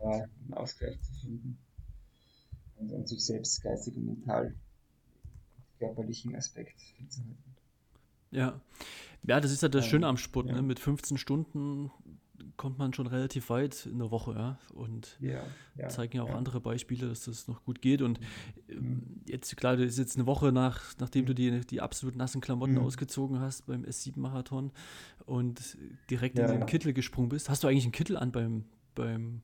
äh, 0.00 0.22
einen 0.22 0.54
Ausgleich 0.54 1.00
zu 1.02 1.12
finden 1.20 1.58
und, 2.76 2.92
und 2.92 3.08
sich 3.08 3.24
selbst 3.24 3.62
geistig 3.62 3.96
und 3.96 4.06
mental 4.06 4.54
körperlichen 5.78 6.34
Aspekt 6.34 6.80
hinzuhalten. 6.96 7.55
Ja. 8.30 8.60
Ja, 9.22 9.40
das 9.40 9.50
ist 9.50 9.62
ja 9.62 9.68
das 9.68 9.86
Schöne 9.86 10.06
am 10.06 10.16
Sport, 10.16 10.48
ja. 10.48 10.54
ne? 10.54 10.62
Mit 10.62 10.78
15 10.78 11.18
Stunden 11.18 11.90
kommt 12.56 12.78
man 12.78 12.92
schon 12.94 13.06
relativ 13.06 13.50
weit 13.50 13.86
in 13.86 13.98
der 13.98 14.10
Woche, 14.10 14.32
ja. 14.32 14.58
Und 14.72 15.16
ja, 15.20 15.42
ja, 15.76 15.88
zeigen 15.88 16.16
ja 16.16 16.22
auch 16.22 16.30
ja. 16.30 16.36
andere 16.36 16.60
Beispiele, 16.60 17.08
dass 17.08 17.24
das 17.24 17.48
noch 17.48 17.64
gut 17.64 17.82
geht. 17.82 18.02
Und 18.02 18.20
mhm. 18.68 19.20
jetzt, 19.26 19.56
klar, 19.56 19.76
das 19.76 19.86
ist 19.86 19.98
jetzt 19.98 20.16
eine 20.16 20.26
Woche 20.26 20.52
nach, 20.52 20.94
nachdem 20.98 21.26
du 21.26 21.34
die, 21.34 21.60
die 21.60 21.80
absolut 21.80 22.16
nassen 22.16 22.40
Klamotten 22.40 22.74
mhm. 22.74 22.80
ausgezogen 22.80 23.40
hast 23.40 23.66
beim 23.66 23.82
S7-Marathon 23.82 24.72
und 25.26 25.76
direkt 26.10 26.38
in 26.38 26.46
den 26.46 26.66
Kittel 26.66 26.92
gesprungen 26.92 27.28
bist. 27.28 27.48
Hast 27.48 27.64
du 27.64 27.68
eigentlich 27.68 27.84
einen 27.84 27.92
Kittel 27.92 28.16
an 28.16 28.32
beim, 28.32 28.64
beim 28.94 29.42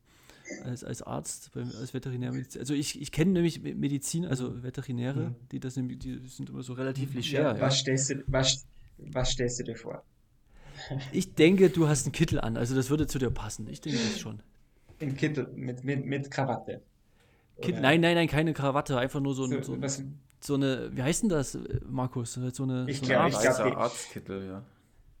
als, 0.63 0.83
als 0.83 1.01
Arzt, 1.01 1.51
beim, 1.53 1.71
als 1.79 1.93
Veterinärmedizin? 1.93 2.61
Also 2.61 2.73
ich, 2.73 3.01
ich 3.01 3.11
kenne 3.11 3.31
nämlich 3.31 3.61
Medizin, 3.61 4.25
also 4.25 4.63
Veterinäre, 4.63 5.29
mhm. 5.29 5.35
die 5.51 5.59
das 5.59 5.75
die 5.75 6.21
sind 6.27 6.49
immer 6.49 6.63
so 6.63 6.73
relativ 6.73 7.13
leger. 7.13 7.59
was, 7.59 7.79
stellst 7.79 8.09
du, 8.09 8.23
was, 8.27 8.65
was 8.97 9.31
stellst 9.31 9.59
du 9.59 9.63
dir 9.63 9.75
vor? 9.75 10.03
Ich 11.11 11.35
denke, 11.35 11.69
du 11.69 11.87
hast 11.87 12.05
einen 12.05 12.11
Kittel 12.11 12.41
an, 12.41 12.57
also 12.57 12.75
das 12.75 12.89
würde 12.89 13.07
zu 13.07 13.17
dir 13.17 13.29
passen. 13.29 13.67
Ich 13.69 13.79
denke 13.79 13.99
das 13.99 14.19
schon. 14.19 14.41
Ein 14.99 15.15
Kittel 15.15 15.47
mit, 15.55 15.83
mit, 15.83 16.05
mit 16.05 16.29
Krawatte. 16.29 16.81
Kittel, 17.61 17.81
nein, 17.81 18.01
nein, 18.01 18.15
nein, 18.15 18.27
keine 18.27 18.53
Krawatte, 18.53 18.97
einfach 18.97 19.21
nur 19.21 19.33
so, 19.33 19.45
so, 19.47 19.61
so, 19.61 19.77
so, 20.39 20.55
eine, 20.55 20.89
wie 20.93 21.03
heißt 21.03 21.23
denn 21.23 21.29
das, 21.29 21.57
Markus? 21.87 22.33
So 22.33 22.63
eine, 22.63 22.89
ich 22.89 22.99
so 22.99 23.05
glaube, 23.05 23.29
ich 23.29 23.39
glaube, 23.39 23.77
Arztkittel, 23.77 24.45
ja. 24.47 24.63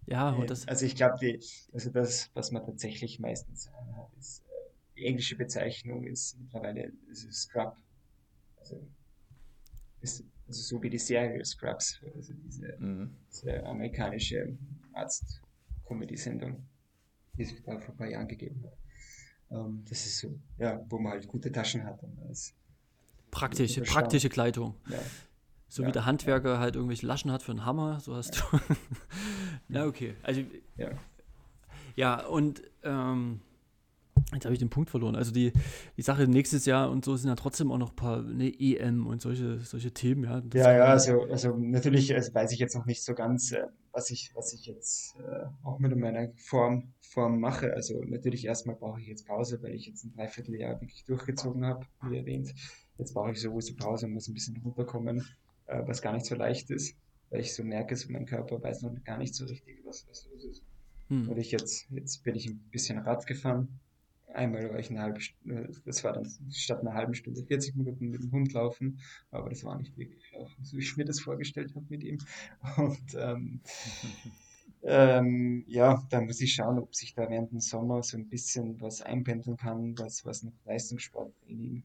Ja, 0.05 0.31
und 0.31 0.49
das. 0.49 0.67
Also 0.67 0.85
ich 0.85 0.95
glaube, 0.95 1.39
also 1.71 1.89
das, 1.89 2.29
was 2.33 2.51
man 2.51 2.65
tatsächlich 2.65 3.19
meistens 3.19 3.69
hat, 3.95 4.09
ist, 4.19 4.43
die 4.95 5.05
englische 5.05 5.35
Bezeichnung 5.35 6.05
ist 6.05 6.37
mittlerweile 6.39 6.91
ist 7.09 7.31
Scrub. 7.33 7.75
Also, 8.57 8.87
ist, 10.01 10.23
also 10.47 10.61
so 10.61 10.83
wie 10.83 10.89
die 10.89 10.99
Serie 10.99 11.43
Scrubs, 11.45 12.01
also 12.15 12.33
diese, 12.33 12.75
mhm. 12.79 13.15
diese 13.29 13.65
amerikanische 13.65 14.57
Arzt-Comedy-Sendung, 14.93 16.65
die 17.37 17.43
es 17.43 17.55
da 17.63 17.79
vor 17.79 17.93
ein 17.93 17.97
paar 17.97 18.09
Jahren 18.09 18.27
gegeben 18.27 18.63
hat. 18.63 18.77
Ähm, 19.51 19.83
das 19.89 20.05
ist 20.05 20.19
so, 20.19 20.39
ja, 20.57 20.83
wo 20.89 20.99
man 20.99 21.13
halt 21.13 21.27
gute 21.27 21.51
Taschen 21.51 21.83
hat. 21.83 22.01
Und 22.03 22.17
das 22.27 22.53
praktische, 23.31 23.81
praktische 23.81 24.29
Kleidung. 24.29 24.75
Ja. 24.89 24.99
So 25.67 25.81
ja, 25.81 25.87
wie 25.87 25.91
der 25.91 26.05
Handwerker 26.05 26.53
ja. 26.53 26.59
halt 26.59 26.75
irgendwelche 26.75 27.07
Laschen 27.07 27.31
hat 27.31 27.41
für 27.41 27.51
einen 27.51 27.65
Hammer, 27.65 27.99
so 27.99 28.15
hast 28.15 28.35
du. 28.35 28.59
Na, 29.67 29.85
okay. 29.85 30.15
Also, 30.21 30.43
ja. 30.77 30.91
Ja, 31.95 32.25
und 32.25 32.61
ähm, 32.83 33.41
Jetzt 34.33 34.45
habe 34.45 34.53
ich 34.53 34.59
den 34.59 34.69
Punkt 34.69 34.89
verloren. 34.89 35.15
Also 35.15 35.31
die, 35.31 35.53
die 35.97 36.01
Sache 36.01 36.27
nächstes 36.27 36.65
Jahr 36.65 36.89
und 36.89 37.05
so 37.05 37.15
sind 37.15 37.29
ja 37.29 37.35
trotzdem 37.35 37.71
auch 37.71 37.77
noch 37.77 37.91
ein 37.91 37.95
paar 37.95 38.21
ne, 38.21 38.53
EM 38.59 39.07
und 39.07 39.21
solche, 39.21 39.59
solche 39.59 39.91
Themen, 39.91 40.23
ja. 40.23 40.41
Das 40.41 40.61
ja, 40.61 40.77
ja, 40.77 40.85
also, 40.85 41.23
also 41.23 41.57
natürlich 41.57 42.13
also 42.13 42.33
weiß 42.33 42.51
ich 42.51 42.59
jetzt 42.59 42.75
noch 42.75 42.85
nicht 42.85 43.03
so 43.03 43.13
ganz, 43.13 43.51
äh, 43.51 43.67
was 43.91 44.09
ich, 44.09 44.31
was 44.35 44.53
ich 44.53 44.65
jetzt 44.65 45.15
äh, 45.19 45.45
auch 45.63 45.79
mit 45.79 45.95
meiner 45.95 46.29
Form, 46.37 46.93
Form 47.01 47.39
mache. 47.39 47.73
Also 47.73 48.03
natürlich 48.03 48.45
erstmal 48.45 48.75
brauche 48.75 48.99
ich 48.99 49.07
jetzt 49.07 49.27
Pause, 49.27 49.61
weil 49.61 49.75
ich 49.75 49.85
jetzt 49.85 50.03
ein 50.03 50.13
Dreivierteljahr 50.15 50.81
wirklich 50.81 51.05
durchgezogen 51.05 51.65
habe, 51.65 51.85
wie 52.09 52.17
erwähnt. 52.17 52.53
Jetzt 52.97 53.13
brauche 53.13 53.31
ich 53.31 53.41
sowieso 53.41 53.75
Pause 53.75 54.07
und 54.07 54.13
muss 54.13 54.27
ein 54.27 54.33
bisschen 54.33 54.57
runterkommen, 54.57 55.25
äh, 55.67 55.81
was 55.85 56.01
gar 56.01 56.13
nicht 56.13 56.25
so 56.25 56.35
leicht 56.35 56.69
ist, 56.71 56.95
weil 57.29 57.41
ich 57.41 57.53
so 57.53 57.63
merke, 57.63 57.95
so 57.95 58.11
mein 58.11 58.25
Körper 58.25 58.61
weiß 58.61 58.81
noch 58.81 58.91
gar 59.03 59.17
nicht 59.17 59.35
so 59.35 59.45
richtig, 59.45 59.79
was, 59.85 60.05
was 60.09 60.27
los 60.31 60.45
ist. 60.45 60.63
Hm. 61.09 61.29
Und 61.29 61.37
ich 61.37 61.51
jetzt, 61.51 61.87
jetzt 61.89 62.23
bin 62.23 62.35
ich 62.35 62.47
ein 62.47 62.59
bisschen 62.71 62.97
Rad 62.99 63.25
gefahren 63.27 63.79
Einmal 64.33 64.69
war 64.71 64.79
ich 64.79 64.89
eine 64.89 65.01
halbe 65.01 65.21
Stunde, 65.21 65.69
das 65.85 66.03
war 66.03 66.13
dann 66.13 66.27
statt 66.51 66.81
einer 66.81 66.95
halben 66.95 67.13
Stunde 67.13 67.43
40 67.45 67.75
Minuten 67.75 68.09
mit 68.09 68.23
dem 68.23 68.31
Hund 68.31 68.51
laufen, 68.53 68.99
aber 69.29 69.49
das 69.49 69.63
war 69.63 69.77
nicht 69.77 69.95
wirklich 69.95 70.31
laufen, 70.31 70.63
so 70.63 70.75
wie 70.75 70.81
ich 70.81 70.97
mir 70.97 71.05
das 71.05 71.19
vorgestellt 71.19 71.75
habe 71.75 71.85
mit 71.89 72.03
ihm. 72.03 72.17
Und 72.77 73.15
ähm, 73.15 73.61
ähm, 74.83 75.63
ja, 75.67 76.03
da 76.09 76.21
muss 76.21 76.41
ich 76.41 76.53
schauen, 76.53 76.79
ob 76.79 76.95
sich 76.95 77.13
da 77.13 77.29
während 77.29 77.51
dem 77.51 77.59
Sommer 77.59 78.01
so 78.01 78.17
ein 78.17 78.27
bisschen 78.27 78.81
was 78.81 79.03
einpendeln 79.03 79.55
kann, 79.55 79.97
was, 79.99 80.25
was 80.25 80.41
noch 80.41 80.53
Leistungssporttraining 80.65 81.83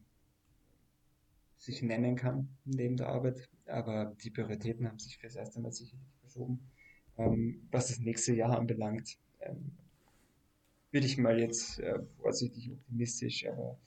sich 1.57 1.83
nennen 1.83 2.15
kann 2.15 2.49
neben 2.65 2.97
der 2.97 3.09
Arbeit. 3.09 3.47
Aber 3.67 4.15
die 4.23 4.31
Prioritäten 4.31 4.87
haben 4.87 4.97
sich 4.97 5.17
fürs 5.17 5.35
erste 5.35 5.59
Mal 5.59 5.71
sicherlich 5.71 6.09
verschoben. 6.21 6.59
Ähm, 7.17 7.67
was 7.69 7.89
das 7.89 7.99
nächste 7.99 8.33
Jahr 8.33 8.57
anbelangt, 8.57 9.17
ähm, 9.41 9.71
würde 10.91 11.05
ich 11.05 11.17
mal 11.17 11.39
jetzt 11.39 11.79
äh, 11.79 11.99
vorsichtig 12.21 12.71
optimistisch, 12.71 13.47
aber 13.47 13.77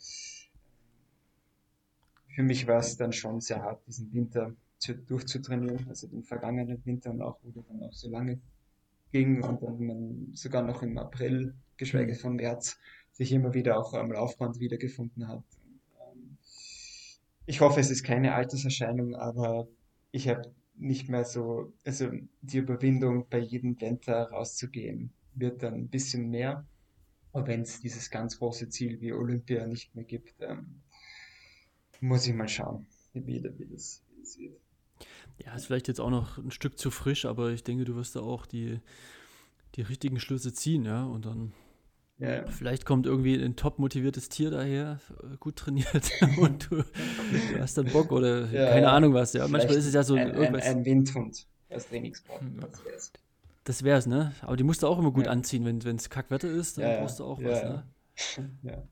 für 2.35 2.43
mich 2.43 2.67
war 2.67 2.79
es 2.79 2.97
dann 2.97 3.13
schon 3.13 3.41
sehr 3.41 3.63
hart, 3.63 3.87
diesen 3.87 4.13
Winter 4.13 4.55
zu, 4.79 4.95
durchzutrainieren, 4.95 5.89
also 5.89 6.07
den 6.07 6.23
vergangenen 6.23 6.85
Winter 6.85 7.11
und 7.11 7.23
auch, 7.23 7.39
wo 7.43 7.51
der 7.51 7.63
dann 7.65 7.83
auch 7.83 7.93
so 7.93 8.09
lange 8.09 8.41
ging 9.13 9.43
und 9.43 9.63
dann 9.63 9.85
man 9.85 10.31
sogar 10.33 10.63
noch 10.63 10.83
im 10.83 10.97
April, 10.99 11.55
geschweige 11.77 12.15
von 12.15 12.37
März, 12.37 12.79
sich 13.13 13.33
immer 13.33 13.53
wieder 13.53 13.79
auch 13.79 13.93
am 13.95 14.11
Laufband 14.11 14.59
wiedergefunden 14.59 15.29
hat. 15.29 15.45
Ich 17.45 17.61
hoffe, 17.61 17.81
es 17.81 17.91
ist 17.91 18.05
keine 18.05 18.35
Alterserscheinung, 18.35 19.15
aber 19.15 19.69
ich 20.13 20.29
habe 20.29 20.55
nicht 20.77 21.09
mehr 21.09 21.25
so, 21.25 21.73
also 21.85 22.11
die 22.41 22.59
Überwindung 22.59 23.27
bei 23.29 23.39
jedem 23.39 23.79
Winter 23.81 24.31
rauszugehen, 24.31 25.13
wird 25.35 25.63
dann 25.63 25.75
ein 25.75 25.89
bisschen 25.89 26.31
mehr 26.31 26.65
und 27.33 27.47
wenn 27.47 27.63
es 27.63 27.81
dieses 27.81 28.11
ganz 28.11 28.39
große 28.39 28.69
Ziel 28.69 29.01
wie 29.01 29.13
Olympia 29.13 29.67
nicht 29.67 29.95
mehr 29.95 30.05
gibt, 30.05 30.35
ähm, 30.41 30.83
muss 32.01 32.27
ich 32.27 32.35
mal 32.35 32.49
schauen, 32.49 32.87
wie, 33.15 33.27
wie, 33.27 33.41
das, 33.41 34.03
wie 34.11 34.21
das 34.21 34.39
wird. 34.39 34.61
Ja, 35.39 35.55
ist 35.55 35.67
vielleicht 35.67 35.89
jetzt 35.89 36.01
auch 36.01 36.11
noch 36.11 36.39
ein 36.39 36.51
Stück 36.51 36.79
zu 36.79 36.91
frisch, 36.91 37.25
aber 37.25 37.51
ich 37.51 37.65
denke, 37.65 37.85
du 37.85 37.97
wirst 37.97 38.17
da 38.17 38.21
auch 38.21 38.45
die, 38.45 38.81
die 39.75 39.83
richtigen 39.83 40.21
Schlüsse 40.21 40.53
ziehen, 40.53 40.85
ja, 40.85 41.05
und 41.05 41.25
dann 41.25 41.53
ja. 42.19 42.47
vielleicht 42.49 42.85
kommt 42.85 43.07
irgendwie 43.07 43.35
ein 43.35 43.57
top 43.57 43.79
motiviertes 43.79 44.29
Tier 44.29 44.51
daher, 44.51 45.01
gut 45.41 45.57
trainiert 45.57 46.11
und 46.37 46.71
du, 46.71 46.77
du 46.83 47.59
hast 47.59 47.79
dann 47.79 47.87
Bock 47.87 48.13
oder 48.13 48.51
ja, 48.51 48.71
keine 48.73 48.91
Ahnung 48.91 49.15
was, 49.15 49.33
ja. 49.33 49.49
Manchmal 49.49 49.77
ist 49.77 49.87
es 49.87 49.95
ja 49.95 50.03
so 50.03 50.15
ein, 50.15 50.33
ein, 50.33 50.55
ein 50.55 50.85
Windhund 50.85 51.47
als 51.71 51.89
Trainingspartner. 51.89 52.69
Das 53.65 53.85
wär's, 53.85 54.07
ne? 54.07 54.35
Aber 54.41 54.57
die 54.57 54.65
musst 54.65 54.83
du 54.83 54.89
auch 54.89 54.99
immer 54.99 55.13
gut 55.13 55.27
ja. 55.27 55.33
anziehen, 55.33 55.65
wenn 55.65 55.97
es 55.97 56.11
Kackwetter 56.11 56.51
ist, 56.51 56.79
dann 56.79 56.85
ja, 56.85 57.01
brauchst 57.01 57.21
du 57.21 57.25
auch 57.25 57.41
ja, 57.41 57.49
was, 57.49 57.63
ne? 57.63 57.85
Ja. 58.63 58.83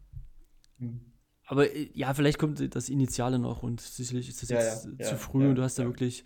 Hm. 0.78 1.00
Aber 1.46 1.74
äh, 1.74 1.90
ja, 1.92 2.14
vielleicht 2.14 2.38
kommt 2.38 2.74
das 2.74 2.88
Initiale 2.88 3.38
noch 3.38 3.62
und 3.62 3.80
sicherlich 3.80 4.28
ist 4.28 4.42
das 4.42 4.50
jetzt 4.50 4.88
zu 5.02 5.16
früh 5.16 5.48
und 5.48 5.56
du 5.56 5.62
hast 5.62 5.78
da 5.78 5.84
wirklich 5.84 6.24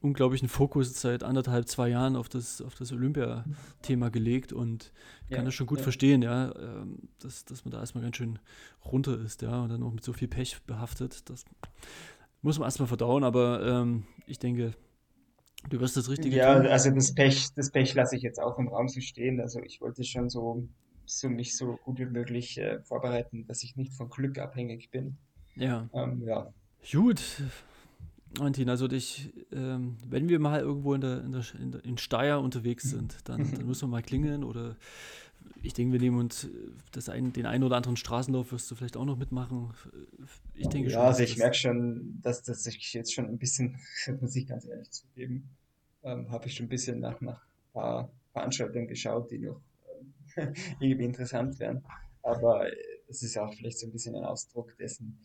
unglaublichen 0.00 0.48
Fokus 0.48 1.00
seit 1.00 1.22
anderthalb, 1.22 1.68
zwei 1.68 1.88
Jahren 1.88 2.16
auf 2.16 2.28
das, 2.28 2.62
auf 2.62 2.74
das 2.74 2.92
Olympia-Thema 2.92 4.10
gelegt 4.10 4.52
und 4.52 4.92
kann 5.30 5.44
das 5.44 5.54
schon 5.54 5.66
gut 5.66 5.80
verstehen, 5.80 6.22
ja, 6.22 6.54
ähm, 6.56 7.08
dass, 7.18 7.44
dass 7.44 7.64
man 7.64 7.72
da 7.72 7.80
erstmal 7.80 8.04
ganz 8.04 8.16
schön 8.16 8.38
runter 8.84 9.18
ist, 9.18 9.42
ja, 9.42 9.60
und 9.60 9.70
dann 9.70 9.82
auch 9.82 9.92
mit 9.92 10.04
so 10.04 10.12
viel 10.12 10.28
Pech 10.28 10.62
behaftet. 10.66 11.28
Das 11.28 11.44
muss 12.42 12.58
man 12.58 12.66
erstmal 12.66 12.88
verdauen, 12.88 13.24
aber 13.24 13.66
ähm, 13.66 14.04
ich 14.26 14.38
denke, 14.38 14.74
Du 15.68 15.80
wirst 15.80 15.96
das 15.96 16.08
Richtige 16.08 16.36
ja, 16.36 16.56
tun. 16.56 16.66
also 16.66 16.90
das 16.90 17.14
Pech, 17.14 17.48
das 17.54 17.70
Pech 17.70 17.94
lasse 17.94 18.16
ich 18.16 18.22
jetzt 18.22 18.40
auch 18.40 18.58
im 18.58 18.68
Raum 18.68 18.88
so 18.88 19.00
stehen. 19.00 19.40
Also 19.40 19.60
ich 19.60 19.80
wollte 19.80 20.04
schon 20.04 20.30
so, 20.30 20.68
so 21.04 21.28
mich 21.28 21.56
so 21.56 21.78
gut 21.84 21.98
wie 21.98 22.06
möglich 22.06 22.58
äh, 22.58 22.80
vorbereiten, 22.82 23.46
dass 23.46 23.62
ich 23.62 23.76
nicht 23.76 23.92
von 23.94 24.08
Glück 24.08 24.38
abhängig 24.38 24.90
bin. 24.90 25.16
Ja. 25.56 25.88
Ähm, 25.92 26.22
ja. 26.24 26.52
Gut. 26.92 27.22
Martin, 28.38 28.68
also 28.68 28.86
dich, 28.86 29.32
ähm, 29.52 29.96
wenn 30.06 30.28
wir 30.28 30.38
mal 30.38 30.60
irgendwo 30.60 30.94
in 30.94 31.00
der, 31.00 31.24
in 31.24 31.32
der, 31.32 31.44
in, 31.58 31.72
der, 31.72 31.84
in 31.84 31.96
Steyr 31.96 32.40
unterwegs 32.40 32.84
sind, 32.84 33.16
dann, 33.24 33.50
dann 33.54 33.66
müssen 33.66 33.82
wir 33.82 33.88
mal 33.88 34.02
klingeln 34.02 34.44
oder 34.44 34.76
ich 35.62 35.74
denke, 35.74 35.92
wir 35.92 36.00
nehmen 36.00 36.18
uns 36.18 36.48
das 36.92 37.08
ein, 37.08 37.32
den 37.32 37.46
einen 37.46 37.64
oder 37.64 37.76
anderen 37.76 37.96
Straßenlauf 37.96 38.52
wirst 38.52 38.70
du 38.70 38.74
vielleicht 38.74 38.96
auch 38.96 39.04
noch 39.04 39.16
mitmachen. 39.16 39.72
Ich 40.54 40.68
denke 40.68 40.90
ja, 40.90 40.98
schon. 40.98 41.06
Also 41.06 41.22
ich 41.22 41.36
merke 41.36 41.54
schon, 41.54 42.20
dass 42.22 42.42
das 42.42 42.64
sich 42.64 42.92
jetzt 42.92 43.12
schon 43.12 43.26
ein 43.26 43.38
bisschen, 43.38 43.78
muss 44.20 44.36
ich 44.36 44.46
ganz 44.46 44.66
ehrlich 44.66 44.90
zugeben, 44.90 45.48
ähm, 46.06 46.30
habe 46.30 46.46
ich 46.46 46.54
schon 46.54 46.66
ein 46.66 46.70
bisschen 46.70 47.00
nach, 47.00 47.20
nach 47.20 47.42
ein 47.42 47.72
paar 47.72 48.10
Veranstaltungen 48.32 48.86
geschaut, 48.86 49.30
die 49.30 49.38
noch 49.38 49.60
ähm, 50.36 50.54
irgendwie 50.80 51.04
interessant 51.04 51.58
wären. 51.58 51.84
Aber 52.22 52.66
es 53.08 53.22
ist 53.22 53.36
auch 53.38 53.52
vielleicht 53.52 53.78
so 53.78 53.86
ein 53.86 53.92
bisschen 53.92 54.14
ein 54.16 54.24
Ausdruck 54.24 54.76
dessen, 54.78 55.20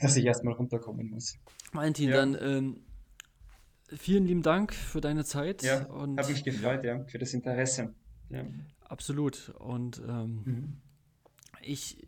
dass 0.00 0.16
ich 0.16 0.24
erstmal 0.24 0.54
runterkommen 0.54 1.10
muss. 1.10 1.36
Valentin, 1.72 2.10
ja. 2.10 2.16
dann 2.16 2.36
ähm, 2.40 2.84
vielen 3.88 4.26
lieben 4.26 4.42
Dank 4.42 4.74
für 4.74 5.00
deine 5.00 5.24
Zeit. 5.24 5.62
Ja, 5.62 5.88
habe 5.88 6.26
mich 6.28 6.44
gefreut, 6.44 6.84
ja, 6.84 7.04
für 7.04 7.18
das 7.18 7.34
Interesse. 7.34 7.94
Ja. 8.30 8.44
Absolut. 8.80 9.50
Und 9.58 10.02
ähm, 10.06 10.42
mhm. 10.44 10.80
ich 11.62 12.06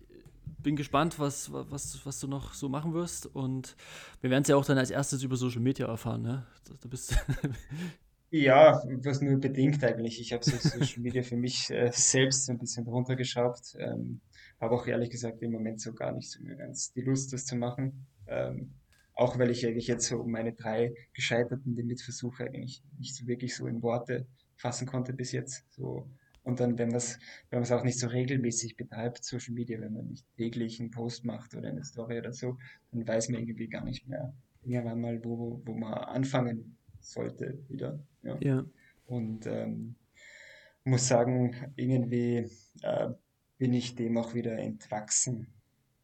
bin 0.64 0.74
gespannt, 0.74 1.20
was, 1.20 1.52
was, 1.52 2.04
was 2.04 2.18
du 2.18 2.26
noch 2.26 2.54
so 2.54 2.68
machen 2.68 2.92
wirst. 2.92 3.26
Und 3.26 3.76
wir 4.20 4.30
werden 4.30 4.42
es 4.42 4.48
ja 4.48 4.56
auch 4.56 4.64
dann 4.64 4.78
als 4.78 4.90
erstes 4.90 5.22
über 5.22 5.36
Social 5.36 5.60
Media 5.60 5.86
erfahren. 5.86 6.22
Ne? 6.22 6.44
Du 6.80 6.88
bist 6.88 7.16
Ja, 8.30 8.82
was 9.04 9.20
nur 9.20 9.38
bedingt 9.38 9.84
eigentlich. 9.84 10.20
Ich 10.20 10.32
habe 10.32 10.44
so 10.44 10.56
Social 10.56 11.02
Media 11.02 11.22
für 11.22 11.36
mich 11.36 11.70
äh, 11.70 11.92
selbst 11.92 12.46
so 12.46 12.52
ein 12.52 12.58
bisschen 12.58 12.84
runtergeschraubt. 12.84 13.76
Ähm, 13.78 14.20
habe 14.60 14.74
auch 14.74 14.88
ehrlich 14.88 15.10
gesagt 15.10 15.40
im 15.42 15.52
Moment 15.52 15.80
so 15.80 15.92
gar 15.92 16.10
nicht 16.10 16.28
so 16.28 16.42
mehr 16.42 16.56
ganz 16.56 16.92
die 16.92 17.02
Lust, 17.02 17.32
das 17.32 17.46
zu 17.46 17.54
machen. 17.54 18.06
Ähm, 18.26 18.72
auch 19.14 19.38
weil 19.38 19.52
ich 19.52 19.64
eigentlich 19.64 19.86
jetzt 19.86 20.08
so 20.08 20.24
meine 20.24 20.52
drei 20.52 20.92
gescheiterten 21.12 21.76
Limitversuche 21.76 22.46
eigentlich 22.46 22.82
nicht 22.98 23.14
so 23.14 23.28
wirklich 23.28 23.54
so 23.54 23.68
in 23.68 23.82
Worte 23.82 24.26
fassen 24.56 24.88
konnte 24.88 25.12
bis 25.12 25.30
jetzt. 25.30 25.64
So. 25.70 26.08
Und 26.44 26.60
dann, 26.60 26.78
wenn 26.78 26.88
man 26.88 26.98
es 26.98 27.18
wenn 27.50 27.58
man's 27.58 27.72
auch 27.72 27.82
nicht 27.82 27.98
so 27.98 28.06
regelmäßig 28.06 28.76
betreibt, 28.76 29.24
Social 29.24 29.54
Media, 29.54 29.80
wenn 29.80 29.94
man 29.94 30.08
nicht 30.08 30.26
täglich 30.36 30.78
einen 30.78 30.90
Post 30.90 31.24
macht 31.24 31.54
oder 31.54 31.68
eine 31.68 31.84
Story 31.84 32.18
oder 32.18 32.32
so, 32.32 32.58
dann 32.92 33.06
weiß 33.06 33.30
man 33.30 33.40
irgendwie 33.40 33.68
gar 33.68 33.84
nicht 33.84 34.06
mehr 34.06 34.34
irgendwann 34.62 35.00
mal, 35.00 35.24
wo, 35.24 35.60
wo 35.64 35.74
man 35.74 35.94
anfangen 35.94 36.76
sollte 37.00 37.58
wieder. 37.68 37.98
Ja. 38.22 38.38
ja. 38.40 38.64
Und 39.06 39.46
ähm, 39.46 39.96
muss 40.84 41.08
sagen, 41.08 41.72
irgendwie 41.76 42.50
äh, 42.82 43.10
bin 43.58 43.72
ich 43.72 43.94
dem 43.94 44.18
auch 44.18 44.34
wieder 44.34 44.58
entwachsen, 44.58 45.46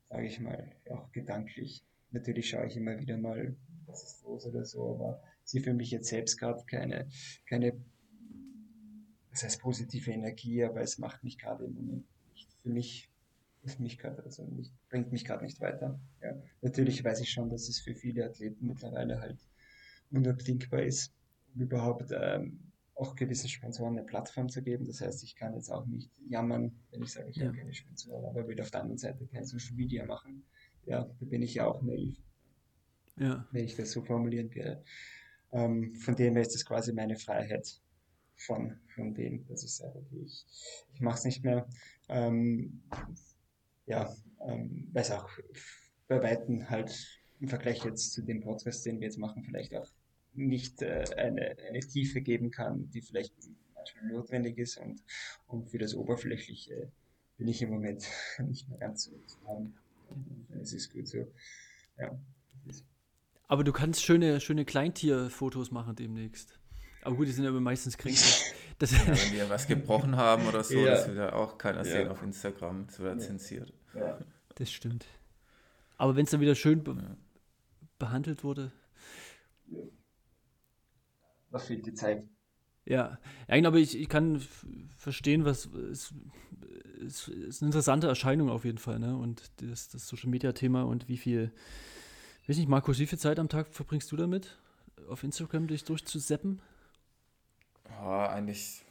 sage 0.09 0.27
ich 0.27 0.41
mal, 0.41 0.73
auch 0.91 1.13
gedanklich. 1.13 1.85
Natürlich 2.11 2.49
schaue 2.49 2.67
ich 2.67 2.77
immer 2.77 2.99
wieder 2.99 3.17
mal, 3.17 3.57
was 3.87 4.05
ist 4.05 4.25
los 4.25 4.47
oder 4.47 4.65
so, 4.65 4.95
aber 4.95 5.23
sie 5.45 5.61
für 5.61 5.75
mich 5.75 5.91
jetzt 5.91 6.09
selbst 6.09 6.39
gerade 6.39 6.65
keine, 6.67 7.09
keine, 7.47 7.75
das 9.31 9.45
heißt 9.45 9.61
positive 9.61 10.11
Energie, 10.11 10.65
aber 10.65 10.81
es 10.81 10.99
macht 10.99 11.23
mich 11.25 11.39
gerade 11.39 11.65
im 11.65 11.75
Moment 11.75 12.05
nicht 12.33 12.53
für 12.63 12.69
mich, 12.69 13.11
für 13.65 13.83
mich 13.83 13.99
gerade, 13.99 14.23
also 14.23 14.45
nicht, 14.45 14.73
bringt 14.89 15.13
mich 15.13 15.25
gerade 15.25 15.45
nicht 15.45 15.61
weiter. 15.61 15.99
Ja. 16.23 16.35
Natürlich 16.63 17.05
weiß 17.05 17.21
ich 17.21 17.31
schon, 17.31 17.51
dass 17.51 17.69
es 17.69 17.81
für 17.81 17.95
viele 17.95 18.25
Athleten 18.25 18.67
mittlerweile 18.67 19.21
halt 19.21 19.39
unabdingbar 20.11 20.83
ist, 20.83 21.13
um 21.55 21.63
überhaupt 21.63 22.11
ähm, 22.13 22.73
auch 22.95 23.15
gewissen 23.15 23.49
Sponsoren 23.49 23.97
eine 23.97 24.07
Plattform 24.07 24.49
zu 24.49 24.63
geben. 24.63 24.87
Das 24.87 25.01
heißt, 25.01 25.23
ich 25.23 25.37
kann 25.37 25.55
jetzt 25.55 25.71
auch 25.71 25.87
nicht 25.87 26.11
jammern, 26.29 26.73
wenn 26.91 27.03
ich 27.03 27.13
sage, 27.13 27.31
ich 27.31 27.37
ja. 27.37 27.47
habe 27.47 27.57
keine 27.57 27.73
Sponsoren, 27.73 28.25
aber 28.25 28.47
will 28.47 28.61
auf 28.61 28.71
der 28.71 28.83
anderen 28.83 28.99
Seite 28.99 29.27
kein 29.27 29.45
Social 29.45 29.75
Media 29.75 30.05
machen. 30.05 30.45
Ja, 30.87 31.05
da 31.05 31.27
bin 31.27 31.43
ich 31.43 31.55
ja 31.55 31.67
auch 31.67 31.83
naiv. 31.83 32.19
Ja. 33.17 33.47
Wenn 33.53 33.65
ich 33.65 33.77
das 33.77 33.93
so 33.93 34.03
formulieren 34.03 34.55
werde. 34.55 34.83
Ähm, 35.53 35.95
von 35.95 36.15
dem 36.15 36.35
her 36.35 36.43
ist 36.43 36.55
das 36.55 36.65
quasi 36.65 36.93
meine 36.93 37.17
Freiheit 37.17 37.81
von, 38.47 38.79
von 38.95 39.15
dem, 39.15 39.47
dass 39.47 39.65
ich 39.65 39.75
sage, 39.75 39.99
okay, 39.99 40.23
ich, 40.25 40.47
ich 40.95 41.01
mache 41.01 41.19
es 41.19 41.25
nicht 41.25 41.45
mehr. 41.45 41.69
Ähm, 42.09 42.83
ja, 43.87 44.15
ähm, 44.47 44.89
weil 44.93 45.03
es 45.03 45.11
auch 45.11 45.29
bei 46.09 46.23
Weitem 46.23 46.69
halt 46.69 47.21
im 47.41 47.49
Vergleich 47.49 47.85
jetzt 47.85 48.13
zu 48.13 48.23
dem 48.23 48.41
Podcast, 48.41 48.85
den 48.87 49.01
wir 49.01 49.07
jetzt 49.07 49.19
machen, 49.19 49.45
vielleicht 49.45 49.75
auch 49.75 49.89
nicht 50.35 50.83
äh, 50.83 51.05
eine, 51.17 51.57
eine 51.69 51.81
Tiefe 51.81 52.21
geben 52.21 52.51
kann, 52.51 52.91
die 52.91 53.03
vielleicht 53.03 53.35
manchmal 53.75 54.05
notwendig 54.13 54.59
ist 54.59 54.79
und, 54.79 55.03
und 55.47 55.71
für 55.71 55.79
das 55.79 55.95
Oberflächliche 55.95 56.93
bin 57.37 57.49
ich 57.49 57.63
im 57.63 57.71
Moment 57.71 58.07
nicht 58.39 58.69
mehr 58.69 58.79
ganz 58.79 59.05
so 59.05 59.13
haben. 59.47 59.75
Es 60.61 60.73
ist 60.73 60.93
gut 60.93 61.09
so. 61.09 61.27
Ja. 61.99 62.19
Aber 63.49 63.65
du 63.65 63.73
kannst 63.73 64.05
schöne, 64.05 64.41
schöne 64.41 64.65
Kleintierfotos 64.65 65.71
machen 65.71 65.97
demnächst. 65.97 66.60
Aber 67.03 67.17
gut, 67.17 67.29
die 67.29 67.33
sind 67.33 67.47
aber 67.47 67.61
meistens 67.61 67.97
kritisch. 67.99 68.53
Das 68.79 68.93
ja, 68.93 69.07
wenn 69.07 69.33
wir 69.33 69.51
was 69.51 69.67
gebrochen 69.67 70.17
haben 70.17 70.47
oder 70.47 70.65
so, 70.65 70.79
ja. 70.79 70.93
das 70.93 71.09
will 71.09 71.17
ja 71.17 71.33
auch 71.35 71.59
keiner 71.59 71.79
ja. 71.79 71.85
sehen 71.85 72.09
auf 72.09 72.23
Instagram. 72.23 72.87
Das 72.87 72.99
wird 72.99 73.21
ja. 73.21 73.27
zensiert. 73.27 73.73
Ja. 73.95 74.19
Das 74.55 74.71
stimmt. 74.71 75.07
Aber 75.99 76.17
wenn 76.17 76.25
es 76.25 76.31
dann 76.31 76.41
wieder 76.41 76.55
schön 76.55 76.83
be 76.83 77.17
behandelt 77.99 78.43
wurde, 78.45 78.73
was 81.51 81.67
fehlt 81.67 81.85
die 81.85 81.93
Zeit. 81.93 82.25
Ja, 82.87 83.19
ja 83.49 83.67
aber 83.67 83.77
ich, 83.77 83.99
ich 83.99 84.09
kann 84.09 84.41
verstehen, 84.97 85.45
was 85.45 85.67
es, 85.67 86.15
es 87.05 87.29
ist 87.29 87.63
eine 87.63 87.69
interessante 87.69 88.07
Erscheinung 88.07 88.49
auf 88.49 88.65
jeden 88.65 88.79
Fall, 88.79 88.99
ne? 88.99 89.17
Und 89.17 89.51
das, 89.57 89.89
das 89.89 90.09
Social 90.09 90.31
Media 90.31 90.53
Thema 90.53 90.83
und 90.83 91.09
wie 91.09 91.19
viel, 91.19 91.53
weiß 92.47 92.57
nicht, 92.57 92.69
Markus, 92.69 92.99
wie 92.99 93.07
viel 93.07 93.19
Zeit 93.19 93.39
am 93.39 93.49
Tag 93.49 93.69
verbringst 93.75 94.11
du 94.13 94.17
damit, 94.17 94.59
auf 95.09 95.23
Instagram 95.23 95.67
dich 95.67 95.85
durchzuseppen? 95.85 96.63
Ja, 97.91 98.29
eigentlich 98.31 98.83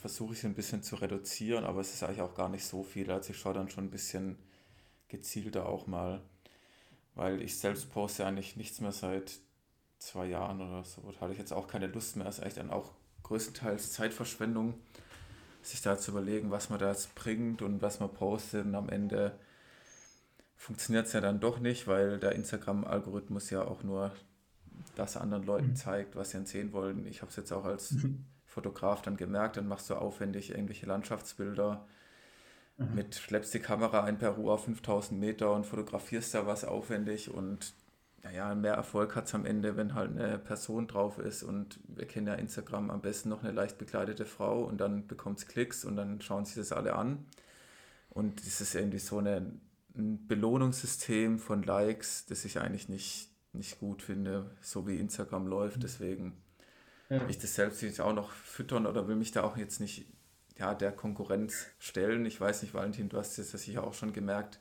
versuche 0.00 0.34
ich 0.34 0.40
es 0.40 0.44
ein 0.44 0.54
bisschen 0.54 0.82
zu 0.82 0.96
reduzieren, 0.96 1.64
aber 1.64 1.80
es 1.80 1.94
ist 1.94 2.02
eigentlich 2.02 2.20
auch 2.20 2.34
gar 2.34 2.48
nicht 2.48 2.64
so 2.64 2.82
viel. 2.82 3.10
Also 3.10 3.30
ich 3.30 3.38
schaue 3.38 3.54
dann 3.54 3.70
schon 3.70 3.84
ein 3.84 3.90
bisschen 3.90 4.38
gezielter 5.08 5.66
auch 5.66 5.86
mal, 5.86 6.20
weil 7.14 7.40
ich 7.40 7.58
selbst 7.58 7.90
poste 7.92 8.26
eigentlich 8.26 8.56
nichts 8.56 8.80
mehr 8.80 8.92
seit 8.92 9.32
zwei 9.98 10.26
Jahren 10.26 10.60
oder 10.60 10.84
so, 10.84 11.00
da 11.10 11.20
hatte 11.20 11.32
ich 11.32 11.38
jetzt 11.38 11.52
auch 11.52 11.66
keine 11.66 11.86
Lust 11.86 12.16
mehr. 12.16 12.26
Es 12.26 12.36
ist 12.36 12.42
eigentlich 12.42 12.54
dann 12.54 12.70
auch 12.70 12.92
größtenteils 13.22 13.92
Zeitverschwendung, 13.92 14.74
sich 15.62 15.80
da 15.80 15.98
zu 15.98 16.10
überlegen, 16.10 16.50
was 16.50 16.68
man 16.68 16.78
da 16.78 16.90
jetzt 16.90 17.14
bringt 17.14 17.62
und 17.62 17.80
was 17.80 18.00
man 18.00 18.12
postet. 18.12 18.66
Und 18.66 18.74
am 18.74 18.90
Ende 18.90 19.38
funktioniert 20.56 21.06
es 21.06 21.14
ja 21.14 21.20
dann 21.20 21.40
doch 21.40 21.58
nicht, 21.58 21.86
weil 21.86 22.18
der 22.18 22.32
Instagram-Algorithmus 22.32 23.50
ja 23.50 23.62
auch 23.62 23.82
nur 23.82 24.12
das 24.96 25.16
anderen 25.16 25.44
Leuten 25.44 25.70
mhm. 25.70 25.76
zeigt, 25.76 26.16
was 26.16 26.30
sie 26.30 26.44
sehen 26.46 26.72
wollen. 26.72 27.06
Ich 27.06 27.22
habe 27.22 27.30
es 27.30 27.36
jetzt 27.36 27.52
auch 27.52 27.64
als 27.64 27.92
mhm. 27.92 28.24
Fotograf 28.46 29.02
dann 29.02 29.16
gemerkt, 29.16 29.56
dann 29.56 29.66
machst 29.66 29.90
du 29.90 29.94
aufwendig 29.94 30.50
irgendwelche 30.50 30.86
Landschaftsbilder 30.86 31.86
mhm. 32.78 32.94
mit, 32.94 33.14
schleppst 33.14 33.52
die 33.54 33.58
Kamera 33.58 34.08
in 34.08 34.18
Peru 34.18 34.50
auf 34.50 34.64
5000 34.64 35.18
Meter 35.18 35.52
und 35.52 35.66
fotografierst 35.66 36.34
da 36.34 36.46
was 36.46 36.64
aufwendig 36.64 37.32
und 37.32 37.74
naja, 38.24 38.54
mehr 38.54 38.72
Erfolg 38.72 39.16
hat 39.16 39.26
es 39.26 39.34
am 39.34 39.44
Ende, 39.44 39.76
wenn 39.76 39.94
halt 39.94 40.18
eine 40.18 40.38
Person 40.38 40.86
drauf 40.86 41.18
ist 41.18 41.42
und 41.42 41.78
wir 41.86 42.06
kennen 42.06 42.26
ja 42.26 42.34
Instagram 42.34 42.90
am 42.90 43.02
besten 43.02 43.28
noch 43.28 43.42
eine 43.44 43.52
leicht 43.52 43.76
bekleidete 43.76 44.24
Frau 44.24 44.64
und 44.64 44.78
dann 44.80 45.06
bekommt 45.06 45.38
es 45.38 45.46
Klicks 45.46 45.84
und 45.84 45.96
dann 45.96 46.22
schauen 46.22 46.46
sich 46.46 46.54
das 46.54 46.72
alle 46.72 46.94
an. 46.94 47.26
Und 48.08 48.46
das 48.46 48.62
ist 48.62 48.74
irgendwie 48.74 48.98
so 48.98 49.18
eine, 49.18 49.52
ein 49.94 50.26
Belohnungssystem 50.26 51.38
von 51.38 51.62
Likes, 51.64 52.24
das 52.24 52.46
ich 52.46 52.58
eigentlich 52.58 52.88
nicht, 52.88 53.28
nicht 53.54 53.78
gut 53.78 54.02
finde, 54.02 54.50
so 54.60 54.86
wie 54.86 54.98
Instagram 54.98 55.46
läuft. 55.46 55.82
Deswegen 55.82 56.36
ja. 57.08 57.20
will 57.20 57.30
ich 57.30 57.38
das 57.38 57.54
selbst 57.54 57.82
nicht 57.82 58.00
auch 58.00 58.14
noch 58.14 58.30
füttern 58.30 58.86
oder 58.86 59.08
will 59.08 59.16
mich 59.16 59.32
da 59.32 59.42
auch 59.42 59.56
jetzt 59.56 59.80
nicht 59.80 60.06
ja, 60.56 60.74
der 60.74 60.92
Konkurrenz 60.92 61.66
stellen. 61.78 62.26
Ich 62.26 62.40
weiß 62.40 62.62
nicht, 62.62 62.74
Valentin, 62.74 63.08
du 63.08 63.18
hast 63.18 63.38
das 63.38 63.50
sicher 63.50 63.84
auch 63.84 63.94
schon 63.94 64.12
gemerkt 64.12 64.60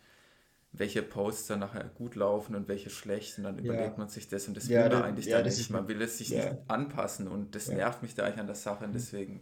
welche 0.73 1.03
Posts 1.03 1.47
dann 1.47 1.59
nachher 1.59 1.83
gut 1.83 2.15
laufen 2.15 2.55
und 2.55 2.67
welche 2.67 2.89
schlecht. 2.89 3.37
Und 3.37 3.43
dann 3.45 3.63
ja. 3.63 3.73
überlegt 3.73 3.97
man 3.99 4.09
sich 4.09 4.27
das 4.27 4.47
und 4.47 4.57
das 4.57 4.67
ja, 4.67 4.83
will 4.85 4.97
man 4.97 5.03
eigentlich 5.03 5.27
ja, 5.27 5.37
dann 5.37 5.45
nicht. 5.45 5.69
Man 5.69 5.87
will 5.87 6.01
es 6.01 6.17
sich 6.17 6.31
nicht 6.31 6.49
anpassen 6.67 7.27
und 7.27 7.55
das 7.55 7.67
nervt 7.69 8.01
mich 8.01 8.15
da 8.15 8.25
eigentlich 8.25 8.39
an 8.39 8.47
der 8.47 8.55
Sache 8.55 8.83
und 8.83 8.89
mhm. 8.89 8.95
deswegen 8.95 9.41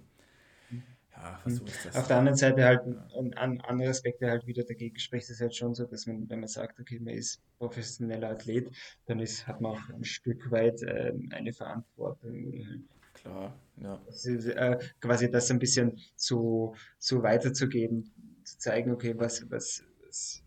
ja, 1.11 1.37
versuche 1.41 1.69
ich 1.69 1.83
das. 1.83 1.95
Auf 1.95 2.07
der 2.07 2.17
anderen 2.17 2.37
Seite 2.37 2.63
halt 2.63 2.81
ein, 2.85 3.33
ein 3.33 3.61
anderer 3.61 3.89
Aspekt, 3.89 4.21
der 4.21 4.31
halt 4.31 4.47
wieder 4.47 4.63
dagegen 4.63 4.97
spricht, 4.97 5.29
ist 5.29 5.41
halt 5.41 5.55
schon 5.55 5.75
so, 5.75 5.85
dass 5.85 6.07
man, 6.07 6.29
wenn 6.29 6.39
man 6.39 6.49
sagt, 6.49 6.79
okay, 6.79 6.99
man 6.99 7.13
ist 7.13 7.41
professioneller 7.57 8.29
Athlet, 8.29 8.69
dann 9.05 9.19
ist, 9.19 9.47
hat 9.47 9.61
man 9.61 9.73
auch 9.73 9.89
ein 9.89 10.03
Stück 10.03 10.49
weit 10.51 10.81
äh, 10.83 11.13
eine 11.31 11.53
Verantwortung. 11.53 12.65
Halt 12.67 12.81
Klar, 13.21 13.55
ja. 13.77 14.01
Das 14.07 14.25
ist, 14.25 14.47
äh, 14.47 14.79
quasi 14.99 15.29
das 15.29 15.51
ein 15.51 15.59
bisschen 15.59 15.99
zu, 16.15 16.75
zu 16.97 17.21
weiterzugeben, 17.21 18.11
zu 18.43 18.57
zeigen, 18.57 18.91
okay, 18.91 19.13
was, 19.17 19.49
was, 19.51 19.83
was 20.05 20.43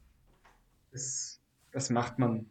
das, 0.91 1.41
was 1.73 1.91
macht 1.91 2.19
man, 2.19 2.47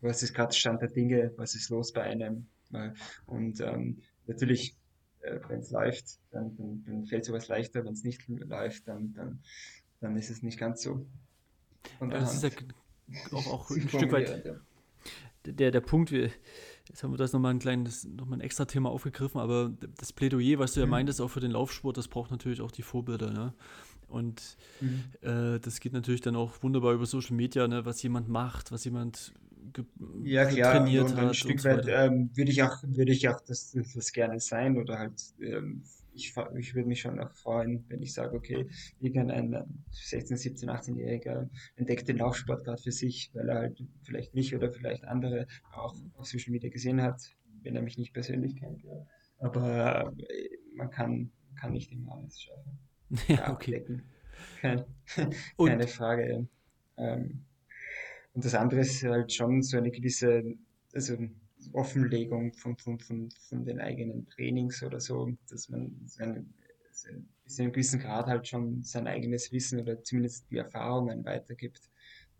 was 0.00 0.22
ist 0.22 0.34
gerade 0.34 0.54
Stand 0.54 0.82
der 0.82 0.88
Dinge, 0.88 1.32
was 1.36 1.54
ist 1.54 1.70
los 1.70 1.92
bei 1.92 2.02
einem. 2.02 2.46
Und 3.26 3.60
ähm, 3.60 3.98
natürlich, 4.26 4.74
äh, 5.22 5.40
wenn 5.48 5.60
es 5.60 5.70
läuft, 5.70 6.18
dann, 6.30 6.56
dann, 6.56 6.84
dann 6.84 7.04
fällt 7.06 7.24
sowas 7.24 7.48
leichter, 7.48 7.84
wenn 7.84 7.92
es 7.92 8.04
nicht 8.04 8.28
läuft, 8.28 8.88
dann, 8.88 9.12
dann, 9.14 9.42
dann 10.00 10.16
ist 10.16 10.30
es 10.30 10.42
nicht 10.42 10.58
ganz 10.58 10.82
so. 10.82 11.06
Ja, 12.00 12.08
das 12.08 12.34
ist 12.34 12.44
ja 12.44 12.50
auch, 13.32 13.46
auch 13.46 13.70
ein 13.70 13.88
Stück 13.88 14.12
weit 14.12 14.44
der, 15.44 15.70
der 15.70 15.80
Punkt, 15.80 16.12
wir, 16.12 16.30
jetzt 16.88 17.02
haben 17.02 17.12
wir 17.12 17.16
das 17.16 17.32
nochmal 17.32 17.52
ein 17.52 17.58
kleines, 17.58 18.04
nochmal 18.04 18.38
ein 18.38 18.42
extra 18.42 18.64
Thema 18.64 18.90
aufgegriffen, 18.90 19.40
aber 19.40 19.72
das 19.98 20.12
Plädoyer, 20.12 20.58
was 20.58 20.74
du 20.74 20.80
ja 20.80 20.86
mhm. 20.86 20.90
meintest, 20.90 21.20
auch 21.20 21.28
für 21.28 21.40
den 21.40 21.50
Laufsport, 21.50 21.96
das 21.96 22.08
braucht 22.08 22.30
natürlich 22.30 22.60
auch 22.60 22.70
die 22.70 22.82
Vorbilder. 22.82 23.30
Ne? 23.30 23.52
Und 24.08 24.56
mhm. 24.80 25.04
äh, 25.22 25.58
das 25.58 25.80
geht 25.80 25.92
natürlich 25.92 26.20
dann 26.20 26.36
auch 26.36 26.62
wunderbar 26.62 26.92
über 26.92 27.06
Social 27.06 27.34
Media, 27.34 27.66
ne, 27.66 27.84
was 27.84 28.02
jemand 28.02 28.28
macht, 28.28 28.70
was 28.70 28.84
jemand 28.84 29.32
ja, 30.24 30.44
klar, 30.46 30.76
trainiert 30.76 31.10
und 31.10 31.16
hat. 31.16 31.28
Ein 31.28 31.34
Stück 31.34 31.64
weit 31.64 31.86
ähm, 31.88 32.30
würde 32.34 32.50
ich 32.50 32.62
auch, 32.62 32.82
würde 32.82 33.12
ich 33.12 33.28
auch 33.28 33.40
das, 33.40 33.72
das 33.72 34.12
gerne 34.12 34.40
sein 34.40 34.78
oder 34.78 34.98
halt, 34.98 35.20
ähm, 35.40 35.82
ich, 36.14 36.34
ich 36.58 36.74
würde 36.74 36.88
mich 36.88 37.00
schon 37.00 37.18
auch 37.20 37.32
freuen, 37.32 37.84
wenn 37.88 38.02
ich 38.02 38.12
sage, 38.12 38.36
okay, 38.36 38.66
irgendein 39.00 39.84
16, 39.90 40.36
17, 40.36 40.70
18-Jähriger 40.70 41.48
entdeckt 41.76 42.08
den 42.08 42.18
Laufsport 42.18 42.64
gerade 42.64 42.82
für 42.82 42.92
sich, 42.92 43.30
weil 43.34 43.48
er 43.48 43.58
halt 43.58 43.82
vielleicht 44.02 44.34
mich 44.34 44.54
oder 44.54 44.70
vielleicht 44.70 45.04
andere 45.04 45.46
auch 45.72 45.96
auf 46.14 46.26
Social 46.26 46.52
Media 46.52 46.70
gesehen 46.70 47.00
hat, 47.02 47.22
wenn 47.62 47.76
er 47.76 47.82
mich 47.82 47.96
nicht 47.96 48.12
persönlich 48.12 48.56
kennt. 48.56 48.82
Ja. 48.84 49.06
Aber 49.38 50.12
äh, 50.28 50.48
man 50.74 50.90
kann, 50.90 51.32
kann 51.54 51.72
nicht 51.72 51.92
immer 51.92 52.16
alles 52.16 52.42
schaffen. 52.42 52.78
Ja, 53.28 53.52
okay. 53.52 53.84
Kein, 54.60 54.84
keine 55.58 55.86
Frage. 55.86 56.48
Ähm, 56.96 57.44
und 58.34 58.44
das 58.44 58.54
andere 58.54 58.80
ist 58.80 59.02
halt 59.02 59.32
schon 59.32 59.62
so 59.62 59.76
eine 59.76 59.90
gewisse, 59.90 60.42
also 60.94 61.16
Offenlegung 61.72 62.52
von, 62.54 62.76
von, 62.76 62.98
von, 62.98 63.30
von 63.48 63.64
den 63.64 63.80
eigenen 63.80 64.26
Trainings 64.28 64.82
oder 64.82 65.00
so, 65.00 65.30
dass 65.48 65.68
man 65.68 65.94
sein, 66.06 66.52
sein, 66.90 67.28
bis 67.44 67.56
zu 67.56 67.62
einem 67.62 67.72
gewissen 67.72 68.00
Grad 68.00 68.26
halt 68.26 68.48
schon 68.48 68.82
sein 68.82 69.06
eigenes 69.06 69.52
Wissen 69.52 69.80
oder 69.80 70.02
zumindest 70.02 70.50
die 70.50 70.56
Erfahrungen 70.56 71.24
weitergibt 71.24 71.80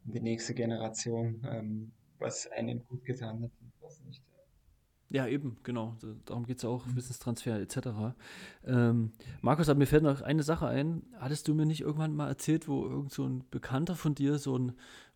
an 0.05 0.13
die 0.13 0.21
nächste 0.21 0.55
Generation, 0.55 1.41
ähm, 1.49 1.93
was 2.19 2.51
einen 2.51 2.85
gut 2.85 3.05
getan 3.05 3.43
hat 3.43 3.51
und 3.61 3.73
was 3.81 4.01
nicht. 4.05 4.23
Ja, 5.13 5.27
eben, 5.27 5.59
genau. 5.63 5.95
Darum 6.25 6.47
geht 6.47 6.57
es 6.57 6.65
auch, 6.65 6.87
mhm. 6.87 6.97
Wissenstransfer 6.97 7.61
etc. 7.61 8.17
Ähm, 8.65 9.13
Markus, 9.43 9.69
aber 9.69 9.79
mir 9.79 9.87
fällt 9.87 10.05
noch 10.05 10.23
eine 10.23 10.43
Sache 10.43 10.67
ein. 10.67 11.03
Hattest 11.19 11.47
du 11.47 11.55
mir 11.55 11.67
nicht 11.67 11.83
irgendwann 11.83 12.15
mal 12.15 12.29
erzählt, 12.29 12.67
wo 12.67 12.87
irgend 12.87 13.13
so 13.13 13.27
ein 13.27 13.45
Bekannter 13.51 13.95
von 13.95 14.15
dir 14.15 14.39
so 14.39 14.59
ein, 14.59 14.73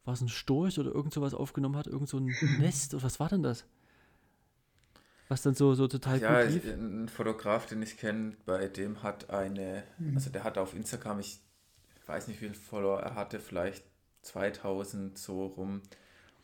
war 0.07 0.15
es 0.15 0.20
ein 0.23 0.28
Storch 0.28 0.78
oder 0.78 0.93
irgend 0.93 1.12
sowas 1.12 1.35
aufgenommen 1.35 1.77
hat, 1.77 1.87
irgend 1.87 2.09
so 2.09 2.19
ein 2.19 2.35
Nest 2.61 2.95
oder 2.95 3.03
was 3.03 3.20
war 3.20 3.28
denn 3.28 3.43
das? 3.43 3.65
Was 5.28 5.43
dann 5.43 5.55
so, 5.55 5.74
so 5.74 5.89
total 5.89 6.20
ja, 6.20 6.43
gut 6.45 6.53
lief? 6.53 6.65
ein 6.73 7.09
Fotograf, 7.09 7.66
den 7.66 7.83
ich 7.83 7.99
kenne, 7.99 8.37
bei 8.47 8.69
dem 8.69 9.03
hat 9.03 9.28
eine, 9.31 9.83
mhm. 9.99 10.16
also 10.16 10.31
der 10.31 10.45
hat 10.45 10.57
auf 10.57 10.74
Instagram, 10.74 11.19
ich 11.19 11.41
weiß 12.07 12.28
nicht, 12.28 12.41
wie 12.41 12.47
viele 12.47 12.55
Follower 12.55 13.01
er 13.01 13.16
hatte, 13.16 13.41
vielleicht 13.41 13.85
2000 14.23 15.19
so 15.19 15.47
rum. 15.47 15.83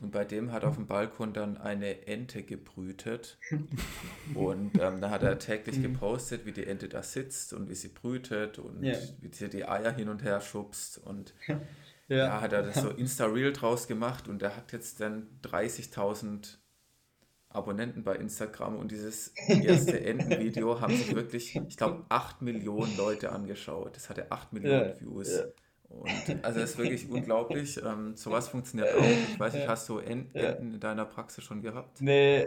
Und 0.01 0.11
bei 0.11 0.25
dem 0.25 0.51
hat 0.51 0.65
auf 0.65 0.75
dem 0.75 0.89
Balkon 0.89 1.33
dann 1.33 1.57
eine 1.57 2.09
Ente 2.09 2.43
gebrütet. 2.43 3.39
und 4.35 4.73
ähm, 4.81 5.01
da 5.01 5.11
hat 5.11 5.23
er 5.23 5.39
täglich 5.39 5.79
mhm. 5.79 5.83
gepostet, 5.83 6.45
wie 6.45 6.51
die 6.51 6.67
Ente 6.67 6.89
da 6.89 7.05
sitzt 7.05 7.53
und 7.53 7.69
wie 7.69 7.77
sie 7.77 7.87
brütet 7.87 8.59
und 8.59 8.83
ja. 8.83 8.95
wie 9.21 9.33
sie 9.33 9.49
die 9.49 9.65
Eier 9.65 9.93
hin 9.93 10.09
und 10.09 10.25
her 10.25 10.41
schubst. 10.41 10.99
Und 10.99 11.35
ja, 12.13 12.27
ja 12.27 12.41
hat 12.41 12.53
er 12.53 12.63
das 12.63 12.81
so 12.81 12.91
Insta-Reel 12.91 13.53
draus 13.53 13.89
gemacht 13.89 14.29
und 14.29 14.43
er 14.43 14.57
hat 14.57 14.73
jetzt 14.73 15.01
dann 15.01 15.29
30.000 15.43 16.59
Abonnenten 17.49 18.03
bei 18.03 18.17
Instagram 18.17 18.77
und 18.77 18.91
dieses 18.91 19.29
erste 19.47 20.01
Entenvideo 20.05 20.81
haben 20.81 20.97
sich 20.97 21.15
wirklich, 21.15 21.55
ich 21.57 21.77
glaube, 21.77 22.05
8 22.09 22.43
Millionen 22.43 22.97
Leute 22.97 23.31
angeschaut. 23.31 23.97
Das 23.97 24.09
hatte 24.09 24.31
8 24.33 24.53
Millionen 24.55 24.91
ja, 24.91 25.01
Views. 25.01 25.37
Ja. 25.37 25.45
Und 25.89 26.45
also 26.45 26.61
das 26.61 26.71
ist 26.71 26.79
wirklich 26.79 27.11
unglaublich. 27.11 27.79
Ähm, 27.85 28.17
sowas 28.17 28.49
funktioniert 28.49 28.95
auch. 28.95 29.05
Ich 29.05 29.39
weiß 29.39 29.53
nicht, 29.53 29.69
hast 29.69 29.89
du 29.91 29.99
Enten 29.99 30.39
ja. 30.39 30.51
in 30.53 30.81
deiner 30.81 31.05
Praxis 31.05 31.45
schon 31.45 31.61
gehabt? 31.61 32.01
Nee. 32.01 32.47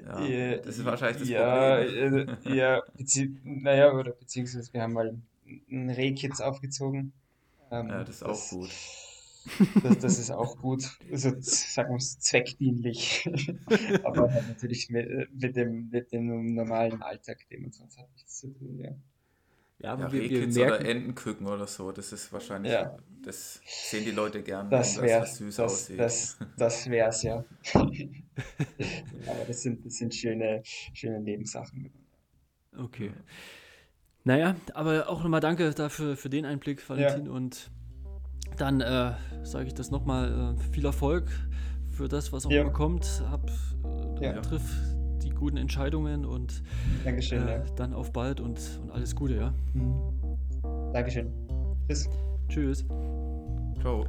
Ja, 0.00 0.24
ja 0.24 0.56
das 0.58 0.78
ist 0.78 0.84
wahrscheinlich 0.84 1.18
das 1.18 1.28
ja, 1.28 1.76
Problem. 1.78 2.28
Äh, 2.28 2.54
ja, 2.54 2.82
bezieh 2.96 3.36
naja, 3.42 3.92
oder 3.92 4.12
beziehungsweise 4.12 4.72
wir 4.72 4.82
haben 4.82 4.92
mal 4.92 5.18
ein 5.70 5.90
Rehkitz 5.90 6.40
aufgezogen. 6.40 7.12
Ähm, 7.80 7.88
ja, 7.88 8.04
das 8.04 8.16
ist 8.16 8.22
das, 8.22 8.52
auch 8.52 8.58
gut. 8.58 8.70
Das, 9.82 9.98
das 9.98 10.18
ist 10.18 10.30
auch 10.30 10.56
gut, 10.62 10.98
also 11.10 11.30
sagen 11.40 11.90
wir 11.90 11.96
es 11.96 12.18
zweckdienlich. 12.18 13.28
Aber 14.04 14.32
hat 14.32 14.48
natürlich 14.48 14.90
mit, 14.90 15.08
mit, 15.34 15.56
dem, 15.56 15.90
mit 15.90 16.12
dem 16.12 16.54
normalen 16.54 17.02
Alltag, 17.02 17.46
den 17.50 17.62
man 17.62 17.72
sonst 17.72 17.98
hat, 17.98 18.10
nichts 18.12 18.38
zu 18.38 18.48
tun, 18.48 18.78
ja. 18.78 18.92
Ja, 19.80 19.92
aber 19.92 20.04
ja, 20.04 20.12
wir, 20.12 20.30
wir 20.30 20.46
merken, 20.46 20.60
oder 20.62 20.88
Entenküken 20.88 21.46
oder 21.46 21.66
so, 21.66 21.90
das 21.92 22.12
ist 22.12 22.32
wahrscheinlich, 22.32 22.72
ja. 22.72 22.96
das 23.22 23.60
sehen 23.66 24.04
die 24.04 24.12
Leute 24.12 24.42
gern, 24.42 24.70
das 24.70 24.98
wenn 24.98 25.08
das 25.08 25.36
süß 25.36 25.56
das, 25.56 25.72
aussieht. 25.72 25.98
Das, 25.98 26.38
das 26.56 26.88
wär's, 26.88 27.22
ja. 27.24 27.44
aber 27.74 29.44
das 29.46 29.62
sind, 29.62 29.84
das 29.84 29.94
sind 29.94 30.14
schöne, 30.14 30.62
schöne 30.64 31.20
Nebensachen. 31.20 31.92
Okay. 32.78 33.12
Naja, 34.24 34.56
aber 34.72 35.08
auch 35.10 35.22
nochmal 35.22 35.40
danke 35.40 35.70
dafür 35.72 36.16
für 36.16 36.30
den 36.30 36.46
Einblick, 36.46 36.88
Valentin. 36.88 37.26
Ja. 37.26 37.32
Und 37.32 37.70
dann 38.56 38.80
äh, 38.80 39.12
sage 39.42 39.66
ich 39.66 39.74
das 39.74 39.90
nochmal, 39.90 40.56
äh, 40.58 40.72
viel 40.72 40.86
Erfolg 40.86 41.30
für 41.90 42.08
das, 42.08 42.32
was 42.32 42.46
auch 42.46 42.50
ja. 42.50 42.62
immer 42.62 42.72
kommt. 42.72 43.22
Hab, 43.30 43.50
äh, 44.20 44.24
ja. 44.24 44.40
Triff 44.40 44.62
die 45.22 45.30
guten 45.30 45.58
Entscheidungen 45.58 46.24
und 46.24 46.62
Dankeschön, 47.04 47.46
äh, 47.46 47.58
ja. 47.58 47.64
dann 47.76 47.92
auf 47.92 48.12
bald 48.12 48.40
und, 48.40 48.58
und 48.82 48.90
alles 48.90 49.14
Gute, 49.14 49.36
ja. 49.36 49.54
Mhm. 49.74 50.12
Dankeschön. 50.92 51.30
Tschüss. 51.86 52.08
Tschüss. 52.48 52.86
Ciao. 53.80 54.06